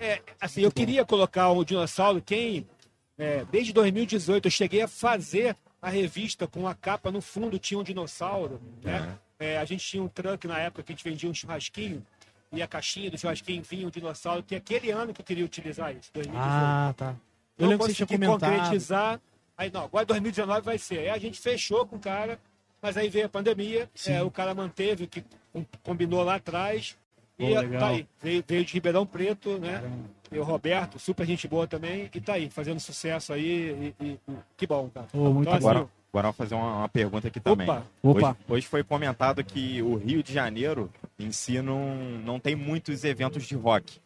é, 0.00 0.20
assim, 0.40 0.62
eu 0.62 0.72
queria 0.72 1.04
colocar 1.04 1.50
um 1.52 1.62
dinossauro. 1.62 2.22
Quem, 2.22 2.66
é, 3.18 3.44
desde 3.50 3.72
2018, 3.72 4.46
eu 4.46 4.50
cheguei 4.50 4.82
a 4.82 4.88
fazer 4.88 5.56
a 5.82 5.88
revista 5.88 6.46
com 6.46 6.66
a 6.66 6.74
capa 6.74 7.10
no 7.10 7.20
fundo 7.20 7.58
tinha 7.58 7.78
um 7.78 7.82
dinossauro, 7.82 8.60
né? 8.82 9.18
É, 9.38 9.58
a 9.58 9.64
gente 9.64 9.82
tinha 9.82 10.02
um 10.02 10.08
truck 10.08 10.46
na 10.46 10.58
época 10.58 10.82
que 10.82 10.92
a 10.92 10.94
gente 10.94 11.04
vendia 11.04 11.30
um 11.30 11.32
churrasquinho 11.32 12.04
e 12.52 12.60
a 12.60 12.66
caixinha 12.66 13.10
do 13.10 13.16
churrasquinho 13.16 13.62
vinha 13.62 13.86
um 13.86 13.90
dinossauro, 13.90 14.42
que 14.42 14.54
é 14.54 14.58
aquele 14.58 14.90
ano 14.90 15.14
que 15.14 15.20
eu 15.20 15.24
queria 15.24 15.44
utilizar 15.44 15.94
isso, 15.96 16.10
2018 16.12 16.38
Ah, 16.38 16.94
tá. 16.96 17.16
Eu 17.60 17.64
não 17.64 17.70
lembro 17.70 17.86
que 17.86 17.92
você 17.92 17.96
tinha 17.96 18.06
consegui 18.06 18.26
comentado. 18.26 18.56
concretizar. 18.62 19.20
Aí 19.56 19.70
não, 19.72 19.84
agora 19.84 20.06
2019 20.06 20.60
vai 20.62 20.78
ser. 20.78 20.98
Aí 21.00 21.10
a 21.10 21.18
gente 21.18 21.38
fechou 21.38 21.86
com 21.86 21.96
o 21.96 22.00
cara, 22.00 22.38
mas 22.80 22.96
aí 22.96 23.08
veio 23.08 23.26
a 23.26 23.28
pandemia, 23.28 23.88
é, 24.06 24.22
o 24.22 24.30
cara 24.30 24.54
manteve 24.54 25.04
o 25.04 25.06
que 25.08 25.22
com- 25.52 25.64
combinou 25.82 26.22
lá 26.22 26.36
atrás. 26.36 26.96
Pô, 27.36 27.44
e 27.46 27.54
legal. 27.58 27.80
tá 27.80 27.88
aí. 27.88 28.06
Veio, 28.22 28.44
veio 28.46 28.64
de 28.64 28.72
Ribeirão 28.74 29.06
Preto, 29.06 29.58
né? 29.58 29.72
Caramba. 29.74 29.96
E 30.32 30.38
o 30.38 30.44
Roberto, 30.44 30.98
super 30.98 31.26
gente 31.26 31.48
boa 31.48 31.66
também, 31.66 32.08
e 32.14 32.20
tá 32.20 32.34
aí, 32.34 32.48
fazendo 32.48 32.78
sucesso 32.78 33.32
aí. 33.32 33.94
E, 34.00 34.04
e- 34.04 34.18
e- 34.28 34.34
que 34.56 34.66
bom, 34.66 34.88
cara. 34.88 35.06
Pô, 35.10 35.18
muito 35.32 35.48
Então, 35.48 35.54
assim, 35.54 35.66
Agora, 35.68 35.88
agora 36.12 36.28
eu 36.28 36.32
vou 36.32 36.32
fazer 36.32 36.54
uma, 36.54 36.76
uma 36.78 36.88
pergunta 36.88 37.28
aqui 37.28 37.40
também. 37.40 37.68
Opa, 37.68 37.84
Opa. 38.02 38.28
Hoje, 38.30 38.36
hoje 38.48 38.66
foi 38.66 38.84
comentado 38.84 39.42
que 39.42 39.82
o 39.82 39.96
Rio 39.96 40.22
de 40.22 40.32
Janeiro 40.32 40.90
em 41.18 41.32
si 41.32 41.60
não, 41.60 41.94
não 42.24 42.38
tem 42.38 42.54
muitos 42.54 43.02
eventos 43.04 43.44
de 43.44 43.56
rock, 43.56 43.98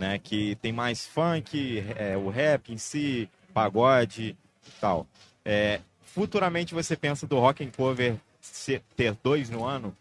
né? 0.00 0.18
Que 0.18 0.54
tem 0.56 0.72
mais 0.72 1.06
funk, 1.06 1.84
é, 1.96 2.16
o 2.16 2.30
rap 2.30 2.72
em 2.72 2.78
si, 2.78 3.28
pagode 3.52 4.34
e 4.66 4.70
tal. 4.80 5.06
É, 5.44 5.80
futuramente 6.06 6.74
você 6.74 6.96
pensa 6.96 7.26
do 7.26 7.38
rock 7.38 7.62
and 7.62 7.70
cover 7.76 8.16
ser- 8.40 8.82
ter 8.96 9.14
dois 9.22 9.50
no 9.50 9.64
ano? 9.64 9.94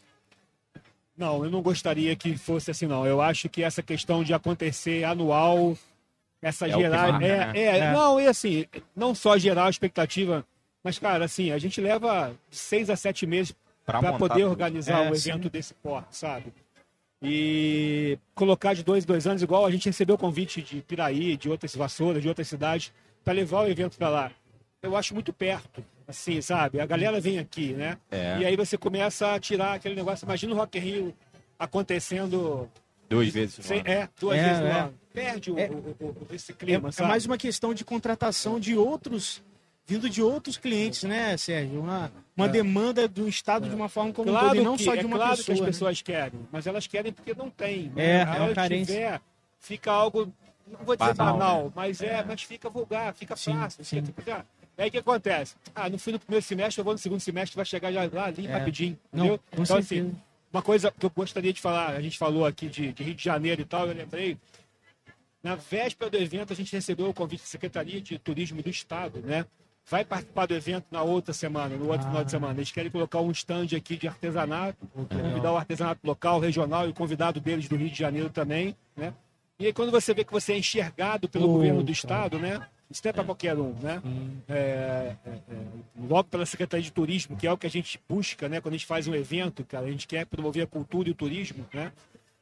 Não, 1.17 1.43
eu 1.43 1.51
não 1.51 1.61
gostaria 1.61 2.15
que 2.15 2.37
fosse 2.37 2.71
assim, 2.71 2.87
não. 2.87 3.05
Eu 3.05 3.19
acho 3.21 3.49
que 3.49 3.61
essa 3.61 3.83
questão 3.83 4.23
de 4.23 4.33
acontecer 4.33 5.03
anual, 5.03 5.77
essa 6.41 6.65
É 6.65 6.71
marca, 6.89 7.25
é, 7.25 7.47
né? 7.47 7.51
é, 7.59 7.77
É. 7.79 7.91
não, 7.93 8.21
e 8.21 8.25
assim, 8.27 8.65
não 8.95 9.13
só 9.13 9.37
gerar 9.37 9.65
a 9.65 9.69
expectativa, 9.69 10.45
mas, 10.81 10.97
cara, 10.97 11.25
assim, 11.25 11.51
a 11.51 11.57
gente 11.57 11.81
leva 11.81 12.33
seis 12.49 12.89
a 12.89 12.95
sete 12.95 13.25
meses 13.27 13.53
Pra 13.85 13.99
para 13.99 14.13
poder 14.13 14.41
tudo. 14.43 14.51
organizar 14.51 15.03
É, 15.05 15.11
um 15.11 15.15
sim. 15.15 15.29
evento 15.31 15.49
desse 15.49 15.73
porte, 15.73 16.15
sabe? 16.15 16.53
E 17.21 18.17
colocar 18.33 18.73
de 18.73 18.83
dois 18.83 19.03
em 19.03 19.07
dois 19.07 19.27
anos, 19.27 19.41
igual 19.41 19.65
a 19.65 19.71
gente 19.71 19.85
recebeu 19.87 20.17
convite 20.17 20.61
de 20.61 20.81
Piraí, 20.81 21.35
de 21.35 21.49
outras 21.49 21.75
vassouras, 21.75 22.21
de 22.21 22.29
outras 22.29 22.47
cidades, 22.47 22.93
para 23.23 23.33
levar 23.33 23.61
o 23.63 23.67
evento 23.67 23.97
para 23.97 24.09
lá. 24.09 24.31
Eu 24.81 24.95
acho 24.95 25.13
muito 25.13 25.33
perto. 25.33 25.83
Assim, 26.07 26.41
sabe? 26.41 26.79
A 26.79 26.85
galera 26.87 27.19
vem 27.19 27.37
aqui, 27.37 27.73
né? 27.73 27.97
É. 28.09 28.39
E 28.39 28.45
aí 28.45 28.55
você 28.55 28.77
começa 28.77 29.33
a 29.35 29.39
tirar 29.39 29.73
aquele 29.73 29.93
negócio. 29.95 30.25
Imagina 30.25 30.53
o 30.53 30.57
Rock 30.57 30.77
in 30.77 30.81
Rio 30.81 31.13
acontecendo 31.59 32.67
Duas 33.07 33.29
vezes 33.29 33.57
no 33.59 33.63
sem, 33.63 33.79
é, 33.85 34.07
duas 34.19 34.37
É, 34.39 34.43
vezes 34.43 34.59
no 34.61 34.67
é. 34.67 34.79
ano. 34.79 34.93
Perde 35.13 35.51
o, 35.51 35.59
É. 35.59 35.69
o- 35.69 35.73
o- 35.99 36.05
o- 36.29 36.33
esse 36.33 36.51
É, 36.51 36.55
clima, 36.55 36.89
é 36.89 36.91
sabe? 36.91 37.09
mais 37.09 37.25
uma 37.25 37.37
questão 37.37 37.73
de 37.73 37.83
contratação 37.85 38.59
de 38.59 38.75
outros, 38.75 39.43
vindo 39.89 40.07
de 40.09 40.21
outros 40.21 40.55
clientes, 40.55 41.03
né, 41.03 41.35
Sérgio? 41.35 41.79
Uma, 41.81 42.11
uma 42.37 42.47
demanda 42.47 43.07
do 43.07 43.27
Estado 43.27 43.67
de 43.67 43.75
uma 43.75 43.89
forma 43.89 44.13
como 44.13 44.29
um 44.29 44.33
todo, 44.33 44.41
Claro 44.43 44.55
e 44.59 44.63
não 44.63 44.77
que, 44.77 44.83
só 44.83 44.93
é 44.93 44.97
de 44.97 45.05
uma 45.07 45.17
claro 45.17 45.31
pessoa. 45.37 45.45
que 45.45 45.51
as 45.53 45.59
né? 45.61 45.65
pessoas 45.65 46.01
querem, 46.03 46.39
mas 46.51 46.67
elas 46.67 46.85
querem 46.85 47.11
porque 47.11 47.33
não 47.33 47.49
tem. 47.49 47.91
É, 47.95 48.23
né? 48.23 48.31
é 48.35 48.37
A 48.37 48.43
uma 48.43 48.53
carência. 48.53 48.93
tiver, 48.93 49.21
fica 49.59 49.91
algo, 49.91 50.31
não 50.67 50.85
vou 50.85 50.95
dizer 50.95 51.13
Banal, 51.15 51.37
banal, 51.39 51.63
né? 51.65 51.71
mas 51.75 52.01
é, 52.01 52.23
mas 52.23 52.43
fica 52.43 52.69
vulgar, 52.69 53.13
fica 53.15 53.35
Sim, 53.35 53.53
fácil. 53.55 53.83
sim. 53.83 54.05
fica- 54.05 54.21
fica- 54.21 54.45
Aí 54.77 54.87
o 54.87 54.91
que 54.91 54.97
acontece? 54.99 55.55
Ah, 55.75 55.89
não 55.89 55.97
fui 55.97 56.13
no 56.13 56.19
primeiro 56.19 56.45
semestre, 56.45 56.79
eu 56.79 56.85
vou 56.85 56.93
no 56.93 56.99
segundo 56.99 57.19
semestre, 57.19 57.55
vai 57.57 57.65
chegar 57.65 57.91
já 57.91 58.09
lá 58.13 58.25
ali 58.27 58.47
É. 58.47 58.51
rapidinho, 58.51 58.97
Não, 59.11 59.25
entendeu? 59.25 59.39
então, 59.51 59.65
certeza. 59.65 60.01
assim, 60.03 60.15
uma 60.53 60.61
coisa 60.61 60.89
que 60.97 61.05
eu 61.05 61.09
gostaria 61.09 61.51
de 61.51 61.59
falar, 61.59 61.89
a 61.89 62.01
gente 62.01 62.17
falou 62.17 62.45
aqui 62.45 62.69
de, 62.69 62.93
de 62.93 63.03
Rio 63.03 63.13
de 63.15 63.21
Janeiro 63.23 63.61
e 63.61 63.65
tal, 63.65 63.87
eu 63.87 63.93
lembrei, 63.93 64.37
na 65.43 65.55
véspera 65.55 66.09
do 66.09 66.17
evento 66.17 66.53
a 66.53 66.55
gente 66.55 66.71
recebeu 66.73 67.09
o 67.09 67.13
convite 67.13 67.41
da 67.41 67.45
Secretaria 67.47 67.99
de 67.99 68.17
Turismo 68.19 68.61
do 68.61 68.69
Estado, 68.69 69.19
né? 69.19 69.45
Vai 69.89 70.05
participar 70.05 70.45
do 70.45 70.53
evento 70.53 70.85
na 70.91 71.01
outra 71.01 71.33
semana, 71.33 71.75
no 71.75 71.87
outro 71.87 72.05
Ah. 72.05 72.09
final 72.09 72.23
de 72.23 72.31
semana. 72.31 72.53
Eles 72.59 72.71
querem 72.71 72.91
colocar 72.91 73.19
um 73.21 73.31
stand 73.31 73.67
aqui 73.75 73.97
de 73.97 74.07
artesanato, 74.07 74.77
convidar 74.93 75.51
o 75.51 75.57
artesanato 75.57 75.99
local, 76.05 76.39
regional 76.39 76.85
e 76.87 76.91
o 76.91 76.93
convidado 76.93 77.39
deles 77.39 77.67
do 77.67 77.75
Rio 77.75 77.89
de 77.89 77.97
Janeiro 77.97 78.29
também, 78.29 78.75
né? 78.95 79.13
E 79.57 79.65
aí 79.65 79.73
quando 79.73 79.91
você 79.91 80.13
vê 80.13 80.23
que 80.23 80.31
você 80.31 80.53
é 80.53 80.57
enxergado 80.59 81.27
pelo 81.27 81.47
governo 81.47 81.79
do 81.81 81.85
cara. 81.87 81.91
Estado, 81.91 82.39
né? 82.39 82.61
Isso 82.89 83.01
não 83.03 83.09
é 83.09 83.13
para 83.13 83.23
qualquer 83.23 83.55
um, 83.57 83.73
né? 83.81 84.01
É, 84.47 85.15
é, 85.25 85.29
é, 85.29 85.39
logo 86.07 86.23
pela 86.29 86.45
Secretaria 86.45 86.83
de 86.83 86.91
Turismo, 86.91 87.35
que 87.35 87.45
é 87.45 87.51
o 87.51 87.57
que 87.57 87.67
a 87.67 87.69
gente 87.69 87.99
busca, 88.07 88.47
né? 88.49 88.61
Quando 88.61 88.73
a 88.73 88.77
gente 88.77 88.85
faz 88.87 89.07
um 89.07 89.13
evento, 89.13 89.63
cara, 89.65 89.85
a 89.85 89.91
gente 89.91 90.07
quer 90.07 90.25
promover 90.25 90.63
a 90.63 90.67
cultura 90.67 91.09
e 91.09 91.11
o 91.11 91.15
turismo, 91.15 91.65
né? 91.73 91.91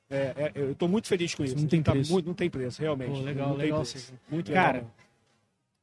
É, 0.09 0.15
é, 0.37 0.51
eu 0.55 0.71
estou 0.71 0.87
muito 0.87 1.07
feliz 1.07 1.33
com 1.35 1.43
isso. 1.43 1.57
Não 1.57 1.67
tem 1.67 1.81
Tá 1.83 1.91
preço. 1.91 2.11
muito- 2.13 2.25
não 2.27 2.33
tem 2.33 2.49
preço, 2.49 2.81
realmente. 2.81 3.21
Legal, 3.21 3.49
não 3.49 3.55
legal. 3.57 3.83
Muito 4.29 4.51
Cara, 4.53 4.73
legal. 4.77 4.91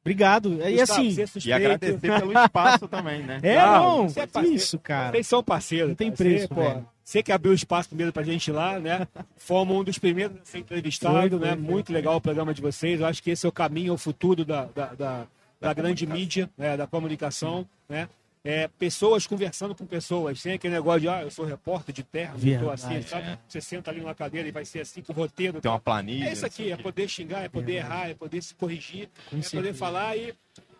Obrigado. 0.04 0.60
E 0.68 0.80
assim, 0.82 1.16
é 1.18 1.48
E 1.48 1.52
agradecer 1.52 1.98
pelo 1.98 2.38
espaço 2.38 2.86
também, 2.86 3.22
né? 3.22 3.40
é, 3.42 3.56
não, 3.56 4.06
você 4.06 4.20
é 4.20 4.26
parceiro. 4.26 4.56
isso, 4.56 4.78
cara. 4.78 5.12
Vocês 5.12 5.26
são 5.26 5.42
parceiros. 5.42 5.88
Não 5.88 5.96
tem 5.96 6.10
cara. 6.10 6.16
preço, 6.18 6.48
Você, 6.48 6.54
pô, 6.54 6.82
você 7.02 7.22
que 7.22 7.32
abriu 7.32 7.54
espaço 7.54 7.88
primeiro 7.88 8.12
pra 8.12 8.22
gente 8.22 8.52
lá, 8.52 8.78
né? 8.78 9.08
Fomos 9.38 9.76
um 9.78 9.82
dos 9.82 9.98
primeiros 9.98 10.36
a 10.36 10.44
ser 10.44 10.58
entrevistado, 10.58 11.38
foi, 11.38 11.48
né? 11.48 11.54
foi, 11.54 11.56
Muito 11.56 11.90
legal 11.90 12.16
o 12.16 12.20
programa 12.20 12.52
de 12.52 12.60
vocês. 12.60 13.00
Eu 13.00 13.06
acho 13.06 13.22
que 13.22 13.30
esse 13.30 13.46
é 13.46 13.48
o 13.48 13.52
caminho, 13.52 13.94
o 13.94 13.98
futuro 13.98 14.44
da, 14.44 14.66
da, 14.66 14.86
da, 14.94 15.26
da 15.58 15.72
grande 15.72 16.06
mídia, 16.06 16.50
né? 16.58 16.76
da 16.76 16.86
comunicação, 16.86 17.66
né? 17.88 18.06
É, 18.46 18.68
pessoas 18.78 19.26
conversando 19.26 19.74
com 19.74 19.86
pessoas, 19.86 20.38
sem 20.42 20.52
aquele 20.52 20.74
negócio 20.74 21.00
de, 21.00 21.08
ah, 21.08 21.22
eu 21.22 21.30
sou 21.30 21.46
repórter 21.46 21.94
de 21.94 22.02
terra, 22.02 22.34
eu 22.36 22.60
tô 22.60 22.70
assim, 22.70 22.88
Verdade, 22.88 23.08
sabe? 23.08 23.28
é. 23.28 23.38
Você 23.48 23.58
senta 23.58 23.90
ali 23.90 24.00
numa 24.00 24.14
cadeira 24.14 24.46
e 24.46 24.50
vai 24.50 24.66
ser 24.66 24.80
assim 24.80 25.00
com 25.00 25.14
o 25.14 25.16
roteiro. 25.16 25.62
Tem 25.62 25.70
uma 25.70 25.80
planilha. 25.80 26.28
É 26.28 26.32
isso 26.34 26.44
aqui, 26.44 26.70
é 26.70 26.76
poder 26.76 27.08
xingar, 27.08 27.42
é 27.42 27.48
poder 27.48 27.72
errar, 27.76 28.10
é 28.10 28.14
poder 28.14 28.42
se 28.42 28.54
corrigir, 28.54 29.08
Com 29.30 29.36
é 29.38 29.40
poder 29.40 29.44
certeza. 29.48 29.78
falar 29.78 30.14
e 30.18 30.34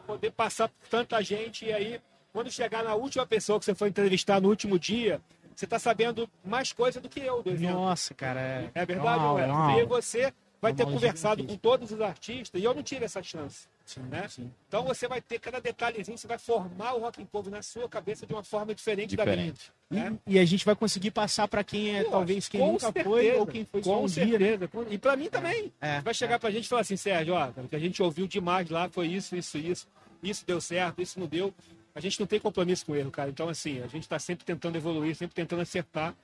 poder 0.07 0.31
passar 0.33 0.69
por 0.69 0.89
tanta 0.91 1.23
gente. 1.23 1.65
E 1.65 1.73
aí, 1.73 2.01
quando 2.35 2.51
chegar 2.51 2.85
na 2.85 2.95
última 2.95 3.25
pessoa 3.27 3.59
que 3.59 3.65
você 3.65 3.75
foi 3.75 3.89
entrevistar 3.89 4.43
no 4.43 4.51
último 4.51 4.79
dia, 4.79 5.19
você 5.57 5.65
está 5.65 5.79
sabendo 5.79 6.29
mais 6.45 6.71
coisa 6.71 7.01
do 7.01 7.09
que 7.09 7.21
eu 7.21 7.43
do 7.43 7.49
evento. 7.49 7.73
Nossa, 7.73 8.13
cara. 8.13 8.41
É, 8.41 8.71
É 8.75 8.85
verdade, 8.85 9.09
uma 9.09 9.17
não 9.17 9.39
é? 9.39 9.45
aula, 9.45 9.55
uma 9.55 9.81
E 9.81 9.87
você 9.87 10.35
vai 10.61 10.73
Uma 10.73 10.77
ter 10.77 10.85
conversado 10.85 11.43
com 11.45 11.57
todos 11.57 11.93
os 11.93 12.01
artistas 12.03 12.61
e 12.61 12.65
eu 12.65 12.75
não 12.75 12.83
tive 12.83 13.07
essa 13.07 13.23
chance. 13.23 13.69
Sim, 13.85 14.01
né? 14.11 14.27
sim. 14.29 14.51
Então 14.67 14.83
você 14.85 15.07
vai 15.07 15.21
ter 15.21 15.39
cada 15.39 15.61
detalhezinho, 15.61 16.17
você 16.17 16.27
vai 16.27 16.39
formar 16.39 16.95
o 16.95 17.01
rock 17.01 17.23
and 17.23 17.27
roll 17.33 17.45
na 17.51 17.61
sua 17.61 17.89
cabeça 17.89 18.27
de 18.27 18.33
uma 18.33 18.43
forma 18.43 18.75
diferente, 18.75 19.15
da 19.15 19.25
minha. 19.25 19.37
Diferente. 19.37 19.73
Né? 19.91 20.19
E 20.27 20.39
a 20.39 20.45
gente 20.45 20.65
vai 20.65 20.75
conseguir 20.75 21.11
passar 21.11 21.47
pra 21.47 21.63
quem 21.63 21.97
é, 21.97 22.05
Pô, 22.05 22.11
talvez, 22.13 22.49
quem 22.49 22.61
com 22.61 22.73
nunca 22.73 22.81
certeza, 22.87 23.05
foi 23.09 23.33
ou 23.37 23.47
quem 23.47 23.65
foi 23.65 23.83
com 23.83 24.05
um 24.05 24.07
dia. 24.07 24.25
né? 24.25 24.31
certeza. 24.31 24.69
Com- 24.69 24.87
E 24.91 24.97
pra 24.99 25.17
mim 25.17 25.29
também. 25.29 25.71
É, 25.81 26.01
vai 26.01 26.15
chegar 26.15 26.39
pra 26.39 26.51
gente 26.51 26.65
e 26.65 26.69
falar 26.69 26.81
assim, 26.81 26.97
Sérgio, 26.97 27.35
ó, 27.35 27.49
o 27.57 27.69
que 27.69 27.77
a 27.77 27.79
gente 27.79 28.03
ouviu 28.03 28.27
demais 28.27 28.69
lá 28.71 28.89
foi 28.89 29.09
isso, 29.09 29.37
isso, 29.37 29.59
isso. 29.59 29.87
Isso 30.23 30.45
deu 30.47 30.61
certo, 30.61 31.03
isso 31.03 31.21
não 31.21 31.27
deu. 31.27 31.53
A 31.95 32.01
gente 32.01 32.19
não 32.19 32.27
tem 32.27 32.41
compromisso 32.41 32.87
com 32.87 32.93
o 32.93 32.97
erro, 32.97 33.11
cara. 33.11 33.29
Então, 33.29 33.49
assim, 33.51 33.83
a 33.83 33.87
gente 33.87 34.09
tá 34.09 34.19
sempre 34.19 34.45
tentando 34.47 34.75
evoluir, 34.77 35.15
sempre 35.15 35.35
tentando 35.35 35.61
acertar. 35.61 36.15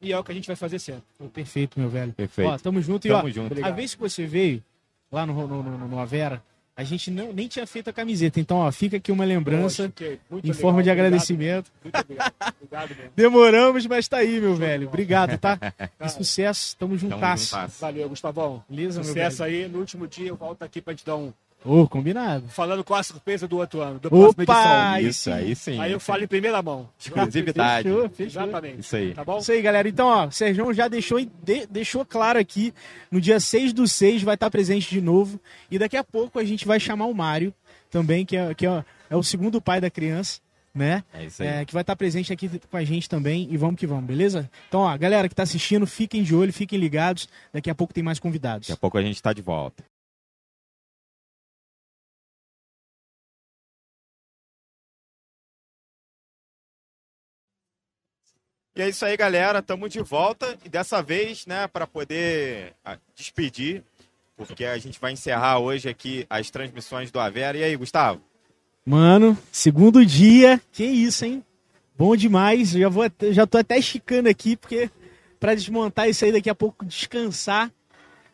E 0.00 0.12
é 0.12 0.18
o 0.18 0.22
que 0.22 0.30
a 0.30 0.34
gente 0.34 0.46
vai 0.46 0.54
fazer 0.54 0.78
sempre. 0.78 1.02
Pô, 1.18 1.24
Perfeito, 1.28 1.80
meu 1.80 1.88
velho. 1.88 2.12
Perfeito. 2.12 2.50
Ó, 2.50 2.58
tamo 2.58 2.82
junto. 2.82 3.08
Tamo 3.08 3.26
e, 3.26 3.30
ó, 3.30 3.34
junto. 3.34 3.64
A 3.64 3.70
vez 3.70 3.94
que 3.94 4.00
você 4.00 4.26
veio 4.26 4.62
lá 5.10 5.24
no, 5.24 5.46
no, 5.48 5.62
no, 5.62 5.88
no 5.88 5.98
Avera, 5.98 6.44
a 6.76 6.84
gente 6.84 7.10
não, 7.10 7.32
nem 7.32 7.48
tinha 7.48 7.66
feito 7.66 7.88
a 7.88 7.92
camiseta. 7.92 8.38
Então, 8.38 8.58
ó, 8.58 8.70
fica 8.70 8.98
aqui 8.98 9.10
uma 9.10 9.24
lembrança 9.24 9.88
Poxa, 9.88 10.18
em 10.30 10.34
legal, 10.36 10.54
forma 10.60 10.82
de 10.82 10.90
obrigado. 10.90 11.06
agradecimento. 11.06 11.72
Muito 11.82 11.98
obrigado. 11.98 12.34
Obrigado 12.60 12.88
mesmo. 12.90 13.10
Demoramos, 13.16 13.86
mas 13.86 14.06
tá 14.06 14.18
aí, 14.18 14.38
meu 14.40 14.54
velho. 14.54 14.86
Obrigado, 14.88 15.38
tá? 15.38 15.58
E 15.98 16.08
sucesso. 16.10 16.76
Tamo 16.76 16.96
juntasso. 16.98 17.56
Valeu, 17.80 18.08
Gustavão. 18.10 18.62
Beleza, 18.68 19.00
meu 19.00 19.04
Sucesso 19.08 19.42
velho? 19.42 19.64
aí. 19.64 19.68
No 19.68 19.78
último 19.78 20.06
dia 20.06 20.28
eu 20.28 20.36
volto 20.36 20.62
aqui 20.62 20.82
pra 20.82 20.94
te 20.94 21.04
dar 21.04 21.16
um. 21.16 21.32
Ô, 21.66 21.88
combinado. 21.88 22.46
Falando 22.48 22.84
com 22.84 22.94
a 22.94 23.02
surpresa 23.02 23.48
do 23.48 23.56
outro 23.58 23.80
ano, 23.80 23.98
da 23.98 24.08
próxima 24.08 24.44
Opa! 24.44 25.00
edição. 25.00 25.10
Isso, 25.10 25.30
aí 25.32 25.56
sim. 25.56 25.80
Aí 25.80 25.90
eu 25.90 25.98
falo 25.98 26.22
em 26.22 26.26
primeira 26.28 26.62
mão. 26.62 26.88
Exclusividade. 26.98 27.88
Fechou, 27.88 28.08
fechou. 28.08 28.42
Exatamente. 28.42 28.80
Isso 28.80 28.96
aí. 28.96 29.14
Tá 29.14 29.24
bom? 29.24 29.38
Isso 29.38 29.50
aí, 29.52 29.60
galera. 29.62 29.88
Então, 29.88 30.06
ó, 30.06 30.26
o 30.26 30.30
Sérgio 30.32 30.72
já 30.72 30.86
deixou, 30.88 31.18
de- 31.42 31.66
deixou 31.66 32.04
claro 32.04 32.38
aqui. 32.38 32.72
No 33.10 33.20
dia 33.20 33.40
6 33.40 33.72
do 33.72 33.88
6 33.88 34.22
vai 34.22 34.34
estar 34.34 34.48
presente 34.50 34.88
de 34.88 35.00
novo. 35.00 35.40
E 35.70 35.78
daqui 35.78 35.96
a 35.96 36.04
pouco 36.04 36.38
a 36.38 36.44
gente 36.44 36.66
vai 36.66 36.78
chamar 36.78 37.06
o 37.06 37.14
Mário 37.14 37.52
também, 37.90 38.24
que 38.24 38.36
é, 38.36 38.54
que 38.54 38.66
é, 38.66 38.84
é 39.10 39.16
o 39.16 39.22
segundo 39.22 39.60
pai 39.60 39.80
da 39.80 39.90
criança, 39.90 40.40
né? 40.74 41.02
É 41.12 41.24
isso 41.24 41.42
aí. 41.42 41.48
É, 41.48 41.64
que 41.64 41.72
vai 41.72 41.82
estar 41.82 41.96
presente 41.96 42.32
aqui 42.32 42.48
com 42.70 42.76
a 42.76 42.84
gente 42.84 43.08
também. 43.08 43.48
E 43.50 43.56
vamos 43.56 43.76
que 43.80 43.86
vamos, 43.86 44.04
beleza? 44.04 44.48
Então, 44.68 44.80
ó, 44.82 44.96
galera 44.96 45.28
que 45.28 45.34
tá 45.34 45.42
assistindo, 45.42 45.86
fiquem 45.86 46.22
de 46.22 46.34
olho, 46.34 46.52
fiquem 46.52 46.78
ligados. 46.78 47.28
Daqui 47.52 47.70
a 47.70 47.74
pouco 47.74 47.92
tem 47.94 48.04
mais 48.04 48.18
convidados. 48.20 48.68
Daqui 48.68 48.78
a 48.78 48.80
pouco 48.80 48.96
a 48.98 49.02
gente 49.02 49.20
tá 49.22 49.32
de 49.32 49.42
volta. 49.42 49.82
E 58.76 58.82
é 58.82 58.90
isso 58.90 59.06
aí, 59.06 59.16
galera. 59.16 59.60
Estamos 59.60 59.90
de 59.90 60.02
volta 60.02 60.54
e 60.62 60.68
dessa 60.68 61.02
vez, 61.02 61.46
né, 61.46 61.66
para 61.66 61.86
poder 61.86 62.74
ah, 62.84 62.98
despedir, 63.14 63.82
porque 64.36 64.66
a 64.66 64.76
gente 64.76 65.00
vai 65.00 65.12
encerrar 65.12 65.58
hoje 65.60 65.88
aqui 65.88 66.26
as 66.28 66.50
transmissões 66.50 67.10
do 67.10 67.18
Avera. 67.18 67.56
E 67.56 67.64
aí, 67.64 67.74
Gustavo? 67.74 68.20
Mano, 68.84 69.36
segundo 69.50 70.04
dia. 70.04 70.60
Que 70.72 70.84
isso, 70.84 71.24
hein? 71.24 71.42
Bom 71.96 72.14
demais. 72.14 72.68
Já, 72.72 72.90
vou, 72.90 73.10
já 73.30 73.46
tô 73.46 73.56
até 73.56 73.78
esticando 73.78 74.28
aqui, 74.28 74.58
porque 74.58 74.90
pra 75.40 75.54
desmontar 75.54 76.10
isso 76.10 76.26
aí 76.26 76.32
daqui 76.32 76.50
a 76.50 76.54
pouco, 76.54 76.84
descansar. 76.84 77.72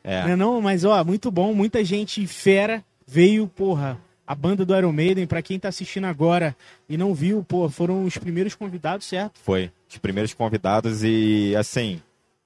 É. 0.03 0.22
Não, 0.22 0.30
é 0.30 0.36
não, 0.36 0.61
mas 0.61 0.84
ó, 0.84 1.05
muito 1.05 1.30
bom, 1.30 1.55
muita 1.55 1.84
gente 1.84 2.26
fera 2.26 2.84
veio, 3.07 3.47
porra. 3.47 3.97
A 4.26 4.34
banda 4.34 4.64
do 4.64 4.76
Iron 4.76 4.93
Maiden, 4.93 5.26
pra 5.26 5.43
quem 5.43 5.59
tá 5.59 5.68
assistindo 5.68 6.07
agora 6.07 6.57
e 6.88 6.97
não 6.97 7.14
viu, 7.14 7.45
pô, 7.45 7.68
foram 7.68 8.05
os 8.05 8.16
primeiros 8.16 8.57
convidados, 8.57 9.07
certo? 9.07 9.38
Foi 9.40 9.70
os 9.93 9.99
primeiros 9.99 10.34
convidados 10.34 11.03
e 11.05 11.55
assim. 11.57 12.01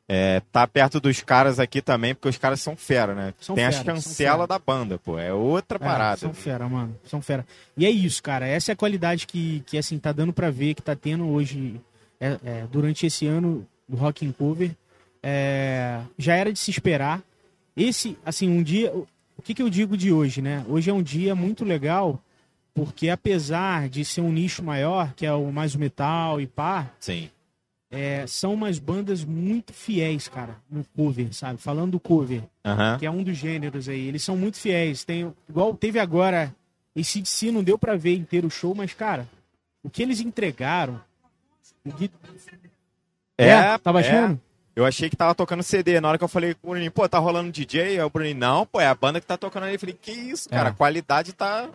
É, 0.09 0.41
tá 0.53 0.65
perto 0.69 1.01
dos 1.01 1.21
caras 1.21 1.59
aqui 1.59 1.83
também, 1.83 2.15
porque 2.15 2.29
os 2.29 2.39
caras 2.39 2.61
são 2.61 2.77
fera, 2.77 3.13
né? 3.13 3.35
São 3.41 3.57
Tem 3.57 3.65
fera, 3.65 3.77
as 3.77 3.85
chancelas 3.85 4.47
da 4.47 4.57
banda, 4.57 4.99
pô. 4.99 5.19
É 5.19 5.33
outra 5.33 5.79
É, 5.79 5.81
parada. 5.81 6.17
são 6.19 6.33
fera, 6.33 6.69
mano. 6.69 6.97
São 7.05 7.21
fera. 7.21 7.45
E 7.77 7.85
é 7.85 7.91
isso, 7.91 8.23
cara. 8.23 8.47
Essa 8.47 8.71
é 8.71 8.75
a 8.75 8.77
qualidade 8.77 9.27
que, 9.27 9.65
que 9.67 9.77
assim, 9.77 9.99
tá 9.99 10.13
dando 10.13 10.33
pra 10.33 10.49
ver, 10.49 10.75
que 10.75 10.83
tá 10.83 10.95
tendo 10.95 11.27
hoje, 11.29 11.81
é, 12.21 12.39
é, 12.45 12.65
durante 12.71 13.05
esse 13.05 13.27
ano 13.27 13.67
do 13.89 13.97
Rock 13.97 14.25
in 14.25 14.31
Cover. 14.31 14.71
É, 15.21 16.01
já 16.17 16.37
era 16.37 16.53
de 16.53 16.59
se 16.61 16.71
esperar. 16.71 17.21
Esse, 17.77 18.17
assim, 18.25 18.49
um 18.49 18.63
dia. 18.63 18.93
O 18.93 19.09
o 19.39 19.43
que, 19.43 19.53
que 19.53 19.63
eu 19.63 19.69
digo 19.69 19.97
de 19.99 20.11
hoje, 20.11 20.41
né? 20.41 20.65
Hoje 20.67 20.89
é 20.89 20.93
um 20.95 21.03
dia 21.03 21.35
muito 21.35 21.63
legal, 21.63 22.19
porque 22.75 23.11
apesar 23.11 23.87
de 23.87 24.03
ser 24.03 24.23
um 24.23 24.33
nicho 24.33 24.63
maior, 24.63 25.13
que 25.15 25.27
é 25.27 25.33
o 25.33 25.53
mais 25.53 25.75
o 25.75 25.79
metal 25.79 26.41
e 26.41 26.47
pá, 26.47 26.91
Sim. 26.99 27.29
É, 27.91 28.26
são 28.26 28.55
umas 28.55 28.78
bandas 28.78 29.24
muito 29.24 29.72
fiéis, 29.72 30.26
cara, 30.28 30.57
no 30.70 30.84
cover, 30.97 31.32
sabe? 31.32 31.61
Falando 31.61 31.93
do 31.93 32.01
cover 32.01 32.43
que 32.99 33.07
é 33.07 33.11
um 33.11 33.22
dos 33.22 33.37
gêneros 33.37 33.89
aí. 33.89 34.07
Eles 34.09 34.22
são 34.22 34.37
muito 34.37 34.59
fiéis. 34.59 35.05
Tem, 35.05 35.32
igual 35.49 35.74
teve 35.74 35.99
agora, 35.99 36.55
esse 36.95 37.20
DC 37.20 37.51
não 37.53 37.62
deu 37.62 37.78
pra 37.78 37.97
ver 37.97 38.16
inteiro 38.16 38.49
o 38.49 38.51
show, 38.51 38.74
mas, 38.74 38.93
cara, 38.93 39.28
o 39.82 39.89
que 39.91 40.03
eles 40.03 40.20
entregaram. 40.20 41.01
o 41.84 41.93
Gui- 41.93 42.11
É, 43.39 43.78
tá 43.78 43.93
baixando? 43.93 44.41
Eu 44.74 44.84
achei 44.84 45.09
que 45.09 45.16
tava 45.16 45.34
tocando 45.34 45.62
CD. 45.62 46.01
Na 46.01 46.09
hora 46.09 46.18
que 46.18 46.24
eu 46.24 46.28
falei 46.28 46.53
com 46.55 46.68
o 46.68 46.70
Bruninho, 46.72 46.91
pô, 46.93 47.09
tá 47.09 47.18
rolando 47.18 47.51
DJ? 47.51 47.99
Aí 47.99 48.01
o 48.03 48.11
Bruninho, 48.11 48.37
não, 48.37 48.66
pô, 48.66 48.78
é 48.80 48.87
a 48.87 48.95
banda 48.95 49.20
que 49.20 49.26
tá 49.26 49.37
tocando 49.37 49.62
ali. 49.64 49.74
Eu 49.74 49.78
falei, 49.80 49.95
que 50.01 50.11
isso, 50.12 50.49
cara? 50.51 50.68
É. 50.68 50.70
A 50.70 50.74
qualidade 50.74 51.32
tá, 51.32 51.68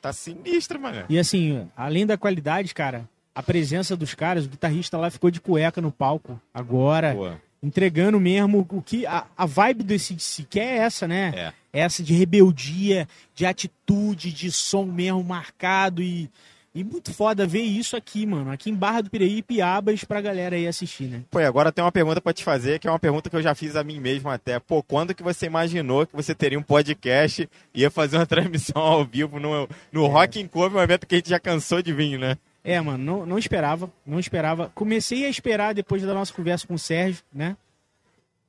tá 0.00 0.12
sinistra, 0.12 0.78
mano. 0.78 1.04
E 1.08 1.18
assim, 1.18 1.68
além 1.76 2.06
da 2.06 2.16
qualidade, 2.16 2.72
cara, 2.72 3.06
a 3.36 3.42
presença 3.42 3.94
dos 3.94 4.14
caras, 4.14 4.46
o 4.46 4.48
guitarrista 4.48 4.96
lá 4.96 5.10
ficou 5.10 5.30
de 5.30 5.42
cueca 5.42 5.78
no 5.78 5.92
palco 5.92 6.40
agora, 6.54 7.14
Pô, 7.14 7.30
entregando 7.62 8.18
mesmo 8.18 8.66
o 8.70 8.80
que. 8.80 9.04
A, 9.04 9.26
a 9.36 9.44
vibe 9.44 9.82
do 9.82 9.92
ACDC, 9.92 10.46
que 10.48 10.58
é 10.58 10.78
essa, 10.78 11.06
né? 11.06 11.32
é. 11.36 11.52
essa 11.80 12.02
de 12.02 12.14
rebeldia, 12.14 13.06
de 13.34 13.44
atitude, 13.44 14.32
de 14.32 14.50
som 14.50 14.86
mesmo 14.86 15.22
marcado 15.22 16.02
e 16.02 16.30
E 16.74 16.82
muito 16.82 17.12
foda 17.12 17.46
ver 17.46 17.60
isso 17.60 17.94
aqui, 17.94 18.24
mano. 18.24 18.50
Aqui 18.50 18.70
em 18.70 18.74
Barra 18.74 19.02
do 19.02 19.10
Piraí 19.10 19.38
e 19.38 19.42
Piabas 19.42 20.02
pra 20.02 20.22
galera 20.22 20.56
aí 20.56 20.66
assistir, 20.66 21.04
né? 21.04 21.22
Pô, 21.30 21.38
e 21.38 21.44
agora 21.44 21.70
tem 21.70 21.84
uma 21.84 21.92
pergunta 21.92 22.22
pra 22.22 22.32
te 22.32 22.42
fazer, 22.42 22.78
que 22.78 22.88
é 22.88 22.90
uma 22.90 22.98
pergunta 22.98 23.28
que 23.28 23.36
eu 23.36 23.42
já 23.42 23.54
fiz 23.54 23.76
a 23.76 23.84
mim 23.84 24.00
mesmo 24.00 24.30
até. 24.30 24.58
Pô, 24.58 24.82
quando 24.82 25.14
que 25.14 25.22
você 25.22 25.44
imaginou 25.44 26.06
que 26.06 26.16
você 26.16 26.34
teria 26.34 26.58
um 26.58 26.62
podcast 26.62 27.46
e 27.74 27.80
ia 27.82 27.90
fazer 27.90 28.16
uma 28.16 28.24
transmissão 28.26 28.80
ao 28.80 29.04
vivo 29.04 29.38
no, 29.38 29.68
no 29.92 30.06
É. 30.06 30.08
Rock 30.08 30.40
in 30.40 30.46
Cover, 30.48 30.78
um 30.78 30.82
evento 30.82 31.06
que 31.06 31.14
a 31.14 31.18
gente 31.18 31.28
já 31.28 31.38
cansou 31.38 31.82
de 31.82 31.92
vir, 31.92 32.18
né? 32.18 32.38
É, 32.68 32.80
mano, 32.80 32.98
não, 33.04 33.24
não 33.26 33.38
esperava, 33.38 33.88
não 34.04 34.18
esperava. 34.18 34.72
Comecei 34.74 35.24
a 35.24 35.28
esperar 35.28 35.72
depois 35.72 36.02
da 36.02 36.12
nossa 36.12 36.32
conversa 36.32 36.66
com 36.66 36.74
o 36.74 36.78
Sérgio, 36.78 37.22
né? 37.32 37.56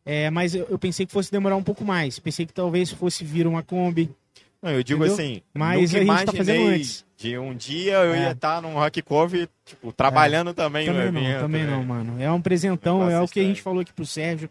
É, 0.03 0.30
mas 0.32 0.55
eu, 0.55 0.65
eu 0.70 0.80
pensei 0.80 1.05
que 1.05 1.11
fosse 1.11 1.32
demorar 1.32 1.55
um 1.55 1.61
pouco 1.63 1.86
mais. 1.86 2.18
Pensei 2.18 2.45
que 2.45 2.53
talvez 2.53 2.91
fosse 2.91 3.24
vir 3.24 3.45
uma 3.45 3.61
Kombi. 3.61 4.09
Não, 4.61 4.72
eu 4.72 4.82
digo 4.82 5.05
Entendeu? 5.05 5.13
assim, 5.13 5.41
Mas 5.53 5.91
nunca 5.93 6.01
a 6.13 6.15
gente 6.18 6.26
tá 6.26 6.34
fazendo 6.34 6.68
antes. 6.70 7.05
de 7.15 7.38
um 7.38 7.53
dia 7.55 7.93
eu 7.93 8.13
É. 8.15 8.22
ia 8.24 8.32
estar 8.32 8.59
num 8.59 8.74
Rock 8.74 9.03
Cover, 9.03 9.47
tipo, 9.63 9.91
trabalhando 9.91 10.51
também, 10.51 10.88
Também 10.88 11.05
no 11.05 11.11
não, 11.11 11.22
evento. 11.22 11.39
também 11.41 11.63
né? 11.63 11.72
não, 11.72 11.84
mano. 11.84 12.15
É 12.20 12.32
um 12.32 12.41
presentão, 12.41 13.07
é 13.07 13.22
o 13.22 13.28
que 13.28 13.39
a 13.39 13.43
gente 13.43 13.61
falou 13.61 13.82
aqui 13.82 13.93
pro 13.93 14.05
Sérgio. 14.05 14.49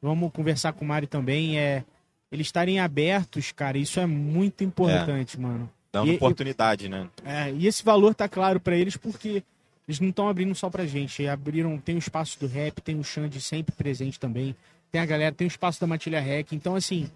Vamos 0.00 0.32
conversar 0.32 0.72
com 0.72 0.84
o 0.84 0.88
Mário 0.88 1.06
também. 1.06 1.58
É 1.58 1.84
eles 2.30 2.46
estarem 2.46 2.80
abertos, 2.80 3.52
cara, 3.52 3.76
isso 3.76 4.00
é 4.00 4.06
muito 4.06 4.64
importante, 4.64 5.38
mano. 5.38 5.68
Dando 5.92 6.10
E- 6.10 6.16
oportunidade, 6.16 6.88
né? 6.88 7.08
É, 7.24 7.52
e 7.52 7.66
esse 7.66 7.84
valor 7.84 8.14
tá 8.14 8.28
claro 8.28 8.58
pra 8.58 8.74
eles 8.76 8.96
porque 8.96 9.42
eles 9.86 10.00
não 10.00 10.08
estão 10.08 10.28
abrindo 10.28 10.54
só 10.54 10.70
pra 10.70 10.86
gente. 10.86 11.26
Abriram, 11.26 11.76
tem 11.78 11.96
o 11.96 11.98
espaço 11.98 12.40
do 12.40 12.46
rap, 12.46 12.80
tem 12.80 12.98
o 12.98 13.04
Xande 13.04 13.40
sempre 13.40 13.74
presente 13.74 14.18
também. 14.18 14.56
Tem 14.90 15.00
a 15.00 15.06
galera, 15.06 15.34
tem 15.34 15.46
o 15.46 15.48
espaço 15.48 15.80
da 15.80 15.86
Matilha 15.86 16.20
Rec. 16.20 16.52
Então, 16.52 16.74
assim, 16.76 17.10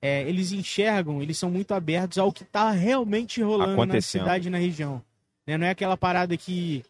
é, 0.00 0.22
eles 0.28 0.52
enxergam, 0.52 1.22
eles 1.22 1.38
são 1.38 1.50
muito 1.50 1.72
abertos 1.72 2.18
ao 2.18 2.32
que 2.32 2.44
tá 2.44 2.70
realmente 2.70 3.42
rolando 3.42 3.84
na 3.86 4.00
cidade 4.00 4.48
e 4.48 4.50
na 4.50 4.58
região. 4.58 5.02
Né? 5.46 5.56
Não 5.56 5.66
é 5.66 5.70
aquela 5.70 5.96
parada 5.96 6.36
que, 6.36 6.84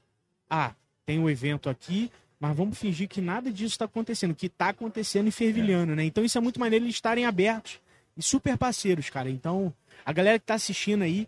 ah, 0.51 0.73
tem 1.07 1.19
um 1.19 1.31
evento 1.31 1.71
aqui, 1.71 2.11
mas 2.41 2.57
vamos 2.57 2.77
fingir 2.79 3.09
que 3.09 3.21
nada 3.21 3.51
disso 3.53 3.79
tá 3.79 3.85
acontecendo. 3.85 4.33
O 4.33 4.35
que 4.35 4.49
tá 4.49 4.71
acontecendo 4.71 5.29
e 5.29 5.31
fervilhando, 5.31 5.95
né? 5.95 6.05
Então 6.05 6.25
isso 6.25 6.37
é 6.37 6.41
muito 6.41 6.59
maneiro 6.59 6.85
eles 6.85 6.95
estarem 6.97 7.25
abertos 7.25 7.79
e 8.17 8.23
super 8.23 8.57
parceiros, 8.59 9.09
cara. 9.09 9.31
Então, 9.31 9.73
a 10.05 10.13
galera 10.13 10.39
que 10.39 10.47
tá 10.47 10.55
assistindo 10.55 11.03
aí, 11.03 11.27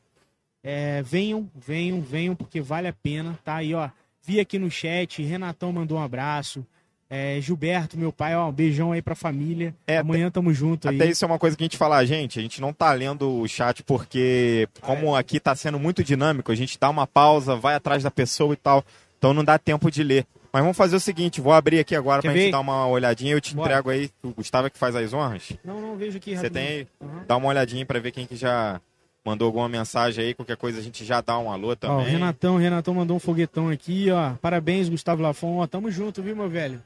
é, 0.63 1.03
venham, 1.03 1.49
venham, 1.55 2.01
venham, 2.01 2.35
porque 2.35 2.61
vale 2.61 2.89
a 2.89 2.93
pena, 2.93 3.39
tá? 3.45 3.57
Aí, 3.57 3.75
ó, 3.75 3.89
vi 4.23 4.41
aqui 4.41 4.59
no 4.59 4.71
chat, 4.71 5.23
Renatão 5.23 5.73
mandou 5.73 5.99
um 5.99 6.03
abraço. 6.03 6.67
É, 7.09 7.39
Gilberto, 7.41 7.99
meu 7.99 8.11
pai, 8.11 8.35
ó, 8.35 8.49
um 8.49 8.53
beijão 8.53 8.91
aí 8.91 9.03
pra 9.03 9.15
família. 9.15 9.75
É, 9.87 9.99
Amanhã 9.99 10.31
tamo 10.31 10.53
junto 10.53 10.89
aí. 10.89 10.97
Até 10.97 11.07
isso 11.11 11.25
é 11.25 11.29
uma 11.29 11.39
coisa 11.39 11.57
que 11.57 11.63
a 11.63 11.67
gente 11.67 11.77
fala, 11.77 12.05
gente, 12.05 12.39
a 12.39 12.43
gente 12.43 12.61
não 12.61 12.73
tá 12.73 12.93
lendo 12.93 13.41
o 13.41 13.47
chat 13.47 13.83
porque, 13.85 14.67
como 14.81 15.15
aqui 15.15 15.39
tá 15.39 15.55
sendo 15.55 15.79
muito 15.79 16.03
dinâmico, 16.03 16.51
a 16.51 16.55
gente 16.55 16.79
dá 16.79 16.89
uma 16.89 17.07
pausa, 17.07 17.55
vai 17.55 17.75
atrás 17.75 18.03
da 18.03 18.11
pessoa 18.11 18.55
e 18.55 18.57
tal, 18.57 18.83
então 19.19 19.35
não 19.35 19.45
dá 19.45 19.59
tempo 19.59 19.91
de 19.91 20.03
ler. 20.03 20.27
Mas 20.55 20.63
vamos 20.63 20.77
fazer 20.77 20.95
o 20.95 21.01
seguinte, 21.01 21.41
vou 21.41 21.53
abrir 21.53 21.81
aqui 21.81 21.97
agora 21.97 22.23
Quer 22.23 22.29
pra 22.29 22.37
gente 22.37 22.45
ver? 22.47 22.53
dar 22.53 22.61
uma 22.61 22.87
olhadinha, 22.87 23.33
eu 23.33 23.41
te 23.41 23.57
Bora. 23.57 23.71
entrego 23.73 23.91
aí, 23.91 24.09
o 24.23 24.31
Gustavo 24.31 24.69
é 24.69 24.71
que 24.71 24.79
faz 24.79 24.95
as 24.95 25.13
honras. 25.13 25.53
Não, 25.65 25.81
não, 25.81 25.97
vejo 25.97 26.17
aqui 26.17 26.37
Você 26.37 26.49
tem 26.49 26.67
aí? 26.69 26.89
Uhum. 27.01 27.25
Dá 27.27 27.37
uma 27.37 27.49
olhadinha 27.49 27.85
pra 27.85 27.99
ver 27.99 28.13
quem 28.13 28.25
que 28.25 28.37
já 28.37 28.81
mandou 29.25 29.47
alguma 29.47 29.69
mensagem 29.69 30.25
aí, 30.27 30.33
qualquer 30.33 30.57
coisa 30.57 30.79
a 30.79 30.83
gente 30.83 31.05
já 31.05 31.21
dá 31.21 31.37
um 31.41 31.51
alô 31.51 31.71
Ó, 31.71 31.73
o 31.73 31.77
também. 31.77 32.07
Renatão, 32.07 32.57
Renatão 32.57 32.95
mandou 32.95 33.17
um 33.17 33.19
foguetão 33.19 33.69
aqui, 33.69 34.13
ó. 34.13 34.35
Parabéns, 34.41 34.89
Gustavo 34.89 35.21
Lafon. 35.23 35.57
Ó, 35.59 35.67
tamo 35.67 35.91
junto, 35.91 36.23
viu, 36.23 36.37
meu 36.37 36.49
velho? 36.49 36.81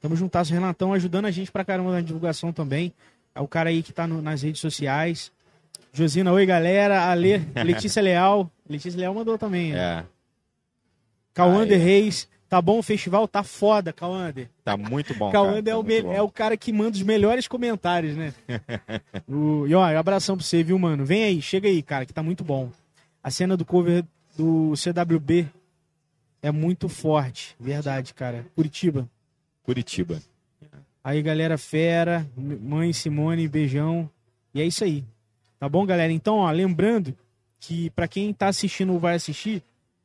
Tamo 0.00 0.16
juntasso, 0.16 0.50
Renatão, 0.50 0.94
ajudando 0.94 1.26
a 1.26 1.30
gente 1.30 1.52
pra 1.52 1.66
caramba 1.66 1.92
na 1.92 2.00
divulgação 2.00 2.50
também. 2.50 2.94
É 3.34 3.40
o 3.42 3.46
cara 3.46 3.68
aí 3.68 3.82
que 3.82 3.92
tá 3.92 4.06
no- 4.06 4.22
nas 4.22 4.40
redes 4.40 4.60
sociais. 4.62 5.30
Josina, 5.92 6.32
oi, 6.32 6.46
galera. 6.46 7.10
Ale, 7.10 7.46
Letícia 7.62 8.00
Leal. 8.00 8.50
Letícia 8.66 8.98
Leal 8.98 9.12
mandou 9.14 9.36
também. 9.36 9.74
ó. 9.74 9.76
É, 9.76 10.04
Cauander 11.34 11.78
Aí. 11.78 11.84
Reis. 11.84 12.26
Tá 12.52 12.60
bom 12.60 12.80
o 12.80 12.82
festival? 12.82 13.26
Tá 13.26 13.42
foda, 13.42 13.94
Cauander. 13.94 14.46
tá 14.62 14.76
muito 14.76 15.14
bom, 15.14 15.32
Cauander 15.32 15.64
tá 15.64 15.70
é, 15.70 15.74
o 15.74 15.82
me- 15.82 16.02
bom. 16.02 16.12
é 16.12 16.20
o 16.20 16.28
cara 16.30 16.54
que 16.54 16.70
manda 16.70 16.90
os 16.94 17.02
melhores 17.02 17.48
comentários, 17.48 18.14
né? 18.14 18.34
O- 19.26 19.66
e 19.66 19.74
ó, 19.74 19.82
abração 19.98 20.36
pra 20.36 20.44
você, 20.44 20.62
viu, 20.62 20.78
mano? 20.78 21.02
Vem 21.02 21.24
aí, 21.24 21.40
chega 21.40 21.66
aí, 21.66 21.82
cara, 21.82 22.04
que 22.04 22.12
tá 22.12 22.22
muito 22.22 22.44
bom. 22.44 22.70
A 23.24 23.30
cena 23.30 23.56
do 23.56 23.64
cover 23.64 24.04
do 24.36 24.74
CWB 24.76 25.48
é 26.42 26.50
muito 26.50 26.90
forte, 26.90 27.56
verdade, 27.58 28.12
cara. 28.12 28.44
Curitiba. 28.54 29.08
Curitiba. 29.62 30.20
Aí, 31.02 31.22
galera 31.22 31.56
fera, 31.56 32.28
mãe 32.36 32.92
Simone, 32.92 33.48
beijão. 33.48 34.10
E 34.52 34.60
é 34.60 34.66
isso 34.66 34.84
aí. 34.84 35.02
Tá 35.58 35.70
bom, 35.70 35.86
galera? 35.86 36.12
Então, 36.12 36.36
ó, 36.36 36.50
lembrando 36.50 37.16
que 37.58 37.88
pra 37.90 38.06
quem 38.06 38.30
tá 38.34 38.48
assistindo 38.48 38.92
ou 38.92 39.00
vai 39.00 39.14
assistir, 39.14 39.62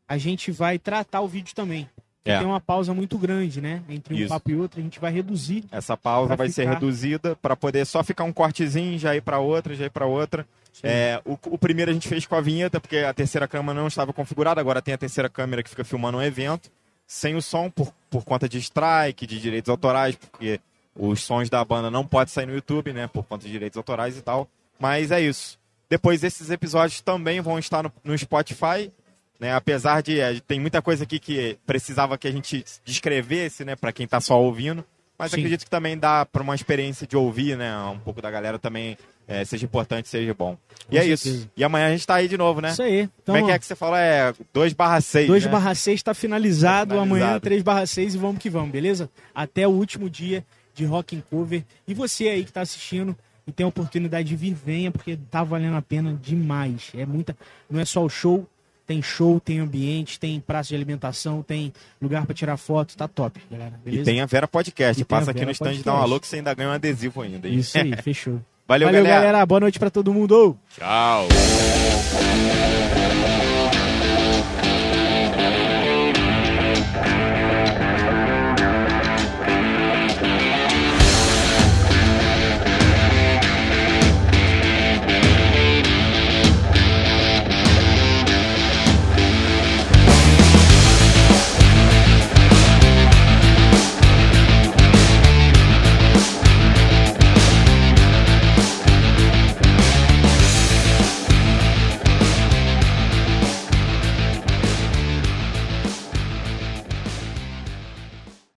a 0.08 0.18
gente 0.18 0.50
vai 0.50 0.80
tratar 0.80 1.20
o 1.20 1.28
vídeo 1.28 1.54
também. 1.54 1.90
É. 2.30 2.38
Tem 2.40 2.48
uma 2.48 2.60
pausa 2.60 2.94
muito 2.94 3.18
grande, 3.18 3.62
né? 3.62 3.82
Entre 3.90 4.14
um 4.14 4.18
Isso. 4.18 4.30
papo 4.30 4.50
e 4.52 4.56
outro, 4.56 4.80
a 4.80 4.84
gente 4.84 5.00
vai 5.00 5.12
reduzir. 5.12 5.64
Essa 5.72 5.96
pausa 5.96 6.36
vai 6.36 6.50
ser 6.50 6.64
ficar- 6.64 6.74
reduzida 6.74 7.36
para 7.36 7.56
poder 7.56 7.86
só 7.86 8.04
ficar 8.04 8.24
um 8.24 8.34
cortezinho, 8.34 8.98
já 9.00 9.16
ir 9.16 9.22
para 9.22 9.40
outra, 9.40 9.74
já 9.76 9.86
ir 9.86 9.90
para 9.92 10.06
outra. 10.06 10.46
É, 10.84 11.20
o, 11.26 11.34
o 11.48 11.58
primeiro 11.58 11.90
a 11.90 11.94
gente 11.94 12.08
fez 12.08 12.26
com 12.26 12.36
a 12.36 12.42
vinheta, 12.42 12.80
porque 12.80 12.98
a 12.98 13.14
terceira 13.14 13.48
câmera 13.48 13.80
não 13.80 13.88
estava 13.88 14.14
configurada, 14.14 14.62
agora 14.62 14.82
tem 14.82 14.94
a 14.94 14.98
terceira 14.98 15.28
câmera 15.30 15.64
que 15.64 15.70
fica 15.70 15.84
filmando 15.84 16.18
um 16.20 16.22
evento, 16.22 16.70
sem 17.08 17.36
o 17.36 17.42
som, 17.42 17.70
por, 17.70 17.92
por 18.10 18.24
conta 18.24 18.48
de 18.48 18.58
strike, 18.60 19.26
de 19.26 19.40
direitos 19.40 19.70
autorais, 19.70 20.16
porque 20.16 20.60
os 20.96 21.24
sons 21.24 21.50
da 21.50 21.64
banda 21.66 21.90
não 21.90 22.06
podem 22.06 22.32
sair 22.32 22.46
no 22.46 22.54
YouTube, 22.54 22.94
né, 22.94 23.08
por 23.08 23.24
conta 23.24 23.46
de 23.46 23.52
direitos 23.52 23.78
autorais 23.78 24.18
e 24.18 24.22
tal. 24.22 24.48
Mas 24.80 25.10
é 25.12 25.20
isso. 25.22 25.58
Depois 25.90 26.24
esses 26.24 26.50
episódios 26.52 27.02
também 27.02 27.40
vão 27.42 27.58
estar 27.58 27.82
no, 27.82 27.92
no 28.04 28.16
Spotify, 28.18 28.92
né, 29.40 29.54
apesar 29.54 30.02
de 30.02 30.20
é, 30.20 30.40
tem 30.48 30.60
muita 30.60 30.82
coisa 30.82 31.04
aqui 31.04 31.20
que 31.20 31.58
precisava 31.66 32.18
que 32.18 32.28
a 32.28 32.32
gente 32.32 32.64
descrevesse, 32.84 33.64
né, 33.64 33.76
para 33.76 33.92
quem 33.92 34.08
tá 34.08 34.20
só 34.20 34.42
ouvindo. 34.42 34.84
Mas 35.18 35.32
Sim. 35.32 35.38
acredito 35.38 35.64
que 35.64 35.70
também 35.70 35.98
dá 35.98 36.26
para 36.26 36.44
uma 36.44 36.54
experiência 36.54 37.08
de 37.08 37.18
ouvir, 37.18 37.58
né? 37.58 37.76
Um 37.88 37.98
pouco 37.98 38.22
da 38.22 38.30
galera 38.30 38.60
também 38.60 38.96
é, 39.28 39.44
seja 39.44 39.66
importante, 39.66 40.08
seja 40.08 40.32
bom. 40.32 40.56
E 40.82 40.92
Com 40.92 40.98
é 40.98 41.00
certeza. 41.02 41.30
isso. 41.30 41.50
E 41.58 41.64
amanhã 41.64 41.88
a 41.88 41.90
gente 41.90 42.06
tá 42.06 42.14
aí 42.16 42.28
de 42.28 42.38
novo, 42.38 42.62
né? 42.62 42.70
Isso 42.70 42.84
aí. 42.84 43.10
Então, 43.24 43.34
Como 43.34 43.38
é 43.38 43.42
que 43.44 43.52
é 43.52 43.58
que 43.58 43.66
você 43.66 43.76
fala? 43.76 44.00
É 44.00 44.32
2 44.54 44.74
barra 44.74 45.02
6, 45.02 45.28
2 45.28 45.46
né? 45.46 45.52
barra 45.52 45.74
6 45.74 46.04
tá 46.04 46.14
finalizado, 46.14 46.90
Tá 46.94 47.02
finalizado. 47.02 47.26
amanhã 47.26 47.40
3 47.40 47.64
barra 47.64 47.88
6 47.88 48.14
e 48.14 48.18
vamos 48.20 48.38
que 48.40 48.48
vamos, 48.48 48.70
beleza? 48.70 49.10
Até 49.34 49.68
o 49.68 49.72
último 49.72 50.08
dia 50.08 50.46
de 50.76 50.86
Rock 50.86 51.16
and 51.18 51.24
Cover. 51.32 51.64
E 51.88 51.96
você 51.96 52.28
aí 52.28 52.46
que 52.46 52.54
tá 52.54 52.62
assistindo 52.62 53.18
e 53.48 53.52
tem 53.52 53.64
a 53.64 53.70
oportunidade 53.70 54.28
de 54.28 54.36
vir, 54.36 54.54
venha, 54.54 54.92
porque 54.92 55.18
tá 55.32 55.44
valendo 55.44 55.78
a 55.78 55.82
pena 55.82 56.14
demais. 56.22 56.92
É 56.96 57.08
muita. 57.08 57.36
Não 57.68 57.80
é 57.80 57.86
só 57.86 58.04
o 58.06 58.10
show, 58.10 58.48
tem 58.88 59.02
show, 59.02 59.40
tem 59.40 59.60
ambiente, 59.60 60.18
tem 60.20 60.40
praça 60.40 60.70
de 60.70 60.76
alimentação, 60.76 61.44
tem 61.44 61.74
lugar 62.02 62.26
pra 62.26 62.34
tirar 62.34 62.56
foto, 62.58 62.96
tá 62.96 63.08
top, 63.08 63.40
galera. 63.52 63.74
E 63.86 63.90
Beleza? 63.90 64.06
tem 64.06 64.22
a 64.22 64.26
Vera 64.26 64.48
Podcast. 64.48 65.02
E 65.02 65.06
Passa 65.06 65.32
aqui 65.32 65.44
no 65.46 65.52
stand, 65.52 65.82
dá 65.84 65.94
um 65.94 65.98
alô 66.02 66.20
que 66.20 66.26
você 66.28 66.38
ainda 66.38 66.54
ganha 66.54 66.70
um 66.70 66.74
adesivo 66.74 67.22
ainda. 67.22 67.48
hein? 67.48 67.56
Isso 67.56 67.78
aí, 67.78 67.94
fechou. 68.02 68.40
Valeu, 68.68 68.88
Valeu, 68.88 69.04
galera. 69.04 69.26
galera. 69.26 69.46
Boa 69.46 69.60
noite 69.60 69.78
pra 69.78 69.90
todo 69.90 70.14
mundo. 70.14 70.58
Tchau. 70.78 71.28